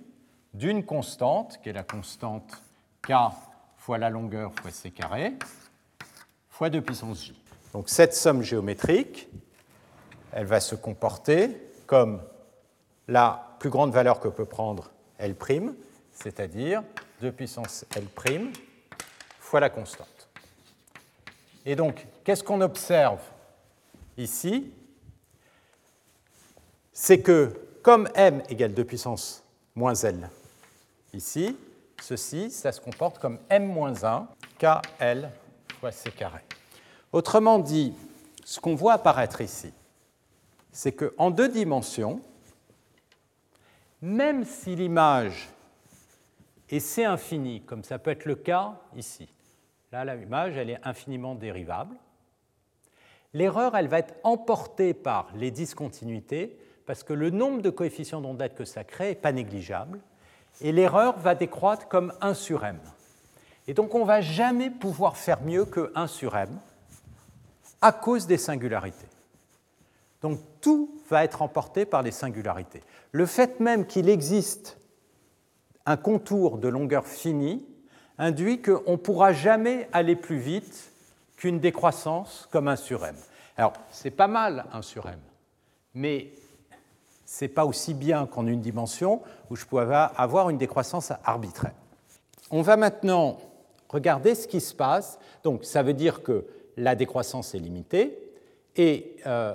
d'une 0.53 0.83
constante, 0.83 1.59
qui 1.61 1.69
est 1.69 1.73
la 1.73 1.83
constante 1.83 2.61
k 3.01 3.13
fois 3.77 3.97
la 3.97 4.09
longueur 4.09 4.53
fois 4.53 4.71
c 4.71 4.91
carré, 4.91 5.33
fois 6.49 6.69
2 6.69 6.81
puissance 6.81 7.25
j. 7.25 7.41
Donc 7.73 7.89
cette 7.89 8.13
somme 8.13 8.41
géométrique, 8.41 9.29
elle 10.33 10.45
va 10.45 10.59
se 10.59 10.75
comporter 10.75 11.49
comme 11.87 12.21
la 13.07 13.55
plus 13.59 13.69
grande 13.69 13.91
valeur 13.91 14.19
que 14.19 14.27
peut 14.27 14.45
prendre 14.45 14.91
L', 15.17 15.35
c'est-à-dire 16.11 16.83
2 17.21 17.31
puissance 17.31 17.85
L' 17.95 18.51
fois 19.39 19.59
la 19.59 19.69
constante. 19.69 20.29
Et 21.65 21.75
donc, 21.75 22.05
qu'est-ce 22.23 22.43
qu'on 22.43 22.61
observe 22.61 23.19
ici? 24.17 24.71
C'est 26.93 27.21
que 27.21 27.59
comme 27.81 28.07
m 28.13 28.43
égale 28.49 28.73
2 28.73 28.83
puissance 28.83 29.43
moins 29.75 29.95
L 29.95 30.29
ici, 31.13 31.57
ceci, 32.01 32.51
ça 32.51 32.71
se 32.71 32.79
comporte 32.79 33.19
comme 33.19 33.39
m-1 33.49 34.27
kl 34.57 35.29
fois 35.79 35.91
c 35.91 36.11
carré. 36.11 36.41
Autrement 37.11 37.59
dit, 37.59 37.93
ce 38.45 38.59
qu'on 38.59 38.75
voit 38.75 38.93
apparaître 38.93 39.41
ici, 39.41 39.73
c'est 40.71 40.91
qu'en 40.91 41.31
deux 41.31 41.49
dimensions, 41.49 42.21
même 44.01 44.45
si 44.45 44.75
l'image 44.75 45.49
est 46.69 46.79
c 46.79 47.03
infini, 47.03 47.61
comme 47.61 47.83
ça 47.83 47.99
peut 47.99 48.11
être 48.11 48.25
le 48.25 48.35
cas 48.35 48.79
ici, 48.95 49.27
là 49.91 50.05
l'image 50.15 50.55
elle 50.57 50.69
est 50.69 50.79
infiniment 50.83 51.35
dérivable, 51.35 51.95
l'erreur 53.33 53.75
elle 53.75 53.87
va 53.87 53.99
être 53.99 54.15
emportée 54.23 54.93
par 54.93 55.29
les 55.35 55.51
discontinuités 55.51 56.57
parce 56.85 57.03
que 57.03 57.13
le 57.13 57.29
nombre 57.29 57.61
de 57.61 57.69
coefficients 57.69 58.21
d'ondette 58.21 58.55
que 58.55 58.65
ça 58.65 58.83
crée 58.83 59.09
n'est 59.09 59.15
pas 59.15 59.31
négligeable 59.31 59.99
et 60.61 60.71
l'erreur 60.71 61.17
va 61.19 61.35
décroître 61.35 61.87
comme 61.87 62.13
1 62.21 62.33
sur 62.33 62.65
m. 62.65 62.79
Et 63.67 63.73
donc 63.73 63.93
on 63.93 63.99
ne 63.99 64.05
va 64.05 64.21
jamais 64.21 64.69
pouvoir 64.69 65.17
faire 65.17 65.41
mieux 65.41 65.65
que 65.65 65.91
1 65.95 66.07
sur 66.07 66.35
m 66.35 66.49
à 67.81 67.91
cause 67.91 68.27
des 68.27 68.37
singularités. 68.37 69.07
Donc 70.21 70.39
tout 70.61 70.99
va 71.09 71.23
être 71.23 71.41
emporté 71.41 71.85
par 71.85 72.01
les 72.01 72.11
singularités. 72.11 72.81
Le 73.11 73.25
fait 73.25 73.59
même 73.59 73.85
qu'il 73.85 74.09
existe 74.09 74.77
un 75.85 75.97
contour 75.97 76.57
de 76.57 76.67
longueur 76.67 77.07
finie 77.07 77.65
induit 78.17 78.61
qu'on 78.61 78.91
ne 78.91 78.97
pourra 78.97 79.31
jamais 79.33 79.87
aller 79.93 80.15
plus 80.15 80.37
vite 80.37 80.91
qu'une 81.37 81.59
décroissance 81.59 82.47
comme 82.51 82.67
1 82.67 82.75
sur 82.75 83.05
m. 83.05 83.15
Alors, 83.57 83.73
c'est 83.91 84.11
pas 84.11 84.27
mal 84.27 84.65
1 84.73 84.81
sur 84.81 85.07
m, 85.07 85.17
mais 85.93 86.31
ce 87.25 87.45
n'est 87.45 87.49
pas 87.49 87.65
aussi 87.65 87.93
bien 87.93 88.25
qu'en 88.25 88.45
une 88.45 88.61
dimension 88.61 89.21
où 89.49 89.55
je 89.55 89.65
pouvais 89.65 89.85
avoir 90.17 90.49
une 90.49 90.57
décroissance 90.57 91.11
arbitraire. 91.23 91.73
On 92.51 92.61
va 92.61 92.75
maintenant 92.75 93.37
regarder 93.89 94.35
ce 94.35 94.47
qui 94.47 94.61
se 94.61 94.73
passe. 94.73 95.19
Donc 95.43 95.65
ça 95.65 95.83
veut 95.83 95.93
dire 95.93 96.23
que 96.23 96.45
la 96.77 96.95
décroissance 96.95 97.53
est 97.55 97.59
limitée 97.59 98.17
et 98.75 99.17
euh, 99.25 99.53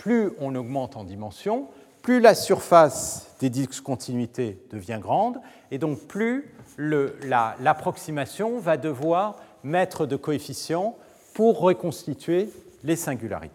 plus 0.00 0.32
on 0.40 0.54
augmente 0.54 0.96
en 0.96 1.04
dimension, 1.04 1.68
plus 2.00 2.20
la 2.20 2.34
surface 2.34 3.26
des 3.38 3.50
discontinuités 3.50 4.58
devient 4.70 4.98
grande 4.98 5.38
et 5.70 5.76
donc 5.76 5.98
plus 5.98 6.54
l'approximation 6.78 8.58
va 8.58 8.78
devoir 8.78 9.36
mettre 9.62 10.06
de 10.06 10.16
coefficients 10.16 10.96
pour 11.34 11.60
reconstituer 11.60 12.50
les 12.82 12.96
singularités. 12.96 13.54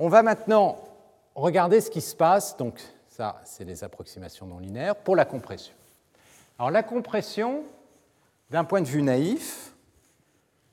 On 0.00 0.08
va 0.08 0.24
maintenant 0.24 0.78
regardez 1.36 1.80
ce 1.80 1.90
qui 1.90 2.00
se 2.00 2.16
passe, 2.16 2.56
donc 2.56 2.80
ça 3.08 3.40
c'est 3.44 3.64
les 3.64 3.84
approximations 3.84 4.46
non 4.46 4.58
linéaires, 4.58 4.96
pour 4.96 5.14
la 5.14 5.24
compression. 5.24 5.74
Alors 6.58 6.72
la 6.72 6.82
compression, 6.82 7.62
d'un 8.50 8.64
point 8.64 8.80
de 8.80 8.88
vue 8.88 9.02
naïf, 9.02 9.72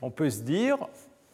on 0.01 0.09
peut 0.09 0.31
se 0.31 0.41
dire, 0.41 0.79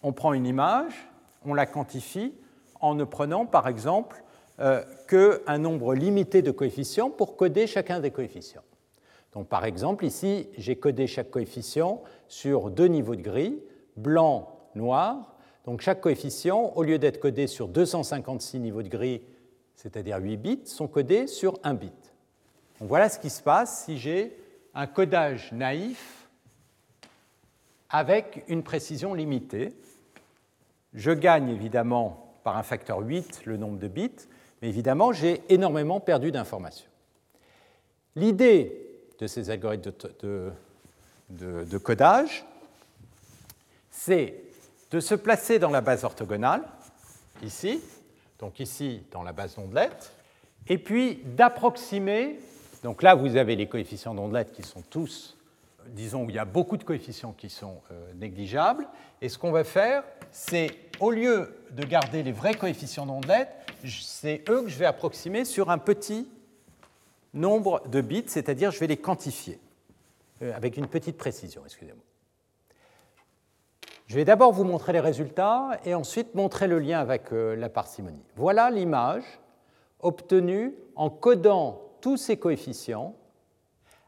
on 0.03 0.11
prend 0.11 0.33
une 0.33 0.45
image, 0.45 1.07
on 1.45 1.53
la 1.53 1.65
quantifie 1.65 2.33
en 2.81 2.95
ne 2.95 3.03
prenant 3.03 3.45
par 3.45 3.67
exemple 3.67 4.23
euh, 4.59 4.83
qu'un 5.07 5.57
nombre 5.57 5.95
limité 5.95 6.41
de 6.41 6.51
coefficients 6.51 7.09
pour 7.09 7.35
coder 7.35 7.67
chacun 7.67 7.99
des 7.99 8.11
coefficients. 8.11 8.63
Donc 9.33 9.47
par 9.47 9.65
exemple 9.65 10.05
ici 10.05 10.49
j'ai 10.57 10.75
codé 10.75 11.07
chaque 11.07 11.31
coefficient 11.31 12.03
sur 12.27 12.69
deux 12.69 12.87
niveaux 12.87 13.15
de 13.15 13.21
gris, 13.21 13.59
blanc 13.97 14.59
noir. 14.75 15.35
Donc 15.65 15.81
chaque 15.81 16.01
coefficient, 16.01 16.73
au 16.75 16.83
lieu 16.83 16.99
d'être 16.99 17.19
codé 17.19 17.47
sur 17.47 17.67
256 17.67 18.59
niveaux 18.59 18.83
de 18.83 18.89
gris, 18.89 19.21
c'est-à-dire 19.75 20.17
8 20.17 20.37
bits, 20.37 20.61
sont 20.65 20.87
codés 20.87 21.27
sur 21.27 21.59
1 21.63 21.73
bit. 21.75 22.13
Donc 22.79 22.89
voilà 22.89 23.09
ce 23.09 23.19
qui 23.19 23.29
se 23.29 23.41
passe 23.41 23.85
si 23.85 23.97
j'ai 23.97 24.37
un 24.73 24.87
codage 24.87 25.51
naïf 25.51 26.27
avec 27.89 28.43
une 28.47 28.63
précision 28.63 29.13
limitée. 29.13 29.73
Je 30.93 31.11
gagne 31.11 31.49
évidemment 31.49 32.30
par 32.43 32.57
un 32.57 32.63
facteur 32.63 32.99
8 32.99 33.43
le 33.45 33.57
nombre 33.57 33.77
de 33.77 33.87
bits, 33.87 34.27
mais 34.61 34.69
évidemment 34.69 35.11
j'ai 35.11 35.41
énormément 35.49 35.99
perdu 35.99 36.31
d'informations. 36.31 36.89
L'idée 38.15 38.81
de 39.19 39.27
ces 39.27 39.49
algorithmes 39.49 39.91
de, 41.29 41.77
codage, 41.77 42.45
c'est 43.89 44.35
de 44.89 44.99
se 44.99 45.15
placer 45.15 45.59
dans 45.59 45.69
la 45.69 45.81
base 45.81 46.03
orthogonale, 46.03 46.63
ici, 47.43 47.81
donc 48.39 48.59
ici 48.59 49.03
dans 49.11 49.23
la 49.23 49.31
base 49.31 49.55
d'ondelettes, 49.55 50.11
et 50.67 50.77
puis 50.77 51.21
d'approximer, 51.23 52.39
donc 52.83 53.03
là 53.03 53.15
vous 53.15 53.37
avez 53.37 53.55
les 53.55 53.67
coefficients 53.67 54.13
d'ondelettes 54.13 54.51
qui 54.51 54.63
sont 54.63 54.81
tous, 54.89 55.37
disons, 55.87 56.25
il 56.27 56.35
y 56.35 56.39
a 56.39 56.45
beaucoup 56.45 56.77
de 56.77 56.83
coefficients 56.83 57.33
qui 57.33 57.49
sont 57.49 57.81
euh, 57.91 58.13
négligeables, 58.15 58.87
et 59.21 59.29
ce 59.29 59.37
qu'on 59.37 59.51
va 59.51 59.63
faire, 59.63 60.03
c'est 60.31 60.71
au 60.99 61.11
lieu 61.11 61.55
de 61.71 61.83
garder 61.83 62.23
les 62.23 62.31
vrais 62.31 62.53
coefficients 62.53 63.05
d'ondelettes, 63.05 63.55
c'est 63.85 64.43
eux 64.49 64.63
que 64.63 64.69
je 64.69 64.77
vais 64.77 64.85
approximer 64.85 65.45
sur 65.45 65.69
un 65.69 65.77
petit 65.77 66.29
nombre 67.33 67.81
de 67.87 68.01
bits, 68.01 68.23
c'est-à-dire 68.27 68.71
je 68.71 68.79
vais 68.79 68.87
les 68.87 68.97
quantifier 68.97 69.59
euh, 70.41 70.55
avec 70.55 70.77
une 70.77 70.87
petite 70.87 71.17
précision, 71.17 71.61
excusez-moi. 71.65 72.03
Je 74.07 74.15
vais 74.15 74.25
d'abord 74.25 74.51
vous 74.51 74.65
montrer 74.65 74.91
les 74.91 74.99
résultats 74.99 75.79
et 75.85 75.95
ensuite 75.95 76.35
montrer 76.35 76.67
le 76.67 76.79
lien 76.79 76.99
avec 76.99 77.31
euh, 77.31 77.55
la 77.55 77.69
parcimonie. 77.69 78.25
Voilà 78.35 78.69
l'image 78.69 79.23
obtenue 80.01 80.75
en 80.95 81.09
codant 81.09 81.81
tous 82.01 82.17
ces 82.17 82.35
coefficients 82.35 83.15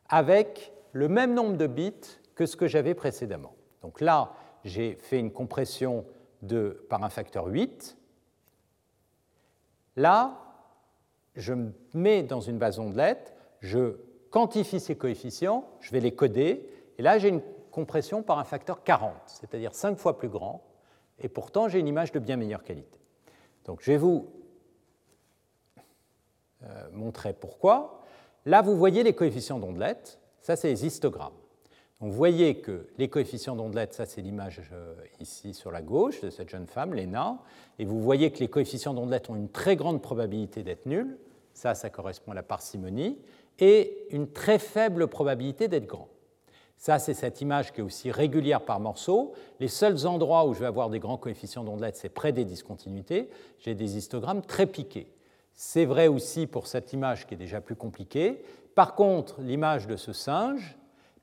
avec 0.09 0.73
le 0.91 1.07
même 1.07 1.33
nombre 1.33 1.55
de 1.55 1.67
bits 1.67 1.93
que 2.35 2.45
ce 2.45 2.57
que 2.57 2.67
j'avais 2.67 2.95
précédemment. 2.95 3.55
Donc 3.81 4.01
là, 4.01 4.33
j'ai 4.65 4.95
fait 4.95 5.19
une 5.19 5.31
compression 5.31 6.05
de, 6.43 6.85
par 6.89 7.03
un 7.03 7.09
facteur 7.09 7.47
8. 7.47 7.97
Là, 9.95 10.39
je 11.35 11.53
me 11.53 11.73
mets 11.93 12.23
dans 12.23 12.41
une 12.41 12.57
base 12.57 12.79
ondelette, 12.79 13.33
je 13.59 13.97
quantifie 14.29 14.79
ces 14.79 14.95
coefficients, 14.95 15.67
je 15.79 15.91
vais 15.91 15.99
les 15.99 16.13
coder, 16.13 16.69
et 16.97 17.01
là 17.01 17.17
j'ai 17.17 17.29
une 17.29 17.41
compression 17.71 18.21
par 18.21 18.39
un 18.39 18.43
facteur 18.43 18.83
40, 18.83 19.13
c'est-à-dire 19.25 19.73
5 19.73 19.97
fois 19.97 20.17
plus 20.17 20.29
grand, 20.29 20.63
et 21.19 21.29
pourtant 21.29 21.69
j'ai 21.69 21.79
une 21.79 21.87
image 21.87 22.11
de 22.11 22.19
bien 22.19 22.37
meilleure 22.37 22.63
qualité. 22.63 22.99
Donc 23.65 23.81
je 23.81 23.91
vais 23.91 23.97
vous 23.97 24.27
euh, 26.63 26.89
montrer 26.91 27.33
pourquoi. 27.33 28.01
Là, 28.45 28.61
vous 28.61 28.75
voyez 28.75 29.03
les 29.03 29.13
coefficients 29.13 29.59
d'ondelette, 29.59 30.19
ça 30.41 30.55
c'est 30.55 30.69
les 30.69 30.85
histogrammes. 30.85 31.33
Vous 32.03 32.11
voyez 32.11 32.55
que 32.55 32.85
les 32.97 33.07
coefficients 33.07 33.55
d'ondelette, 33.55 33.93
ça 33.93 34.05
c'est 34.05 34.19
l'image 34.19 34.59
euh, 34.73 34.93
ici 35.21 35.53
sur 35.53 35.71
la 35.71 35.81
gauche 35.81 36.19
de 36.19 36.29
cette 36.29 36.49
jeune 36.49 36.67
femme, 36.67 36.93
Léna, 36.93 37.39
et 37.79 37.85
vous 37.85 38.01
voyez 38.01 38.29
que 38.29 38.39
les 38.39 38.49
coefficients 38.49 38.93
d'ondelette 38.93 39.29
ont 39.29 39.37
une 39.37 39.47
très 39.47 39.77
grande 39.77 40.01
probabilité 40.01 40.63
d'être 40.63 40.85
nuls, 40.85 41.17
ça, 41.53 41.75
ça 41.75 41.89
correspond 41.89 42.33
à 42.33 42.35
la 42.35 42.43
parcimonie, 42.43 43.19
et 43.57 44.05
une 44.11 44.27
très 44.27 44.59
faible 44.59 45.07
probabilité 45.07 45.69
d'être 45.69 45.85
grand. 45.85 46.09
Ça, 46.75 46.99
c'est 46.99 47.13
cette 47.13 47.39
image 47.39 47.71
qui 47.71 47.79
est 47.79 47.85
aussi 47.85 48.11
régulière 48.11 48.65
par 48.65 48.81
morceau. 48.81 49.31
Les 49.61 49.69
seuls 49.69 50.05
endroits 50.05 50.45
où 50.45 50.53
je 50.53 50.59
vais 50.59 50.65
avoir 50.65 50.89
des 50.89 50.99
grands 50.99 51.15
coefficients 51.15 51.63
d'ondelette, 51.63 51.95
c'est 51.95 52.09
près 52.09 52.33
des 52.33 52.43
discontinuités. 52.43 53.29
J'ai 53.59 53.75
des 53.75 53.95
histogrammes 53.95 54.41
très 54.41 54.65
piqués. 54.65 55.07
C'est 55.53 55.85
vrai 55.85 56.09
aussi 56.09 56.47
pour 56.47 56.67
cette 56.67 56.91
image 56.91 57.27
qui 57.27 57.35
est 57.35 57.37
déjà 57.37 57.61
plus 57.61 57.77
compliquée. 57.77 58.43
Par 58.75 58.93
contre, 58.93 59.39
l'image 59.39 59.87
de 59.87 59.95
ce 59.95 60.11
singe, 60.11 60.77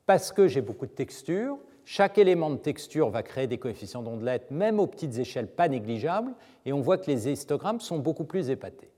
parce 0.05 0.31
que 0.31 0.47
j'ai 0.47 0.61
beaucoup 0.61 0.85
de 0.85 0.91
textures, 0.91 1.57
chaque 1.85 2.17
élément 2.17 2.49
de 2.49 2.57
texture 2.57 3.09
va 3.09 3.23
créer 3.23 3.47
des 3.47 3.57
coefficients 3.57 4.01
d'ondelette, 4.01 4.51
même 4.51 4.79
aux 4.79 4.87
petites 4.87 5.17
échelles 5.17 5.47
pas 5.47 5.67
négligeables, 5.67 6.33
et 6.65 6.73
on 6.73 6.81
voit 6.81 6.97
que 6.97 7.09
les 7.09 7.29
histogrammes 7.29 7.79
sont 7.79 7.99
beaucoup 7.99 8.23
plus 8.23 8.49
épatés. 8.49 8.89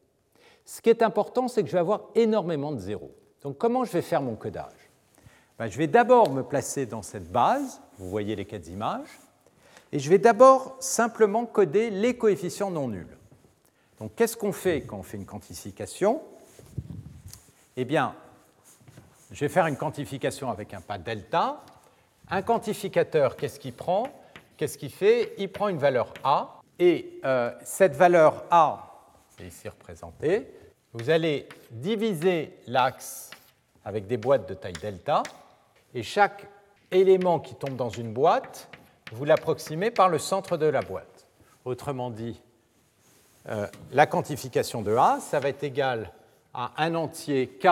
Ce 0.66 0.82
qui 0.82 0.90
est 0.90 1.02
important, 1.02 1.48
c'est 1.48 1.62
que 1.64 1.68
je 1.68 1.74
vais 1.74 1.80
avoir 1.80 2.10
énormément 2.16 2.72
de 2.72 2.80
zéros. 2.80 3.12
Donc 3.42 3.58
comment 3.58 3.84
je 3.84 3.92
vais 3.92 4.02
faire 4.02 4.22
mon 4.22 4.36
codage? 4.36 4.92
Ben, 5.58 5.68
Je 5.68 5.78
vais 5.78 5.88
d'abord 5.88 6.32
me 6.32 6.44
placer 6.44 6.86
dans 6.86 7.02
cette 7.02 7.32
base, 7.32 7.82
vous 7.98 8.10
voyez 8.10 8.36
les 8.36 8.46
quatre 8.46 8.68
images, 8.70 9.20
et 9.92 10.00
je 10.00 10.10
vais 10.10 10.18
d'abord 10.18 10.76
simplement 10.80 11.46
coder 11.46 11.90
les 11.90 12.18
coefficients 12.18 12.72
non 12.72 12.88
nuls. 12.88 13.18
Donc 14.00 14.16
qu'est-ce 14.16 14.36
qu'on 14.36 14.52
fait 14.52 14.82
quand 14.82 14.98
on 14.98 15.04
fait 15.04 15.18
une 15.18 15.26
quantification? 15.26 16.22
Eh 17.78 17.86
bien, 17.86 18.16
je 19.34 19.40
vais 19.40 19.50
faire 19.50 19.66
une 19.66 19.78
quantification 19.78 20.50
avec 20.52 20.74
un 20.74 20.82
pas 20.82 21.00
delta. 21.00 21.62
Un 22.30 22.44
quantificateur, 22.44 23.36
qu'est-ce 23.36 23.60
qu'il 23.60 23.74
prend? 23.74 24.08
Qu'est-ce 24.56 24.78
qu'il 24.78 24.92
fait? 24.92 25.34
Il 25.40 25.52
prend 25.52 25.68
une 25.68 25.80
valeur 25.80 26.14
A, 26.24 26.62
et 26.78 27.20
euh, 27.26 27.52
cette 27.64 27.96
valeur 27.96 28.46
A 28.52 29.02
est 29.40 29.48
ici 29.48 29.68
représentée. 29.68 30.48
Vous 30.94 31.10
allez 31.10 31.50
diviser 31.72 32.56
l'axe 32.68 33.32
avec 33.84 34.06
des 34.06 34.18
boîtes 34.18 34.48
de 34.48 34.54
taille 34.54 34.74
delta, 34.74 35.24
et 35.96 36.04
chaque 36.04 36.48
élément 36.92 37.40
qui 37.40 37.56
tombe 37.56 37.76
dans 37.76 37.90
une 37.90 38.14
boîte, 38.14 38.70
vous 39.12 39.26
l'approximez 39.26 39.90
par 39.90 40.10
le 40.10 40.20
centre 40.20 40.58
de 40.58 40.68
la 40.68 40.82
boîte. 40.82 41.28
Autrement 41.66 42.12
dit, 42.12 42.40
euh, 43.50 43.68
la 43.92 44.06
quantification 44.06 44.84
de 44.84 44.96
A, 44.96 45.20
ça 45.20 45.40
va 45.40 45.50
être 45.50 45.64
égal 45.64 46.12
à 46.54 46.72
un 46.78 46.94
entier 46.94 47.48
K 47.48 47.68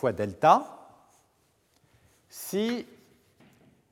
fois 0.00 0.12
delta 0.12 0.64
si 2.30 2.86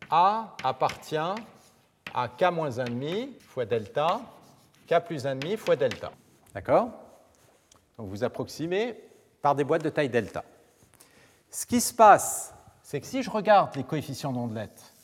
A 0.09 0.57
appartient 0.65 1.17
à 1.17 2.29
K-1,5 2.29 3.39
fois 3.41 3.67
delta, 3.67 4.23
K 4.87 5.01
plus 5.05 5.25
1,5 5.27 5.57
fois 5.59 5.77
delta. 5.77 6.11
D'accord? 6.55 6.89
Donc 7.99 8.09
vous 8.09 8.25
approximez 8.25 8.99
par 9.43 9.55
des 9.55 9.65
boîtes 9.65 9.85
de 9.85 9.91
taille 9.91 10.09
delta. 10.09 10.45
Ce 11.51 11.67
qui 11.67 11.79
se 11.79 11.93
passe, 11.93 12.55
c'est 12.83 13.03
que 13.03 13.07
si 13.07 13.23
je 13.23 13.29
regarde 13.29 13.77
les 13.77 13.85
coefficients 13.85 14.33
d'ondelette, 14.33 14.95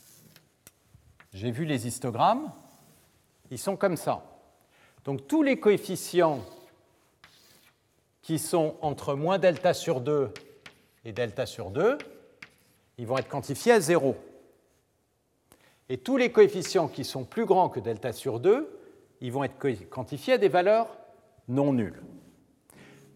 j'ai 1.35 1.51
vu 1.51 1.67
les 1.67 1.87
histogrammes, 1.87 2.51
ils 3.51 3.59
sont 3.59 3.77
comme 3.77 3.99
ça. 3.99 4.25
Donc 5.05 5.27
tous 5.27 5.43
les 5.43 5.61
coefficients 5.61 6.41
qui 8.23 8.39
sont 8.39 8.77
entre 8.81 9.15
moins 9.15 9.39
delta 9.39 9.75
sur 9.75 10.01
2 10.01 10.33
et 11.05 11.13
delta 11.13 11.47
sur 11.47 11.71
2, 11.71 11.99
ils 12.99 13.07
vont 13.07 13.19
être 13.19 13.29
quantifiés 13.29 13.73
à 13.73 13.81
0. 13.81 14.17
Et 15.89 15.99
tous 15.99 16.17
les 16.17 16.33
coefficients 16.33 16.89
qui 16.89 17.05
sont 17.05 17.25
plus 17.25 17.45
grands 17.45 17.69
que 17.69 17.81
delta 17.81 18.13
sur 18.13 18.41
2, 18.41 18.79
ils 19.21 19.33
vont 19.33 19.45
être 19.45 19.57
quantifiés 19.91 20.35
à 20.35 20.39
des 20.39 20.49
valeurs 20.49 20.97
non 21.49 21.73
nulles. 21.73 22.03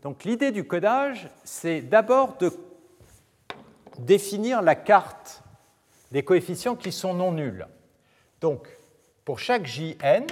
Donc 0.03 0.25
l'idée 0.25 0.53
du 0.53 0.65
codage, 0.65 1.29
c'est 1.45 1.81
d'abord 1.81 2.37
de 2.39 2.53
définir 3.99 4.63
la 4.63 4.75
carte 4.75 5.43
des 6.13 6.23
coefficients 6.23 6.77
qui 6.77 6.93
sont 6.93 7.15
non 7.15 7.33
nuls. 7.33 7.67
Donc, 8.41 8.69
pour 9.25 9.39
chaque 9.39 9.67
jn, 9.67 10.27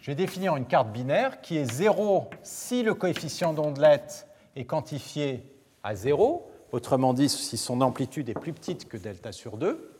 je 0.00 0.10
vais 0.10 0.14
définir 0.14 0.56
une 0.56 0.66
carte 0.66 0.92
binaire 0.92 1.40
qui 1.40 1.58
est 1.58 1.70
0 1.70 2.30
si 2.42 2.82
le 2.82 2.94
coefficient 2.94 3.52
d'ondelette 3.52 4.25
est 4.56 4.64
quantifié 4.64 5.44
à 5.82 5.94
0, 5.94 6.50
autrement 6.72 7.14
dit 7.14 7.28
si 7.28 7.56
son 7.56 7.80
amplitude 7.80 8.28
est 8.28 8.34
plus 8.34 8.52
petite 8.52 8.88
que 8.88 8.96
delta 8.96 9.30
sur 9.30 9.56
2, 9.56 9.92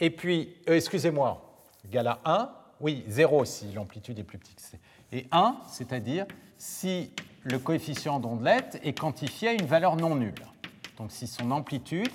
et 0.00 0.10
puis, 0.10 0.56
euh, 0.68 0.74
excusez-moi, 0.74 1.60
égal 1.84 2.08
à 2.08 2.20
1, 2.24 2.50
oui, 2.80 3.04
0 3.08 3.44
si 3.44 3.72
l'amplitude 3.72 4.18
est 4.18 4.24
plus 4.24 4.38
petite, 4.38 4.72
et 5.12 5.26
1, 5.30 5.56
c'est-à-dire 5.68 6.26
si 6.56 7.10
le 7.42 7.58
coefficient 7.58 8.20
d'ondelette 8.20 8.80
est 8.82 8.98
quantifié 8.98 9.48
à 9.48 9.52
une 9.52 9.66
valeur 9.66 9.96
non 9.96 10.16
nulle 10.16 10.32
donc 10.98 11.10
si 11.10 11.26
son 11.26 11.50
amplitude 11.50 12.12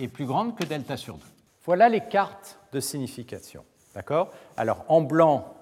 est 0.00 0.08
plus 0.08 0.26
grande 0.26 0.56
que 0.56 0.64
delta 0.64 0.96
sur 0.96 1.16
2. 1.16 1.24
Voilà 1.64 1.88
les 1.88 2.00
cartes 2.00 2.58
de 2.72 2.80
signification. 2.80 3.64
D'accord? 3.94 4.30
Alors 4.56 4.84
en 4.88 5.00
blanc, 5.00 5.54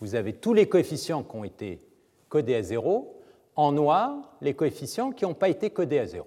vous 0.00 0.14
avez 0.14 0.34
tous 0.34 0.54
les 0.54 0.68
coefficients 0.68 1.22
qui 1.22 1.36
ont 1.36 1.44
été 1.44 1.80
codés 2.28 2.54
à 2.54 2.62
0. 2.62 3.21
En 3.54 3.72
noir, 3.72 4.16
les 4.40 4.54
coefficients 4.54 5.12
qui 5.12 5.24
n'ont 5.24 5.34
pas 5.34 5.48
été 5.48 5.70
codés 5.70 5.98
à 5.98 6.06
0. 6.06 6.26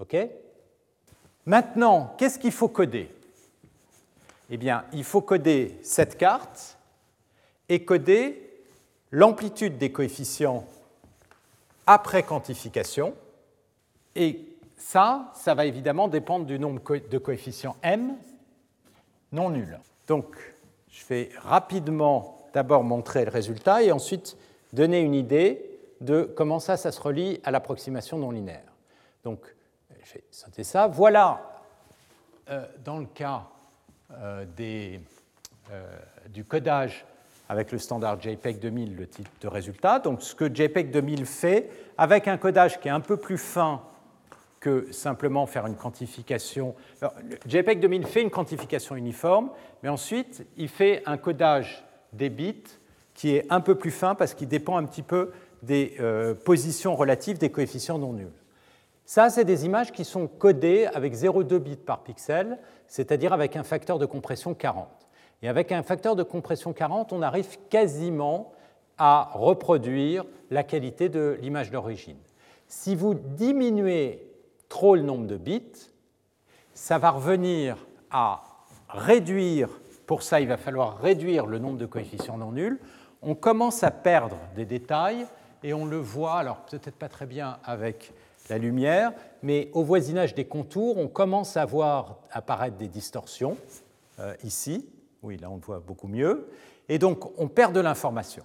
OK? 0.00 0.16
Maintenant, 1.46 2.14
qu'est-ce 2.18 2.38
qu'il 2.38 2.52
faut 2.52 2.68
coder? 2.68 3.10
Eh 4.50 4.56
bien, 4.56 4.84
il 4.92 5.04
faut 5.04 5.22
coder 5.22 5.78
cette 5.82 6.18
carte 6.18 6.76
et 7.68 7.84
coder 7.84 8.50
l'amplitude 9.10 9.78
des 9.78 9.90
coefficients 9.90 10.64
après 11.86 12.22
quantification 12.22 13.14
et 14.14 14.40
ça, 14.76 15.32
ça 15.34 15.54
va 15.54 15.64
évidemment 15.64 16.08
dépendre 16.08 16.44
du 16.44 16.58
nombre 16.58 16.80
de 16.96 17.18
coefficients 17.18 17.76
m 17.82 18.16
non 19.32 19.50
nuls. 19.50 19.78
Donc, 20.06 20.26
je 20.90 21.04
vais 21.06 21.30
rapidement 21.38 22.46
d'abord 22.52 22.84
montrer 22.84 23.24
le 23.24 23.30
résultat 23.30 23.82
et 23.82 23.92
ensuite 23.92 24.36
donner 24.72 25.00
une 25.00 25.14
idée 25.14 25.71
de 26.02 26.22
comment 26.36 26.58
ça, 26.58 26.76
ça 26.76 26.92
se 26.92 27.00
relie 27.00 27.40
à 27.44 27.50
l'approximation 27.50 28.18
non 28.18 28.30
linéaire. 28.30 28.72
Donc, 29.24 29.40
je 30.04 30.14
vais 30.14 30.24
sauter 30.30 30.64
ça. 30.64 30.86
Voilà, 30.86 31.62
euh, 32.50 32.66
dans 32.84 32.98
le 32.98 33.06
cas 33.06 33.44
euh, 34.12 34.44
euh, 34.58 35.86
du 36.28 36.44
codage 36.44 37.06
avec 37.48 37.70
le 37.70 37.78
standard 37.78 38.20
JPEG 38.20 38.58
2000, 38.58 38.96
le 38.96 39.06
type 39.06 39.28
de 39.40 39.48
résultat. 39.48 39.98
Donc, 40.00 40.22
ce 40.22 40.34
que 40.34 40.52
JPEG 40.52 40.90
2000 40.90 41.26
fait, 41.26 41.70
avec 41.96 42.26
un 42.26 42.36
codage 42.36 42.80
qui 42.80 42.88
est 42.88 42.92
un 42.92 43.00
peu 43.00 43.16
plus 43.16 43.38
fin 43.38 43.82
que 44.58 44.90
simplement 44.92 45.46
faire 45.46 45.66
une 45.66 45.74
quantification. 45.74 46.74
JPEG 47.46 47.80
2000 47.80 48.06
fait 48.06 48.22
une 48.22 48.30
quantification 48.30 48.94
uniforme, 48.94 49.50
mais 49.82 49.88
ensuite, 49.88 50.46
il 50.56 50.68
fait 50.68 51.02
un 51.04 51.16
codage 51.16 51.84
des 52.12 52.30
bits 52.30 52.62
qui 53.14 53.36
est 53.36 53.46
un 53.50 53.60
peu 53.60 53.74
plus 53.74 53.90
fin 53.90 54.14
parce 54.14 54.34
qu'il 54.34 54.48
dépend 54.48 54.76
un 54.76 54.84
petit 54.84 55.02
peu 55.02 55.32
des 55.62 55.94
euh, 56.00 56.34
positions 56.34 56.94
relatives 56.94 57.38
des 57.38 57.50
coefficients 57.50 57.98
non 57.98 58.12
nuls. 58.12 58.32
Ça, 59.04 59.30
c'est 59.30 59.44
des 59.44 59.64
images 59.64 59.92
qui 59.92 60.04
sont 60.04 60.26
codées 60.26 60.86
avec 60.86 61.14
0,2 61.14 61.58
bits 61.58 61.76
par 61.76 62.02
pixel, 62.02 62.58
c'est-à-dire 62.86 63.32
avec 63.32 63.56
un 63.56 63.62
facteur 63.62 63.98
de 63.98 64.06
compression 64.06 64.54
40. 64.54 64.88
Et 65.42 65.48
avec 65.48 65.72
un 65.72 65.82
facteur 65.82 66.16
de 66.16 66.22
compression 66.22 66.72
40, 66.72 67.12
on 67.12 67.22
arrive 67.22 67.58
quasiment 67.68 68.52
à 68.98 69.30
reproduire 69.34 70.24
la 70.50 70.62
qualité 70.62 71.08
de 71.08 71.36
l'image 71.40 71.70
d'origine. 71.70 72.18
Si 72.68 72.94
vous 72.94 73.14
diminuez 73.14 74.30
trop 74.68 74.94
le 74.94 75.02
nombre 75.02 75.26
de 75.26 75.36
bits, 75.36 75.90
ça 76.74 76.98
va 76.98 77.10
revenir 77.10 77.76
à 78.10 78.42
réduire, 78.88 79.68
pour 80.06 80.22
ça 80.22 80.40
il 80.40 80.48
va 80.48 80.56
falloir 80.56 80.98
réduire 80.98 81.46
le 81.46 81.58
nombre 81.58 81.78
de 81.78 81.86
coefficients 81.86 82.38
non 82.38 82.52
nuls, 82.52 82.78
on 83.20 83.34
commence 83.34 83.82
à 83.82 83.90
perdre 83.90 84.36
des 84.56 84.64
détails 84.64 85.26
et 85.62 85.74
on 85.74 85.84
le 85.84 85.98
voit, 85.98 86.38
alors 86.38 86.58
peut-être 86.62 86.96
pas 86.96 87.08
très 87.08 87.26
bien 87.26 87.58
avec 87.64 88.12
la 88.48 88.58
lumière, 88.58 89.12
mais 89.42 89.70
au 89.72 89.82
voisinage 89.82 90.34
des 90.34 90.44
contours, 90.44 90.98
on 90.98 91.08
commence 91.08 91.56
à 91.56 91.64
voir 91.64 92.18
apparaître 92.30 92.76
des 92.76 92.88
distorsions, 92.88 93.56
euh, 94.18 94.34
ici, 94.44 94.88
oui, 95.22 95.36
là 95.36 95.50
on 95.50 95.56
le 95.56 95.62
voit 95.62 95.80
beaucoup 95.80 96.08
mieux, 96.08 96.48
et 96.88 96.98
donc 96.98 97.38
on 97.38 97.48
perd 97.48 97.72
de 97.72 97.80
l'information. 97.80 98.44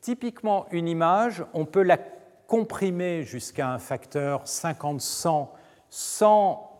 Typiquement, 0.00 0.66
une 0.70 0.88
image, 0.88 1.44
on 1.54 1.64
peut 1.64 1.82
la 1.82 1.98
comprimer 2.46 3.22
jusqu'à 3.22 3.70
un 3.70 3.78
facteur 3.78 4.44
50-100 4.44 5.48
sans 5.90 6.70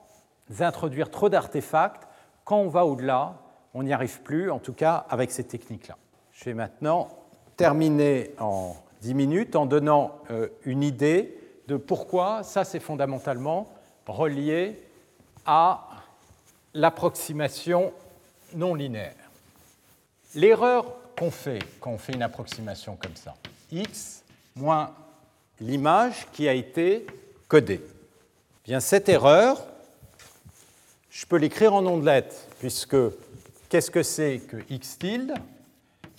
introduire 0.61 1.11
trop 1.11 1.29
d'artefacts. 1.29 2.09
Quand 2.45 2.59
on 2.59 2.69
va 2.69 2.85
au-delà, 2.85 3.39
on 3.75 3.83
n'y 3.83 3.93
arrive 3.93 4.23
plus, 4.23 4.51
en 4.51 4.59
tout 4.59 4.73
cas 4.73 5.07
avec 5.09 5.31
ces 5.31 5.45
techniques-là. 5.45 5.97
Je 6.33 6.45
vais 6.45 6.55
maintenant 6.55 7.09
terminer 7.57 8.35
en 8.39 8.75
10 9.03 9.15
minutes 9.15 9.57
en 9.57 9.67
donnant 9.67 10.21
euh, 10.31 10.49
une 10.65 10.85
idée 10.85 11.37
de 11.67 11.77
pourquoi 11.77 12.45
ça 12.45 12.65
c'est 12.65 12.81
fondamentalement 12.81 13.69
relié 14.07 14.81
à 15.45 15.89
l'approximation 16.73 17.93
non 18.55 18.75
linéaire. 18.75 19.15
L'erreur 20.37 20.87
qu'on 21.19 21.33
fait 21.33 21.59
quand 21.81 21.91
on 21.91 21.99
fait 21.99 22.13
une 22.13 22.23
approximation 22.23 22.97
comme 22.97 23.17
ça, 23.17 23.35
x 23.73 24.23
moins 24.55 24.95
l'image 25.61 26.27
qui 26.33 26.49
a 26.49 26.55
été 26.55 27.05
codée. 27.49 27.81
Bien, 28.65 28.79
cette 28.79 29.09
erreur, 29.09 29.67
je 31.11 31.27
peux 31.27 31.37
l'écrire 31.37 31.75
en 31.75 31.85
ondelette, 31.85 32.49
puisque 32.61 32.97
qu'est-ce 33.69 33.91
que 33.91 34.05
c'est 34.05 34.39
que 34.39 34.59
x 34.71 34.99
tilde? 34.99 35.35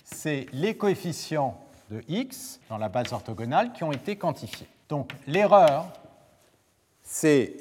C'est 0.04 0.46
les 0.52 0.76
coefficients 0.76 1.63
de 1.90 2.02
x 2.08 2.60
dans 2.68 2.78
la 2.78 2.88
base 2.88 3.12
orthogonale 3.12 3.72
qui 3.72 3.84
ont 3.84 3.92
été 3.92 4.16
quantifiés. 4.16 4.68
Donc 4.88 5.12
l'erreur, 5.26 5.86
c'est 7.02 7.56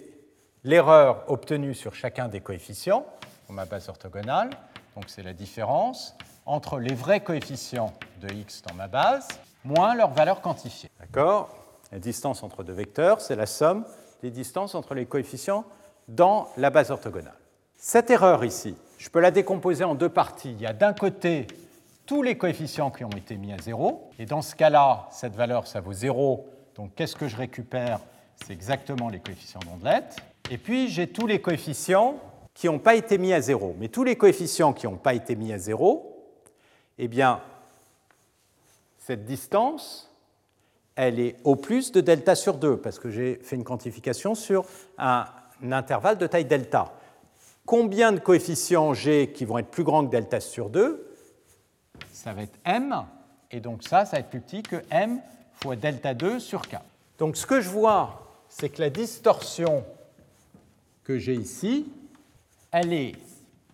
l'erreur 0.64 1.24
obtenue 1.28 1.74
sur 1.74 1.96
chacun 1.96 2.28
des 2.28 2.42
coefficients 2.42 3.06
dans 3.48 3.54
ma 3.54 3.66
base 3.66 3.90
orthogonale, 3.90 4.50
donc 4.96 5.06
c'est 5.08 5.24
la 5.24 5.34
différence 5.34 6.16
entre 6.46 6.80
les 6.80 6.94
vrais 6.94 7.22
coefficients 7.22 7.94
de 8.22 8.34
x 8.34 8.62
dans 8.62 8.76
ma 8.76 8.88
base 8.88 9.28
moins 9.64 9.96
leur 9.96 10.12
valeur 10.12 10.42
quantifiée. 10.42 10.90
D'accord? 11.00 11.50
La 11.92 12.00
distance 12.00 12.44
entre 12.44 12.64
deux 12.64 12.74
vecteurs, 12.74 13.22
c'est 13.22 13.36
la 13.36 13.46
somme 13.46 13.86
des 14.22 14.32
distances 14.32 14.76
entre 14.76 14.96
les 14.96 15.06
coefficients 15.06 15.66
dans 16.08 16.50
la 16.58 16.70
base 16.70 16.92
orthogonale. 16.92 17.38
Cette 17.78 18.10
erreur 18.10 18.44
ici, 18.46 18.76
je 18.98 19.10
peux 19.10 19.20
la 19.20 19.32
décomposer 19.32 19.84
en 19.84 19.96
deux 19.96 20.10
parties. 20.10 20.52
Il 20.52 20.62
y 20.62 20.66
a 20.66 20.74
d'un 20.74 20.94
côté 20.94 21.48
tous 22.06 22.22
les 22.22 22.38
coefficients 22.38 22.92
qui 22.92 23.04
ont 23.04 23.10
été 23.10 23.38
mis 23.38 23.54
à 23.54 23.58
0, 23.58 24.10
et 24.20 24.26
dans 24.26 24.42
ce 24.42 24.56
cas-là, 24.56 25.08
cette 25.12 25.36
valeur, 25.36 25.68
ça 25.68 25.82
vaut 25.82 25.94
0, 25.94 26.48
donc 26.76 26.96
qu'est-ce 26.96 27.16
que 27.16 27.28
je 27.28 27.36
récupère? 27.36 28.00
C'est 28.36 28.54
exactement 28.54 29.10
les 29.10 29.20
coefficients 29.20 29.60
d'ondelette. 29.62 30.18
Et 30.52 30.58
puis 30.58 30.90
j'ai 30.90 31.08
tous 31.08 31.28
les 31.28 31.40
coefficients 31.40 32.16
qui 32.54 32.68
n'ont 32.68 32.80
pas 32.80 32.96
été 32.96 33.18
mis 33.18 33.34
à 33.34 33.42
0. 33.42 33.76
Mais 33.80 33.88
tous 33.88 34.04
les 34.04 34.16
coefficients 34.16 34.74
qui 34.74 34.86
n'ont 34.86 34.98
pas 34.98 35.14
été 35.14 35.36
mis 35.36 35.54
à 35.54 35.58
0, 35.58 36.14
eh 36.98 37.08
bien, 37.08 37.42
cette 38.98 39.26
distance, 39.26 40.12
elle 40.96 41.20
est 41.20 41.38
au 41.44 41.56
plus 41.56 41.92
de 41.92 42.02
delta 42.02 42.36
sur 42.36 42.58
2, 42.58 42.78
parce 42.78 43.00
que 43.00 43.10
j'ai 43.10 43.40
fait 43.44 43.56
une 43.56 43.64
quantification 43.64 44.36
sur 44.36 44.66
un, 44.98 45.26
intervalle 45.72 46.18
de 46.18 46.28
taille 46.28 46.46
delta. 46.46 46.94
Combien 47.66 48.12
de 48.12 48.20
coefficients 48.20 48.94
j'ai 48.94 49.32
qui 49.32 49.46
vont 49.46 49.58
être 49.58 49.70
plus 49.70 49.84
grands 49.84 50.06
que 50.06 50.12
delta 50.12 50.40
sur 50.40 50.70
2 50.70 51.13
Ça 52.14 52.32
va 52.32 52.44
être 52.44 52.60
m, 52.64 52.96
et 53.50 53.60
donc 53.60 53.82
ça, 53.84 54.06
ça 54.06 54.18
va 54.18 54.20
être 54.20 54.30
plus 54.30 54.40
petit 54.40 54.62
que 54.62 54.78
m 54.92 55.20
fois 55.56 55.76
delta 55.76 56.14
2 56.14 56.40
sur 56.40 56.62
k. 56.62 56.78
Donc 57.18 57.36
ce 57.36 57.48
que 57.48 57.60
je 57.60 57.70
vois, 57.70 58.38
c'est 58.48 58.70
que 58.70 58.82
la 58.82 58.92
distorsion 58.92 59.84
que 61.04 61.18
j'ai 61.18 61.34
ici, 61.34 61.92
elle 62.72 62.94
est 62.94 63.16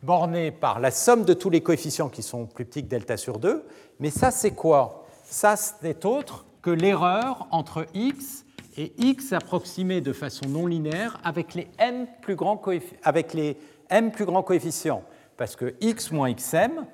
borné 0.01 0.51
par 0.51 0.79
la 0.79 0.89
somme 0.89 1.25
de 1.25 1.33
tous 1.33 1.49
les 1.49 1.61
coefficients 1.61 2.07
qui 2.07 2.23
sont 2.23 2.45
plus 2.45 2.63
petits 2.63 2.83
que 2.83 2.89
delta 2.89 3.17
sur 3.17 3.39
2. 3.39 3.65
Mais 3.99 4.09
ça, 4.09 4.31
c'est 4.31 4.51
quoi? 4.51 5.05
Ça, 5.25 5.55
n'est 5.83 6.05
autre 6.05 6.45
que 6.61 6.69
l'erreur 6.69 7.45
entre 7.51 7.87
x 7.93 8.45
et 8.77 8.93
x 8.97 9.33
approximé 9.33 9.99
de 9.99 10.13
façon 10.13 10.47
non 10.47 10.65
linéaire 10.65 11.19
avec 11.25 11.55
les 11.55 11.67
m 11.77 12.07
plus 12.21 12.35
grands, 12.35 12.61
avec 13.03 13.33
les 13.33 13.57
m 13.89 14.11
plus 14.11 14.25
grands 14.25 14.43
coefficients. 14.43 15.03
Parce 15.35 15.57
que 15.57 15.75
x 15.81 16.11
moins 16.11 16.33
xm, 16.33 16.85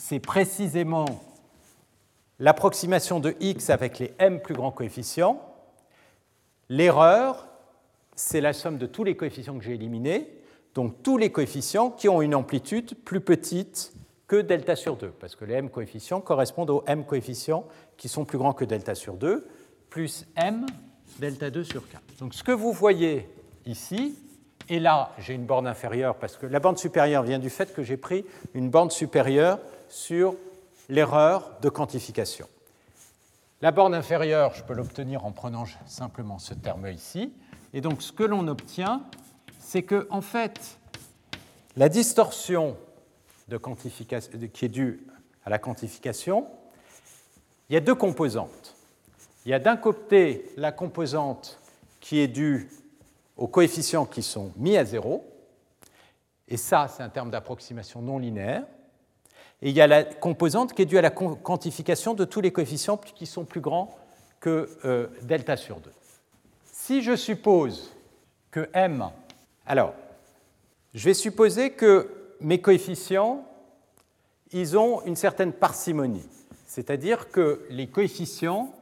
c'est 0.00 0.18
précisément 0.18 1.04
l'approximation 2.38 3.20
de 3.20 3.36
x 3.38 3.68
avec 3.68 3.98
les 3.98 4.14
m 4.18 4.40
plus 4.40 4.54
grands 4.54 4.72
coefficients. 4.72 5.40
L'erreur, 6.70 7.46
c'est 8.16 8.40
la 8.40 8.54
somme 8.54 8.78
de 8.78 8.86
tous 8.86 9.04
les 9.04 9.14
coefficients 9.14 9.58
que 9.58 9.64
j'ai 9.64 9.74
éliminés 9.74 10.40
donc 10.74 11.02
tous 11.02 11.18
les 11.18 11.32
coefficients 11.32 11.90
qui 11.90 12.08
ont 12.08 12.22
une 12.22 12.34
amplitude 12.34 12.94
plus 13.04 13.20
petite 13.20 13.92
que 14.28 14.40
delta 14.40 14.76
sur 14.76 14.96
2, 14.96 15.08
parce 15.08 15.34
que 15.34 15.44
les 15.44 15.54
m 15.54 15.68
coefficients 15.68 16.20
correspondent 16.20 16.70
aux 16.70 16.84
m 16.86 17.04
coefficients 17.04 17.66
qui 17.96 18.08
sont 18.08 18.24
plus 18.24 18.38
grands 18.38 18.52
que 18.52 18.64
delta 18.64 18.94
sur 18.94 19.14
2, 19.14 19.48
plus 19.88 20.26
m 20.36 20.66
delta 21.18 21.50
2 21.50 21.64
sur 21.64 21.82
k. 21.88 21.96
Donc 22.20 22.34
ce 22.34 22.44
que 22.44 22.52
vous 22.52 22.72
voyez 22.72 23.28
ici, 23.66 24.16
et 24.68 24.78
là 24.78 25.12
j'ai 25.18 25.34
une 25.34 25.44
borne 25.44 25.66
inférieure, 25.66 26.14
parce 26.14 26.36
que 26.36 26.46
la 26.46 26.60
borne 26.60 26.76
supérieure 26.76 27.24
vient 27.24 27.40
du 27.40 27.50
fait 27.50 27.74
que 27.74 27.82
j'ai 27.82 27.96
pris 27.96 28.24
une 28.54 28.70
borne 28.70 28.90
supérieure 28.90 29.58
sur 29.90 30.36
l'erreur 30.88 31.58
de 31.60 31.68
quantification. 31.68 32.48
La 33.60 33.72
borne 33.72 33.94
inférieure, 33.94 34.54
je 34.54 34.64
peux 34.64 34.72
l'obtenir 34.72 35.26
en 35.26 35.32
prenant 35.32 35.64
simplement 35.86 36.38
ce 36.38 36.54
terme 36.54 36.88
ici. 36.88 37.32
Et 37.74 37.82
donc 37.82 38.00
ce 38.00 38.12
que 38.12 38.22
l'on 38.22 38.48
obtient, 38.48 39.02
c'est 39.58 39.82
que, 39.82 40.06
en 40.10 40.22
fait, 40.22 40.78
la 41.76 41.88
distorsion 41.88 42.76
de 43.48 43.58
qui 43.58 44.64
est 44.64 44.68
due 44.68 45.06
à 45.44 45.50
la 45.50 45.58
quantification, 45.58 46.46
il 47.68 47.74
y 47.74 47.76
a 47.76 47.80
deux 47.80 47.94
composantes. 47.94 48.76
Il 49.44 49.50
y 49.50 49.54
a 49.54 49.58
d'un 49.58 49.76
côté 49.76 50.50
la 50.56 50.72
composante 50.72 51.60
qui 52.00 52.18
est 52.18 52.28
due 52.28 52.70
aux 53.36 53.48
coefficients 53.48 54.06
qui 54.06 54.22
sont 54.22 54.52
mis 54.56 54.76
à 54.76 54.84
zéro, 54.84 55.24
et 56.48 56.56
ça, 56.56 56.88
c'est 56.88 57.02
un 57.02 57.08
terme 57.08 57.30
d'approximation 57.30 58.02
non 58.02 58.18
linéaire. 58.18 58.64
Et 59.62 59.70
il 59.70 59.76
y 59.76 59.80
a 59.80 59.86
la 59.86 60.04
composante 60.04 60.72
qui 60.72 60.82
est 60.82 60.86
due 60.86 60.98
à 60.98 61.02
la 61.02 61.10
quantification 61.10 62.14
de 62.14 62.24
tous 62.24 62.40
les 62.40 62.50
coefficients 62.50 62.96
qui 62.96 63.26
sont 63.26 63.44
plus 63.44 63.60
grands 63.60 63.96
que 64.40 64.68
euh, 64.84 65.06
delta 65.22 65.56
sur 65.56 65.80
2. 65.80 65.90
Si 66.64 67.02
je 67.02 67.14
suppose 67.14 67.94
que 68.50 68.68
m 68.72 69.10
alors, 69.66 69.94
je 70.94 71.04
vais 71.04 71.14
supposer 71.14 71.70
que 71.70 72.10
mes 72.40 72.60
coefficients, 72.60 73.46
ils 74.50 74.76
ont 74.76 75.04
une 75.04 75.14
certaine 75.14 75.52
parcimonie. 75.52 76.26
C'est-à-dire 76.66 77.30
que 77.30 77.64
les 77.70 77.86
coefficients, 77.86 78.74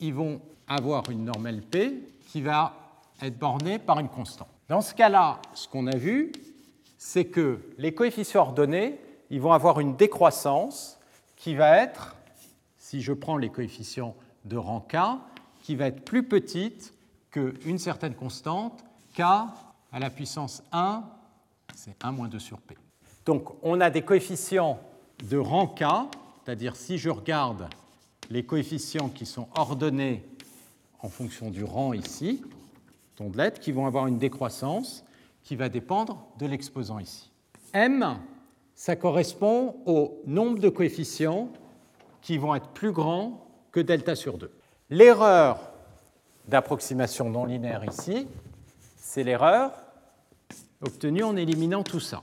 ils 0.00 0.12
vont 0.12 0.40
avoir 0.68 1.08
une 1.08 1.24
normale 1.24 1.62
P 1.62 2.02
qui 2.28 2.42
va 2.42 2.74
être 3.22 3.38
bornée 3.38 3.78
par 3.78 4.00
une 4.00 4.08
constante. 4.08 4.48
Dans 4.68 4.82
ce 4.82 4.94
cas-là, 4.94 5.40
ce 5.54 5.66
qu'on 5.66 5.86
a 5.86 5.96
vu, 5.96 6.32
c'est 6.98 7.24
que 7.24 7.60
les 7.78 7.94
coefficients 7.94 8.42
ordonnés, 8.42 8.98
ils 9.32 9.40
vont 9.40 9.52
avoir 9.52 9.80
une 9.80 9.96
décroissance 9.96 10.98
qui 11.36 11.54
va 11.54 11.78
être, 11.78 12.14
si 12.76 13.00
je 13.00 13.14
prends 13.14 13.38
les 13.38 13.48
coefficients 13.48 14.14
de 14.44 14.58
rang 14.58 14.80
k, 14.80 14.96
qui 15.62 15.74
va 15.74 15.86
être 15.86 16.04
plus 16.04 16.22
petite 16.22 16.92
qu'une 17.30 17.78
certaine 17.78 18.14
constante, 18.14 18.84
k 19.16 19.22
à 19.22 19.98
la 19.98 20.10
puissance 20.10 20.62
1, 20.70 21.02
c'est 21.74 21.96
1 22.04 22.12
moins 22.12 22.28
2 22.28 22.38
sur 22.38 22.60
p. 22.60 22.76
Donc 23.24 23.54
on 23.62 23.80
a 23.80 23.88
des 23.88 24.02
coefficients 24.02 24.78
de 25.24 25.38
rang 25.38 25.66
k, 25.66 25.84
c'est-à-dire 26.44 26.76
si 26.76 26.98
je 26.98 27.08
regarde 27.08 27.68
les 28.28 28.44
coefficients 28.44 29.08
qui 29.08 29.24
sont 29.24 29.48
ordonnés 29.56 30.24
en 31.00 31.08
fonction 31.08 31.50
du 31.50 31.64
rang 31.64 31.94
ici, 31.94 32.42
d'ondelette, 33.16 33.60
qui 33.60 33.72
vont 33.72 33.86
avoir 33.86 34.08
une 34.08 34.18
décroissance 34.18 35.04
qui 35.42 35.56
va 35.56 35.70
dépendre 35.70 36.26
de 36.38 36.44
l'exposant 36.44 36.98
ici. 36.98 37.30
M, 37.72 38.18
ça 38.74 38.96
correspond 38.96 39.76
au 39.86 40.22
nombre 40.26 40.58
de 40.58 40.68
coefficients 40.68 41.48
qui 42.20 42.38
vont 42.38 42.54
être 42.54 42.68
plus 42.68 42.92
grands 42.92 43.46
que 43.70 43.80
delta 43.80 44.14
sur 44.14 44.38
2. 44.38 44.50
L'erreur 44.90 45.72
d'approximation 46.46 47.30
non 47.30 47.44
linéaire 47.44 47.84
ici, 47.84 48.26
c'est 48.96 49.24
l'erreur 49.24 49.72
obtenue 50.80 51.22
en 51.22 51.36
éliminant 51.36 51.82
tout 51.82 52.00
ça. 52.00 52.18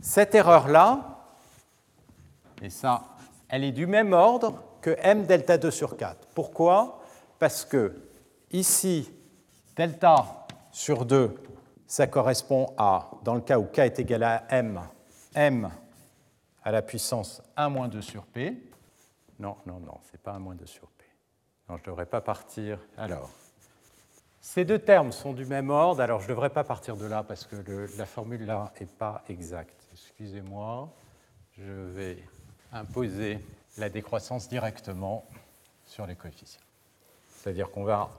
Cette 0.00 0.34
erreur-là, 0.34 1.26
et 2.62 2.70
ça, 2.70 3.04
elle 3.48 3.64
est 3.64 3.72
du 3.72 3.86
même 3.86 4.12
ordre 4.12 4.62
que 4.80 4.96
m 4.98 5.26
delta 5.26 5.58
2 5.58 5.70
sur 5.70 5.96
4. 5.96 6.28
Pourquoi? 6.34 7.02
Parce 7.38 7.64
que 7.64 7.94
ici, 8.52 9.10
delta 9.76 10.46
sur 10.70 11.04
2, 11.04 11.34
ça 11.94 12.08
correspond 12.08 12.74
à, 12.76 13.08
dans 13.22 13.36
le 13.36 13.40
cas 13.40 13.56
où 13.56 13.66
k 13.66 13.78
est 13.78 14.00
égal 14.00 14.24
à 14.24 14.42
m, 14.48 14.80
m 15.36 15.70
à 16.64 16.72
la 16.72 16.82
puissance 16.82 17.40
1 17.56 17.68
moins 17.68 17.86
2 17.86 18.02
sur 18.02 18.26
p. 18.26 18.60
Non, 19.38 19.54
non, 19.64 19.78
non, 19.78 20.00
ce 20.02 20.10
n'est 20.10 20.18
pas 20.18 20.32
1 20.32 20.40
moins 20.40 20.56
2 20.56 20.66
sur 20.66 20.88
p. 20.88 21.04
Non, 21.68 21.76
je 21.76 21.82
ne 21.82 21.86
devrais 21.86 22.06
pas 22.06 22.20
partir. 22.20 22.80
Alors, 22.96 23.30
ces 24.40 24.64
deux 24.64 24.80
termes 24.80 25.12
sont 25.12 25.32
du 25.34 25.46
même 25.46 25.70
ordre, 25.70 26.02
alors 26.02 26.18
je 26.18 26.24
ne 26.24 26.30
devrais 26.30 26.50
pas 26.50 26.64
partir 26.64 26.96
de 26.96 27.06
là 27.06 27.22
parce 27.22 27.44
que 27.44 27.86
la 27.96 28.06
formule 28.06 28.44
là 28.44 28.72
n'est 28.80 28.86
pas 28.86 29.22
exacte. 29.28 29.86
Excusez-moi, 29.92 30.92
je 31.56 31.70
vais 31.70 32.18
imposer 32.72 33.38
la 33.78 33.88
décroissance 33.88 34.48
directement 34.48 35.28
sur 35.84 36.06
les 36.06 36.16
coefficients. 36.16 36.60
C'est-à-dire 37.28 37.70
qu'on 37.70 37.84
va, 37.84 38.10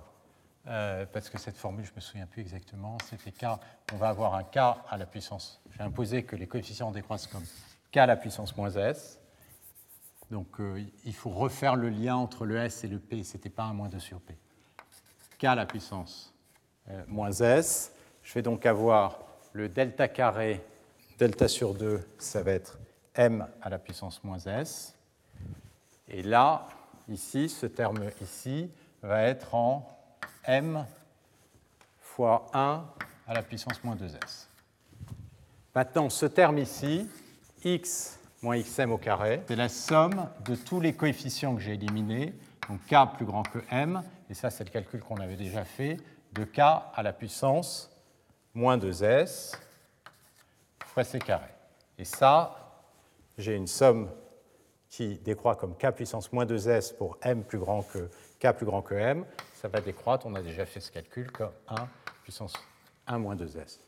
euh, 0.67 1.05
parce 1.11 1.29
que 1.29 1.37
cette 1.37 1.57
formule, 1.57 1.85
je 1.85 1.91
ne 1.91 1.95
me 1.95 2.01
souviens 2.01 2.25
plus 2.25 2.41
exactement, 2.41 2.97
c'était 3.07 3.31
k, 3.31 3.45
on 3.93 3.97
va 3.97 4.09
avoir 4.09 4.33
un 4.33 4.43
k 4.43 4.57
à 4.57 4.97
la 4.97 5.05
puissance. 5.05 5.61
J'ai 5.75 5.83
imposé 5.83 6.23
que 6.23 6.35
les 6.35 6.47
coefficients 6.47 6.91
décroissent 6.91 7.27
comme 7.27 7.43
k 7.91 7.97
à 7.97 8.05
la 8.05 8.15
puissance 8.15 8.55
moins 8.57 8.71
s. 8.71 9.19
Donc 10.31 10.59
euh, 10.59 10.83
il 11.05 11.13
faut 11.13 11.29
refaire 11.29 11.75
le 11.75 11.89
lien 11.89 12.15
entre 12.15 12.45
le 12.45 12.57
s 12.57 12.83
et 12.83 12.87
le 12.87 12.97
p, 12.97 13.23
ce 13.23 13.37
n'était 13.37 13.49
pas 13.49 13.63
un 13.63 13.73
moins 13.73 13.89
2 13.89 13.99
sur 13.99 14.19
p. 14.21 14.35
k 15.37 15.45
à 15.45 15.55
la 15.55 15.67
puissance 15.67 16.33
euh, 16.89 17.03
moins 17.07 17.31
s. 17.31 17.93
Je 18.23 18.33
vais 18.33 18.41
donc 18.41 18.65
avoir 18.65 19.19
le 19.53 19.69
delta 19.69 20.07
carré, 20.07 20.65
delta 21.19 21.47
sur 21.47 21.75
2, 21.75 22.01
ça 22.17 22.41
va 22.41 22.51
être 22.51 22.79
m 23.13 23.47
à 23.61 23.69
la 23.69 23.77
puissance 23.77 24.23
moins 24.23 24.39
s. 24.39 24.95
Et 26.07 26.23
là, 26.23 26.67
ici, 27.07 27.49
ce 27.49 27.67
terme 27.67 27.99
ici 28.21 28.69
va 29.01 29.21
être 29.23 29.53
en 29.53 29.94
m 30.47 30.85
fois 31.99 32.47
1 32.53 32.85
à 33.27 33.33
la 33.33 33.41
puissance 33.41 33.83
moins 33.83 33.95
2s. 33.95 34.47
Maintenant, 35.73 36.09
ce 36.09 36.25
terme 36.25 36.59
ici, 36.59 37.09
x 37.63 38.19
moins 38.41 38.57
xm 38.57 38.91
au 38.91 38.97
carré, 38.97 39.41
c'est 39.47 39.55
la 39.55 39.69
somme 39.69 40.29
de 40.45 40.55
tous 40.55 40.79
les 40.79 40.93
coefficients 40.93 41.55
que 41.55 41.61
j'ai 41.61 41.73
éliminés, 41.73 42.33
donc 42.69 42.79
k 42.85 42.95
plus 43.15 43.25
grand 43.25 43.43
que 43.43 43.59
m, 43.71 44.03
et 44.29 44.33
ça 44.33 44.49
c'est 44.49 44.63
le 44.63 44.69
calcul 44.69 45.01
qu'on 45.01 45.17
avait 45.17 45.35
déjà 45.35 45.65
fait, 45.65 45.97
de 46.33 46.43
k 46.43 46.59
à 46.59 47.01
la 47.03 47.11
puissance 47.11 47.91
moins 48.53 48.77
2s 48.77 49.55
fois 50.85 51.03
c 51.03 51.19
carré. 51.19 51.49
Et 51.97 52.05
ça, 52.05 52.83
j'ai 53.37 53.55
une 53.55 53.67
somme 53.67 54.09
qui 54.89 55.17
décroît 55.17 55.55
comme 55.55 55.75
k 55.75 55.91
puissance 55.91 56.31
moins 56.31 56.45
2s 56.45 56.95
pour 56.95 57.17
m 57.21 57.43
plus 57.43 57.59
grand 57.59 57.81
que 57.81 58.09
k 58.39 58.51
plus 58.53 58.65
grand 58.65 58.81
que 58.81 58.93
m, 58.93 59.25
ça 59.65 59.69
va 59.69 59.81
décroître, 59.81 60.27
on 60.27 60.35
a 60.35 60.43
déjà 60.43 60.63
fait 60.63 60.79
ce 60.79 60.91
calcul, 60.91 61.31
comme 61.31 61.49
1 61.69 61.87
puissance 62.21 62.53
1 63.07 63.17
moins 63.17 63.35
2s. 63.35 63.79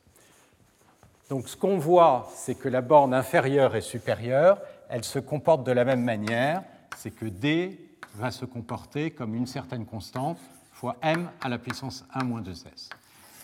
Donc 1.30 1.48
ce 1.48 1.56
qu'on 1.56 1.78
voit, 1.78 2.32
c'est 2.34 2.56
que 2.56 2.68
la 2.68 2.82
borne 2.82 3.14
inférieure 3.14 3.76
et 3.76 3.82
supérieure, 3.82 4.60
elle 4.90 5.04
se 5.04 5.20
comporte 5.20 5.64
de 5.64 5.72
la 5.72 5.86
même 5.86 6.02
manière, 6.02 6.64
c'est 6.98 7.12
que 7.12 7.28
d 7.28 7.80
va 8.16 8.32
se 8.32 8.46
comporter 8.46 9.12
comme 9.12 9.36
une 9.36 9.46
certaine 9.46 9.86
constante 9.86 10.40
fois 10.72 10.96
m 11.04 11.30
à 11.42 11.48
la 11.48 11.60
puissance 11.60 12.06
1 12.12 12.24
moins 12.24 12.42
2s. 12.42 12.90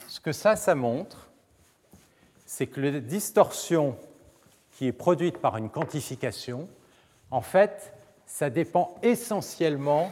Ce 0.07 0.19
que 0.19 0.31
ça, 0.31 0.55
ça 0.55 0.73
montre, 0.73 1.30
c'est 2.47 2.65
que 2.65 2.81
la 2.81 2.99
distorsion 2.99 3.95
qui 4.72 4.88
est 4.88 4.91
produite 4.91 5.38
par 5.38 5.57
une 5.57 5.69
quantification, 5.69 6.68
en 7.30 7.41
fait, 7.41 7.93
ça 8.26 8.49
dépend 8.49 8.95
essentiellement 9.03 10.11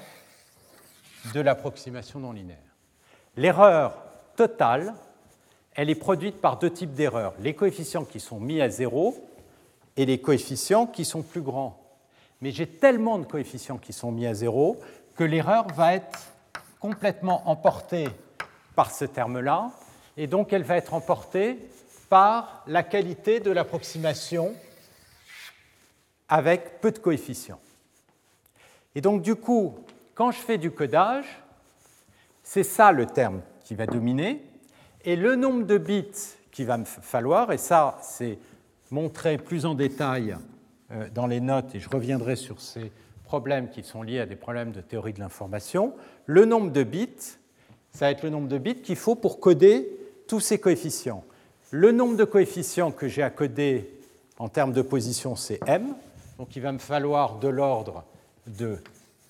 de 1.33 1.41
l'approximation 1.41 2.19
non 2.19 2.31
linéaire. 2.31 2.57
L'erreur 3.37 3.95
totale, 4.35 4.93
elle 5.73 5.89
est 5.89 5.95
produite 5.95 6.41
par 6.41 6.59
deux 6.59 6.71
types 6.71 6.93
d'erreurs, 6.93 7.33
les 7.39 7.55
coefficients 7.55 8.05
qui 8.05 8.19
sont 8.19 8.39
mis 8.39 8.61
à 8.61 8.69
zéro 8.69 9.15
et 9.97 10.05
les 10.05 10.19
coefficients 10.19 10.87
qui 10.87 11.05
sont 11.05 11.21
plus 11.21 11.41
grands. 11.41 11.79
Mais 12.41 12.51
j'ai 12.51 12.67
tellement 12.67 13.19
de 13.19 13.25
coefficients 13.25 13.77
qui 13.77 13.93
sont 13.93 14.11
mis 14.11 14.25
à 14.25 14.33
zéro 14.33 14.79
que 15.15 15.23
l'erreur 15.23 15.67
va 15.73 15.93
être 15.93 16.19
complètement 16.79 17.47
emportée 17.47 18.07
par 18.75 18.91
ce 18.91 19.05
terme-là, 19.05 19.71
et 20.17 20.27
donc 20.27 20.51
elle 20.51 20.63
va 20.63 20.77
être 20.77 20.93
emportée 20.93 21.59
par 22.09 22.63
la 22.67 22.83
qualité 22.83 23.39
de 23.39 23.51
l'approximation 23.51 24.53
avec 26.27 26.81
peu 26.81 26.91
de 26.91 26.99
coefficients. 26.99 27.59
Et 28.95 29.01
donc 29.01 29.21
du 29.21 29.35
coup, 29.35 29.75
quand 30.21 30.29
je 30.29 30.37
fais 30.37 30.59
du 30.59 30.69
codage, 30.69 31.25
c'est 32.43 32.61
ça 32.61 32.91
le 32.91 33.07
terme 33.07 33.41
qui 33.63 33.73
va 33.73 33.87
dominer, 33.87 34.43
et 35.03 35.15
le 35.15 35.35
nombre 35.35 35.65
de 35.65 35.79
bits 35.79 36.11
qu'il 36.51 36.67
va 36.67 36.77
me 36.77 36.85
falloir, 36.85 37.51
et 37.51 37.57
ça 37.57 37.97
c'est 38.03 38.37
montré 38.91 39.39
plus 39.39 39.65
en 39.65 39.73
détail 39.73 40.37
euh, 40.91 41.07
dans 41.11 41.25
les 41.25 41.39
notes, 41.39 41.73
et 41.73 41.79
je 41.79 41.89
reviendrai 41.89 42.35
sur 42.35 42.61
ces 42.61 42.91
problèmes 43.23 43.71
qui 43.71 43.81
sont 43.81 44.03
liés 44.03 44.19
à 44.19 44.27
des 44.27 44.35
problèmes 44.35 44.71
de 44.71 44.81
théorie 44.81 45.13
de 45.13 45.19
l'information, 45.19 45.95
le 46.27 46.45
nombre 46.45 46.69
de 46.69 46.83
bits, 46.83 47.09
ça 47.89 48.05
va 48.05 48.11
être 48.11 48.21
le 48.21 48.29
nombre 48.29 48.47
de 48.47 48.59
bits 48.59 48.83
qu'il 48.83 48.97
faut 48.97 49.15
pour 49.15 49.39
coder 49.39 49.89
tous 50.27 50.39
ces 50.39 50.59
coefficients. 50.59 51.23
Le 51.71 51.91
nombre 51.91 52.15
de 52.15 52.25
coefficients 52.25 52.91
que 52.91 53.07
j'ai 53.07 53.23
à 53.23 53.31
coder 53.31 53.89
en 54.37 54.49
termes 54.49 54.73
de 54.73 54.83
position, 54.83 55.35
c'est 55.35 55.59
m, 55.65 55.95
donc 56.37 56.55
il 56.55 56.61
va 56.61 56.73
me 56.73 56.77
falloir 56.77 57.39
de 57.39 57.47
l'ordre 57.47 58.03
de 58.45 58.77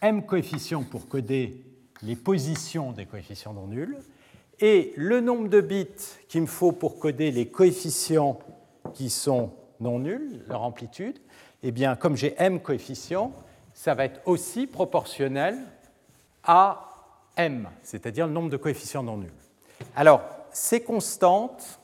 m 0.02 0.26
coefficients 0.26 0.84
pour 0.84 1.08
coder 1.08 1.64
les 2.02 2.16
positions 2.16 2.92
des 2.92 3.06
coefficients 3.06 3.54
non 3.54 3.68
nuls, 3.68 3.98
et 4.60 4.94
le 4.96 5.22
nombre 5.22 5.50
de 5.50 5.62
bits 5.62 5.88
qu'il 6.28 6.42
me 6.42 6.48
faut 6.48 6.72
pour 6.72 7.00
coder 7.00 7.32
les 7.32 7.48
coefficients 7.48 8.40
qui 8.94 9.10
sont 9.10 9.52
non 9.80 10.00
nuls, 10.00 10.44
leur 10.48 10.62
amplitude, 10.62 11.20
eh 11.64 11.72
bien, 11.72 11.96
comme 11.96 12.16
j'ai 12.16 12.36
m 12.38 12.60
coefficients, 12.60 13.32
ça 13.74 13.94
va 13.94 14.06
être 14.06 14.22
aussi 14.26 14.68
proportionnel 14.68 15.58
à 16.44 16.88
m, 17.38 17.68
c'est-à-dire 17.84 18.28
le 18.28 18.34
nombre 18.34 18.50
de 18.50 18.58
coefficients 18.58 19.04
non 19.04 19.18
nuls. 19.18 19.32
Alors, 19.96 20.22
ces 20.52 20.82
constantes, 20.82 21.80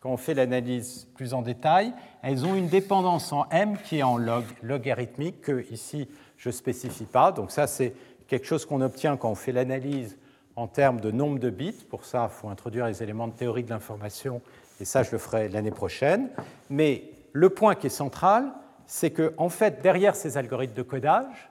quand 0.00 0.10
on 0.10 0.16
fait 0.16 0.34
l'analyse 0.34 1.06
plus 1.14 1.34
en 1.34 1.42
détail, 1.42 1.92
elles 2.22 2.44
ont 2.44 2.54
une 2.54 2.68
dépendance 2.68 3.32
en 3.32 3.48
m 3.50 3.76
qui 3.84 3.98
est 3.98 4.02
en 4.02 4.18
log, 4.18 4.44
logarithmique, 4.62 5.40
que 5.40 5.64
ici 5.70 6.08
je 6.36 6.48
ne 6.48 6.52
spécifie 6.52 7.04
pas. 7.04 7.32
Donc 7.32 7.50
ça, 7.50 7.66
c'est 7.66 7.94
quelque 8.28 8.46
chose 8.46 8.66
qu'on 8.66 8.80
obtient 8.80 9.16
quand 9.16 9.30
on 9.30 9.34
fait 9.34 9.52
l'analyse 9.52 10.16
en 10.56 10.66
termes 10.66 11.00
de 11.00 11.10
nombre 11.10 11.38
de 11.38 11.50
bits. 11.50 11.84
Pour 11.88 12.04
ça, 12.04 12.30
il 12.30 12.34
faut 12.34 12.48
introduire 12.48 12.86
les 12.86 13.02
éléments 13.02 13.28
de 13.28 13.34
théorie 13.34 13.64
de 13.64 13.70
l'information, 13.70 14.40
et 14.80 14.84
ça, 14.84 15.02
je 15.02 15.12
le 15.12 15.18
ferai 15.18 15.48
l'année 15.48 15.70
prochaine. 15.70 16.28
Mais 16.70 17.10
le 17.32 17.50
point 17.50 17.74
qui 17.74 17.86
est 17.86 17.90
central, 17.90 18.52
c'est 18.86 19.10
que, 19.10 19.34
en 19.36 19.48
fait, 19.48 19.82
derrière 19.82 20.16
ces 20.16 20.36
algorithmes 20.36 20.74
de 20.74 20.82
codage, 20.82 21.50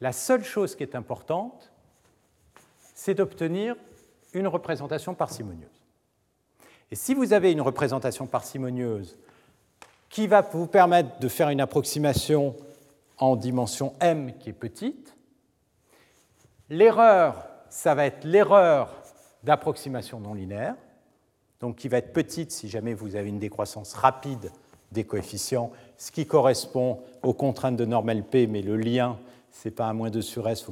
la 0.00 0.12
seule 0.12 0.44
chose 0.44 0.74
qui 0.74 0.82
est 0.82 0.94
importante, 0.94 1.72
c'est 2.94 3.14
d'obtenir 3.14 3.76
une 4.32 4.46
représentation 4.46 5.14
parcimonieuse. 5.14 5.84
Et 6.90 6.96
si 6.96 7.14
vous 7.14 7.32
avez 7.32 7.52
une 7.52 7.60
représentation 7.60 8.26
parcimonieuse 8.26 9.18
qui 10.08 10.26
va 10.26 10.42
vous 10.42 10.66
permettre 10.66 11.18
de 11.18 11.28
faire 11.28 11.48
une 11.48 11.60
approximation 11.60 12.54
en 13.18 13.36
dimension 13.36 13.94
m 14.00 14.36
qui 14.38 14.50
est 14.50 14.54
petite, 14.54 15.16
l'erreur, 16.68 17.48
ça 17.68 17.94
va 17.94 18.06
être 18.06 18.24
l'erreur 18.24 19.02
d'approximation 19.42 20.20
non 20.20 20.34
linéaire, 20.34 20.76
donc 21.60 21.76
qui 21.76 21.88
va 21.88 21.98
être 21.98 22.12
petite 22.12 22.50
si 22.50 22.68
jamais 22.68 22.94
vous 22.94 23.16
avez 23.16 23.28
une 23.28 23.38
décroissance 23.38 23.94
rapide 23.94 24.50
des 24.92 25.04
coefficients, 25.04 25.72
ce 25.96 26.10
qui 26.10 26.26
correspond 26.26 27.00
aux 27.22 27.34
contraintes 27.34 27.76
de 27.76 27.84
normal 27.84 28.24
P, 28.24 28.46
mais 28.46 28.62
le 28.62 28.76
lien, 28.76 29.18
ce 29.50 29.68
n'est 29.68 29.74
pas 29.74 29.86
un 29.86 29.92
moins 29.92 30.10
2 30.10 30.22
sur 30.22 30.48
S, 30.48 30.64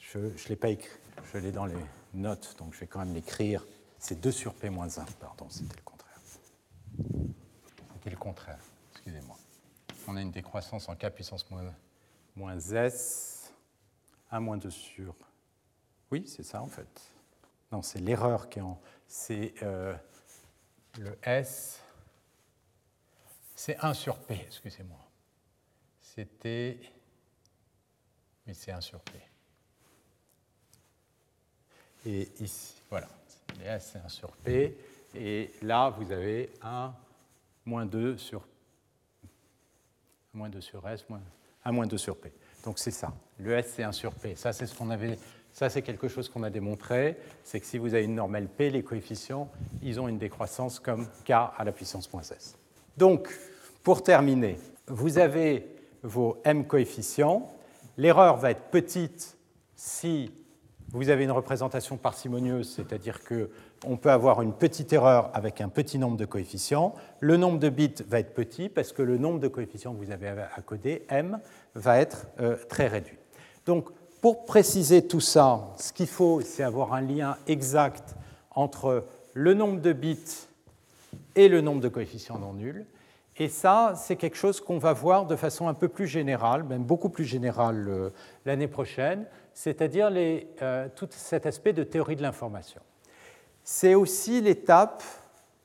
je 0.00 0.18
ne 0.18 0.48
l'ai 0.48 0.56
pas 0.56 0.70
écrit, 0.70 0.98
je 1.32 1.38
l'ai 1.38 1.52
dans 1.52 1.66
les 1.66 1.74
notes, 2.14 2.56
donc 2.58 2.74
je 2.74 2.80
vais 2.80 2.86
quand 2.86 3.00
même 3.00 3.14
l'écrire. 3.14 3.66
C'est 3.98 4.20
2 4.20 4.30
sur 4.30 4.54
P 4.54 4.70
moins 4.70 4.86
1, 4.86 5.04
pardon, 5.20 5.46
c'était 5.48 5.76
le 5.76 5.82
contraire. 5.84 6.20
C'était 7.94 8.10
le 8.10 8.16
contraire, 8.16 8.58
excusez-moi. 8.92 9.37
On 10.08 10.16
a 10.16 10.22
une 10.22 10.32
décroissance 10.32 10.88
en 10.88 10.96
K 10.96 11.10
puissance 11.10 11.46
moins, 12.34 12.58
S, 12.58 13.52
1 14.30 14.40
moins 14.40 14.56
2 14.56 14.70
sur... 14.70 15.14
Oui, 16.10 16.24
c'est 16.26 16.42
ça 16.42 16.60
en 16.60 16.68
fait. 16.68 16.88
Non, 17.70 17.82
c'est 17.82 18.00
l'erreur 18.00 18.48
qui 18.48 18.58
est 18.58 18.62
en... 18.62 18.80
C'est 19.06 19.54
euh, 19.62 19.94
le 20.98 21.16
S 21.22 21.80
c'est 23.58 23.76
1 23.80 23.92
sur 23.92 24.16
P, 24.18 24.34
excusez-moi. 24.46 25.00
C'était. 26.00 26.78
Mais 28.46 28.54
c'est 28.54 28.70
1 28.70 28.80
sur 28.80 29.00
P. 29.00 29.18
Et 32.06 32.28
ici, 32.38 32.80
voilà. 32.88 33.08
c'est 33.80 33.98
1 33.98 34.08
sur 34.08 34.30
P. 34.30 34.78
Et 35.12 35.50
là, 35.60 35.90
vous 35.90 36.12
avez 36.12 36.52
1 36.62 36.94
moins 37.66 37.84
2 37.84 38.16
sur 38.16 38.46
moins 40.38 40.48
2 40.48 40.60
sur 40.60 40.88
S, 40.88 41.04
1 41.64 41.72
moins 41.72 41.86
2 41.86 41.98
sur 41.98 42.16
P. 42.16 42.32
Donc 42.64 42.78
c'est 42.78 42.90
ça. 42.90 43.12
Le 43.38 43.52
S, 43.52 43.72
c'est 43.76 43.82
1 43.82 43.92
sur 43.92 44.12
P. 44.14 44.34
Ça, 44.36 44.52
c'est 44.52 44.66
ce 44.66 44.74
qu'on 44.74 44.90
avait. 44.90 45.18
Ça, 45.52 45.68
c'est 45.68 45.82
quelque 45.82 46.08
chose 46.08 46.28
qu'on 46.28 46.44
a 46.44 46.50
démontré. 46.50 47.18
C'est 47.42 47.60
que 47.60 47.66
si 47.66 47.78
vous 47.78 47.94
avez 47.94 48.04
une 48.04 48.14
normale 48.14 48.48
P, 48.48 48.70
les 48.70 48.82
coefficients, 48.82 49.50
ils 49.82 50.00
ont 50.00 50.08
une 50.08 50.18
décroissance 50.18 50.78
comme 50.78 51.06
K 51.26 51.32
à 51.32 51.62
la 51.64 51.72
puissance 51.72 52.10
moins 52.12 52.22
S. 52.22 52.56
Donc, 52.96 53.28
pour 53.82 54.02
terminer, 54.02 54.58
vous 54.86 55.18
avez 55.18 55.66
vos 56.02 56.40
m 56.44 56.66
coefficients. 56.66 57.50
L'erreur 57.96 58.36
va 58.36 58.52
être 58.52 58.70
petite 58.70 59.36
si 59.74 60.30
vous 60.90 61.10
avez 61.10 61.24
une 61.24 61.32
représentation 61.32 61.96
parcimonieuse, 61.96 62.72
c'est-à-dire 62.74 63.22
qu'on 63.82 63.96
peut 63.96 64.10
avoir 64.10 64.42
une 64.42 64.52
petite 64.52 64.92
erreur 64.92 65.30
avec 65.34 65.60
un 65.60 65.68
petit 65.68 65.98
nombre 65.98 66.16
de 66.16 66.24
coefficients. 66.24 66.94
Le 67.20 67.36
nombre 67.36 67.58
de 67.58 67.68
bits 67.68 67.94
va 68.08 68.20
être 68.20 68.34
petit 68.34 68.68
parce 68.68 68.92
que 68.92 69.02
le 69.02 69.18
nombre 69.18 69.40
de 69.40 69.48
coefficients 69.48 69.94
que 69.94 70.04
vous 70.04 70.10
avez 70.10 70.28
à 70.28 70.60
coder, 70.62 71.04
m, 71.08 71.38
va 71.74 71.98
être 71.98 72.26
euh, 72.40 72.56
très 72.68 72.88
réduit. 72.88 73.18
Donc, 73.66 73.88
pour 74.20 74.44
préciser 74.44 75.06
tout 75.06 75.20
ça, 75.20 75.68
ce 75.76 75.92
qu'il 75.92 76.08
faut, 76.08 76.40
c'est 76.40 76.62
avoir 76.62 76.92
un 76.92 77.00
lien 77.00 77.36
exact 77.46 78.16
entre 78.50 79.04
le 79.34 79.54
nombre 79.54 79.80
de 79.80 79.92
bits 79.92 80.48
et 81.36 81.48
le 81.48 81.60
nombre 81.60 81.80
de 81.80 81.88
coefficients 81.88 82.38
non 82.38 82.54
nuls. 82.54 82.84
Et 83.36 83.48
ça, 83.48 83.92
c'est 83.96 84.16
quelque 84.16 84.36
chose 84.36 84.60
qu'on 84.60 84.78
va 84.78 84.92
voir 84.92 85.26
de 85.26 85.36
façon 85.36 85.68
un 85.68 85.74
peu 85.74 85.86
plus 85.86 86.08
générale, 86.08 86.64
même 86.64 86.82
beaucoup 86.82 87.08
plus 87.08 87.24
générale 87.24 87.86
euh, 87.88 88.10
l'année 88.44 88.66
prochaine, 88.66 89.26
c'est-à-dire 89.54 90.10
euh, 90.12 90.88
tout 90.96 91.08
cet 91.10 91.46
aspect 91.46 91.72
de 91.72 91.84
théorie 91.84 92.16
de 92.16 92.22
l'information. 92.22 92.80
C'est 93.70 93.94
aussi 93.94 94.40
l'étape 94.40 95.02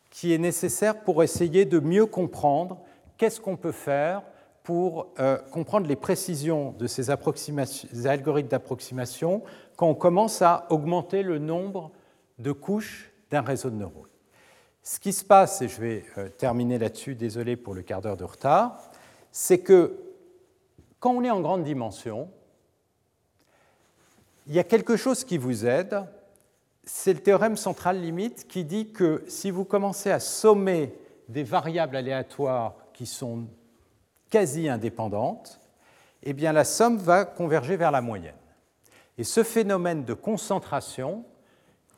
qui 0.09 0.33
est 0.33 0.37
nécessaire 0.37 1.05
pour 1.05 1.23
essayer 1.23 1.63
de 1.63 1.79
mieux 1.79 2.05
comprendre 2.05 2.81
qu'est-ce 3.15 3.39
qu'on 3.39 3.55
peut 3.55 3.71
faire 3.71 4.23
pour 4.61 5.07
euh, 5.19 5.37
comprendre 5.51 5.87
les 5.87 5.95
précisions 5.95 6.73
de 6.73 6.85
ces 6.85 7.09
algorithmes 7.09 8.49
d'approximation 8.49 9.41
quand 9.77 9.87
on 9.87 9.95
commence 9.95 10.41
à 10.41 10.67
augmenter 10.69 11.23
le 11.23 11.39
nombre 11.39 11.91
de 12.39 12.51
couches 12.51 13.09
d'un 13.31 13.39
réseau 13.39 13.69
de 13.69 13.77
neurones. 13.77 14.09
Ce 14.81 14.99
qui 14.99 15.13
se 15.13 15.23
passe, 15.23 15.61
et 15.61 15.69
je 15.69 15.79
vais 15.79 16.03
euh, 16.17 16.27
terminer 16.27 16.79
là-dessus, 16.79 17.15
désolé 17.15 17.55
pour 17.55 17.73
le 17.73 17.83
quart 17.83 18.01
d'heure 18.01 18.17
de 18.17 18.25
retard, 18.25 18.81
c'est 19.31 19.59
que 19.59 19.97
quand 20.99 21.13
on 21.13 21.23
est 21.23 21.31
en 21.31 21.39
grande 21.39 21.63
dimension, 21.63 22.29
il 24.47 24.53
y 24.53 24.59
a 24.59 24.65
quelque 24.65 24.97
chose 24.97 25.23
qui 25.23 25.37
vous 25.37 25.65
aide, 25.65 26.03
c'est 26.85 27.13
le 27.13 27.19
théorème 27.19 27.57
central 27.57 28.01
limite 28.01 28.47
qui 28.47 28.65
dit 28.65 28.91
que 28.91 29.23
si 29.27 29.51
vous 29.51 29.63
commencez 29.63 30.11
à 30.11 30.19
sommer 30.19 30.93
des 31.29 31.43
variables 31.43 31.95
aléatoires 31.95 32.75
qui 32.93 33.05
sont 33.05 33.45
quasi 34.29 34.67
indépendantes, 34.67 35.59
eh 36.23 36.33
bien 36.33 36.51
la 36.51 36.63
somme 36.63 36.97
va 36.97 37.25
converger 37.25 37.77
vers 37.77 37.91
la 37.91 38.01
moyenne. 38.01 38.33
Et 39.17 39.23
ce 39.23 39.43
phénomène 39.43 40.05
de 40.05 40.13
concentration, 40.13 41.23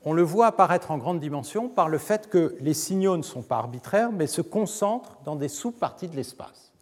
on 0.04 0.14
le 0.14 0.22
voit 0.22 0.48
apparaître 0.48 0.92
en 0.92 0.98
grande 0.98 1.20
dimension 1.20 1.70
par 1.70 1.90
le 1.90 1.98
fait 1.98 2.30
que 2.30 2.56
les 2.60 2.74
signaux 2.74 3.18
ne 3.18 3.24
sont 3.24 3.42
pas 3.42 3.58
arbitraires, 3.58 4.12
mais 4.12 4.28
se 4.28 4.42
concentrent 4.42 5.18
dans 5.24 5.36
des 5.36 5.48
sous-parties 5.48 6.10
de 6.10 6.16
l'espace. 6.16 6.74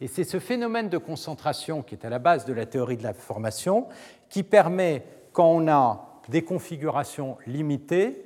Et 0.00 0.06
c'est 0.06 0.24
ce 0.24 0.38
phénomène 0.38 0.88
de 0.88 0.96
concentration 0.96 1.82
qui 1.82 1.94
est 1.94 2.06
à 2.06 2.10
la 2.10 2.18
base 2.18 2.46
de 2.46 2.54
la 2.54 2.64
théorie 2.64 2.96
de 2.96 3.02
la 3.02 3.12
formation 3.12 3.88
qui 4.30 4.42
permet, 4.42 5.04
quand 5.32 5.50
on 5.50 5.68
a 5.68 6.09
des 6.30 6.42
configurations 6.42 7.36
limitées, 7.46 8.24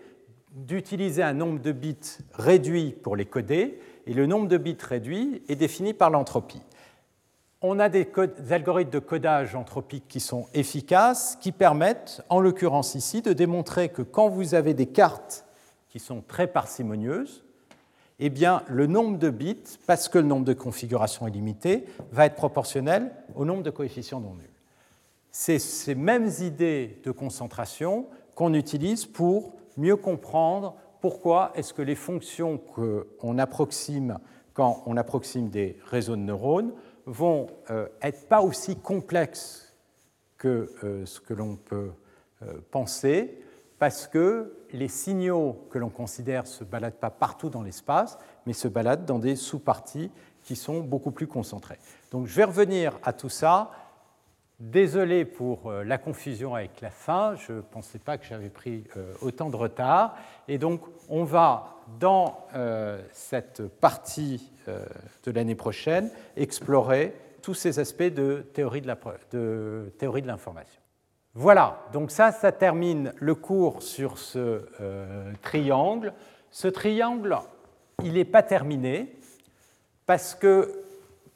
d'utiliser 0.53 1.23
un 1.23 1.33
nombre 1.33 1.61
de 1.61 1.73
bits 1.73 2.19
réduit 2.33 2.93
pour 3.03 3.17
les 3.17 3.27
coder, 3.27 3.81
et 4.07 4.15
le 4.15 4.27
nombre 4.27 4.47
de 4.47 4.57
bits 4.57 4.77
réduit 4.81 5.43
est 5.49 5.57
défini 5.57 5.95
par 5.95 6.11
l'entropie 6.11 6.63
on 7.67 7.79
a 7.79 7.89
des, 7.89 8.07
algorithmes 8.51 8.91
de 8.91 8.99
codage 8.99 9.55
anthropique 9.55 10.05
qui 10.07 10.21
sont 10.21 10.47
efficaces, 10.53 11.39
qui 11.41 11.51
permettent, 11.51 12.21
en 12.29 12.39
l'occurrence 12.39 12.95
ici, 12.95 13.23
de 13.23 13.33
démontrer 13.33 13.89
que 13.89 14.03
quand 14.03 14.29
vous 14.29 14.55
avez 14.55 14.75
des 14.75 14.87
cartes 14.87 15.47
qui 15.89 15.99
sont 15.99 16.23
très 16.29 16.47
parcimonieuses, 16.47 17.43
eh 18.21 18.31
le 18.69 18.87
nombre 18.87 19.19
de 19.19 19.31
bits, 19.31 19.79
parce 19.87 20.11
que 20.11 20.19
le 20.19 20.27
nombre 20.27 20.45
de 20.45 20.53
configurations 20.53 21.27
est 21.27 21.31
limité, 21.31 21.87
va 22.13 22.27
être 22.27 22.37
proportionnel 22.37 23.11
au 23.35 23.47
nombre 23.47 23.63
de 23.63 23.71
coefficients 23.71 24.21
non 24.21 24.35
nuls. 24.35 24.54
C'est 25.37 25.59
ces 25.59 25.97
mêmes 25.97 26.31
idées 26.43 27.01
de 27.03 27.11
concentration 27.11 28.07
qu'on 28.37 28.55
utilise 28.55 29.05
pour 29.05 29.55
mieux 29.77 29.97
comprendre 29.97 30.77
pourquoi 31.01 31.51
est-ce 31.57 31.75
que 31.75 31.83
les 31.83 31.97
fonctions 31.97 32.57
qu'on 32.57 33.39
approxime 33.39 34.21
quand 34.53 34.85
on 34.87 34.97
approxime 34.97 35.49
des 35.49 35.77
réseaux 35.87 36.15
de 36.15 36.21
neurones 36.21 36.73
vont 37.05 37.49
euh, 37.71 37.89
être 38.01 38.29
pas 38.29 38.43
aussi 38.43 38.77
complexes 38.77 39.75
que 40.39 40.71
euh, 40.85 41.05
ce 41.05 41.19
que 41.19 41.35
l'on 41.35 41.57
peut 41.57 41.91
euh, 42.43 42.61
penser, 42.71 43.43
parce 43.81 44.07
que 44.07 44.57
les 44.73 44.87
signaux 44.87 45.67
que 45.69 45.81
l'on 45.81 45.91
considère 45.91 46.47
se 46.47 46.63
baladent 46.63 46.95
pas 46.95 47.11
partout 47.11 47.51
dans 47.51 47.63
l'espace, 47.63 48.19
mais 48.47 48.53
se 48.53 48.69
baladent 48.69 49.05
dans 49.05 49.19
des 49.19 49.35
sous-parties 49.35 50.13
qui 50.45 50.55
sont 50.55 50.79
beaucoup 50.81 51.11
plus 51.11 51.27
concentrées. 51.27 51.79
Donc 52.13 52.29
je 52.29 52.37
vais 52.37 52.45
revenir 52.45 53.01
à 53.03 53.13
tout 53.13 53.29
ça. 53.29 53.73
Désolé 54.61 55.25
pour 55.25 55.73
la 55.73 55.99
confusion 55.99 56.55
avec 56.55 56.81
la 56.81 56.91
fin, 56.91 57.35
je 57.35 57.55
ne 57.55 57.61
pensais 57.61 57.99
pas 57.99 58.19
que 58.19 58.25
j'avais 58.25 58.51
pris 58.51 58.85
autant 59.21 59.51
de 59.51 59.57
retard. 59.57 60.17
Et 60.47 60.59
donc 60.59 60.81
on 61.09 61.25
va, 61.25 61.81
dans 61.99 62.47
cette 63.13 63.67
partie 63.67 64.53
euh, 64.69 64.83
de 65.25 65.31
l'année 65.31 65.55
prochaine, 65.55 66.11
explorer 66.37 67.15
tous 67.43 67.53
ces 67.53 67.79
aspects 67.79 68.03
de 68.03 68.47
théorie 68.55 68.81
de 68.81 69.91
l'information. 70.27 70.81
Voilà, 71.35 71.83
donc 71.93 72.11
ça, 72.11 72.33
ça 72.33 72.51
termine 72.51 73.13
le 73.17 73.35
cours 73.35 73.83
sur 73.83 74.17
ce 74.17 74.67
euh, 74.81 75.33
triangle. 75.43 76.15
Ce 76.51 76.67
triangle, 76.69 77.37
il 78.03 78.15
n'est 78.15 78.25
pas 78.25 78.43
terminé 78.43 79.15
parce 80.07 80.35
que 80.35 80.83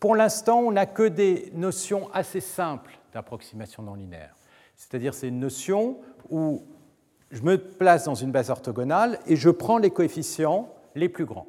pour 0.00 0.16
l'instant, 0.16 0.60
on 0.60 0.72
n'a 0.72 0.86
que 0.86 1.02
des 1.02 1.50
notions 1.54 2.08
assez 2.14 2.40
simples 2.40 2.97
d'approximation 3.12 3.82
non 3.82 3.94
linéaire. 3.94 4.36
C'est-à-dire, 4.76 5.14
c'est 5.14 5.28
une 5.28 5.40
notion 5.40 5.98
où 6.30 6.62
je 7.30 7.42
me 7.42 7.58
place 7.58 8.04
dans 8.04 8.14
une 8.14 8.32
base 8.32 8.50
orthogonale 8.50 9.18
et 9.26 9.36
je 9.36 9.50
prends 9.50 9.78
les 9.78 9.90
coefficients 9.90 10.72
les 10.94 11.08
plus 11.08 11.24
grands. 11.24 11.46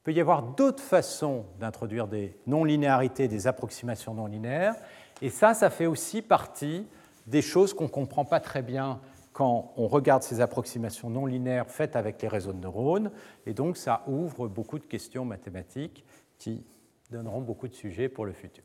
Il 0.00 0.02
peut 0.04 0.12
y 0.12 0.20
avoir 0.20 0.42
d'autres 0.42 0.82
façons 0.82 1.46
d'introduire 1.60 2.08
des 2.08 2.36
non-linéarités, 2.46 3.28
des 3.28 3.46
approximations 3.46 4.14
non 4.14 4.26
linéaires, 4.26 4.74
et 5.22 5.30
ça, 5.30 5.54
ça 5.54 5.70
fait 5.70 5.86
aussi 5.86 6.20
partie 6.20 6.86
des 7.26 7.40
choses 7.40 7.72
qu'on 7.72 7.84
ne 7.84 7.88
comprend 7.88 8.24
pas 8.24 8.40
très 8.40 8.62
bien 8.62 9.00
quand 9.32 9.72
on 9.76 9.88
regarde 9.88 10.22
ces 10.22 10.40
approximations 10.40 11.08
non 11.10 11.26
linéaires 11.26 11.70
faites 11.70 11.96
avec 11.96 12.20
les 12.20 12.28
réseaux 12.28 12.52
de 12.52 12.58
neurones, 12.58 13.10
et 13.46 13.54
donc 13.54 13.76
ça 13.76 14.02
ouvre 14.06 14.48
beaucoup 14.48 14.78
de 14.78 14.84
questions 14.84 15.24
mathématiques 15.24 16.04
qui 16.38 16.62
donneront 17.10 17.40
beaucoup 17.40 17.68
de 17.68 17.74
sujets 17.74 18.08
pour 18.08 18.26
le 18.26 18.32
futur. 18.32 18.64